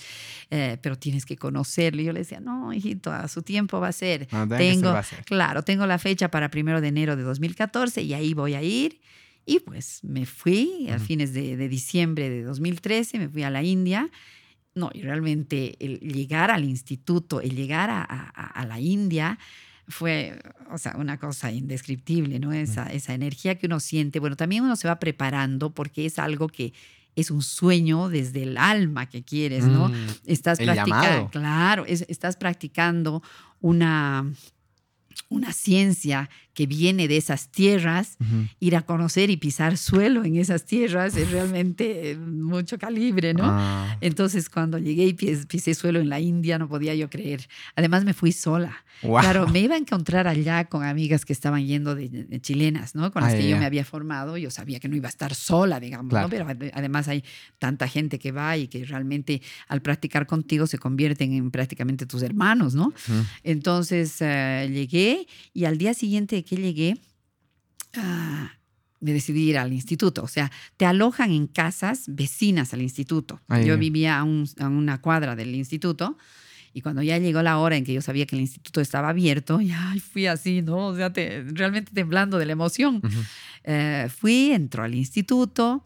eh, 0.50 0.78
pero 0.82 0.98
tienes 0.98 1.26
que 1.26 1.38
conocerlo. 1.38 2.02
Y 2.02 2.06
yo 2.06 2.12
le 2.12 2.20
decía, 2.20 2.40
no, 2.40 2.74
hijito, 2.74 3.12
a 3.12 3.28
su 3.28 3.44
tiempo 3.44 3.80
va 3.80 3.90
a 3.90 3.92
ser. 3.92 4.28
tengo, 4.58 4.94
Claro, 5.26 5.64
tengo 5.64 5.86
la 5.86 6.00
fecha 6.00 6.30
para 6.32 6.50
primero 6.50 6.82
de 6.82 6.88
enero 6.88 7.16
de 7.16 7.24
2014 7.24 8.02
y 8.02 8.14
ahí 8.14 8.34
voy 8.34 8.56
a 8.56 8.62
ir. 8.62 9.00
Y 9.50 9.62
pues 9.62 10.04
me 10.04 10.28
fui 10.28 10.88
a 10.92 11.00
fines 11.00 11.34
de, 11.34 11.68
diciembre 11.68 12.30
de 12.30 12.44
2013, 12.44 13.18
me 13.18 13.30
fui 13.30 13.42
a 13.42 13.50
la 13.50 13.64
India. 13.64 14.08
No, 14.76 14.92
y 14.94 15.02
realmente 15.02 15.76
el 15.80 16.00
llegar 16.02 16.52
al 16.52 16.64
instituto, 16.66 17.42
el 17.42 17.56
llegar 17.56 17.90
a, 17.90 18.66
la 18.68 18.80
India, 18.80 19.40
fue, 19.88 20.40
o 20.72 20.78
sea, 20.78 20.96
una 20.98 21.18
cosa 21.18 21.52
indescriptible, 21.52 22.38
¿no? 22.38 22.54
Esa, 22.54 22.94
esa 22.94 23.16
energía 23.16 23.58
que 23.58 23.66
uno 23.66 23.80
siente. 23.80 24.20
Bueno, 24.20 24.36
también 24.36 24.64
uno 24.64 24.76
se 24.76 24.88
va 24.88 25.00
preparando 25.00 25.74
porque 25.74 26.06
es 26.06 26.20
algo 26.20 26.48
que 26.48 26.74
es 27.16 27.32
un 27.32 27.42
sueño 27.42 28.08
desde 28.08 28.44
el 28.44 28.56
alma 28.56 29.10
que 29.10 29.24
quieres, 29.24 29.66
¿no? 29.66 29.90
Mm, 29.90 30.08
estás 30.28 30.60
practicando, 30.60 31.32
claro, 31.32 31.86
estás 31.88 32.38
practicando 32.38 33.24
una 33.62 34.32
una 35.28 35.54
ciencia 35.54 36.30
que 36.60 36.68
viene 36.68 37.08
de 37.08 37.16
esas 37.16 37.48
tierras, 37.48 38.18
ir 38.60 38.76
a 38.76 38.82
conocer 38.82 39.30
y 39.30 39.38
pisar 39.38 39.78
suelo 39.78 40.26
en 40.26 40.36
esas 40.36 40.66
tierras 40.66 41.16
es 41.16 41.32
realmente 41.32 42.18
mucho 42.18 42.78
calibre, 42.78 43.34
¿no? 43.34 43.46
Ah. 43.46 43.96
Entonces 44.02 44.50
cuando 44.50 44.78
llegué 44.78 45.06
y 45.06 45.14
pisé 45.14 45.74
suelo 45.74 46.02
en 46.02 46.10
la 46.10 46.20
India 46.20 46.58
no 46.58 46.68
podía 46.68 46.94
yo 46.96 47.10
creer. 47.10 47.48
Además 47.78 48.04
me 48.04 48.14
fui 48.14 48.34
sola. 48.34 48.84
Claro, 49.02 49.48
me 49.48 49.62
iba 49.62 49.76
a 49.76 49.78
encontrar 49.78 50.28
allá 50.28 50.66
con 50.66 50.84
amigas 50.84 51.24
que 51.24 51.32
estaban 51.32 51.66
yendo 51.66 51.96
de, 51.96 52.42
chilenas, 52.42 52.94
¿no? 52.94 53.10
Con 53.14 53.24
las 53.24 53.34
que 53.34 53.48
yo 53.48 53.58
me 53.58 53.66
había 53.66 53.86
formado. 53.86 54.36
Yo 54.36 54.52
sabía 54.52 54.82
que 54.82 54.90
no 54.90 54.98
iba 54.98 55.08
a 55.08 55.10
estar 55.10 55.34
sola, 55.34 55.80
digamos, 55.80 56.12
¿no? 56.12 56.28
Pero 56.28 56.46
además 56.74 57.08
hay 57.08 57.24
tanta 57.58 57.88
gente 57.88 58.20
que 58.20 58.34
va 58.34 58.58
y 58.58 58.68
que 58.68 58.84
realmente 58.84 59.42
al 59.70 59.82
practicar 59.82 60.28
contigo 60.28 60.68
se 60.68 60.78
convierten 60.78 61.32
en 61.32 61.52
prácticamente 61.52 62.06
tus 62.06 62.22
hermanos, 62.22 62.76
¿no? 62.76 62.94
Entonces 63.44 64.18
eh, 64.20 64.70
llegué 64.70 65.26
y 65.54 65.64
al 65.64 65.78
día 65.78 65.94
siguiente 65.94 66.44
que 66.50 66.58
llegué, 66.58 67.00
ah, 67.96 68.52
me 69.00 69.14
decidí 69.14 69.50
ir 69.50 69.58
al 69.58 69.72
instituto. 69.72 70.24
O 70.24 70.28
sea, 70.28 70.52
te 70.78 70.86
alojan 70.86 71.32
en 71.32 71.48
casas 71.48 72.06
vecinas 72.08 72.74
al 72.74 72.82
instituto. 72.82 73.40
yo 73.66 73.78
vivía 73.78 74.20
a, 74.20 74.24
una 74.24 75.02
cuadra 75.02 75.36
del 75.36 75.56
instituto. 75.56 76.18
Y 76.74 76.82
cuando 76.82 77.02
ya 77.02 77.18
llegó 77.18 77.42
la 77.42 77.58
hora 77.58 77.78
en 77.78 77.84
que 77.84 77.94
yo 77.94 78.02
sabía 78.02 78.26
que 78.26 78.36
el 78.36 78.42
instituto 78.42 78.80
estaba 78.80 79.10
abierto, 79.10 79.60
ya 79.60 79.96
fui 80.12 80.28
así, 80.28 80.62
¿no? 80.62 80.88
O 80.88 80.96
sea, 80.96 81.12
realmente 81.16 81.92
temblando 81.94 82.38
de 82.38 82.46
la 82.46 82.52
emoción. 82.52 83.02
Eh, 83.64 84.08
fui, 84.16 84.52
entró 84.52 84.84
al 84.84 84.96
instituto 84.96 85.84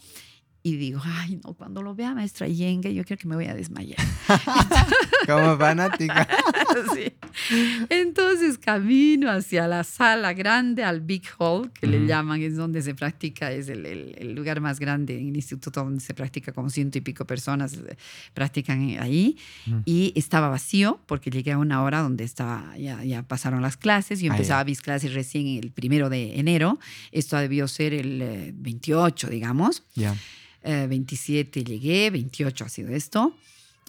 y 0.65 0.77
digo, 0.77 1.01
ay, 1.03 1.41
no, 1.43 1.53
cuando 1.55 1.81
lo 1.81 1.93
vea 1.93 2.15
maestra 2.15 2.47
Yenge, 2.47 2.93
yo 2.93 3.03
creo 3.03 3.17
que 3.17 3.27
me 3.27 3.35
voy 3.35 3.47
a 3.47 3.53
desmayar. 3.53 3.99
Como 5.27 5.57
fanática. 5.57 6.25
sí. 6.93 7.11
Entonces 7.89 8.57
camino 8.57 9.29
hacia 9.29 9.67
la 9.67 9.83
sala 9.83 10.31
grande, 10.31 10.85
al 10.85 11.01
Big 11.01 11.23
Hall, 11.37 11.69
que 11.73 11.85
le 11.85 12.05
llaman, 12.05 12.41
es 12.41 12.55
donde 12.55 12.81
se 12.81 12.95
practica, 12.95 13.51
es 13.51 13.67
el, 13.67 13.85
el, 13.85 14.33
lugar 14.33 14.61
más 14.61 14.79
grande 14.79 15.19
en 15.19 15.27
el 15.27 15.35
instituto 15.35 15.83
donde 15.83 15.99
se 15.99 16.13
practica, 16.13 16.53
como 16.53 16.69
ciento 16.69 16.97
y 16.97 17.01
pico 17.01 17.25
personas 17.27 17.73
eh, 17.73 17.97
practican 18.33 18.95
ahí. 19.01 19.37
Y 19.83 20.13
estaba 20.15 20.47
vacío 20.47 21.01
porque 21.07 21.29
llegué 21.29 21.51
a 21.51 21.57
una 21.57 21.83
hora 21.83 21.99
donde 21.99 22.23
estaba, 22.23 22.77
ya, 22.77 23.03
ya 23.03 23.23
pasaron 23.23 23.61
las 23.61 23.75
clases. 23.75 24.21
Yo 24.21 24.31
empezaba 24.31 24.63
mis 24.63 24.81
clases 24.81 25.13
recién 25.13 25.45
el 25.47 25.71
primero 25.71 26.09
de 26.09 26.39
enero. 26.39 26.79
Esto 27.11 27.35
debió 27.35 27.67
ser 27.67 27.93
el 27.93 28.53
28, 28.55 29.27
eh, 29.27 29.29
digamos. 29.29 29.83
Ya. 29.95 30.15
27 30.15 30.23
eh, 30.63 31.63
llegué, 31.65 32.09
28 32.09 32.65
ha 32.65 32.69
sido 32.69 32.93
esto. 32.93 33.33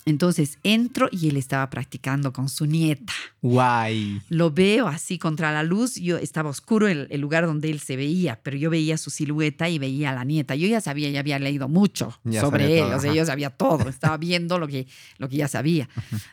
Entonces 0.07 0.59
entro 0.63 1.09
y 1.11 1.29
él 1.29 1.37
estaba 1.37 1.71
practicando 1.71 2.33
con 2.33 2.49
su 2.51 2.67
nieta. 2.67 3.13
Guay. 3.41 4.21
Lo 4.29 4.51
veo 4.51 4.87
así 4.87 5.19
contra 5.19 5.51
la 5.51 5.63
luz. 5.63 5.95
Yo 5.95 6.19
estaba 6.19 6.51
oscuro 6.51 6.89
el, 6.89 7.07
el, 7.11 7.21
lugar 7.23 7.47
donde 7.47 7.71
él 7.71 7.81
se 7.81 7.97
veía, 7.97 8.39
pero 8.43 8.57
yo 8.57 8.69
veía 8.69 8.99
su 8.99 9.11
silueta 9.11 9.69
y 9.69 9.79
veía 9.79 10.11
a 10.11 10.15
la 10.15 10.25
nieta. 10.25 10.55
Yo 10.57 10.67
ya 10.69 10.83
sabía, 10.83 11.09
ya 11.09 11.21
había 11.21 11.39
leído 11.39 11.69
mucho 11.69 12.19
sobre 12.39 12.81
él. 12.81 12.93
o 12.93 13.01
sea, 13.01 13.15
yo 13.15 13.25
sabía 13.25 13.49
todo. 13.49 13.89
Estaba 13.89 14.17
viendo 14.19 14.59
lo 14.59 14.69
que, 14.69 14.87
lo 15.17 15.29
que 15.29 15.37
ya 15.37 15.49
sabía. 15.49 15.89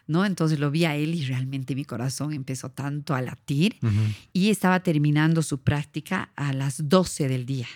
¿no? 0.05 0.25
Entonces 0.25 0.59
lo 0.59 0.69
vi 0.69 0.83
a 0.83 0.95
él 0.97 1.15
y 1.15 1.25
realmente 1.25 1.73
mi 1.73 1.85
corazón 1.85 2.33
empezó 2.33 2.69
tanto 2.71 3.15
a 3.15 3.21
latir. 3.21 3.77
Y 4.33 4.49
estaba 4.49 4.81
terminando 4.81 5.41
su 5.41 5.61
práctica 5.61 6.31
a 6.35 6.51
las 6.51 6.89
12 6.89 7.29
del 7.29 7.45
día 7.45 7.67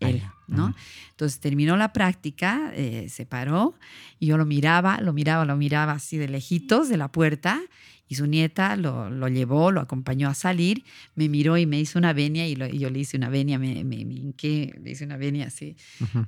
él, 0.00 0.22
¿no? 0.46 0.74
Entonces 1.10 1.40
terminó 1.40 1.76
la 1.76 1.92
práctica, 1.92 2.72
eh, 2.74 3.08
se 3.08 3.26
paró 3.26 3.74
y 4.18 4.26
yo 4.26 4.38
lo 4.38 4.46
miraba, 4.46 5.00
lo 5.00 5.12
miraba, 5.12 5.44
lo 5.44 5.56
miraba 5.56 5.92
así 5.92 6.16
de 6.16 6.28
lejitos 6.28 6.88
de 6.88 6.96
la 6.96 7.08
puerta 7.08 7.60
y 8.08 8.14
su 8.14 8.26
nieta 8.26 8.74
lo, 8.76 9.10
lo 9.10 9.28
llevó, 9.28 9.70
lo 9.70 9.80
acompañó 9.80 10.28
a 10.28 10.34
salir, 10.34 10.84
me 11.14 11.28
miró 11.28 11.58
y 11.58 11.66
me 11.66 11.78
hizo 11.78 11.98
una 11.98 12.12
venia 12.12 12.48
y, 12.48 12.56
yo 12.78 12.90
le 12.90 12.98
hice 13.00 13.16
una 13.16 13.28
venia, 13.28 13.58
me, 13.58 13.84
me, 13.84 13.96
le 14.04 14.90
hice 14.90 15.04
una 15.04 15.16
venia 15.18 15.46
así, 15.46 15.76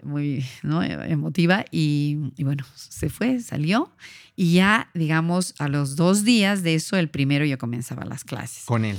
muy 0.02 0.44
¿no? 0.62 0.82
emotiva 0.82 1.64
y, 1.70 2.18
y, 2.36 2.44
bueno, 2.44 2.64
se 2.74 3.08
fue, 3.08 3.40
salió 3.40 3.90
y 4.36 4.54
ya, 4.54 4.90
digamos, 4.94 5.54
a 5.58 5.68
los 5.68 5.96
dos 5.96 6.24
días 6.24 6.62
de 6.62 6.74
eso, 6.74 6.96
el 6.96 7.08
primero 7.08 7.44
yo 7.44 7.58
comenzaba 7.58 8.04
las 8.04 8.24
clases. 8.24 8.64
Con 8.64 8.84
él. 8.84 8.98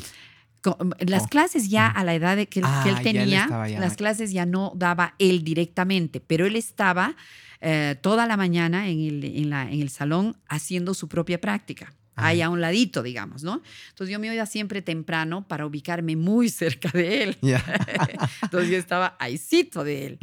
Las 0.99 1.23
oh. 1.23 1.27
clases 1.27 1.69
ya 1.69 1.87
a 1.87 2.03
la 2.03 2.13
edad 2.13 2.35
de 2.35 2.47
que, 2.47 2.59
él 2.59 2.65
ah, 2.67 2.99
tenía, 3.01 3.47
las 3.79 3.95
clases 3.95 4.31
ya 4.31 4.45
no 4.45 4.73
daba 4.75 5.15
él 5.17 5.43
directamente, 5.43 6.19
pero 6.19 6.45
él 6.45 6.55
estaba 6.55 7.15
eh, 7.61 7.95
toda 8.01 8.25
la 8.27 8.37
mañana 8.37 8.89
en 8.89 8.99
el, 8.99 9.23
en, 9.23 9.49
la, 9.49 9.71
en 9.71 9.81
el 9.81 9.89
salón 9.89 10.37
haciendo 10.47 10.93
su 10.93 11.07
propia 11.07 11.41
práctica 11.41 11.93
ahí 12.15 12.41
a 12.41 12.49
un 12.49 12.61
ladito, 12.61 13.03
digamos, 13.03 13.43
¿no? 13.43 13.61
Entonces 13.89 14.11
yo 14.11 14.19
me 14.19 14.33
iba 14.33 14.45
siempre 14.45 14.81
temprano 14.81 15.47
para 15.47 15.65
ubicarme 15.65 16.15
muy 16.15 16.49
cerca 16.49 16.89
de 16.89 17.23
él. 17.23 17.37
Entonces 18.41 18.69
yo 18.69 18.77
estaba 18.77 19.15
ahícito 19.19 19.83
de 19.83 20.05
él. 20.05 20.19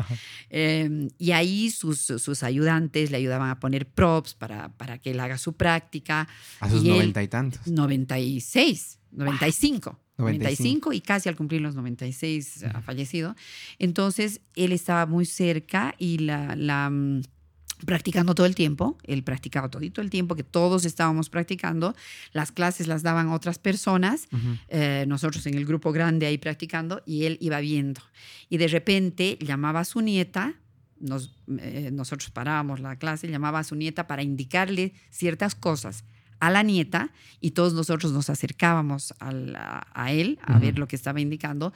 Em, 0.51 1.09
y 1.18 1.32
ahí 1.32 1.70
sus, 1.70 2.01
sus 2.01 2.43
ayudantes 2.43 3.11
le 3.11 3.16
ayudaban 3.16 3.51
a 3.51 3.61
poner 3.61 3.86
props 3.86 4.34
para, 4.34 4.70
para 4.76 4.99
que 4.99 5.11
él 5.11 5.20
haga 5.20 5.39
su 5.39 5.55
práctica. 5.55 6.28
A 6.61 6.70
sus 6.70 6.84
noventa 6.84 7.22
y 7.22 7.28
tantos. 7.28 7.66
96, 7.66 8.99
95. 9.12 9.99
95. 10.19 10.93
y 10.93 11.01
casi 11.01 11.29
al 11.29 11.37
cumplir 11.37 11.61
los 11.61 11.75
96 11.75 12.64
ha 12.64 12.83
fallecido. 12.83 13.37
Entonces, 13.79 14.41
él 14.57 14.73
estaba 14.73 15.07
muy 15.07 15.25
cerca 15.25 15.95
y 15.99 16.19
la, 16.19 16.57
la 16.57 16.91
mm, 16.91 17.23
practicando 17.85 18.35
todo 18.35 18.47
el 18.47 18.55
tiempo, 18.55 18.99
él 19.05 19.23
practicaba 19.23 19.69
todo 19.69 19.83
el 19.83 20.11
tiempo 20.11 20.35
que 20.35 20.43
todos 20.43 20.85
estábamos 20.85 21.31
practicando, 21.31 21.95
las 22.33 22.53
clases 22.53 22.87
las 22.87 23.03
daban 23.03 23.29
otras 23.29 23.59
personas, 23.59 24.29
eh, 24.69 25.05
nosotros 25.07 25.47
en 25.47 25.55
el 25.55 25.64
grupo 25.64 25.93
grande 25.93 26.27
ahí 26.27 26.39
practicando 26.39 27.03
y 27.07 27.25
él 27.25 27.39
iba 27.41 27.61
viendo. 27.61 28.01
Y 28.49 28.57
de 28.57 28.69
repente 28.69 29.39
llamaba 29.41 29.81
a 29.81 29.85
su 29.85 30.01
nieta, 30.01 30.55
nos, 30.99 31.33
eh, 31.61 31.91
nosotros 31.93 32.31
parábamos 32.31 32.81
la 32.81 32.97
clase, 32.97 33.29
llamaba 33.29 33.61
a 33.61 33.64
su 33.64 33.77
nieta 33.77 34.09
para 34.09 34.23
indicarle 34.23 34.93
ciertas 35.11 35.55
cosas 35.55 36.05
a 36.41 36.51
la 36.51 36.62
nieta 36.62 37.12
y 37.41 37.53
todos 37.53 37.74
nosotros 37.74 38.12
nos 38.12 38.30
acercábamos 38.30 39.14
a, 39.20 40.12
él 40.12 40.39
a 40.43 40.59
ver 40.59 40.78
lo 40.78 40.89
que 40.89 40.97
estaba 40.97 41.20
indicando 41.20 41.72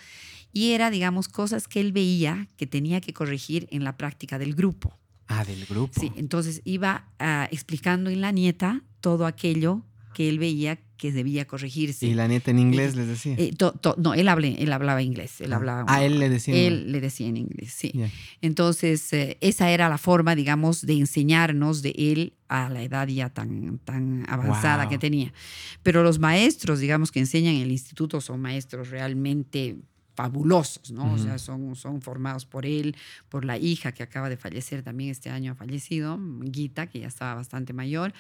y 0.53 0.73
era, 0.73 0.91
digamos, 0.91 1.29
cosas 1.29 1.69
que 1.69 1.81
él 1.81 1.93
veía 1.93 2.49
que 2.57 2.67
tenía 2.67 3.01
que 3.01 3.13
corregir 3.13 3.67
en 3.71 3.85
la 3.85 3.97
práctica 3.97 4.39
del 4.39 4.55
grupo. 4.55 4.99
Ah, 5.29 5.45
del 5.45 5.65
grupo. 5.65 5.99
Sí, 5.99 6.13
entonces 6.17 6.61
iba 6.65 7.09
ah, 7.19 7.49
explicando 7.51 8.11
en 8.11 8.21
la 8.21 8.33
nieta 8.33 8.83
todo 9.01 9.27
aquello 9.27 9.83
que 10.13 10.29
él 10.29 10.39
veía 10.39 10.79
que 10.97 11.11
debía 11.11 11.47
corregirse. 11.47 12.07
¿Y 12.07 12.15
la 12.15 12.29
nieta 12.29 12.53
en 12.53 12.61
inglés 12.61 12.95
les 12.95 13.09
decía? 13.09 13.35
Eh, 13.37 13.53
no, 13.97 14.15
él, 14.15 14.29
él 14.29 14.73
hablaba 14.73 15.03
inglés. 15.03 15.41
Él 15.41 15.53
ah, 15.53 15.57
hablaba, 15.57 15.85
ah, 15.89 16.05
él 16.05 16.21
le 16.21 16.29
decía. 16.29 16.55
Él 16.55 16.93
le 16.93 17.01
decía 17.01 17.27
en 17.27 17.39
inglés, 17.39 17.75
sí. 17.77 17.93
Entonces, 18.41 19.13
eh, 19.13 19.37
esa 19.41 19.73
era 19.73 19.89
la 19.89 19.99
forma, 19.99 20.37
digamos, 20.37 20.87
de 20.87 20.93
enseñarnos 20.93 21.83
de 21.83 21.93
él 21.97 22.35
a 22.47 22.69
la 22.69 22.85
edad 22.85 23.09
ya 23.09 23.31
tan, 23.31 23.81
tan 23.81 24.25
avanzada 24.29 24.89
que 24.89 24.97
tenía. 24.97 25.33
Pero 25.83 26.05
los 26.05 26.21
maestros, 26.21 26.79
digamos, 26.79 27.11
que 27.11 27.19
enseñan 27.19 27.55
en 27.55 27.63
el 27.63 27.73
instituto 27.73 28.21
son 28.21 28.41
maestros 28.41 28.91
realmente 28.91 29.79
fabulosos, 30.23 30.93
¿no? 30.93 31.15
O 31.15 31.19
sea, 31.19 31.37
son, 31.37 31.75
son 31.75 32.01
formados 32.01 32.47
por 32.47 32.65
él, 32.65 32.95
por 33.29 33.45
la 33.45 33.59
hija 33.59 33.91
que 33.91 34.05
acaba 34.05 34.29
de 34.29 34.37
fallecer 34.37 34.85
también 34.85 35.11
este 35.11 35.31
año 35.31 35.51
ha 35.51 35.55
fallecido, 35.57 36.17
Gita, 36.53 36.87
que 36.87 37.01
ya 37.01 37.09
estaba 37.09 37.35
bastante 37.35 37.73
mayor, 37.73 38.13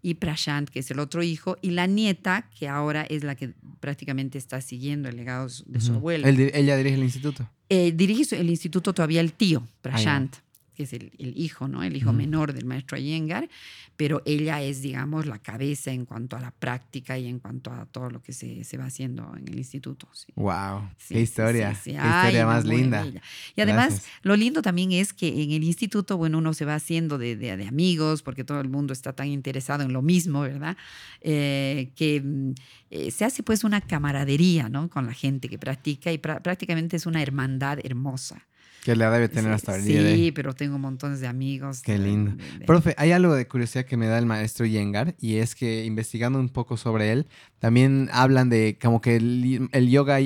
y 0.00 0.14
Prashant, 0.14 0.70
que 0.70 0.78
es 0.78 0.90
el 0.90 1.00
otro 1.00 1.22
hijo, 1.22 1.58
y 1.60 1.72
la 1.72 1.86
nieta, 1.86 2.48
que 2.58 2.66
ahora 2.66 3.02
es 3.02 3.24
la 3.24 3.34
que 3.34 3.52
prácticamente 3.78 4.38
está 4.38 4.62
siguiendo 4.62 5.10
el 5.10 5.16
legado 5.16 5.48
de 5.66 5.80
su 5.82 5.92
abuelo. 5.92 6.26
¿Ella 6.26 6.78
dirige 6.78 6.94
el 6.94 7.02
instituto? 7.02 7.50
Eh, 7.68 7.92
dirige 7.92 8.40
el 8.40 8.48
instituto 8.48 8.94
todavía 8.94 9.20
el 9.20 9.34
tío, 9.34 9.62
ah, 9.62 9.78
Prashant 9.82 10.36
que 10.80 10.84
es 10.84 10.92
el, 10.94 11.12
hijo, 11.18 11.68
¿no? 11.68 11.82
El 11.82 11.94
hijo 11.94 12.14
menor 12.14 12.54
del 12.54 12.64
maestro 12.64 12.96
Iyengar, 12.96 13.50
pero 13.98 14.22
ella 14.24 14.62
es, 14.62 14.80
digamos, 14.80 15.26
la 15.26 15.38
cabeza 15.38 15.90
en 15.90 16.06
cuanto 16.06 16.36
a 16.36 16.40
la 16.40 16.52
práctica 16.52 17.18
y 17.18 17.26
en 17.26 17.38
cuanto 17.38 17.70
a 17.70 17.84
todo 17.84 18.08
lo 18.08 18.22
que 18.22 18.32
se, 18.32 18.64
se 18.64 18.78
va 18.78 18.86
haciendo 18.86 19.30
en 19.36 19.46
el 19.46 19.58
instituto. 19.58 20.08
¡Wow! 20.36 20.88
¡Qué 21.06 21.20
historia! 21.20 21.78
¡Qué 21.84 21.90
historia 21.90 22.46
más 22.46 22.64
linda! 22.64 23.06
Y 23.54 23.60
además, 23.60 24.06
lo 24.22 24.36
lindo 24.36 24.62
también 24.62 24.92
es 24.92 25.12
que 25.12 25.42
en 25.42 25.50
el 25.50 25.64
instituto, 25.64 26.16
bueno, 26.16 26.38
uno 26.38 26.54
se 26.54 26.64
va 26.64 26.76
haciendo 26.76 27.18
de, 27.18 27.36
de, 27.36 27.66
amigos, 27.66 28.22
porque 28.22 28.42
todo 28.42 28.62
el 28.62 28.70
mundo 28.70 28.94
está 28.94 29.12
tan 29.12 29.26
interesado 29.26 29.82
en 29.82 29.92
lo 29.92 30.00
mismo, 30.00 30.40
¿verdad? 30.40 30.78
Eh, 31.20 31.90
que 31.94 32.22
mm, 32.22 32.54
eh, 32.90 33.10
se 33.10 33.26
hace 33.26 33.42
pues 33.42 33.64
una 33.64 33.82
camaradería, 33.82 34.70
¿no? 34.70 34.88
Con 34.88 35.06
la 35.06 35.12
gente 35.12 35.50
que 35.50 35.58
practica 35.58 36.10
y 36.10 36.16
prácticamente 36.16 36.96
es 36.96 37.04
una 37.04 37.22
hermandad 37.22 37.80
hermosa. 37.84 38.46
Que 38.82 38.96
la 38.96 39.10
debe 39.10 39.28
tener 39.28 39.52
hasta 39.52 39.76
el 39.76 39.84
día 39.84 40.02
de 40.02 40.14
Sí, 40.14 40.32
pero 40.32 40.54
tengo 40.54 40.78
montones 40.78 41.20
de 41.20 41.26
amigos. 41.26 41.82
Qué 41.82 41.98
lindo. 41.98 42.32
Profe, 42.66 42.94
hay 42.96 43.12
algo 43.12 43.34
de 43.34 43.46
curiosidad 43.46 43.84
que 43.84 43.96
me 43.96 44.06
da 44.06 44.18
el 44.18 44.26
maestro 44.26 44.66
Yengar 44.66 45.14
y 45.20 45.36
es 45.36 45.54
que 45.54 45.84
investigando 45.84 46.38
un 46.38 46.48
poco 46.48 46.76
sobre 46.76 47.12
él, 47.12 47.26
también 47.58 48.08
hablan 48.12 48.48
de 48.48 48.78
como 48.80 49.00
que 49.00 49.16
el, 49.16 49.68
el 49.72 49.90
yoga 49.90 50.18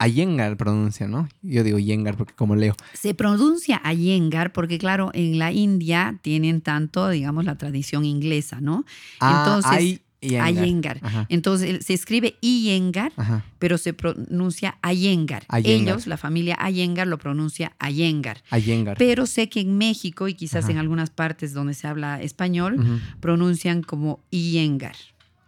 Ayengar 0.00 0.56
pronuncia, 0.56 1.08
¿no? 1.08 1.28
Yo 1.42 1.64
digo 1.64 1.80
Yengar 1.80 2.16
porque 2.16 2.32
como 2.32 2.54
leo. 2.54 2.76
Se 2.92 3.14
pronuncia 3.14 3.80
Ayengar 3.82 4.52
porque, 4.52 4.78
claro, 4.78 5.10
en 5.12 5.40
la 5.40 5.50
India 5.50 6.20
tienen 6.22 6.60
tanto, 6.60 7.08
digamos, 7.08 7.44
la 7.44 7.58
tradición 7.58 8.04
inglesa, 8.04 8.60
¿no? 8.60 8.84
Ah, 9.18 9.42
Entonces, 9.44 9.72
hay 9.72 10.00
Ayengar. 10.40 11.00
Entonces 11.28 11.84
se 11.84 11.94
escribe 11.94 12.36
Iyengar, 12.40 13.12
pero 13.58 13.78
se 13.78 13.92
pronuncia 13.92 14.78
Ayengar. 14.82 15.46
Ellos, 15.64 16.06
la 16.06 16.16
familia 16.16 16.56
Ayengar, 16.58 17.06
lo 17.06 17.18
pronuncia 17.18 17.72
Ayengar. 17.78 18.42
Ayengar. 18.50 18.96
Pero 18.98 19.26
sé 19.26 19.48
que 19.48 19.60
en 19.60 19.78
México 19.78 20.28
y 20.28 20.34
quizás 20.34 20.68
en 20.68 20.78
algunas 20.78 21.10
partes 21.10 21.52
donde 21.52 21.74
se 21.74 21.86
habla 21.86 22.20
español, 22.20 23.00
pronuncian 23.20 23.82
como 23.82 24.20
Iyengar. 24.30 24.96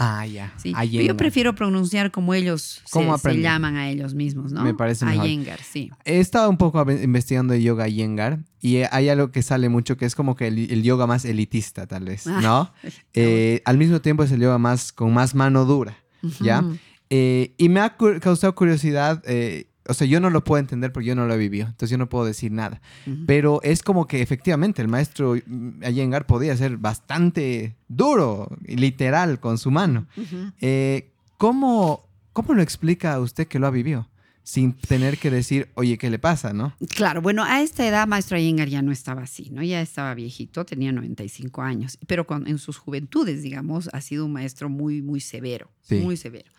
Ah, 0.02 0.26
ya. 0.26 0.50
Sí. 0.56 0.72
Yo 0.90 1.14
prefiero 1.14 1.54
pronunciar 1.54 2.10
como 2.10 2.32
ellos 2.32 2.80
se, 2.86 3.40
llaman 3.42 3.76
a 3.76 3.90
ellos 3.90 4.14
mismos, 4.14 4.50
¿no? 4.50 4.64
Me 4.64 4.72
parece 4.72 5.04
mejor. 5.04 5.26
Ayengar, 5.26 5.60
sí. 5.62 5.90
He 6.06 6.20
estado 6.20 6.48
un 6.48 6.56
poco 6.56 6.80
investigando 6.90 7.52
de 7.52 7.62
yoga 7.62 7.86
Iyengar 7.86 8.38
y 8.62 8.78
hay 8.78 9.10
algo 9.10 9.30
que 9.30 9.42
sale 9.42 9.68
mucho 9.68 9.98
que 9.98 10.06
es 10.06 10.14
como 10.14 10.36
que 10.36 10.46
el, 10.46 10.82
yoga 10.82 11.06
más 11.06 11.26
elitista, 11.26 11.86
tal 11.86 12.04
vez, 12.04 12.26
ah, 12.26 12.40
¿no? 12.40 12.72
Eh, 13.12 13.60
al 13.66 13.76
mismo 13.76 14.00
tiempo 14.00 14.22
es 14.22 14.32
el 14.32 14.40
yoga 14.40 14.56
más 14.56 14.90
con 14.90 15.12
más 15.12 15.34
mano 15.34 15.66
dura, 15.66 15.98
¿ya? 16.40 16.64
Eh, 17.10 17.54
y 17.58 17.68
me 17.68 17.80
ha 17.80 17.96
causado 18.20 18.54
curiosidad 18.54 19.22
eh, 19.26 19.66
o 19.90 19.94
sea, 19.94 20.06
yo 20.06 20.20
no 20.20 20.30
lo 20.30 20.44
puedo 20.44 20.60
entender 20.60 20.92
porque 20.92 21.08
yo 21.08 21.16
no 21.16 21.26
lo 21.26 21.34
he 21.34 21.36
vivido, 21.36 21.66
entonces 21.66 21.90
yo 21.90 21.98
no 21.98 22.08
puedo 22.08 22.24
decir 22.24 22.52
nada. 22.52 22.80
Pero 23.26 23.60
es 23.62 23.82
como 23.82 24.06
que 24.06 24.22
efectivamente 24.22 24.80
el 24.80 24.88
maestro 24.88 25.34
Ayengar 25.82 26.26
podía 26.26 26.56
ser 26.56 26.76
bastante 26.76 27.76
duro, 27.88 28.56
literal, 28.64 29.40
con 29.40 29.58
su 29.58 29.72
mano. 29.72 30.06
Eh, 30.60 31.10
¿cómo, 31.38 32.08
¿Cómo 32.32 32.54
lo 32.54 32.62
explica 32.62 33.14
a 33.14 33.20
usted 33.20 33.48
que 33.48 33.58
lo 33.58 33.66
ha 33.66 33.70
vivido? 33.70 34.08
Sin 34.44 34.74
tener 34.74 35.18
que 35.18 35.30
decir, 35.30 35.68
oye, 35.74 35.98
¿qué 35.98 36.08
le 36.08 36.18
pasa, 36.18 36.52
no? 36.52 36.74
Claro, 36.94 37.20
bueno, 37.20 37.44
a 37.44 37.60
esta 37.60 37.86
edad 37.86 38.06
Maestro 38.06 38.36
Ayengar 38.36 38.68
ya 38.68 38.82
no 38.82 38.92
estaba 38.92 39.22
así, 39.22 39.50
¿no? 39.50 39.62
Ya 39.62 39.80
estaba 39.80 40.14
viejito, 40.14 40.64
tenía 40.64 40.92
95 40.92 41.62
años, 41.62 41.98
pero 42.06 42.26
en 42.46 42.58
sus 42.58 42.78
juventudes, 42.78 43.42
digamos, 43.42 43.90
ha 43.92 44.00
sido 44.00 44.24
un 44.24 44.32
maestro 44.32 44.68
muy, 44.68 45.02
muy 45.02 45.20
severo, 45.20 45.70
muy 45.90 46.16
severo. 46.16 46.50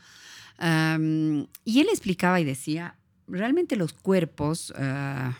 y 0.59 1.79
él 1.79 1.87
explicaba 1.89 2.39
y 2.39 2.43
decía, 2.43 2.97
realmente 3.27 3.75
los 3.75 3.93
cuerpos 3.93 4.73
ah, 4.77 5.37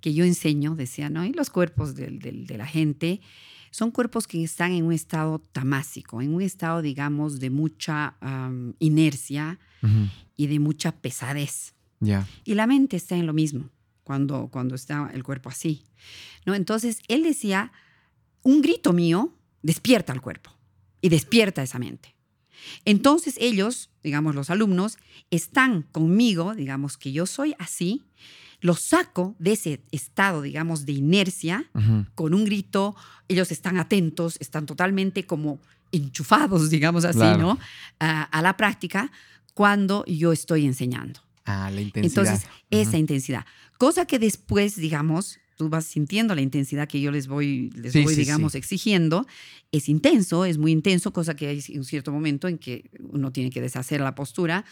que 0.00 0.14
yo 0.14 0.24
enseño, 0.24 0.74
decía, 0.74 1.08
¿no? 1.08 1.24
Y 1.24 1.32
los 1.32 1.50
cuerpos 1.50 1.94
de, 1.94 2.44
la 2.48 2.66
gente 2.66 3.20
son 3.70 3.90
cuerpos 3.90 4.26
que 4.26 4.42
están 4.42 4.72
en 4.72 4.84
un 4.84 4.92
estado 4.92 5.38
tamásico, 5.38 6.20
en 6.20 6.34
un 6.34 6.42
estado, 6.42 6.82
digamos, 6.82 7.40
de 7.40 7.50
mucha 7.50 8.16
inercia 8.80 9.58
y 10.36 10.46
de 10.48 10.58
mucha 10.58 10.92
pesadez. 10.92 11.72
Y 12.44 12.54
la 12.54 12.66
mente 12.66 12.96
está 12.96 13.16
en 13.16 13.26
lo 13.26 13.32
mismo 13.32 13.70
cuando, 14.02 14.48
cuando 14.48 14.74
está 14.74 15.10
el 15.14 15.22
cuerpo 15.22 15.48
así. 15.48 15.84
¿no? 16.44 16.54
Entonces, 16.54 17.00
él 17.08 17.22
decía, 17.22 17.72
un 18.42 18.60
grito 18.60 18.92
mío 18.92 19.32
despierta 19.62 20.12
al 20.12 20.20
cuerpo 20.20 20.50
y 21.00 21.08
despierta 21.08 21.62
esa 21.62 21.78
mente. 21.78 22.14
Entonces 22.84 23.36
ellos, 23.38 23.90
digamos 24.02 24.34
los 24.34 24.50
alumnos, 24.50 24.98
están 25.30 25.82
conmigo, 25.82 26.54
digamos 26.54 26.96
que 26.96 27.12
yo 27.12 27.26
soy 27.26 27.54
así, 27.58 28.02
los 28.60 28.80
saco 28.80 29.34
de 29.38 29.52
ese 29.52 29.80
estado, 29.90 30.42
digamos, 30.42 30.86
de 30.86 30.92
inercia, 30.92 31.66
con 32.14 32.32
un 32.32 32.44
grito, 32.44 32.94
ellos 33.28 33.50
están 33.50 33.76
atentos, 33.76 34.36
están 34.40 34.66
totalmente 34.66 35.26
como 35.26 35.58
enchufados, 35.90 36.70
digamos 36.70 37.04
así, 37.04 37.18
¿no? 37.18 37.58
A, 37.98 38.40
la 38.40 38.56
práctica 38.56 39.10
cuando 39.54 40.04
yo 40.06 40.32
estoy 40.32 40.64
enseñando. 40.64 41.20
Ah, 41.44 41.70
la 41.72 41.80
intensidad. 41.80 42.24
Entonces, 42.24 42.48
esa 42.70 42.98
intensidad. 42.98 43.44
Cosa 43.78 44.06
que 44.06 44.20
después, 44.20 44.76
digamos, 44.76 45.40
tú 45.56 45.68
vas 45.68 45.84
sintiendo 45.84 46.34
la 46.34 46.40
intensidad 46.40 46.88
que 46.88 47.00
yo 47.00 47.10
les 47.10 47.26
voy, 47.26 47.70
les 47.74 47.92
voy 47.92 48.14
digamos, 48.14 48.54
exigiendo. 48.54 49.26
Es 49.70 49.88
intenso, 49.88 50.44
es 50.44 50.58
muy 50.58 50.72
intenso, 50.72 51.12
cosa 51.12 51.34
que 51.34 51.48
hay 51.48 51.62
un 51.74 51.84
cierto 51.84 52.12
momento 52.12 52.48
en 52.48 52.58
que 52.58 52.90
uno 53.00 53.32
tiene 53.32 53.50
que 53.50 53.60
deshacer 53.60 54.00
la 54.00 54.14
postura. 54.14 54.64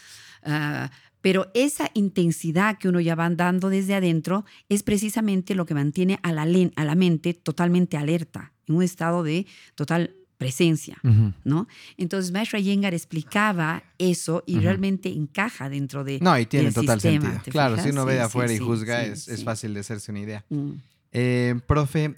Ah, 0.43 0.91
pero 1.21 1.51
esa 1.53 1.89
intensidad 1.93 2.77
que 2.77 2.89
uno 2.89 2.99
ya 2.99 3.15
va 3.15 3.29
dando 3.29 3.69
desde 3.69 3.95
adentro 3.95 4.43
es 4.69 4.83
precisamente 4.83 5.55
lo 5.55 5.65
que 5.65 5.75
mantiene 5.75 6.19
a 6.23 6.33
la, 6.33 6.47
a 6.75 6.85
la 6.85 6.95
mente 6.95 7.33
totalmente 7.33 7.95
alerta, 7.97 8.53
en 8.67 8.75
un 8.75 8.83
estado 8.83 9.23
de 9.23 9.45
total 9.75 10.15
presencia, 10.41 10.97
¿no? 11.43 11.67
Entonces, 11.97 12.31
Maestro 12.31 12.57
Yengar 12.57 12.95
explicaba 12.95 13.83
eso 13.99 14.43
y 14.47 14.57
realmente 14.57 15.09
encaja 15.09 15.69
dentro 15.69 16.03
de 16.03 16.19
No, 16.19 16.35
y 16.35 16.47
tiene 16.47 16.71
total 16.71 16.99
sentido. 16.99 17.31
Claro, 17.43 17.77
si 17.77 17.89
uno 17.89 18.05
ve 18.05 18.15
de 18.15 18.21
afuera 18.21 18.51
y 18.51 18.57
juzga, 18.57 19.03
es, 19.03 19.43
fácil 19.43 19.75
de 19.75 19.81
hacerse 19.81 20.09
una 20.09 20.21
idea. 20.21 20.43
Mm. 20.49 20.71
Eh, 21.11 21.59
profe, 21.67 22.15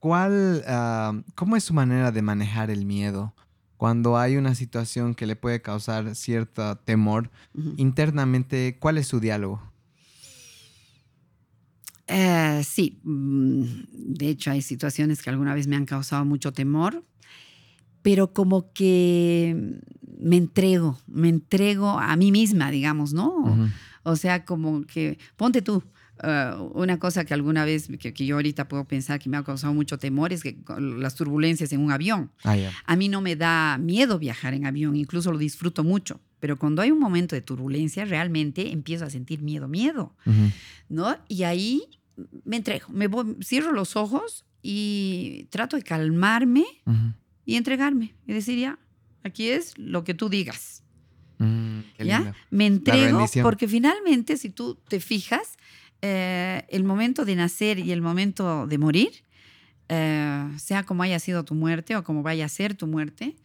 ¿cuál, 0.00 0.64
ah, 0.66 1.18
¿cómo 1.34 1.56
es 1.56 1.64
su 1.64 1.72
manera 1.72 2.12
de 2.12 2.20
manejar 2.20 2.70
el 2.70 2.84
miedo? 2.84 3.32
Cuando 3.78 4.18
hay 4.18 4.36
una 4.36 4.54
situación 4.54 5.14
que 5.14 5.26
le 5.26 5.34
puede 5.34 5.62
causar 5.62 6.14
cierto 6.14 6.76
temor, 6.76 7.30
internamente, 7.78 8.76
¿cuál 8.78 8.98
es 8.98 9.06
su 9.06 9.18
diálogo? 9.18 9.62
Eh, 12.06 12.62
sí, 12.64 13.00
mm, 13.02 13.62
de 13.90 14.28
hecho 14.28 14.50
hay 14.50 14.60
situaciones 14.60 15.22
que 15.22 15.30
alguna 15.30 15.54
vez 15.54 15.66
me 15.66 15.76
han 15.76 15.86
causado 15.86 16.24
mucho 16.26 16.52
temor 16.52 17.02
pero 18.06 18.32
como 18.32 18.72
que 18.72 19.80
me 20.20 20.36
entrego, 20.36 20.96
me 21.08 21.28
entrego 21.28 21.98
a 21.98 22.14
mí 22.14 22.30
misma, 22.30 22.70
digamos, 22.70 23.12
¿no? 23.12 23.68
O 24.04 24.14
sea, 24.14 24.44
como 24.44 24.86
que, 24.86 25.18
ponte 25.34 25.60
tú, 25.60 25.82
uh, 26.22 26.62
una 26.80 27.00
cosa 27.00 27.24
que 27.24 27.34
alguna 27.34 27.64
vez, 27.64 27.88
que, 27.98 28.12
yo 28.12 28.36
ahorita 28.36 28.68
puedo 28.68 28.84
pensar 28.84 29.18
que 29.18 29.28
me 29.28 29.36
ha 29.36 29.42
causado 29.42 29.74
mucho 29.74 29.98
temor 29.98 30.32
es 30.32 30.44
que 30.44 30.56
las 30.78 31.16
turbulencias 31.16 31.72
en 31.72 31.80
un 31.80 31.90
avión. 31.90 32.30
Ah, 32.44 32.56
a 32.84 32.94
mí 32.94 33.08
no 33.08 33.20
me 33.22 33.34
da 33.34 33.76
miedo 33.76 34.20
viajar 34.20 34.54
en 34.54 34.66
avión, 34.66 34.94
incluso 34.94 35.32
lo 35.32 35.38
disfruto 35.38 35.82
mucho. 35.82 36.20
Pero 36.38 36.60
cuando 36.60 36.82
hay 36.82 36.92
un 36.92 37.00
momento 37.00 37.34
de 37.34 37.42
turbulencia, 37.42 38.04
realmente 38.04 38.70
empiezo 38.70 39.04
a 39.04 39.10
sentir 39.10 39.42
miedo, 39.42 39.66
miedo, 39.66 40.14
¿no? 40.88 41.16
Y 41.26 41.42
ahí 41.42 41.82
me 42.44 42.58
entrego, 42.58 42.86
me 42.90 43.08
cierro 43.42 43.72
los 43.72 43.96
ojos 43.96 44.44
y 44.62 45.48
trato 45.50 45.76
de 45.76 45.82
calmarme 45.82 46.66
y 47.46 47.54
entregarme 47.54 48.14
y 48.26 48.34
decir, 48.34 48.58
ya, 48.58 48.78
aquí 49.22 49.48
es 49.48 49.78
lo 49.78 50.04
que 50.04 50.12
tú 50.12 50.28
digas. 50.28 50.82
Mm, 51.38 51.80
¿Ya? 52.00 52.34
Me 52.50 52.66
entrego 52.66 53.24
porque 53.42 53.68
finalmente, 53.68 54.36
si 54.36 54.50
tú 54.50 54.74
te 54.88 55.00
fijas, 55.00 55.56
eh, 56.02 56.66
el 56.68 56.84
momento 56.84 57.24
de 57.24 57.36
nacer 57.36 57.78
y 57.78 57.92
el 57.92 58.02
momento 58.02 58.66
de 58.66 58.78
morir, 58.78 59.24
eh, 59.88 60.50
sea 60.58 60.82
como 60.82 61.04
haya 61.04 61.20
sido 61.20 61.44
tu 61.44 61.54
muerte 61.54 61.96
o 61.96 62.02
como 62.02 62.22
vaya 62.22 62.44
a 62.44 62.48
ser 62.48 62.74
tu 62.74 62.88
muerte, 62.88 63.36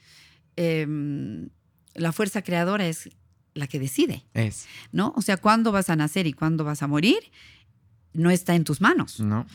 em, 0.55 1.49
la 1.93 2.11
fuerza 2.11 2.41
creadora 2.41 2.87
es 2.87 3.09
la 3.53 3.67
que 3.67 3.79
decide. 3.79 4.23
Es. 4.33 4.65
¿No? 4.91 5.13
O 5.15 5.21
sea, 5.21 5.37
cuándo 5.37 5.71
vas 5.71 5.89
a 5.89 5.95
nacer 5.95 6.25
y 6.25 6.33
cuándo 6.33 6.63
vas 6.63 6.81
a 6.81 6.87
morir, 6.87 7.19
no 8.13 8.31
está 8.31 8.55
en 8.55 8.63
tus 8.63 8.81
manos. 8.81 9.19
No. 9.19 9.45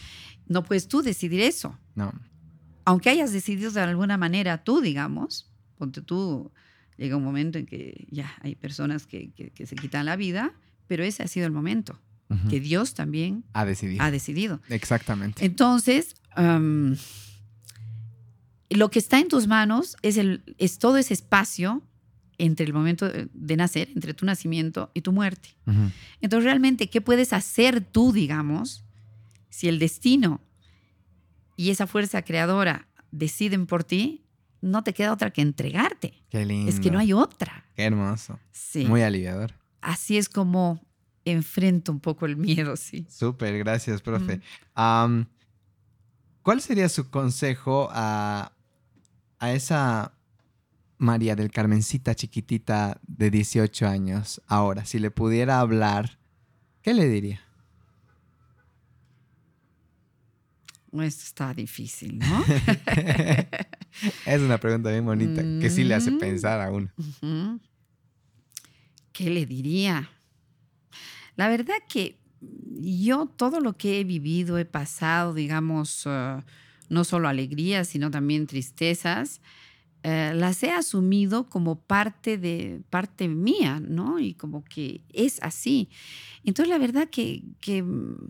No 0.46 0.62
puedes 0.62 0.86
tú 0.86 1.02
decidir 1.02 1.40
eso. 1.40 1.76
No 1.96 2.12
aunque 2.86 3.10
hayas 3.10 3.32
decidido 3.32 3.70
de 3.72 3.80
alguna 3.80 4.16
manera 4.16 4.64
tú, 4.64 4.80
digamos, 4.80 5.50
ponte 5.76 6.00
tú, 6.00 6.52
llega 6.96 7.16
un 7.16 7.24
momento 7.24 7.58
en 7.58 7.66
que 7.66 8.06
ya 8.10 8.32
hay 8.40 8.54
personas 8.54 9.06
que, 9.06 9.32
se 9.54 9.76
quitan 9.76 10.06
la 10.06 10.16
vida, 10.16 10.54
pero 10.86 11.04
ese 11.04 11.22
ha 11.24 11.28
sido 11.28 11.46
el 11.46 11.52
momento, 11.52 12.00
que 12.48 12.60
Dios 12.60 12.94
también 12.94 13.44
ha 13.52 13.64
decidido. 13.64 14.02
Ha 14.02 14.10
decidido. 14.10 14.60
Exactamente. 14.68 15.44
Entonces, 15.44 16.14
lo 18.70 18.90
que 18.90 18.98
está 18.98 19.18
en 19.18 19.28
tus 19.28 19.48
manos 19.48 19.96
es, 20.02 20.16
el, 20.16 20.54
es 20.58 20.78
todo 20.78 20.96
ese 20.96 21.12
espacio 21.12 21.82
entre 22.38 22.66
el 22.66 22.72
momento 22.72 23.08
de 23.08 23.56
nacer, 23.56 23.90
entre 23.94 24.14
tu 24.14 24.26
nacimiento 24.26 24.92
y 24.94 25.00
tu 25.00 25.12
muerte. 25.12 25.56
Entonces, 26.20 26.44
realmente, 26.44 26.88
¿qué 26.88 27.00
puedes 27.00 27.32
hacer 27.32 27.80
tú, 27.80 28.12
digamos, 28.12 28.84
si 29.48 29.66
el 29.68 29.80
destino 29.80 30.40
y 31.56 31.70
esa 31.70 31.86
fuerza 31.86 32.22
creadora 32.22 32.86
deciden 33.10 33.66
por 33.66 33.82
ti, 33.84 34.24
no 34.60 34.82
te 34.82 34.92
queda 34.92 35.12
otra 35.12 35.30
que 35.30 35.42
entregarte. 35.42 36.22
Qué 36.28 36.44
lindo. 36.44 36.70
Es 36.70 36.80
que 36.80 36.90
no 36.90 36.98
hay 36.98 37.12
otra. 37.12 37.64
Qué 37.74 37.84
hermoso. 37.84 38.38
Sí. 38.52 38.84
Muy 38.84 39.02
aliviador. 39.02 39.54
Así 39.80 40.18
es 40.18 40.28
como 40.28 40.80
enfrento 41.24 41.92
un 41.92 42.00
poco 42.00 42.26
el 42.26 42.36
miedo, 42.36 42.76
sí. 42.76 43.06
Súper, 43.08 43.58
gracias, 43.58 44.02
profe. 44.02 44.40
¿Cuál 46.42 46.60
sería 46.60 46.88
su 46.88 47.10
consejo 47.10 47.88
a, 47.90 48.52
a 49.38 49.52
esa 49.52 50.12
María 50.98 51.34
del 51.34 51.50
Carmencita 51.50 52.14
chiquitita 52.14 53.00
de 53.06 53.30
18 53.30 53.86
años 53.86 54.40
ahora? 54.46 54.84
Si 54.84 54.98
le 54.98 55.10
pudiera 55.10 55.58
hablar, 55.58 56.18
¿qué 56.82 56.94
le 56.94 57.08
diría? 57.08 57.40
Esto 61.02 61.24
está 61.24 61.54
difícil, 61.54 62.18
¿no? 62.18 62.44
es 64.26 64.40
una 64.40 64.58
pregunta 64.58 64.90
bien 64.90 65.04
bonita 65.04 65.42
que 65.60 65.70
sí 65.70 65.84
le 65.84 65.94
hace 65.94 66.12
pensar 66.12 66.60
a 66.60 66.70
uno. 66.70 66.90
¿Qué 69.12 69.30
le 69.30 69.46
diría? 69.46 70.10
La 71.36 71.48
verdad 71.48 71.76
que 71.88 72.18
yo 72.78 73.26
todo 73.26 73.60
lo 73.60 73.76
que 73.76 74.00
he 74.00 74.04
vivido, 74.04 74.58
he 74.58 74.64
pasado, 74.64 75.34
digamos, 75.34 76.06
uh, 76.06 76.42
no 76.88 77.04
solo 77.04 77.28
alegrías, 77.28 77.88
sino 77.88 78.10
también 78.10 78.46
tristezas, 78.46 79.40
eh, 80.02 80.32
las 80.34 80.62
he 80.62 80.70
asumido 80.70 81.48
como 81.48 81.80
parte 81.80 82.38
de 82.38 82.80
parte 82.90 83.26
mía, 83.26 83.80
¿no? 83.80 84.20
Y 84.20 84.34
como 84.34 84.62
que 84.62 85.00
es 85.12 85.42
así. 85.42 85.88
Entonces, 86.44 86.70
la 86.70 86.78
verdad 86.78 87.08
que, 87.10 87.42
mm, 87.82 88.28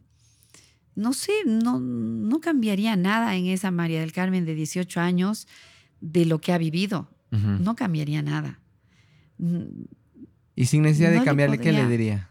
no 0.96 1.12
sé, 1.12 1.32
no, 1.44 1.78
no 1.78 2.40
cambiaría 2.40 2.96
nada 2.96 3.36
en 3.36 3.46
esa 3.46 3.70
María 3.70 4.00
del 4.00 4.12
Carmen 4.12 4.44
de 4.44 4.54
18 4.54 5.00
años 5.00 5.46
de 6.00 6.24
lo 6.24 6.40
que 6.40 6.52
ha 6.52 6.58
vivido. 6.58 7.08
No 7.30 7.76
cambiaría 7.76 8.22
nada. 8.22 8.60
Y 10.54 10.64
sin 10.64 10.82
necesidad 10.82 11.12
de 11.12 11.22
cambiarle, 11.22 11.58
¿qué 11.58 11.70
le 11.70 11.86
diría? 11.86 12.30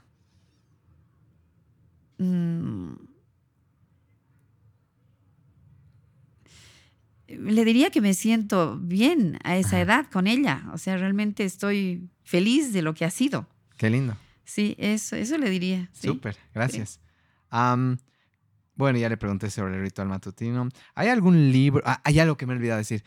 Mm. 2.18 2.94
le 7.28 7.66
diría 7.66 7.90
que 7.90 8.02
me 8.02 8.14
siento 8.14 8.78
bien 8.82 9.40
a 9.44 9.58
esa 9.58 9.80
edad 9.80 10.08
con 10.12 10.28
ella. 10.28 10.64
O 10.74 10.78
sea, 10.78 10.98
realmente 10.98 11.44
estoy 11.44 12.10
feliz 12.24 12.74
de 12.74 12.82
lo 12.82 12.94
que 12.94 13.06
ha 13.06 13.10
sido. 13.10 13.48
Qué 13.78 13.90
lindo. 13.90 14.18
Sí, 14.44 14.76
eso, 14.78 15.16
eso 15.16 15.38
le 15.38 15.50
diría. 15.50 15.90
Súper, 15.94 16.38
gracias. 16.54 17.00
Bueno, 18.76 19.00
ya 19.00 19.10
le 19.10 19.18
pregunté 19.18 19.50
sobre 19.50 19.76
el 19.76 19.82
ritual 19.82 20.08
matutino. 20.08 20.70
¿Hay 20.94 21.08
algún 21.08 21.52
libro? 21.52 21.82
Ah, 21.86 22.02
hay 22.04 22.20
algo 22.20 22.38
que 22.38 22.46
me 22.46 22.54
he 22.54 22.58
olvidado 22.58 22.78
decir. 22.78 23.04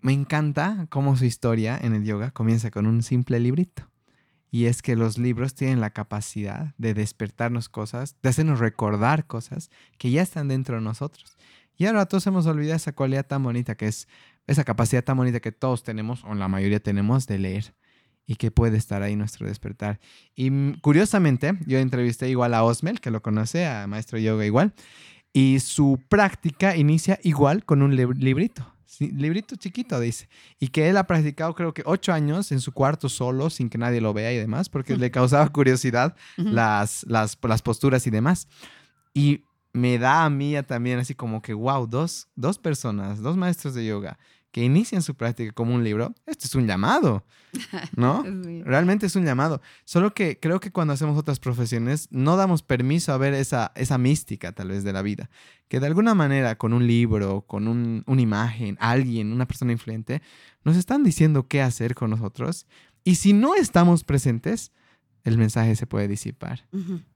Me 0.00 0.12
encanta 0.12 0.86
cómo 0.90 1.16
su 1.16 1.24
historia 1.24 1.78
en 1.80 1.94
el 1.94 2.04
yoga 2.04 2.30
comienza 2.30 2.70
con 2.70 2.86
un 2.86 3.02
simple 3.02 3.40
librito. 3.40 3.90
Y 4.50 4.66
es 4.66 4.82
que 4.82 4.96
los 4.96 5.18
libros 5.18 5.54
tienen 5.54 5.80
la 5.80 5.90
capacidad 5.90 6.74
de 6.78 6.94
despertarnos 6.94 7.68
cosas, 7.68 8.16
de 8.22 8.28
hacernos 8.28 8.60
recordar 8.60 9.26
cosas 9.26 9.70
que 9.98 10.10
ya 10.10 10.22
están 10.22 10.48
dentro 10.48 10.76
de 10.76 10.82
nosotros. 10.82 11.36
Y 11.76 11.86
ahora 11.86 12.06
todos 12.06 12.26
hemos 12.26 12.46
olvidado 12.46 12.76
esa 12.76 12.92
cualidad 12.92 13.26
tan 13.26 13.42
bonita 13.42 13.74
que 13.74 13.88
es, 13.88 14.06
esa 14.46 14.62
capacidad 14.64 15.02
tan 15.02 15.16
bonita 15.16 15.40
que 15.40 15.52
todos 15.52 15.82
tenemos, 15.82 16.22
o 16.24 16.34
la 16.34 16.48
mayoría 16.48 16.80
tenemos, 16.80 17.26
de 17.26 17.38
leer 17.38 17.74
y 18.26 18.36
que 18.36 18.50
puede 18.50 18.76
estar 18.76 19.02
ahí 19.02 19.16
nuestro 19.16 19.46
despertar. 19.46 20.00
Y 20.34 20.50
mm, 20.50 20.80
curiosamente, 20.80 21.52
yo 21.66 21.78
entrevisté 21.78 22.28
igual 22.28 22.54
a 22.54 22.64
Osmel, 22.64 23.00
que 23.00 23.10
lo 23.10 23.22
conoce, 23.22 23.66
a 23.66 23.86
Maestro 23.86 24.18
Yoga 24.18 24.46
igual, 24.46 24.72
y 25.32 25.60
su 25.60 26.00
práctica 26.08 26.76
inicia 26.76 27.18
igual 27.22 27.64
con 27.64 27.82
un 27.82 27.96
librito 27.96 28.74
librito 29.00 29.56
chiquito, 29.56 29.98
dice. 30.00 30.28
Y 30.58 30.68
que 30.68 30.88
él 30.88 30.96
ha 30.96 31.06
practicado 31.06 31.54
creo 31.54 31.74
que 31.74 31.82
ocho 31.84 32.12
años 32.12 32.52
en 32.52 32.60
su 32.60 32.72
cuarto 32.72 33.08
solo, 33.08 33.50
sin 33.50 33.68
que 33.68 33.78
nadie 33.78 34.00
lo 34.00 34.12
vea 34.12 34.32
y 34.32 34.36
demás, 34.36 34.68
porque 34.68 34.96
le 34.96 35.10
causaba 35.10 35.48
curiosidad 35.48 36.14
las, 36.36 37.04
las, 37.08 37.38
las 37.42 37.62
posturas 37.62 38.06
y 38.06 38.10
demás. 38.10 38.48
Y 39.12 39.44
me 39.72 39.98
da 39.98 40.24
a 40.24 40.30
mí 40.30 40.54
también 40.66 40.98
así 40.98 41.14
como 41.14 41.42
que, 41.42 41.54
wow, 41.54 41.86
dos, 41.86 42.28
dos 42.36 42.58
personas, 42.58 43.20
dos 43.20 43.36
maestros 43.36 43.74
de 43.74 43.84
yoga 43.84 44.18
que 44.54 44.62
inician 44.62 45.02
su 45.02 45.16
práctica 45.16 45.50
como 45.50 45.74
un 45.74 45.82
libro, 45.82 46.14
esto 46.26 46.46
es 46.46 46.54
un 46.54 46.68
llamado, 46.68 47.24
¿no? 47.96 48.22
Realmente 48.64 49.06
es 49.06 49.16
un 49.16 49.24
llamado. 49.24 49.60
Solo 49.84 50.14
que 50.14 50.38
creo 50.38 50.60
que 50.60 50.70
cuando 50.70 50.92
hacemos 50.92 51.18
otras 51.18 51.40
profesiones 51.40 52.06
no 52.12 52.36
damos 52.36 52.62
permiso 52.62 53.12
a 53.12 53.18
ver 53.18 53.34
esa, 53.34 53.72
esa 53.74 53.98
mística 53.98 54.52
tal 54.52 54.68
vez 54.68 54.84
de 54.84 54.92
la 54.92 55.02
vida, 55.02 55.28
que 55.66 55.80
de 55.80 55.88
alguna 55.88 56.14
manera 56.14 56.56
con 56.56 56.72
un 56.72 56.86
libro, 56.86 57.40
con 57.40 57.66
un, 57.66 58.04
una 58.06 58.22
imagen, 58.22 58.76
alguien, 58.78 59.32
una 59.32 59.48
persona 59.48 59.72
influente, 59.72 60.22
nos 60.62 60.76
están 60.76 61.02
diciendo 61.02 61.48
qué 61.48 61.60
hacer 61.60 61.96
con 61.96 62.10
nosotros. 62.10 62.68
Y 63.02 63.16
si 63.16 63.32
no 63.32 63.56
estamos 63.56 64.04
presentes, 64.04 64.70
el 65.24 65.36
mensaje 65.36 65.74
se 65.74 65.88
puede 65.88 66.06
disipar. 66.06 66.64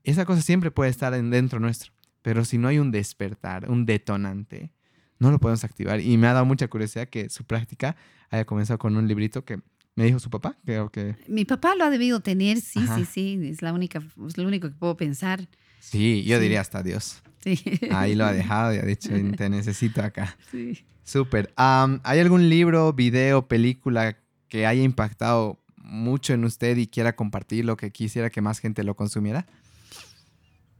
Esa 0.02 0.24
cosa 0.24 0.42
siempre 0.42 0.72
puede 0.72 0.90
estar 0.90 1.12
dentro 1.12 1.60
nuestro, 1.60 1.92
pero 2.20 2.44
si 2.44 2.58
no 2.58 2.66
hay 2.66 2.80
un 2.80 2.90
despertar, 2.90 3.70
un 3.70 3.86
detonante, 3.86 4.72
no 5.18 5.30
lo 5.30 5.38
podemos 5.38 5.64
activar. 5.64 6.00
Y 6.00 6.16
me 6.16 6.26
ha 6.26 6.32
dado 6.32 6.44
mucha 6.44 6.68
curiosidad 6.68 7.08
que 7.08 7.28
su 7.28 7.44
práctica 7.44 7.96
haya 8.30 8.44
comenzado 8.44 8.78
con 8.78 8.96
un 8.96 9.08
librito 9.08 9.44
que 9.44 9.60
me 9.94 10.04
dijo 10.04 10.18
su 10.18 10.30
papá. 10.30 10.56
Creo 10.64 10.90
que... 10.90 11.16
Mi 11.26 11.44
papá 11.44 11.74
lo 11.74 11.84
ha 11.84 11.90
debido 11.90 12.20
tener, 12.20 12.60
sí, 12.60 12.80
sí, 12.94 13.04
sí. 13.04 13.40
Es, 13.50 13.62
la 13.62 13.72
única, 13.72 14.00
es 14.26 14.38
lo 14.38 14.46
único 14.46 14.68
que 14.68 14.74
puedo 14.74 14.96
pensar. 14.96 15.48
Sí, 15.80 16.22
yo 16.24 16.38
diría 16.38 16.60
hasta 16.60 16.82
Dios. 16.82 17.22
Sí. 17.42 17.60
Ahí 17.90 18.14
lo 18.14 18.24
ha 18.24 18.32
dejado 18.34 18.74
y 18.74 18.78
ha 18.78 18.82
dicho, 18.82 19.10
te 19.36 19.48
necesito 19.48 20.02
acá. 20.02 20.36
Sí. 20.50 20.84
Súper. 21.02 21.52
¿Hay 21.56 22.20
algún 22.20 22.48
libro, 22.48 22.92
video, 22.92 23.48
película 23.48 24.18
que 24.48 24.66
haya 24.66 24.82
impactado 24.82 25.58
mucho 25.76 26.34
en 26.34 26.44
usted 26.44 26.76
y 26.76 26.86
quiera 26.86 27.16
compartirlo, 27.16 27.76
que 27.76 27.90
quisiera 27.90 28.30
que 28.30 28.40
más 28.40 28.58
gente 28.58 28.84
lo 28.84 28.94
consumiera? 28.94 29.46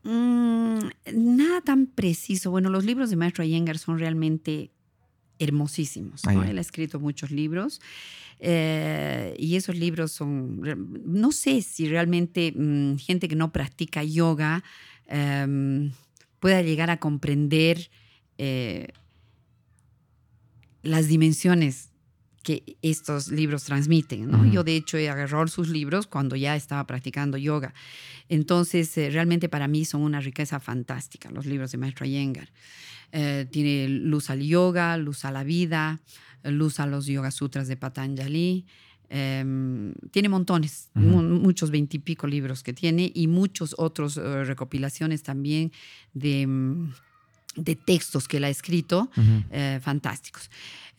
Mm, 0.05 0.79
nada 1.15 1.61
tan 1.63 1.87
preciso. 1.87 2.51
Bueno, 2.51 2.71
los 2.71 2.85
libros 2.85 3.11
de 3.11 3.17
Maestro 3.17 3.45
Iyengar 3.45 3.79
son 3.79 3.99
realmente 3.99 4.71
hermosísimos. 5.39 6.23
Él 6.25 6.59
ha 6.59 6.61
escrito 6.61 6.99
muchos 6.99 7.31
libros 7.31 7.81
eh, 8.41 9.35
y 9.39 9.57
esos 9.57 9.77
libros 9.77 10.13
son, 10.13 10.61
no 11.05 11.33
sé 11.33 11.63
si 11.63 11.89
realmente 11.89 12.53
mm, 12.55 12.97
gente 12.97 13.29
que 13.29 13.37
no 13.37 13.53
practica 13.53 14.03
yoga 14.03 14.63
em, 15.07 15.93
pueda 16.41 16.63
llegar 16.63 16.91
a 16.91 16.99
comprender 16.99 17.91
eh, 18.37 18.89
las 20.83 21.09
dimensiones 21.09 21.88
que 22.49 22.79
estos 22.81 23.29
libros 23.29 23.65
transmiten. 23.65 24.31
¿no? 24.31 24.51
Yo 24.51 24.65
de 24.65 24.75
hecho 24.75 24.97
he 24.97 25.11
agarrado 25.11 25.47
sus 25.49 25.69
libros 25.69 26.07
cuando 26.07 26.35
ya 26.35 26.57
estaba 26.57 26.87
practicando 26.87 27.37
yoga. 27.37 27.75
Entonces, 28.31 28.97
eh, 28.97 29.11
realmente 29.11 29.51
para 29.51 29.69
mí 29.69 29.85
son 29.85 30.01
una 30.01 30.19
riqueza 30.21 30.59
fantástica 30.59 31.31
los 31.31 31.45
libros 31.45 31.73
de 31.73 31.77
Maestro 31.77 32.07
Iyengar. 32.07 32.49
Eh, 33.13 33.47
tiene 33.51 33.91
luz 33.91 34.31
al 34.31 34.41
yoga, 34.41 34.97
luz 34.97 35.27
a 35.27 35.31
la 35.31 35.45
vida, 35.45 36.01
luz 36.43 36.81
a 36.81 36.87
los 36.87 37.05
Yoga 37.05 37.31
Sutras 37.31 37.69
de 37.69 37.77
Patanjali. 37.77 38.65
Em, 39.11 39.93
tiene 40.11 40.31
montones, 40.31 40.89
muchos 40.95 41.71
veintipico 41.71 42.27
libros 42.27 42.63
que 42.63 42.73
tiene 42.73 43.13
y 43.15 43.27
muchos 43.27 43.75
otros 43.77 44.17
eh, 44.17 44.45
recopilaciones 44.45 45.23
también 45.23 45.71
de 46.15 46.47
mm, 46.47 46.93
de 47.57 47.75
textos 47.75 48.29
que 48.29 48.37
él 48.37 48.45
ha 48.45 48.51
escrito, 48.51 49.11
fantásticos. 49.81 50.49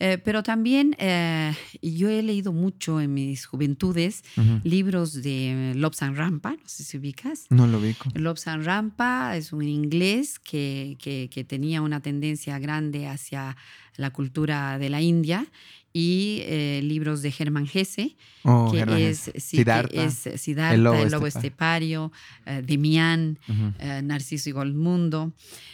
Eh, 0.02 0.16
pero 0.16 0.42
también 0.42 0.96
eh, 0.98 1.54
yo 1.82 2.08
he 2.08 2.22
leído 2.22 2.52
mucho 2.54 3.02
en 3.02 3.12
mis 3.12 3.44
juventudes 3.44 4.22
libros 4.64 5.22
de 5.22 5.74
Lobsang 5.76 6.16
Rampa, 6.16 6.52
no 6.52 6.66
sé 6.66 6.84
si 6.84 6.96
ubicas. 6.96 7.44
No 7.50 7.66
lo 7.66 7.78
ubico. 7.78 8.08
Lobsang 8.14 8.64
Rampa 8.64 9.36
es 9.36 9.52
un 9.52 9.68
inglés 9.68 10.38
que, 10.38 10.96
que, 10.98 11.28
que, 11.30 11.44
tenía 11.44 11.82
una 11.82 12.00
tendencia 12.00 12.58
grande 12.58 13.08
hacia 13.08 13.58
la 13.96 14.10
cultura 14.10 14.78
de 14.78 14.88
la 14.88 15.02
India 15.02 15.46
y 15.92 16.42
eh, 16.44 16.80
libros 16.82 17.22
de 17.22 17.32
Germán 17.32 17.66
Gese, 17.66 18.16
oh, 18.44 18.70
que, 18.70 19.10
es, 19.10 19.30
Siddhartha, 19.36 20.74
el 20.74 20.82
lobo, 20.82 21.26
estepario, 21.26 22.12
uh, 22.46 22.62
Demián, 22.64 23.38
eh, 23.78 24.00
Narciso 24.02 24.50
y 24.50 24.52
Goldmundo. 24.52 25.32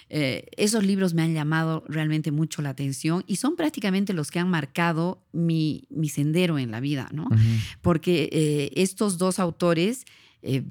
esos 0.09 0.85
libros 0.85 1.13
me 1.13 1.23
han 1.23 1.35
llamado 1.35 1.85
realmente 1.89 2.31
mucho 2.31 2.63
la 2.63 2.71
atención 2.71 3.25
y 3.27 3.37
son 3.37 3.57
prácticamente 3.57 4.13
los 4.15 4.31
que 4.31 4.39
han 4.39 4.49
marcado 4.49 5.23
mi, 5.33 5.85
mi 5.91 6.09
sendero 6.09 6.59
en 6.59 6.71
la 6.71 6.81
vida, 6.81 7.09
¿no? 7.13 7.29
Porque 7.83 8.73
estos 8.75 9.19
dos 9.19 9.39
autores 9.39 10.07
eh, 10.49 10.63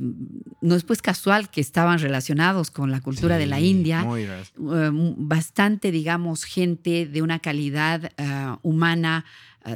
no 0.61 0.75
es 0.75 0.83
pues 0.85 1.01
casual 1.01 1.49
que 1.49 1.59
estaban 1.59 1.99
relacionados 1.99 2.71
con 2.71 2.91
la 2.91 3.01
cultura 3.01 3.37
de 3.37 3.45
la 3.45 3.59
India, 3.59 4.07
eh, 4.17 4.89
bastante, 5.17 5.91
digamos, 5.91 6.45
gente 6.45 7.05
de 7.05 7.21
una 7.21 7.39
calidad 7.39 8.11
eh, 8.17 8.55
humana 8.61 9.25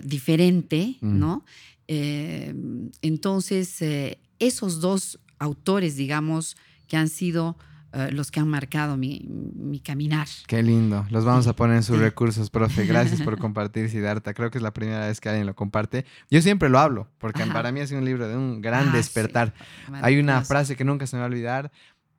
diferente, 0.03 0.97
mm. 1.01 1.19
¿no? 1.19 1.45
entonces, 1.88 3.84
esos 4.38 4.80
dos 4.80 5.19
autores, 5.39 5.95
digamos, 5.95 6.55
que 6.88 6.97
han 6.97 7.09
sido 7.09 7.57
eh, 7.91 8.10
los 8.11 8.30
que 8.30 8.40
han 8.40 8.48
marcado 8.48 8.98
mi, 8.98 9.26
mi, 9.28 9.80
caminar. 9.80 10.28
Qué 10.48 10.61
lindo. 10.61 11.06
Los 11.10 11.26
vamos 11.26 11.48
a 11.48 11.53
poner 11.56 11.78
en 11.78 11.84
sus 11.84 11.98
recursos, 11.98 12.49
profe. 12.49 12.86
Gracias 12.86 13.22
por 13.22 13.38
compartir, 13.40 13.90
Siddhartha. 13.90 14.34
Creo 14.34 14.52
que 14.52 14.60
es 14.60 14.61
la 14.61 14.74
primera 14.74 15.07
vez 15.07 15.20
que 15.20 15.30
alguien 15.30 15.48
lo 15.48 15.56
comparte. 15.56 16.06
Yo 16.30 16.41
siempre 16.41 16.70
lo 16.70 16.78
hablo, 16.78 17.07
porque 17.18 17.44
para 17.48 17.72
mí 17.72 17.80
ha 17.80 17.88
sido 17.88 17.99
un 17.99 18.06
libro 18.06 18.28
de 18.28 18.38
un 18.38 18.61
gran 18.61 18.90
ah, 18.90 18.91
despertar. 18.91 19.53
Hay 20.02 20.20
una 20.20 20.44
frase 20.44 20.76
que 20.76 20.84
nunca 20.84 21.07
se 21.07 21.16
me 21.16 21.22
va 21.22 21.26
a 21.26 21.30
olvidar. 21.30 21.72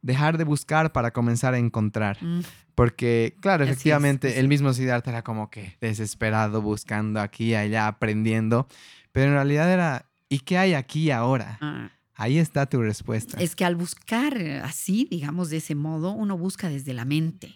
Dejar 0.02 0.38
de 0.38 0.44
buscar 0.44 0.92
para 0.92 1.12
comenzar 1.12 1.54
a 1.54 1.58
encontrar. 1.58 2.16
Mm. 2.20 2.40
Porque, 2.74 3.36
claro, 3.40 3.64
efectivamente, 3.64 4.40
el 4.40 4.48
mismo 4.48 4.72
Siddhartha 4.72 5.10
era 5.10 5.22
como 5.22 5.50
que 5.50 5.76
desesperado, 5.80 6.62
buscando 6.62 7.20
aquí 7.20 7.50
y 7.50 7.54
allá, 7.54 7.86
aprendiendo. 7.86 8.66
Pero 9.12 9.28
en 9.28 9.34
realidad 9.34 9.70
era, 9.70 10.06
¿y 10.28 10.40
qué 10.40 10.58
hay 10.58 10.74
aquí 10.74 11.10
ahora? 11.10 11.58
Ah. 11.60 11.90
Ahí 12.20 12.38
está 12.38 12.66
tu 12.66 12.82
respuesta. 12.82 13.40
Es 13.40 13.56
que 13.56 13.64
al 13.64 13.76
buscar 13.76 14.36
así, 14.62 15.08
digamos, 15.10 15.48
de 15.48 15.56
ese 15.56 15.74
modo, 15.74 16.12
uno 16.12 16.36
busca 16.36 16.68
desde 16.68 16.92
la 16.92 17.06
mente, 17.06 17.54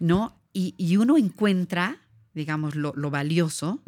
¿no? 0.00 0.36
Y, 0.52 0.96
uno 0.96 1.16
encuentra, 1.16 1.96
digamos, 2.34 2.74
lo, 2.74 2.92
valioso 3.10 3.80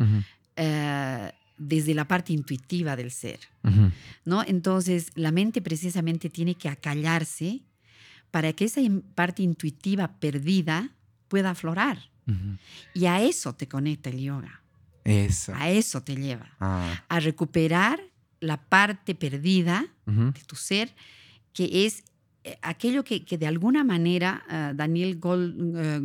eh, 0.55 1.33
desde 1.57 1.95
la 1.95 2.07
parte 2.07 2.33
intuitiva 2.33 2.95
del 2.95 3.11
ser, 3.11 3.41
¿no? 4.25 4.45
Entonces, 4.47 5.11
la 5.17 5.33
mente 5.33 5.61
precisamente 5.63 6.31
tiene 6.31 6.55
que 6.55 6.69
acallarse 6.69 7.63
para 8.31 8.53
que 8.53 8.67
esa 8.67 8.81
parte 9.17 9.43
intuitiva 9.43 10.21
perdida 10.21 10.93
pueda 11.27 11.51
aflorar. 11.51 11.99
Y 12.95 13.07
a 13.07 13.21
eso 13.21 13.55
te 13.57 13.67
conecta 13.67 14.11
el 14.11 14.21
yoga. 14.21 14.63
Eso. 15.03 15.55
A 15.57 15.71
eso 15.71 16.03
te 16.03 16.15
lleva. 16.15 16.55
Ah. 16.61 17.03
A 17.09 17.19
recuperar 17.19 17.99
la 18.41 18.57
parte 18.69 19.15
perdida 19.15 19.87
de 20.07 20.41
tu 20.47 20.57
ser, 20.57 20.95
que 21.53 21.85
es 21.87 22.05
eh, 22.45 22.57
aquello 22.63 23.05
que, 23.05 23.25
que 23.25 23.37
de 23.39 23.47
alguna 23.47 23.85
manera 23.85 24.43
ah, 24.49 24.73
Daniel 24.75 25.19
Gol- 25.21 25.57
eh, 25.77 26.01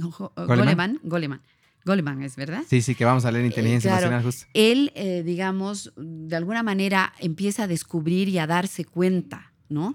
Jo- 0.00 0.32
Goleman, 0.36 1.00
Goleman, 1.02 1.42
Goleman 1.84 2.22
es 2.22 2.36
verdad. 2.36 2.62
Sí, 2.68 2.80
sí, 2.82 2.94
que 2.94 3.04
vamos 3.04 3.24
a 3.24 3.30
leer 3.30 3.44
inteligencia 3.46 3.88
Eh, 3.88 3.92
claro. 3.92 4.06
emocional 4.06 4.24
justo. 4.24 4.46
Él, 4.54 4.92
eh, 4.94 5.22
digamos, 5.24 5.92
de 5.96 6.36
alguna 6.36 6.62
manera 6.62 7.12
empieza 7.20 7.64
a 7.64 7.66
descubrir 7.66 8.28
y 8.28 8.38
a 8.38 8.46
darse 8.46 8.84
cuenta, 8.84 9.52
¿no? 9.68 9.94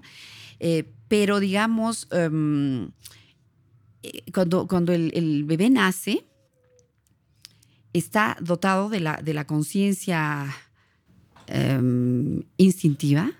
Eh, 0.60 0.92
pero, 1.08 1.40
digamos, 1.40 2.06
em, 2.12 2.90
eh, 4.02 4.24
cuando, 4.32 4.66
cuando 4.68 4.92
el, 4.92 5.10
el 5.14 5.44
bebé 5.44 5.68
nace, 5.70 6.26
está 7.92 8.36
dotado 8.40 8.88
de 8.88 9.00
la, 9.00 9.16
de 9.22 9.34
la 9.34 9.46
conciencia 9.46 10.46
em, 11.52 12.42
instintiva 12.56 13.30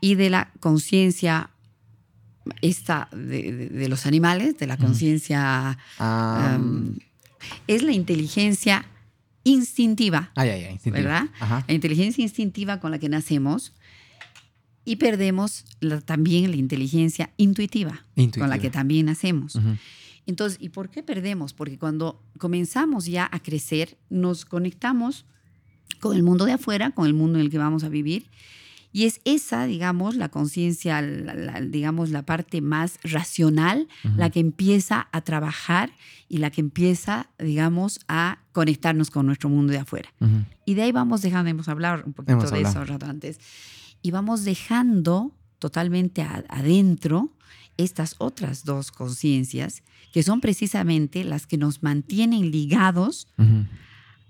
y 0.00 0.14
de 0.14 0.30
la 0.30 0.50
conciencia 0.60 1.50
esta 2.62 3.08
de, 3.12 3.52
de- 3.52 3.68
de 3.68 3.88
los 3.88 4.06
animales, 4.06 4.56
de 4.58 4.66
la 4.66 4.76
conciencia 4.76 5.78
Ah, 5.98 6.56
Um, 6.58 6.96
es 7.66 7.82
la 7.82 7.92
inteligencia 7.92 8.84
instintiva, 9.44 10.30
ay, 10.34 10.48
ay, 10.50 10.64
ay. 10.84 10.90
¿verdad? 10.90 11.24
Ajá. 11.40 11.64
la 11.66 11.74
inteligencia 11.74 12.22
instintiva 12.22 12.80
con 12.80 12.90
la 12.90 12.98
que 12.98 13.08
nacemos 13.08 13.72
y 14.84 14.96
perdemos 14.96 15.64
la- 15.80 16.00
también 16.00 16.50
la 16.50 16.56
inteligencia 16.56 17.30
intuitiva, 17.36 18.04
con 18.38 18.48
la 18.48 18.58
que 18.58 18.70
también 18.70 19.06
nacemos. 19.06 19.58
Entonces, 20.26 20.58
¿y 20.60 20.68
por 20.70 20.90
qué 20.90 21.02
perdemos? 21.02 21.52
Porque 21.54 21.78
cuando 21.78 22.22
comenzamos 22.38 23.06
ya 23.06 23.28
a 23.30 23.40
crecer, 23.40 23.96
nos 24.10 24.44
conectamos 24.44 25.24
con 25.98 26.16
el 26.16 26.22
mundo 26.22 26.44
de 26.44 26.52
afuera, 26.52 26.90
con 26.92 27.06
el 27.06 27.14
mundo 27.14 27.38
en 27.38 27.44
el 27.44 27.50
que 27.50 27.58
vamos 27.58 27.84
a 27.84 27.88
vivir. 27.88 28.30
Y 28.92 29.04
es 29.04 29.20
esa, 29.24 29.66
digamos, 29.66 30.16
la 30.16 30.30
conciencia, 30.30 31.00
digamos, 31.62 32.10
la 32.10 32.22
parte 32.22 32.60
más 32.60 32.98
racional, 33.04 33.86
Ujú. 34.04 34.14
la 34.16 34.30
que 34.30 34.40
empieza 34.40 35.08
a 35.12 35.20
trabajar 35.20 35.92
y 36.28 36.38
la 36.38 36.50
que 36.50 36.60
empieza, 36.60 37.28
digamos, 37.38 38.00
a 38.08 38.40
conectarnos 38.52 39.10
con 39.10 39.26
nuestro 39.26 39.48
mundo 39.48 39.72
de 39.72 39.78
afuera. 39.78 40.12
Ujú. 40.20 40.44
Y 40.64 40.74
de 40.74 40.82
ahí 40.82 40.92
vamos 40.92 41.22
dejando, 41.22 41.50
hemos 41.50 41.68
hablado 41.68 42.02
un 42.04 42.12
poquito 42.14 42.32
Hemos 42.32 42.50
de 42.50 42.56
hablado. 42.56 42.72
eso 42.72 42.80
un 42.80 42.86
rato 42.88 43.06
antes, 43.06 43.38
y 44.02 44.10
vamos 44.10 44.44
dejando 44.44 45.32
totalmente 45.60 46.22
adentro 46.48 47.30
estas 47.76 48.16
otras 48.18 48.64
dos 48.64 48.90
conciencias, 48.90 49.82
que 50.12 50.22
son 50.24 50.40
precisamente 50.40 51.22
las 51.22 51.46
que 51.46 51.58
nos 51.58 51.82
mantienen 51.84 52.50
ligados 52.50 53.28
Ujú. 53.38 53.66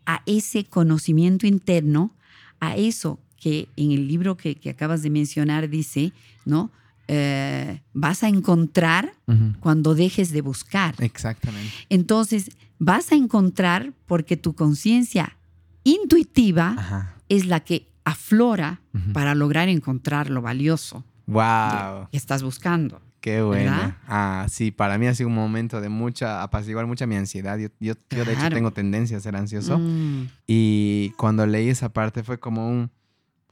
A 0.07 0.23
ese 0.27 0.65
conocimiento 0.65 1.47
interno, 1.47 2.13
a 2.61 2.77
eso 2.77 3.19
que 3.37 3.69
en 3.77 3.93
el 3.93 4.07
libro 4.09 4.37
que, 4.37 4.55
que 4.55 4.71
acabas 4.71 5.03
de 5.03 5.11
mencionar 5.11 5.69
dice, 5.69 6.13
¿no? 6.45 6.71
Eh, 7.09 7.81
vas 7.93 8.23
a 8.23 8.29
encontrar 8.29 9.13
cuando 9.61 9.95
dejes 9.95 10.31
de 10.31 10.43
buscar. 10.43 10.95
Exactamente. 10.99 11.73
Entonces, 11.89 12.51
vas 12.79 13.11
a 13.11 13.17
encontrar 13.17 13.93
porque 14.07 14.37
tu 14.37 14.55
conciencia 14.55 15.37
intuitiva 15.85 16.75
Ajá. 16.79 17.17
es 17.29 17.47
la 17.47 17.61
que 17.61 17.89
aflora 18.05 18.81
para 19.13 19.35
lograr 19.35 19.69
encontrar 19.69 20.31
lo 20.31 20.41
valioso 20.43 21.05
Wow. 21.27 22.09
que 22.11 22.17
estás 22.17 22.43
buscando. 22.43 23.01
Qué 23.21 23.43
bueno. 23.43 23.71
¿Verdad? 23.71 23.97
Ah, 24.07 24.47
sí, 24.49 24.71
para 24.71 24.97
mí 24.99 25.07
ha 25.07 25.15
sido 25.15 25.29
un 25.29 25.35
momento 25.35 25.81
de 25.81 25.89
mucha, 25.89 26.43
apaciguar 26.43 26.87
mucha 26.87 27.07
mi 27.07 27.17
ansiedad. 27.17 27.59
Yo, 27.59 27.69
yo, 27.79 27.95
yo 28.11 28.25
de 28.25 28.33
hecho 28.33 28.49
tengo 28.51 28.73
tendencia 28.73 29.17
a 29.17 29.21
ser 29.21 29.37
ansioso. 29.37 29.79
Mm, 29.79 30.29
Y 30.47 31.11
cuando 31.19 31.47
leí 31.47 31.69
esa 31.69 31.93
parte 31.93 32.23
fue 32.23 32.39
como 32.39 32.69
un, 32.69 32.91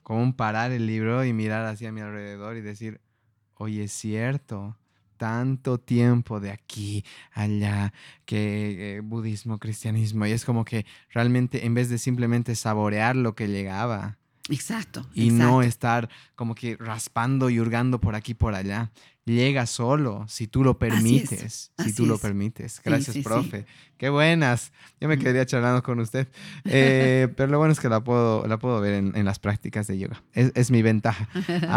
como 0.02 0.22
un 0.22 0.32
parar 0.32 0.72
el 0.72 0.86
libro 0.86 1.24
y 1.24 1.32
mirar 1.32 1.66
hacia 1.66 1.92
mi 1.92 2.00
alrededor 2.00 2.56
y 2.56 2.62
decir, 2.62 3.00
oye, 3.56 3.84
es 3.84 3.92
cierto, 3.92 4.76
tanto 5.18 5.78
tiempo 5.78 6.40
de 6.40 6.50
aquí, 6.50 7.04
allá, 7.32 7.92
que 8.24 8.96
eh, 8.96 9.00
budismo, 9.00 9.58
cristianismo. 9.58 10.24
Y 10.26 10.30
es 10.32 10.44
como 10.46 10.64
que 10.64 10.86
realmente 11.10 11.66
en 11.66 11.74
vez 11.74 11.90
de 11.90 11.98
simplemente 11.98 12.54
saborear 12.54 13.16
lo 13.16 13.34
que 13.34 13.48
llegaba 13.48 14.16
exacto. 14.48 15.06
y 15.12 15.30
no 15.30 15.60
estar 15.62 16.08
como 16.36 16.54
que 16.54 16.76
raspando 16.76 17.50
y 17.50 17.60
hurgando 17.60 18.00
por 18.00 18.14
aquí, 18.14 18.32
por 18.32 18.54
allá, 18.54 18.90
llega 19.28 19.66
solo 19.66 20.24
si 20.28 20.46
tú 20.48 20.64
lo 20.64 20.78
permites. 20.78 21.70
si 21.78 21.94
tú 21.94 22.06
lo 22.06 22.16
es. 22.16 22.20
permites. 22.20 22.80
Gracias, 22.84 23.14
sí, 23.14 23.20
sí. 23.22 23.24
profe. 23.24 23.66
Qué 23.96 24.08
buenas. 24.08 24.72
Yo 25.00 25.08
me 25.08 25.16
Mm. 25.16 25.20
quedaría 25.20 25.46
charlando 25.46 25.82
con 25.82 26.00
usted. 26.00 26.28
Eh, 26.64 27.28
pero 27.36 27.50
lo 27.50 27.58
bueno 27.58 27.72
es 27.72 27.80
que 27.80 27.88
la 27.88 28.02
puedo, 28.02 28.46
la 28.46 28.58
puedo 28.58 28.80
ver 28.80 28.94
en, 28.94 29.12
en 29.16 29.24
las 29.24 29.38
prácticas 29.38 29.86
de 29.86 29.98
yoga. 29.98 30.22
Es, 30.32 30.52
es 30.54 30.70
mi 30.70 30.82
ventaja. 30.82 31.28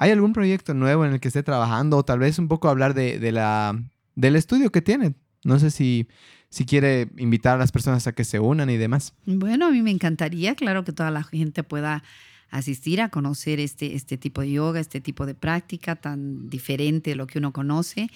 ¿Hay 0.00 0.10
algún 0.12 0.32
proyecto 0.32 0.74
nuevo 0.74 1.04
en 1.04 1.12
el 1.14 1.20
que 1.20 1.28
esté 1.28 1.42
trabajando? 1.42 1.96
O 1.96 2.04
tal 2.04 2.20
vez 2.20 2.38
un 2.38 2.46
poco 2.48 2.68
hablar 2.68 2.94
de, 2.94 3.18
de 3.18 3.32
la, 3.32 3.76
del 4.14 4.36
estudio 4.36 4.70
que 4.70 4.80
tiene. 4.82 5.14
No 5.44 5.58
sé 5.58 5.70
si, 5.72 6.06
si 6.50 6.64
quiere 6.66 7.08
invitar 7.16 7.54
a 7.56 7.58
las 7.58 7.72
personas 7.72 8.06
a 8.06 8.12
que 8.12 8.24
se 8.24 8.38
unan 8.38 8.70
y 8.70 8.76
demás. 8.76 9.14
Bueno, 9.26 9.66
a 9.66 9.70
mí 9.70 9.82
me 9.82 9.90
encantaría, 9.90 10.54
claro, 10.54 10.84
que 10.84 10.92
toda 10.92 11.10
la 11.10 11.24
gente 11.24 11.62
pueda 11.64 12.04
asistir 12.50 13.00
a 13.00 13.08
conocer 13.08 13.60
este, 13.60 13.94
este 13.94 14.16
tipo 14.16 14.40
de 14.40 14.52
yoga, 14.52 14.80
este 14.80 15.00
tipo 15.00 15.26
de 15.26 15.34
práctica 15.34 15.96
tan 15.96 16.48
diferente 16.48 17.10
de 17.10 17.16
lo 17.16 17.26
que 17.26 17.38
uno 17.38 17.52
conoce. 17.52 18.10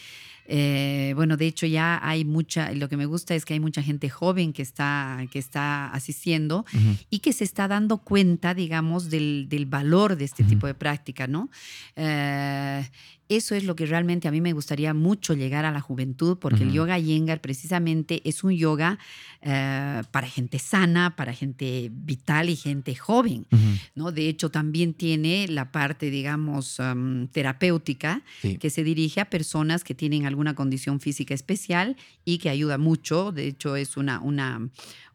Eh, 0.47 1.13
bueno, 1.15 1.37
de 1.37 1.47
hecho 1.47 1.67
ya 1.67 2.01
hay 2.03 2.25
mucha, 2.25 2.73
lo 2.73 2.89
que 2.89 2.97
me 2.97 3.07
gusta 3.07 3.35
es 3.35 3.45
que 3.45 3.55
hay 3.55 3.61
mucha 3.61 3.83
gente 3.83 4.11
joven 4.11 4.53
que 4.53 4.63
está, 4.63 5.25
que 5.31 5.39
está 5.39 5.89
asistiendo 5.93 6.65
y 7.11 7.21
que 7.21 7.33
se 7.33 7.45
está 7.45 7.69
dando 7.69 7.99
cuenta, 7.99 8.55
digamos, 8.55 9.09
del, 9.11 9.47
del 9.49 9.67
valor 9.67 10.17
de 10.17 10.25
este 10.25 10.45
tipo 10.45 10.67
de 10.67 10.75
práctica, 10.75 11.27
¿no? 11.27 11.49
Eh, 11.97 12.89
eso 13.29 13.55
es 13.55 13.65
lo 13.65 13.75
que 13.77 13.87
realmente 13.87 14.29
a 14.29 14.31
mí 14.31 14.43
me 14.43 14.53
gustaría 14.53 14.93
mucho 14.93 15.33
llegar 15.33 15.65
a 15.65 15.71
la 15.71 15.81
juventud, 15.81 16.37
porque 16.39 16.65
el 16.65 16.73
yoga 16.73 16.99
Iyengar 16.99 17.41
precisamente 17.41 18.21
es 18.29 18.45
un 18.45 18.53
yoga 18.53 18.99
eh, 19.41 20.03
para 20.11 20.29
gente 20.29 20.59
sana, 20.59 21.17
para 21.17 21.33
gente 21.33 21.89
vital 21.91 22.51
y 22.51 22.57
gente 22.57 22.95
joven. 22.95 23.47
¿no? 23.95 24.13
De 24.13 24.29
hecho, 24.29 24.51
también 24.51 24.93
tiene 24.93 25.47
la 25.49 25.73
parte, 25.73 26.11
digamos, 26.11 26.79
am, 26.79 27.29
terapéutica, 27.29 28.23
Sí. 28.43 28.59
que 28.59 28.69
se 28.69 28.85
dirige 28.85 29.21
a 29.23 29.31
personas 29.31 29.83
que 29.83 29.95
tienen 29.95 30.27
alguna 30.33 30.55
condición 30.55 30.99
física 31.01 31.35
especial 31.35 31.97
y 32.25 32.39
que 32.39 32.51
ayuda 32.51 32.79
mucho. 32.79 33.33
De 33.33 33.47
hecho, 33.47 33.77
es 33.77 33.97
una, 33.97 34.21
una, 34.21 34.69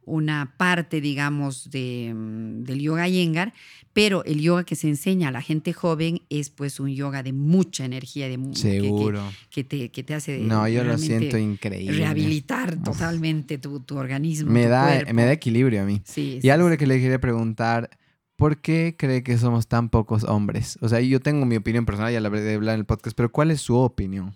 una 0.06 0.53
parte, 0.57 1.02
digamos, 1.02 1.69
de, 1.69 2.14
mm, 2.15 2.64
del 2.64 2.80
yoga 2.80 3.07
Iyengar, 3.10 3.53
pero 3.91 4.23
el 4.23 4.39
yoga 4.39 4.64
que 4.64 4.76
se 4.77 4.88
enseña 4.88 5.27
a 5.27 5.31
la 5.31 5.41
gente 5.41 5.73
joven 5.73 6.22
es 6.30 6.49
pues 6.49 6.80
un 6.80 6.89
yoga 6.95 7.23
de 7.23 7.34
mucha 7.34 7.84
energía, 7.84 8.30
de 8.30 8.38
mu- 8.38 8.53
que- 8.53 8.61
que- 8.61 8.81
Seguro. 8.81 9.22
Que, 9.49 9.64
te, 9.65 9.89
que 9.91 10.03
te 10.03 10.14
hace 10.14 10.39
No, 10.39 10.68
yo 10.69 10.84
lo 10.85 10.98
siento 10.98 11.38
increíble. 11.38 11.98
rehabilitar 11.98 12.81
totalmente 12.84 13.57
tu, 13.57 13.81
tu 13.81 13.98
organismo. 13.98 14.49
Me 14.52 14.64
tu 14.64 14.69
da, 14.69 14.85
cuerpo. 14.88 15.14
me 15.14 15.26
da 15.26 15.31
equilibrio 15.34 15.81
a 15.81 15.85
mí. 15.85 16.02
Sí, 16.06 16.35
Y 16.38 16.41
sí, 16.41 16.49
algo 16.49 16.72
sí. 16.72 16.77
que 16.77 16.88
le 16.88 16.99
quería 17.02 17.19
preguntar, 17.19 17.89
¿por 18.38 18.61
qué 18.61 18.95
cree 18.98 19.23
que 19.23 19.38
somos 19.38 19.68
tan 19.68 19.89
pocos 19.89 20.23
hombres? 20.23 20.77
O 20.81 20.88
sea, 20.88 21.02
yo 21.02 21.19
tengo 21.19 21.45
mi 21.45 21.57
opinión 21.57 21.85
personal, 21.85 22.14
ya 22.14 22.22
la 22.22 22.27
hablé 22.27 22.41
de 22.41 22.53
hablar 22.56 22.76
en 22.76 22.80
el 22.81 22.85
podcast, 22.85 23.18
pero 23.18 23.30
¿cuál 23.31 23.52
es 23.52 23.60
su 23.61 23.76
opinión? 23.76 24.35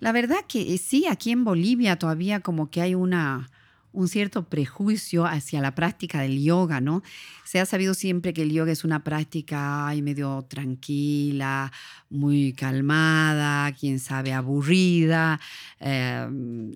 La 0.00 0.12
verdad 0.12 0.38
que 0.48 0.74
eh, 0.74 0.78
sí, 0.78 1.06
aquí 1.06 1.30
en 1.30 1.44
Bolivia 1.44 1.98
todavía 1.98 2.40
como 2.40 2.70
que 2.70 2.80
hay 2.80 2.94
una, 2.94 3.50
un 3.92 4.08
cierto 4.08 4.48
prejuicio 4.48 5.26
hacia 5.26 5.60
la 5.60 5.74
práctica 5.74 6.22
del 6.22 6.42
yoga, 6.42 6.80
¿no? 6.80 7.02
Se 7.44 7.60
ha 7.60 7.66
sabido 7.66 7.92
siempre 7.94 8.32
que 8.32 8.42
el 8.42 8.50
yoga 8.52 8.72
es 8.72 8.84
una 8.84 9.04
práctica 9.04 9.88
ay, 9.88 10.00
medio 10.00 10.46
tranquila, 10.48 11.70
muy 12.08 12.54
calmada, 12.54 13.72
quién 13.72 13.98
sabe, 13.98 14.32
aburrida. 14.32 15.38
Eh, 15.80 16.26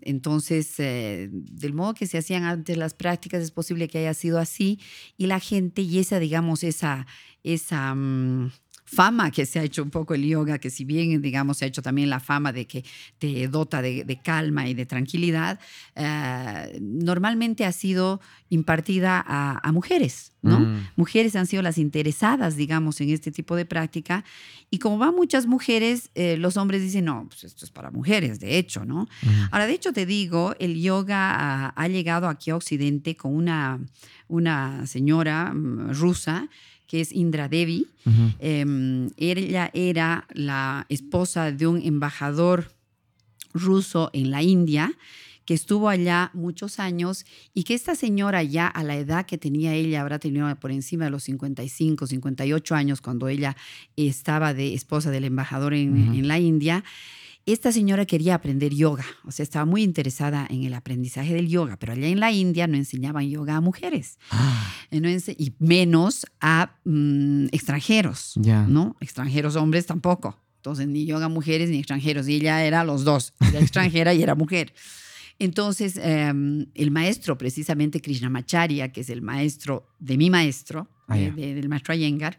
entonces, 0.03 0.75
eh, 0.79 1.29
del 1.33 1.73
modo 1.73 1.95
que 1.95 2.07
se 2.07 2.19
hacían 2.19 2.45
antes 2.45 2.77
las 2.77 2.93
prácticas, 2.95 3.43
es 3.43 3.51
posible 3.51 3.89
que 3.89 3.99
haya 3.99 4.15
sido 4.15 4.39
así 4.39 4.81
y 5.17 5.27
la 5.27 5.41
gente 5.41 5.83
y 5.83 5.99
esa, 5.99 6.19
digamos, 6.19 6.63
esa... 6.63 7.07
esa 7.43 7.95
mm, 7.95 8.51
fama 8.95 9.31
que 9.31 9.45
se 9.47 9.59
ha 9.59 9.63
hecho 9.63 9.83
un 9.83 9.91
poco 9.91 10.15
el 10.15 10.25
yoga, 10.25 10.59
que 10.59 10.71
si 10.71 10.85
bien, 10.85 11.21
digamos, 11.21 11.59
se 11.59 11.65
ha 11.65 11.69
hecho 11.69 11.83
también 11.83 12.09
la 12.09 12.21
fama 12.21 12.53
de 12.53 12.67
que 12.67 12.85
te 13.19 13.49
dota 13.49 13.83
de, 13.83 14.05
de 14.05 14.23
calma 14.23 14.69
y 14.69 14.75
de 14.75 14.87
tranquilidad, 14.87 15.59
eh, 15.97 16.79
normalmente 16.81 17.65
ha 17.65 17.73
sido 17.73 18.21
impartida 18.49 19.23
a, 19.27 19.59
a 19.67 19.73
mujeres, 19.73 20.33
¿no? 20.43 20.61
Mm. 20.61 20.89
Mujeres 20.97 21.35
han 21.35 21.47
sido 21.47 21.63
las 21.63 21.77
interesadas, 21.77 22.57
digamos, 22.57 23.01
en 23.01 23.11
este 23.11 23.33
tipo 23.33 23.57
de 23.57 23.65
práctica. 23.65 24.25
Y 24.71 24.79
como 24.79 24.99
van 24.99 25.15
muchas 25.15 25.47
mujeres, 25.47 26.11
eh, 26.15 26.37
los 26.37 26.57
hombres 26.57 26.83
dicen, 26.83 27.07
no, 27.07 27.27
pues 27.29 27.45
esto 27.45 27.65
es 27.65 27.71
para 27.71 27.91
mujeres, 27.91 28.41
de 28.41 28.59
hecho, 28.59 28.85
¿no? 28.85 29.03
Ujú. 29.03 29.33
Ahora, 29.51 29.67
de 29.67 29.73
hecho, 29.73 29.93
te 29.93 30.07
digo, 30.07 30.55
el 30.59 30.81
yoga 30.81 31.35
ha, 31.35 31.69
ha 31.71 31.89
llegado 31.89 32.29
aquí 32.29 32.51
a 32.51 32.57
Occidente 32.57 33.17
con 33.17 33.35
una, 33.35 33.81
una 34.29 34.87
señora 34.87 35.53
mm, 35.53 35.95
rusa 35.95 36.49
que 36.95 37.01
es 37.01 37.11
Indra 37.11 37.49
Devi. 37.49 37.89
Eh, 38.39 39.09
ella 39.17 39.69
era 39.75 40.29
la 40.33 40.87
esposa 40.89 41.51
de 41.51 41.67
un 41.67 41.83
embajador 41.83 42.71
ruso 43.53 44.11
en 44.13 44.31
la 44.31 44.45
India 44.45 44.93
que 45.45 45.55
estuvo 45.55 45.89
allá 45.89 46.31
muchos 46.35 46.79
años 46.79 47.27
y 47.53 47.65
que 47.65 47.75
esta 47.75 47.97
señora 47.97 48.45
ya 48.45 48.69
a 48.69 48.85
la 48.85 48.97
edad 48.97 49.27
que 49.27 49.39
tenía 49.39 49.75
ella, 49.75 50.03
habrá 50.03 50.21
tenido 50.21 50.55
por 50.61 50.71
encima 50.71 51.07
de 51.07 51.11
los 51.11 51.25
55, 51.25 52.07
58 52.07 52.75
años 52.77 53.01
cuando 53.01 53.27
ella 53.27 53.57
estaba 53.97 54.55
de 54.55 54.75
esposa 54.75 55.11
del 55.11 55.25
embajador 55.25 55.75
en, 55.75 56.15
en 56.15 56.29
la 56.29 56.39
India, 56.39 56.85
esta 57.47 57.73
señora 57.73 58.07
quería 58.07 58.35
aprender 58.35 58.73
yoga, 58.75 59.05
o 59.25 59.31
sea, 59.31 59.43
estaba 59.43 59.67
muy 59.67 59.83
interesada 59.83 60.47
en 60.49 60.65
el 60.65 60.73
aprendizaje 60.73 61.35
del 61.35 61.49
yoga, 61.49 61.77
pero 61.77 61.93
allá 61.93 62.09
en 62.09 62.21
la 62.21 62.33
India 62.33 62.67
no 62.67 62.77
enseñaban 62.77 63.29
yoga 63.29 63.57
a 63.57 63.61
mujeres, 63.61 64.19
ah. 64.31 64.73
y 64.91 65.53
menos 65.59 66.27
a 66.41 66.77
mm, 66.85 67.47
extranjeros, 67.53 68.35
¿no? 68.37 68.97
Extranjeros 69.01 69.57
hombres 69.57 69.87
tampoco. 69.87 70.39
Entonces, 70.57 70.89
ni 70.89 71.05
yoga 71.05 71.27
a 71.27 71.29
mujeres 71.29 71.69
ni 71.69 71.79
extranjeros, 71.79 72.27
y 72.27 72.37
ella 72.37 72.65
era 72.65 72.85
los 72.85 73.05
dos, 73.05 73.35
era 73.41 73.61
extranjera 73.61 74.15
y 74.15 74.23
era 74.23 74.35
mujer. 74.35 74.73
Entonces, 75.39 75.99
em, 76.03 76.67
el 76.75 76.91
maestro, 76.91 77.37
precisamente 77.37 78.01
Krishnamacharya, 78.01 78.91
que 78.91 79.03
es 79.03 79.11
el 79.11 79.21
maestro 79.21 79.89
de 79.99 80.17
mi 80.17 80.31
maestro, 80.31 80.89
ah, 81.09 81.19
del 81.19 81.69
maestro 81.69 81.93
Ayengar, 81.93 82.39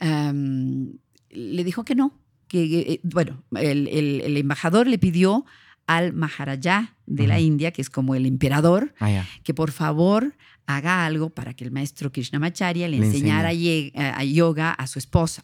em, 0.00 0.94
le 1.30 1.64
dijo 1.64 1.84
que 1.84 1.94
no, 1.94 2.18
que, 2.48 2.80
eh, 2.80 3.00
bueno, 3.02 3.44
el, 3.56 4.36
embajador 4.36 4.86
le 4.86 4.98
pidió 4.98 5.44
al 5.86 6.12
Maharaja 6.12 6.96
de 7.06 7.26
la 7.26 7.40
India, 7.40 7.70
que 7.72 7.80
es 7.80 7.90
como 7.90 8.14
el 8.14 8.26
emperador, 8.26 8.94
ah, 9.00 9.24
que 9.42 9.54
por 9.54 9.70
favor 9.70 10.34
haga 10.66 11.06
algo 11.06 11.30
para 11.30 11.54
que 11.54 11.64
el 11.64 11.70
maestro 11.70 12.12
Krishnamacharya 12.12 12.88
le, 12.88 12.98
enseñara 12.98 13.50
a, 13.50 14.24
yoga 14.24 14.72
a 14.72 14.86
su 14.86 14.98
esposa. 14.98 15.42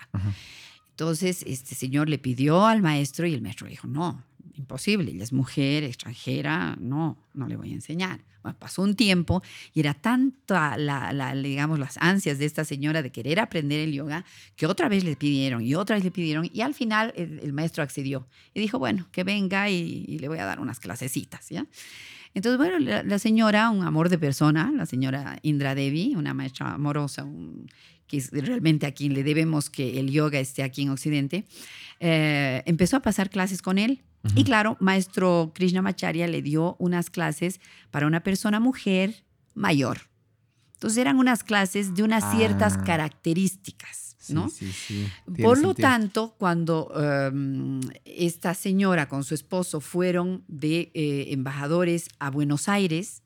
Entonces, 0.90 1.42
este 1.46 1.74
señor 1.74 2.08
le 2.08 2.18
pidió 2.18 2.66
al 2.66 2.82
maestro 2.82 3.26
y 3.26 3.34
el 3.34 3.40
maestro 3.40 3.66
dijo, 3.66 3.88
no, 3.88 4.22
imposible, 4.56 5.10
ella 5.10 5.24
es 5.24 5.32
mujer, 5.32 5.84
extranjera, 5.84 6.76
no, 6.80 7.18
no 7.32 7.48
le 7.48 7.56
voy 7.56 7.70
a 7.70 7.74
enseñar. 7.74 8.20
pasó 8.58 8.82
un 8.82 8.94
tiempo 8.94 9.42
y 9.72 9.80
era 9.80 9.94
tanta 9.94 10.76
la, 10.76 11.34
digamos, 11.34 11.78
las 11.78 11.96
ansias 11.98 12.38
de 12.38 12.44
esta 12.44 12.64
señora 12.64 13.02
de 13.02 13.10
querer 13.10 13.40
aprender 13.40 13.80
el 13.80 13.92
yoga 13.92 14.24
que 14.56 14.66
otra 14.66 14.88
vez 14.88 15.04
le 15.04 15.16
pidieron 15.16 15.62
y 15.62 15.74
otra 15.74 15.96
vez 15.96 16.04
le 16.04 16.10
pidieron 16.10 16.48
y 16.52 16.60
al 16.60 16.74
final 16.74 17.12
el, 17.16 17.52
maestro 17.52 17.82
accedió 17.82 18.26
y 18.52 18.60
dijo, 18.60 18.78
bueno, 18.78 19.08
que 19.12 19.24
venga 19.24 19.70
y, 19.70 20.18
le 20.18 20.28
voy 20.28 20.38
a 20.38 20.44
dar 20.44 20.60
unas 20.60 20.80
clasecitas, 20.80 21.48
¿ya? 21.48 21.66
Entonces, 22.34 22.58
bueno, 22.58 22.80
la, 22.80 23.18
señora, 23.20 23.70
un 23.70 23.84
amor 23.84 24.08
de 24.08 24.18
persona, 24.18 24.72
la 24.74 24.86
señora 24.86 25.38
Indra 25.42 25.76
Devi, 25.76 26.16
una 26.16 26.34
maestra 26.34 26.72
amorosa, 26.72 27.24
que 28.08 28.16
es 28.16 28.32
realmente 28.32 28.86
a 28.86 28.92
quien 28.92 29.14
le 29.14 29.22
debemos 29.22 29.70
que 29.70 30.00
el 30.00 30.10
yoga 30.10 30.40
esté 30.40 30.64
aquí 30.64 30.82
en 30.82 30.90
Occidente, 30.90 31.44
eh, 32.00 32.62
empezó 32.66 32.96
a 32.96 33.00
pasar 33.00 33.30
clases 33.30 33.62
con 33.62 33.78
él 33.78 34.02
y 34.34 34.44
claro, 34.44 34.76
maestro 34.80 35.52
Krishnamacharya 35.54 36.26
le 36.26 36.42
dio 36.42 36.76
unas 36.78 37.10
clases 37.10 37.60
para 37.90 38.06
una 38.06 38.20
persona 38.22 38.58
mujer 38.58 39.24
mayor. 39.54 40.00
Entonces 40.74 40.98
eran 40.98 41.18
unas 41.18 41.44
clases 41.44 41.94
de 41.94 42.02
unas 42.02 42.34
ciertas 42.34 42.76
ah. 42.78 42.84
características, 42.84 44.16
¿no? 44.28 44.48
Sí, 44.48 44.72
sí, 44.72 45.06
Por 45.42 45.58
lo 45.58 45.74
tanto, 45.74 46.34
cuando 46.38 46.92
em, 46.96 47.80
esta 48.04 48.54
señora 48.54 49.08
con 49.08 49.24
su 49.24 49.34
esposo 49.34 49.80
fueron 49.80 50.44
de 50.48 50.90
eh, 50.94 51.26
embajadores 51.30 52.08
a 52.18 52.30
Buenos 52.30 52.68
Aires, 52.68 53.22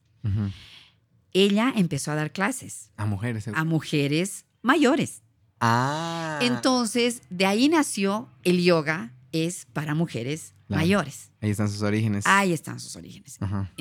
ella 1.33 1.73
empezó 1.75 2.13
a 2.13 2.17
dar 2.17 2.33
clases. 2.33 2.91
A 2.97 3.07
mujeres. 3.07 3.49
A 3.49 3.65
mujeres 3.65 4.45
mayores. 4.63 5.23
Ah. 5.61 6.39
Entonces, 6.43 7.23
de 7.31 7.47
ahí 7.47 7.69
nació 7.69 8.29
el 8.45 8.63
yoga, 8.63 9.15
es 9.33 9.67
para 9.73 9.95
mujeres 9.95 10.55
mayores. 10.69 11.31
Ahí 11.41 11.51
están 11.51 11.69
sus 11.69 11.83
orígenes. 11.83 12.27
Ahí 12.27 12.53
están 12.53 12.81
sus 12.81 12.97
orígenes. 12.97 13.39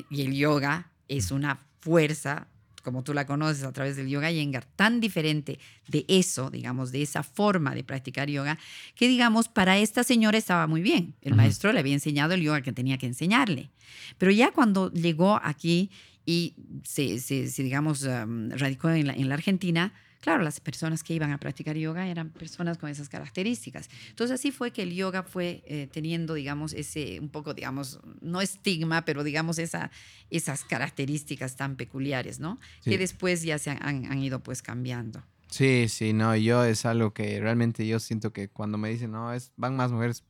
Y 0.10 0.22
el 0.22 0.34
yoga 0.34 0.92
es 1.08 1.32
una 1.32 1.66
fuerza, 1.80 2.48
como 2.84 3.04
tú 3.04 3.14
la 3.14 3.26
conoces 3.26 3.64
a 3.64 3.72
través 3.72 3.96
del 3.98 4.08
yoga 4.08 4.32
yengar, 4.32 4.66
tan 4.76 5.00
diferente 5.00 5.60
de 5.88 6.06
eso, 6.08 6.50
digamos, 6.50 6.92
de 6.92 7.02
esa 7.02 7.24
forma 7.24 7.76
de 7.76 7.84
practicar 7.84 8.30
yoga, 8.30 8.58
que 8.96 9.08
digamos, 9.08 9.48
para 9.50 9.78
esta 9.78 10.04
señora 10.04 10.38
estaba 10.38 10.68
muy 10.68 10.82
bien. 10.82 11.16
El 11.22 11.36
maestro 11.36 11.72
le 11.74 11.80
había 11.80 11.94
enseñado 11.94 12.34
el 12.34 12.42
yoga 12.42 12.62
que 12.62 12.72
tenía 12.72 12.98
que 12.98 13.08
enseñarle. 13.08 13.72
Pero 14.18 14.32
ya 14.32 14.52
cuando 14.52 14.92
llegó 14.92 15.40
aquí 15.44 15.92
y 16.26 16.56
se, 16.84 17.18
digamos, 17.58 18.04
um, 18.04 18.50
radicó 18.52 18.90
en 18.90 19.28
la 19.30 19.34
Argentina, 19.34 19.94
Claro, 20.22 20.44
las 20.44 20.60
personas 20.60 21.04
que 21.04 21.14
iban 21.14 21.32
a 21.32 21.38
practicar 21.38 21.76
yoga 21.78 22.08
eran 22.08 22.30
personas 22.30 22.78
con 22.78 22.90
esas 22.90 23.10
características. 23.10 23.90
Entonces 24.10 24.40
así 24.40 24.52
fue 24.52 24.72
que 24.72 24.84
el 24.84 24.94
yoga 24.94 25.24
fue 25.24 25.64
eh, 25.66 25.88
teniendo, 25.92 26.34
digamos, 26.34 26.74
ese 26.74 27.20
un 27.20 27.30
poco, 27.30 27.54
digamos, 27.54 28.00
no 28.22 28.42
estigma, 28.42 29.06
pero 29.06 29.24
digamos 29.24 29.60
esa, 29.60 29.92
esas 30.30 30.64
características 30.64 31.56
tan 31.56 31.76
peculiares, 31.76 32.40
¿no? 32.40 32.60
Que 32.84 32.98
después 32.98 33.44
ya 33.44 33.58
se 33.60 33.72
han, 33.72 34.06
han, 34.06 34.18
ido 34.20 34.42
pues 34.42 34.62
cambiando. 34.62 35.24
Sí, 35.50 35.88
sí, 35.88 36.14
no, 36.14 36.36
yo 36.36 36.66
es 36.66 36.86
algo 36.86 37.14
que 37.14 37.40
realmente 37.40 37.88
yo 37.88 38.00
siento 38.00 38.34
que 38.34 38.50
cuando 38.50 38.78
me 38.78 38.90
dicen, 38.90 39.12
no, 39.12 39.32
es, 39.34 39.54
van 39.56 39.76
más 39.76 39.92
mujeres, 39.92 40.24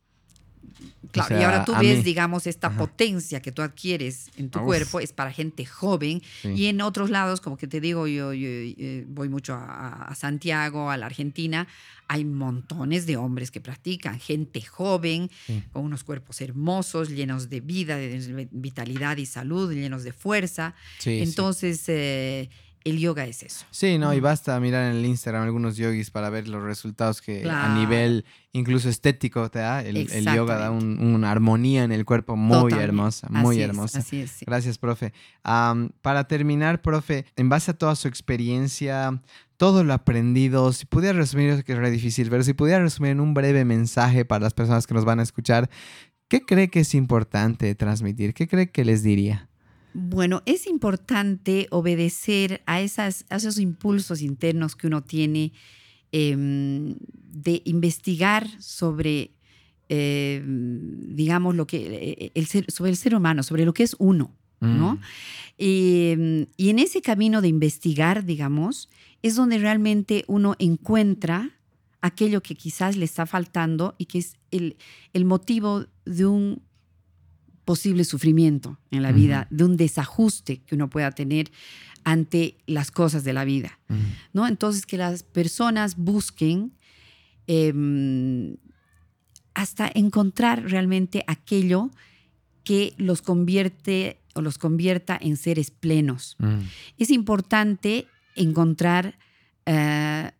Claro, 1.10 1.40
y 1.40 1.42
ahora 1.42 1.64
tú 1.64 1.72
ves, 1.80 2.04
digamos, 2.04 2.46
esta 2.46 2.70
potencia 2.76 3.40
que 3.40 3.50
tú 3.50 3.62
adquieres 3.62 4.30
en 4.36 4.50
tu 4.50 4.60
cuerpo 4.60 5.00
es 5.00 5.12
para 5.12 5.32
gente 5.32 5.64
joven 5.64 6.22
y 6.44 6.66
en 6.66 6.80
otros 6.80 7.10
lados, 7.10 7.40
como 7.40 7.56
que 7.56 7.66
te 7.66 7.80
digo, 7.80 8.06
yo, 8.06 8.32
eh, 8.32 9.04
voy 9.08 9.28
mucho 9.28 9.54
a, 9.54 10.14
Santiago, 10.14 10.90
a 10.90 10.96
la 10.96 11.06
Argentina, 11.06 11.66
hay 12.08 12.24
montones 12.24 13.06
de 13.06 13.16
hombres 13.16 13.50
que 13.50 13.60
practican, 13.60 14.18
gente 14.18 14.60
joven, 14.60 15.30
con 15.72 15.84
unos 15.84 16.04
cuerpos 16.04 16.40
hermosos, 16.40 17.08
llenos 17.08 17.48
de 17.48 17.60
vida, 17.60 17.96
de 17.96 18.48
vitalidad 18.50 19.16
y 19.16 19.26
salud, 19.26 19.72
llenos 19.72 20.04
de 20.04 20.12
fuerza. 20.12 20.74
Entonces, 21.04 21.84
eh, 21.88 22.50
el 22.84 22.98
yoga 22.98 23.26
es 23.26 23.42
eso. 23.42 23.66
Sí, 23.70 23.98
no, 23.98 24.14
y 24.14 24.20
basta 24.20 24.58
mirar 24.60 24.90
en 24.90 24.98
el 24.98 25.04
Instagram 25.04 25.42
algunos 25.42 25.76
yogis 25.76 26.10
para 26.10 26.30
ver 26.30 26.48
los 26.48 26.62
resultados 26.62 27.20
que 27.20 27.48
a 27.48 27.74
nivel 27.74 28.24
incluso 28.52 28.88
estético 28.88 29.50
te 29.50 29.60
da. 29.60 29.82
El, 29.82 30.06
yoga 30.34 30.58
da 30.58 30.70
una 30.70 31.30
armonía 31.30 31.84
en 31.84 31.92
el 31.92 32.04
cuerpo 32.04 32.36
muy 32.36 32.72
hermosa, 32.72 33.28
muy 33.30 33.60
hermosa. 33.60 33.98
así 34.00 34.20
es, 34.20 34.38
Gracias, 34.46 34.78
profe. 34.78 35.12
para 35.42 36.24
terminar, 36.28 36.82
profe, 36.82 37.26
en 37.36 37.48
base 37.48 37.72
a 37.72 37.74
toda 37.74 37.94
su 37.96 38.08
experiencia, 38.08 39.20
todo 39.56 39.84
lo 39.84 39.92
aprendido, 39.92 40.72
si 40.72 40.86
pudiera 40.86 41.18
resumir, 41.18 41.64
que 41.64 41.72
es 41.72 41.92
difícil, 41.92 42.30
pero 42.30 42.42
si 42.42 42.54
pudiera 42.54 42.80
resumir 42.80 43.12
en 43.12 43.20
un 43.20 43.34
breve 43.34 43.64
mensaje 43.64 44.24
para 44.24 44.44
las 44.44 44.54
personas 44.54 44.86
que 44.86 44.94
nos 44.94 45.04
van 45.04 45.20
a 45.20 45.24
escuchar, 45.24 45.68
¿qué 46.28 46.40
cree 46.42 46.68
que 46.68 46.80
es 46.80 46.94
importante 46.94 47.74
transmitir? 47.74 48.34
¿Qué 48.34 48.46
cree 48.46 48.70
que 48.70 48.84
les 48.84 49.02
diría? 49.02 49.48
Bueno, 49.94 50.42
es 50.46 50.66
importante 50.66 51.66
obedecer 51.70 52.62
a, 52.66 52.80
esas, 52.80 53.24
esos 53.30 53.58
impulsos 53.58 54.22
internos 54.22 54.76
que 54.76 54.86
uno 54.86 55.02
tiene 55.02 55.52
em, 56.12 56.94
de 57.12 57.62
investigar 57.64 58.48
sobre, 58.60 59.32
em, 59.88 61.14
digamos, 61.14 61.54
lo 61.54 61.66
que, 61.66 62.30
el 62.34 62.46
ser, 62.46 62.70
sobre 62.70 62.90
el 62.90 62.96
ser 62.96 63.14
humano, 63.14 63.42
sobre 63.42 63.64
lo 63.64 63.72
que 63.72 63.82
es 63.82 63.96
uno, 63.98 64.34
¿no? 64.60 64.94
Mm. 64.94 65.00
Em, 65.58 66.46
y 66.56 66.70
en 66.70 66.78
ese 66.78 67.00
camino 67.00 67.40
de 67.40 67.48
investigar, 67.48 68.24
digamos, 68.24 68.88
es 69.22 69.36
donde 69.36 69.58
realmente 69.58 70.24
uno 70.26 70.54
encuentra 70.58 71.58
aquello 72.00 72.42
que 72.42 72.54
quizás 72.54 72.96
le 72.96 73.04
está 73.04 73.26
faltando 73.26 73.94
y 73.98 74.06
que 74.06 74.18
es 74.18 74.36
el, 74.50 74.76
el 75.12 75.24
motivo 75.24 75.86
de 76.04 76.26
un 76.26 76.62
posible 77.68 78.04
sufrimiento 78.04 78.78
en 78.90 79.02
la 79.02 79.12
vida, 79.12 79.46
de 79.50 79.62
un 79.62 79.76
desajuste 79.76 80.62
que 80.62 80.74
uno 80.74 80.88
pueda 80.88 81.10
tener 81.10 81.50
ante 82.02 82.56
las 82.66 82.90
cosas 82.90 83.24
de 83.24 83.34
la 83.34 83.44
vida. 83.44 83.78
¿no? 84.32 84.48
Entonces, 84.48 84.86
que 84.86 84.96
las 84.96 85.22
personas 85.22 85.98
busquen 85.98 86.72
em, 87.46 88.56
hasta 89.52 89.92
encontrar 89.94 90.62
realmente 90.62 91.24
aquello 91.26 91.90
que 92.64 92.94
los 92.96 93.20
convierte 93.20 94.16
o 94.34 94.40
los 94.40 94.56
convierta 94.56 95.18
en 95.20 95.36
seres 95.36 95.70
plenos. 95.70 96.38
Es 96.96 97.10
importante 97.10 98.06
encontrar 98.34 99.18
eh, 99.66 100.30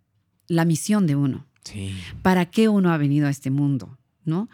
la 0.47 0.65
misión 0.65 1.07
de 1.07 1.15
uno. 1.15 1.47
¿Para 2.23 2.47
qué 2.47 2.71
uno 2.71 2.91
ha 2.91 2.97
venido 2.97 3.27
a 3.27 3.31
este 3.31 3.51
mundo? 3.51 3.99
¿no? 4.25 4.49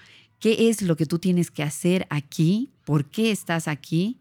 Qué 0.44 0.68
es 0.68 0.82
lo 0.82 0.94
que 0.94 1.06
tú 1.06 1.18
tienes 1.18 1.50
que 1.50 1.62
hacer 1.62 2.06
aquí, 2.10 2.70
por 2.84 3.06
qué 3.06 3.30
estás 3.30 3.66
aquí. 3.66 4.20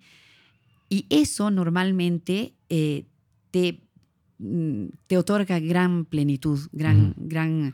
Y 0.88 1.06
eso 1.10 1.52
normalmente 1.52 2.54
eh, 2.70 3.04
te, 3.52 3.82
mm, 4.38 4.86
te 5.08 5.18
otorga 5.18 5.60
gran 5.60 6.06
plenitud, 6.06 6.62
gran, 6.72 7.14
gran 7.18 7.74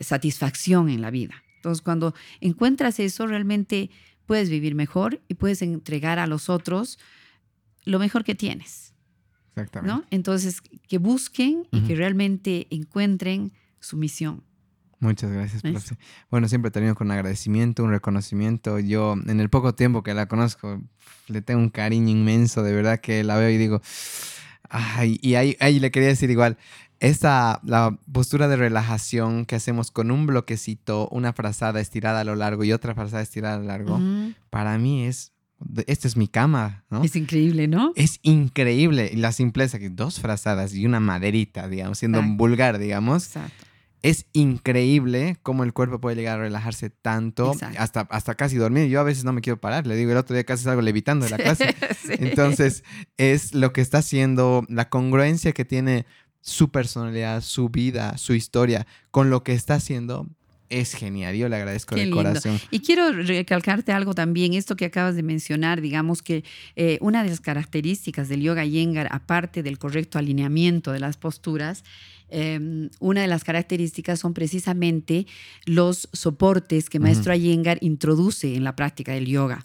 satisfacción 0.00 0.88
en 0.88 1.02
la 1.02 1.10
vida. 1.10 1.44
Entonces, 1.56 1.82
cuando 1.82 2.14
encuentras 2.40 3.00
eso, 3.00 3.26
realmente 3.26 3.90
puedes 4.24 4.48
vivir 4.48 4.74
mejor 4.74 5.20
y 5.28 5.34
puedes 5.34 5.60
entregar 5.60 6.18
a 6.18 6.26
los 6.26 6.48
otros 6.48 6.98
lo 7.84 7.98
mejor 7.98 8.24
que 8.24 8.34
tienes. 8.34 8.94
Exactamente. 9.50 9.94
¿no? 9.94 10.06
Entonces, 10.10 10.62
que 10.62 10.96
busquen 10.96 11.68
y 11.70 11.82
que 11.82 11.96
realmente 11.96 12.66
encuentren 12.70 13.52
su 13.78 13.98
misión. 13.98 14.42
Muchas 15.00 15.32
gracias, 15.32 15.62
profe. 15.62 15.96
Bueno, 16.30 16.46
siempre 16.46 16.70
termino 16.70 16.94
con 16.94 17.06
un 17.06 17.12
agradecimiento, 17.12 17.82
un 17.82 17.90
reconocimiento. 17.90 18.78
Yo, 18.78 19.16
en 19.26 19.40
el 19.40 19.48
poco 19.48 19.74
tiempo 19.74 20.02
que 20.02 20.12
la 20.12 20.26
conozco, 20.26 20.82
le 21.26 21.40
tengo 21.40 21.60
un 21.60 21.70
cariño 21.70 22.10
inmenso, 22.10 22.62
de 22.62 22.74
verdad 22.74 23.00
que 23.00 23.24
la 23.24 23.36
veo 23.36 23.48
y 23.48 23.56
digo, 23.56 23.80
ay, 24.68 25.18
y 25.22 25.34
ahí, 25.36 25.56
ahí 25.58 25.80
le 25.80 25.90
quería 25.90 26.10
decir 26.10 26.30
igual, 26.30 26.58
esta, 27.00 27.60
la 27.64 27.98
postura 28.12 28.46
de 28.46 28.56
relajación 28.56 29.46
que 29.46 29.56
hacemos 29.56 29.90
con 29.90 30.10
un 30.10 30.26
bloquecito, 30.26 31.08
una 31.08 31.32
frazada 31.32 31.80
estirada 31.80 32.20
a 32.20 32.24
lo 32.24 32.36
largo 32.36 32.62
y 32.62 32.72
otra 32.72 32.94
frazada 32.94 33.22
estirada 33.22 33.56
a 33.56 33.58
lo 33.58 33.64
largo, 33.64 33.98
para 34.50 34.76
mí 34.76 35.06
es, 35.06 35.32
esta 35.86 36.08
es 36.08 36.18
mi 36.18 36.28
cama, 36.28 36.84
¿no? 36.90 37.02
Es 37.02 37.16
increíble, 37.16 37.68
¿no? 37.68 37.92
Es 37.96 38.18
increíble. 38.20 39.10
Y 39.14 39.16
la 39.16 39.32
simpleza, 39.32 39.78
que 39.78 39.88
dos 39.88 40.20
frazadas 40.20 40.74
y 40.74 40.84
una 40.84 41.00
maderita, 41.00 41.68
digamos, 41.68 41.98
siendo 41.98 42.22
vulgar, 42.22 42.78
digamos. 42.78 43.28
Exacto 43.28 43.69
es 44.02 44.26
increíble 44.32 45.36
cómo 45.42 45.64
el 45.64 45.72
cuerpo 45.72 46.00
puede 46.00 46.16
llegar 46.16 46.38
a 46.38 46.42
relajarse 46.42 46.90
tanto, 46.90 47.52
hasta, 47.78 48.00
hasta 48.00 48.34
casi 48.34 48.56
dormir. 48.56 48.88
Yo 48.88 49.00
a 49.00 49.04
veces 49.04 49.24
no 49.24 49.32
me 49.32 49.40
quiero 49.40 49.60
parar, 49.60 49.86
le 49.86 49.96
digo, 49.96 50.10
el 50.12 50.16
otro 50.16 50.34
día 50.34 50.44
casi 50.44 50.64
salgo 50.64 50.82
levitando 50.82 51.24
de 51.24 51.30
la 51.30 51.38
clase. 51.38 51.74
Entonces, 52.08 52.82
es 53.18 53.54
lo 53.54 53.72
que 53.72 53.80
está 53.80 53.98
haciendo, 53.98 54.64
la 54.68 54.88
congruencia 54.88 55.52
que 55.52 55.64
tiene 55.64 56.06
su 56.40 56.70
personalidad, 56.70 57.42
su 57.42 57.68
vida, 57.68 58.16
su 58.16 58.34
historia 58.34 58.86
con 59.10 59.28
lo 59.28 59.42
que 59.42 59.52
está 59.52 59.74
haciendo. 59.74 60.26
Es 60.70 60.94
genial, 60.94 61.34
yo 61.34 61.48
le 61.48 61.56
agradezco 61.56 61.96
de 61.96 62.08
corazón. 62.10 62.60
Y 62.70 62.78
quiero 62.78 63.10
recalcarte 63.12 63.90
algo 63.90 64.14
también, 64.14 64.54
esto 64.54 64.76
que 64.76 64.84
acabas 64.84 65.16
de 65.16 65.24
mencionar, 65.24 65.80
digamos 65.80 66.22
que 66.22 66.44
eh, 66.76 66.96
una 67.00 67.24
de 67.24 67.30
las 67.30 67.40
características 67.40 68.28
del 68.28 68.40
yoga 68.40 68.64
yengar, 68.64 69.08
aparte 69.10 69.64
del 69.64 69.80
correcto 69.80 70.16
alineamiento 70.20 70.92
de 70.92 71.00
las 71.00 71.16
posturas, 71.16 71.82
Em, 72.30 72.90
una 73.00 73.22
de 73.22 73.26
las 73.26 73.44
características 73.44 74.20
son 74.20 74.34
precisamente 74.34 75.26
los 75.66 76.08
soportes 76.12 76.88
que 76.88 76.98
Maestro 77.00 77.32
Ayengar 77.32 77.78
introduce 77.80 78.54
en 78.54 78.64
la 78.64 78.76
práctica 78.76 79.12
del 79.12 79.26
yoga. 79.26 79.64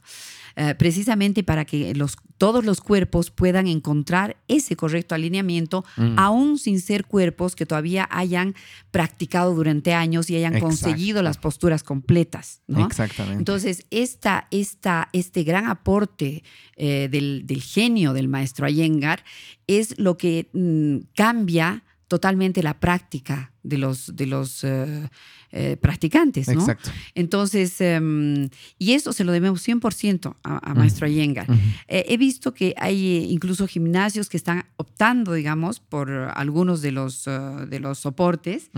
Eh, 0.58 0.74
precisamente 0.74 1.44
para 1.44 1.66
que 1.66 1.94
los, 1.96 2.16
todos 2.38 2.64
los 2.64 2.80
cuerpos 2.80 3.30
puedan 3.30 3.68
encontrar 3.68 4.38
ese 4.48 4.78
correcto 4.78 5.14
alineamiento, 5.14 5.84
aún 6.16 6.58
sin 6.58 6.80
ser 6.80 7.04
cuerpos 7.04 7.58
que 7.58 7.66
todavía 7.66 8.08
hayan 8.10 8.56
practicado 8.90 9.54
durante 9.54 9.94
años 9.94 10.30
y 10.30 10.38
hayan 10.38 10.62
conseguido 10.62 11.22
las 11.22 11.38
posturas 11.38 11.84
completas. 11.84 12.62
Exactamente. 12.70 13.40
Entonces, 13.40 13.86
esta, 13.92 14.48
esta, 14.50 15.10
este 15.12 15.44
gran 15.44 15.66
aporte 15.66 16.44
eh, 16.78 17.10
del, 17.12 17.62
genio 17.62 18.14
del 18.14 18.30
maestro 18.30 18.66
Ayengar 18.66 19.26
es 19.68 20.00
lo 20.00 20.18
que 20.18 20.48
mm, 20.54 21.08
cambia 21.16 21.84
totalmente 22.08 22.62
la 22.62 22.80
práctica 22.80 23.52
de 23.64 23.78
los, 23.78 24.16
de 24.16 24.28
los 24.28 24.64
eh, 24.64 25.10
eh, 25.52 25.78
practicantes, 25.78 26.48
¿no? 26.48 26.60
Exacto. 26.60 26.92
Entonces, 27.16 27.82
em, 27.82 28.50
y 28.78 28.94
eso 28.94 29.12
se 29.12 29.24
lo 29.24 29.32
debemos 29.32 29.68
100% 29.68 30.36
a, 30.44 30.74
Maestro 30.76 31.08
Ayengar. 31.08 31.48
Eh, 31.88 32.06
he 32.08 32.18
visto 32.18 32.54
que 32.54 32.76
hay 32.78 33.28
incluso 33.32 33.68
gimnasios 33.68 34.30
que 34.30 34.38
están 34.38 34.66
optando, 34.78 35.34
digamos, 35.34 35.80
por 35.80 36.12
algunos 36.12 36.82
de 36.82 36.92
los, 36.92 37.26
de 37.26 37.80
los 37.80 38.00
soportes, 38.00 38.70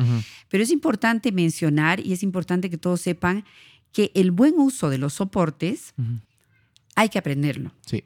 pero 0.50 0.64
es 0.64 0.72
importante 0.72 1.32
mencionar 1.32 2.00
y 2.00 2.14
es 2.14 2.24
importante 2.24 2.70
que 2.70 2.78
todos 2.78 3.02
sepan 3.02 3.44
que 3.92 4.12
el 4.14 4.32
buen 4.32 4.54
uso 4.58 4.90
de 4.90 5.00
los 5.00 5.14
soportes 5.14 5.94
hay 6.98 7.10
que 7.10 7.20
aprenderlo. 7.20 7.72
Sí. 7.86 8.04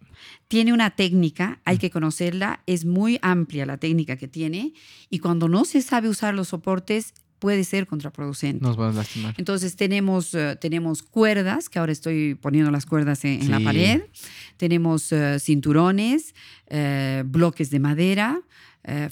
Tiene 0.49 0.73
una 0.73 0.91
técnica, 0.91 1.61
hay 1.63 1.77
que 1.77 1.89
conocerla, 1.89 2.61
es 2.67 2.83
muy 2.83 3.19
amplia 3.21 3.65
la 3.65 3.77
técnica 3.77 4.17
que 4.17 4.27
tiene 4.27 4.73
y 5.09 5.19
cuando 5.19 5.47
no 5.47 5.63
se 5.63 5.81
sabe 5.81 6.09
usar 6.09 6.33
los 6.33 6.49
soportes 6.49 7.13
puede 7.39 7.63
ser 7.63 7.87
contraproducente. 7.87 8.61
Nos 8.61 8.75
vamos 8.75 8.95
a 8.95 8.99
lastimar. 8.99 9.33
Entonces 9.37 9.77
tenemos, 9.77 10.33
eh, 10.33 10.57
tenemos 10.59 11.03
cuerdas, 11.03 11.69
que 11.69 11.79
ahora 11.79 11.93
estoy 11.93 12.35
poniendo 12.35 12.69
las 12.69 12.85
cuerdas 12.85 13.23
en, 13.23 13.49
la 13.49 13.61
pared, 13.61 14.03
tenemos 14.57 15.09
eh, 15.13 15.39
cinturones, 15.39 16.35
eh, 16.67 17.23
bloques 17.25 17.71
de 17.71 17.79
madera, 17.79 18.41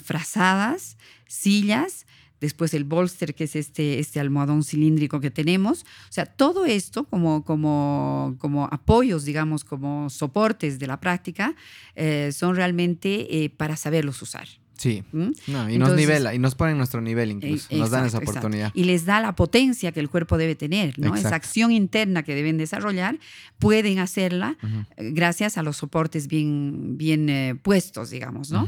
frazadas, 0.02 0.98
sillas 1.26 2.04
después 2.40 2.74
el 2.74 2.84
bolster, 2.84 3.34
que 3.34 3.44
es 3.44 3.56
este, 3.56 3.98
este 3.98 4.20
almohadón 4.20 4.64
cilíndrico 4.64 5.20
que 5.20 5.30
tenemos. 5.30 5.82
O 5.82 6.12
sea, 6.12 6.26
todo 6.26 6.64
esto 6.66 7.04
como, 7.04 7.44
como, 7.44 8.36
como 8.38 8.66
apoyos, 8.66 9.24
digamos, 9.24 9.64
como 9.64 10.10
soportes 10.10 10.78
de 10.78 10.86
la 10.86 11.00
práctica, 11.00 11.54
eh, 11.94 12.30
son 12.32 12.56
realmente 12.56 13.44
eh, 13.44 13.50
para 13.50 13.76
saberlos 13.76 14.20
usar. 14.22 14.48
Sí. 14.76 15.04
¿Mm? 15.12 15.32
y 15.68 15.76
nos 15.76 15.94
nivela, 15.94 16.34
y 16.34 16.38
nos 16.38 16.54
pone 16.54 16.70
en 16.70 16.78
nuestro 16.78 17.02
nivel 17.02 17.32
incluso, 17.32 17.68
nos 17.76 17.90
dan 17.90 18.06
esa 18.06 18.16
oportunidad. 18.16 18.72
Y 18.72 18.84
les 18.84 19.04
da 19.04 19.20
la 19.20 19.36
potencia 19.36 19.92
que 19.92 20.00
el 20.00 20.08
cuerpo 20.08 20.38
debe 20.38 20.54
tener, 20.54 20.98
¿no? 20.98 21.14
Esa 21.14 21.34
acción 21.34 21.70
interna 21.70 22.22
que 22.22 22.34
deben 22.34 22.56
desarrollar, 22.56 23.18
pueden 23.58 23.98
hacerla 23.98 24.56
eh, 24.96 25.10
gracias 25.12 25.58
a 25.58 25.62
los 25.62 25.76
soportes 25.76 26.28
bien, 26.28 26.96
bien 26.96 27.60
puestos, 27.62 28.08
digamos, 28.08 28.50
¿no? 28.50 28.66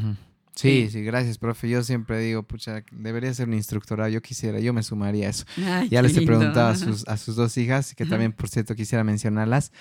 Sí, 0.55 0.89
sí, 0.91 1.03
gracias, 1.03 1.39
profe. 1.39 1.69
Yo 1.69 1.83
siempre 1.83 2.21
digo, 2.21 2.43
pucha, 2.43 2.85
debería 2.91 3.33
ser 3.33 3.49
un 3.49 3.55
instructora. 3.55 4.09
Yo 4.09 4.21
quisiera, 4.21 4.61
yo 4.61 4.73
me 4.73 4.83
sumaría 4.83 5.27
a 5.27 5.31
eso. 5.31 5.45
ya 5.91 6.03
les 6.03 6.17
he 6.17 6.23
preguntado 6.23 6.69
a 6.69 6.77
sus, 6.77 7.07
a 7.09 7.17
sus 7.17 7.37
dos 7.37 7.57
hijas, 7.57 7.95
que 7.95 8.05
también, 8.05 8.33
por 8.33 8.49
cierto, 8.49 8.75
quisiera 8.75 9.05
mencionarlas 9.05 9.73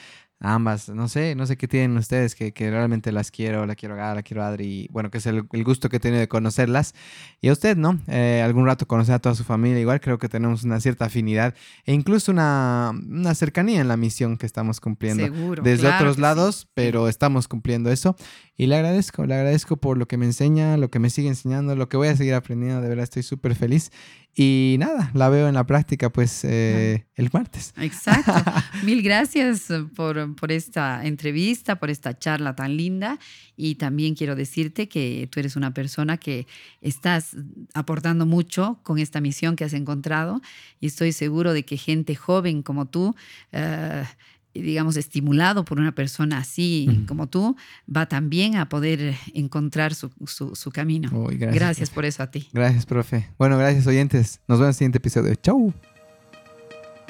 ambas, 0.41 0.89
no 0.89 1.07
sé, 1.07 1.35
no 1.35 1.45
sé 1.45 1.55
qué 1.55 1.67
tienen 1.67 1.95
ustedes, 1.97 2.33
que, 2.33 2.51
que 2.51 2.69
realmente 2.71 3.11
las 3.11 3.29
quiero, 3.29 3.65
la 3.67 3.75
quiero 3.75 4.03
a 4.03 4.15
la 4.15 4.23
quiero 4.23 4.43
a 4.43 4.47
Adri, 4.47 4.87
bueno, 4.91 5.11
que 5.11 5.19
es 5.19 5.25
el, 5.27 5.43
gusto 5.43 5.87
que 5.87 5.97
he 5.97 5.99
tenido 5.99 6.19
de 6.19 6.27
conocerlas. 6.27 6.95
Y 7.41 7.49
a 7.49 7.53
usted, 7.53 7.77
¿no? 7.77 7.99
Eh, 8.07 8.41
algún 8.43 8.65
rato 8.65 8.87
conocer 8.87 9.15
a 9.15 9.19
toda 9.19 9.35
su 9.35 9.43
familia, 9.43 9.79
igual 9.79 10.01
creo 10.01 10.17
que 10.17 10.27
tenemos 10.29 10.63
una 10.63 10.79
cierta 10.79 11.05
afinidad 11.05 11.53
e 11.85 11.93
incluso 11.93 12.31
una, 12.31 12.91
una 12.91 13.35
cercanía 13.35 13.81
en 13.81 13.87
la 13.87 13.97
misión 13.97 14.37
que 14.37 14.47
estamos 14.47 14.79
cumpliendo. 14.79 15.23
Seguro, 15.23 15.61
Desde 15.61 15.87
otros 15.87 16.17
lados, 16.17 16.67
pero 16.73 17.07
estamos 17.07 17.47
cumpliendo 17.47 17.91
eso. 17.91 18.15
Y 18.61 18.67
le 18.67 18.75
agradezco, 18.75 19.25
le 19.25 19.33
agradezco 19.33 19.77
por 19.77 19.97
lo 19.97 20.07
que 20.07 20.17
me 20.17 20.27
enseña, 20.27 20.77
lo 20.77 20.91
que 20.91 20.99
me 20.99 21.09
sigue 21.09 21.27
enseñando, 21.27 21.75
lo 21.75 21.89
que 21.89 21.97
voy 21.97 22.09
a 22.09 22.15
seguir 22.15 22.35
aprendiendo, 22.35 22.79
de 22.79 22.89
verdad 22.89 23.05
estoy 23.05 23.23
súper 23.23 23.55
feliz. 23.55 23.91
Y 24.35 24.75
nada, 24.77 25.09
la 25.15 25.29
veo 25.29 25.47
en 25.47 25.55
la 25.55 25.65
práctica 25.65 26.11
pues 26.11 26.43
eh, 26.43 27.07
el 27.15 27.31
martes. 27.33 27.73
Exacto. 27.77 28.31
Mil 28.85 29.01
gracias 29.01 29.65
por, 29.95 30.35
por, 30.35 30.51
esta 30.51 31.03
entrevista, 31.03 31.79
por 31.79 31.89
esta 31.89 32.15
charla 32.19 32.55
tan 32.55 32.77
linda. 32.77 33.17
Y 33.57 33.75
también 33.75 34.13
quiero 34.13 34.35
decirte 34.35 34.87
que 34.87 35.27
tú 35.31 35.39
eres 35.39 35.55
una 35.55 35.73
persona 35.73 36.17
que 36.17 36.45
estás 36.81 37.35
aportando 37.73 38.27
mucho 38.27 38.79
con 38.83 38.99
esta 38.99 39.21
misión 39.21 39.55
que 39.55 39.63
has 39.63 39.73
encontrado. 39.73 40.39
Y 40.79 40.85
estoy 40.85 41.13
seguro 41.13 41.53
de 41.53 41.65
que 41.65 41.77
gente 41.77 42.13
joven 42.13 42.61
como 42.61 42.85
tú... 42.85 43.15
Uh, 43.53 44.05
digamos, 44.53 44.97
estimulado 44.97 45.65
por 45.65 45.79
una 45.79 45.93
persona 45.93 46.39
así 46.39 47.03
como 47.07 47.27
tú, 47.27 47.55
va 47.93 48.07
también 48.07 48.55
a 48.55 48.69
poder 48.69 49.15
encontrar 49.33 49.93
su, 49.93 50.11
su, 50.25 50.71
camino. 50.71 51.09
gracias. 51.31 51.89
por 51.89 52.05
eso 52.05 52.23
a 52.23 52.31
ti. 52.31 52.49
Gracias, 52.53 52.85
profe. 52.85 53.29
Bueno, 53.37 53.57
gracias, 53.57 53.87
oyentes. 53.87 54.39
Nos 54.47 54.59
vemos 54.59 54.65
en 54.65 54.69
el 54.69 54.73
siguiente 54.75 54.97
episodio. 54.97 55.35
Chau. 55.35 55.73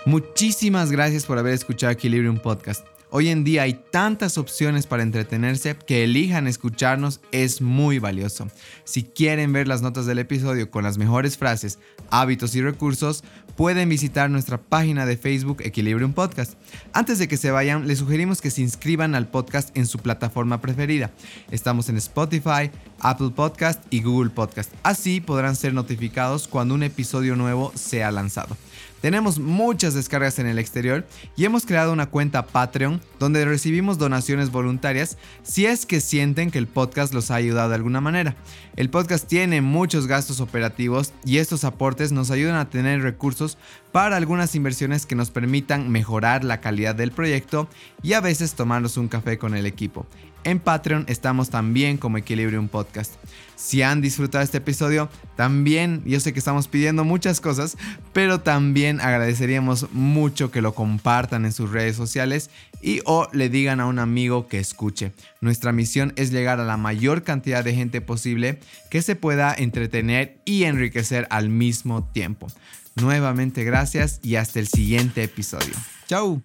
Muchísimas 0.05 0.91
gracias 0.91 1.25
por 1.25 1.37
haber 1.37 1.53
escuchado 1.53 1.91
Equilibrium 1.91 2.39
Podcast. 2.39 2.85
Hoy 3.13 3.27
en 3.27 3.43
día 3.43 3.63
hay 3.63 3.73
tantas 3.73 4.37
opciones 4.37 4.87
para 4.87 5.03
entretenerse 5.03 5.75
que 5.75 6.05
elijan 6.05 6.47
escucharnos 6.47 7.19
es 7.33 7.59
muy 7.59 7.99
valioso. 7.99 8.47
Si 8.85 9.03
quieren 9.03 9.51
ver 9.51 9.67
las 9.67 9.81
notas 9.81 10.05
del 10.05 10.19
episodio 10.19 10.71
con 10.71 10.85
las 10.85 10.97
mejores 10.97 11.37
frases, 11.37 11.77
hábitos 12.09 12.55
y 12.55 12.61
recursos, 12.61 13.25
pueden 13.57 13.89
visitar 13.89 14.29
nuestra 14.29 14.57
página 14.61 15.05
de 15.05 15.17
Facebook 15.17 15.57
Equilibrium 15.61 16.13
Podcast. 16.13 16.53
Antes 16.93 17.19
de 17.19 17.27
que 17.27 17.35
se 17.35 17.51
vayan, 17.51 17.85
les 17.85 17.99
sugerimos 17.99 18.39
que 18.39 18.49
se 18.49 18.61
inscriban 18.61 19.13
al 19.13 19.27
podcast 19.27 19.75
en 19.75 19.87
su 19.87 19.99
plataforma 19.99 20.61
preferida. 20.61 21.11
Estamos 21.51 21.89
en 21.89 21.97
Spotify, 21.97 22.71
Apple 22.99 23.31
Podcast 23.35 23.83
y 23.89 24.03
Google 24.03 24.29
Podcast. 24.29 24.71
Así 24.83 25.19
podrán 25.19 25.57
ser 25.57 25.73
notificados 25.73 26.47
cuando 26.47 26.75
un 26.75 26.83
episodio 26.83 27.35
nuevo 27.35 27.73
sea 27.75 28.09
lanzado. 28.09 28.55
Tenemos 29.01 29.39
muchas 29.39 29.95
descargas 29.95 30.37
en 30.37 30.45
el 30.45 30.59
exterior 30.59 31.07
y 31.35 31.45
hemos 31.45 31.65
creado 31.65 31.91
una 31.91 32.11
cuenta 32.11 32.45
Patreon 32.45 33.01
donde 33.19 33.45
recibimos 33.45 33.97
donaciones 33.97 34.51
voluntarias 34.51 35.17
si 35.41 35.65
es 35.65 35.87
que 35.87 35.99
sienten 35.99 36.51
que 36.51 36.59
el 36.59 36.67
podcast 36.67 37.11
los 37.11 37.31
ha 37.31 37.35
ayudado 37.35 37.69
de 37.69 37.75
alguna 37.75 37.99
manera. 37.99 38.35
El 38.75 38.91
podcast 38.91 39.27
tiene 39.27 39.61
muchos 39.61 40.05
gastos 40.05 40.39
operativos 40.39 41.13
y 41.25 41.37
estos 41.37 41.63
aportes 41.63 42.11
nos 42.11 42.29
ayudan 42.29 42.55
a 42.55 42.69
tener 42.69 43.01
recursos 43.01 43.57
para 43.91 44.17
algunas 44.17 44.53
inversiones 44.53 45.07
que 45.07 45.15
nos 45.15 45.31
permitan 45.31 45.89
mejorar 45.89 46.43
la 46.43 46.61
calidad 46.61 46.93
del 46.93 47.11
proyecto 47.11 47.67
y 48.03 48.13
a 48.13 48.21
veces 48.21 48.53
tomarnos 48.53 48.97
un 48.97 49.07
café 49.07 49.39
con 49.39 49.55
el 49.55 49.65
equipo. 49.65 50.05
En 50.43 50.59
Patreon 50.59 51.05
estamos 51.07 51.49
también 51.49 51.97
como 51.97 52.17
Equilibrium 52.17 52.67
Podcast. 52.67 53.13
Si 53.55 53.83
han 53.83 54.01
disfrutado 54.01 54.43
este 54.43 54.57
episodio, 54.57 55.07
también, 55.35 56.01
yo 56.03 56.19
sé 56.19 56.33
que 56.33 56.39
estamos 56.39 56.67
pidiendo 56.67 57.03
muchas 57.03 57.39
cosas, 57.39 57.77
pero 58.11 58.39
también 58.39 58.99
agradeceríamos 58.99 59.91
mucho 59.91 60.49
que 60.49 60.63
lo 60.63 60.73
compartan 60.73 61.45
en 61.45 61.51
sus 61.51 61.71
redes 61.71 61.95
sociales 61.95 62.49
y 62.81 63.01
o 63.05 63.27
le 63.33 63.49
digan 63.49 63.79
a 63.79 63.85
un 63.85 63.99
amigo 63.99 64.47
que 64.47 64.57
escuche. 64.57 65.11
Nuestra 65.41 65.71
misión 65.71 66.11
es 66.15 66.31
llegar 66.31 66.59
a 66.59 66.65
la 66.65 66.77
mayor 66.77 67.21
cantidad 67.21 67.63
de 67.63 67.75
gente 67.75 68.01
posible 68.01 68.59
que 68.89 69.03
se 69.03 69.15
pueda 69.15 69.53
entretener 69.53 70.39
y 70.43 70.63
enriquecer 70.63 71.27
al 71.29 71.49
mismo 71.49 72.03
tiempo. 72.03 72.47
Nuevamente 72.95 73.63
gracias 73.63 74.19
y 74.23 74.35
hasta 74.35 74.59
el 74.59 74.67
siguiente 74.67 75.23
episodio. 75.23 75.75
Chau. 76.07 76.41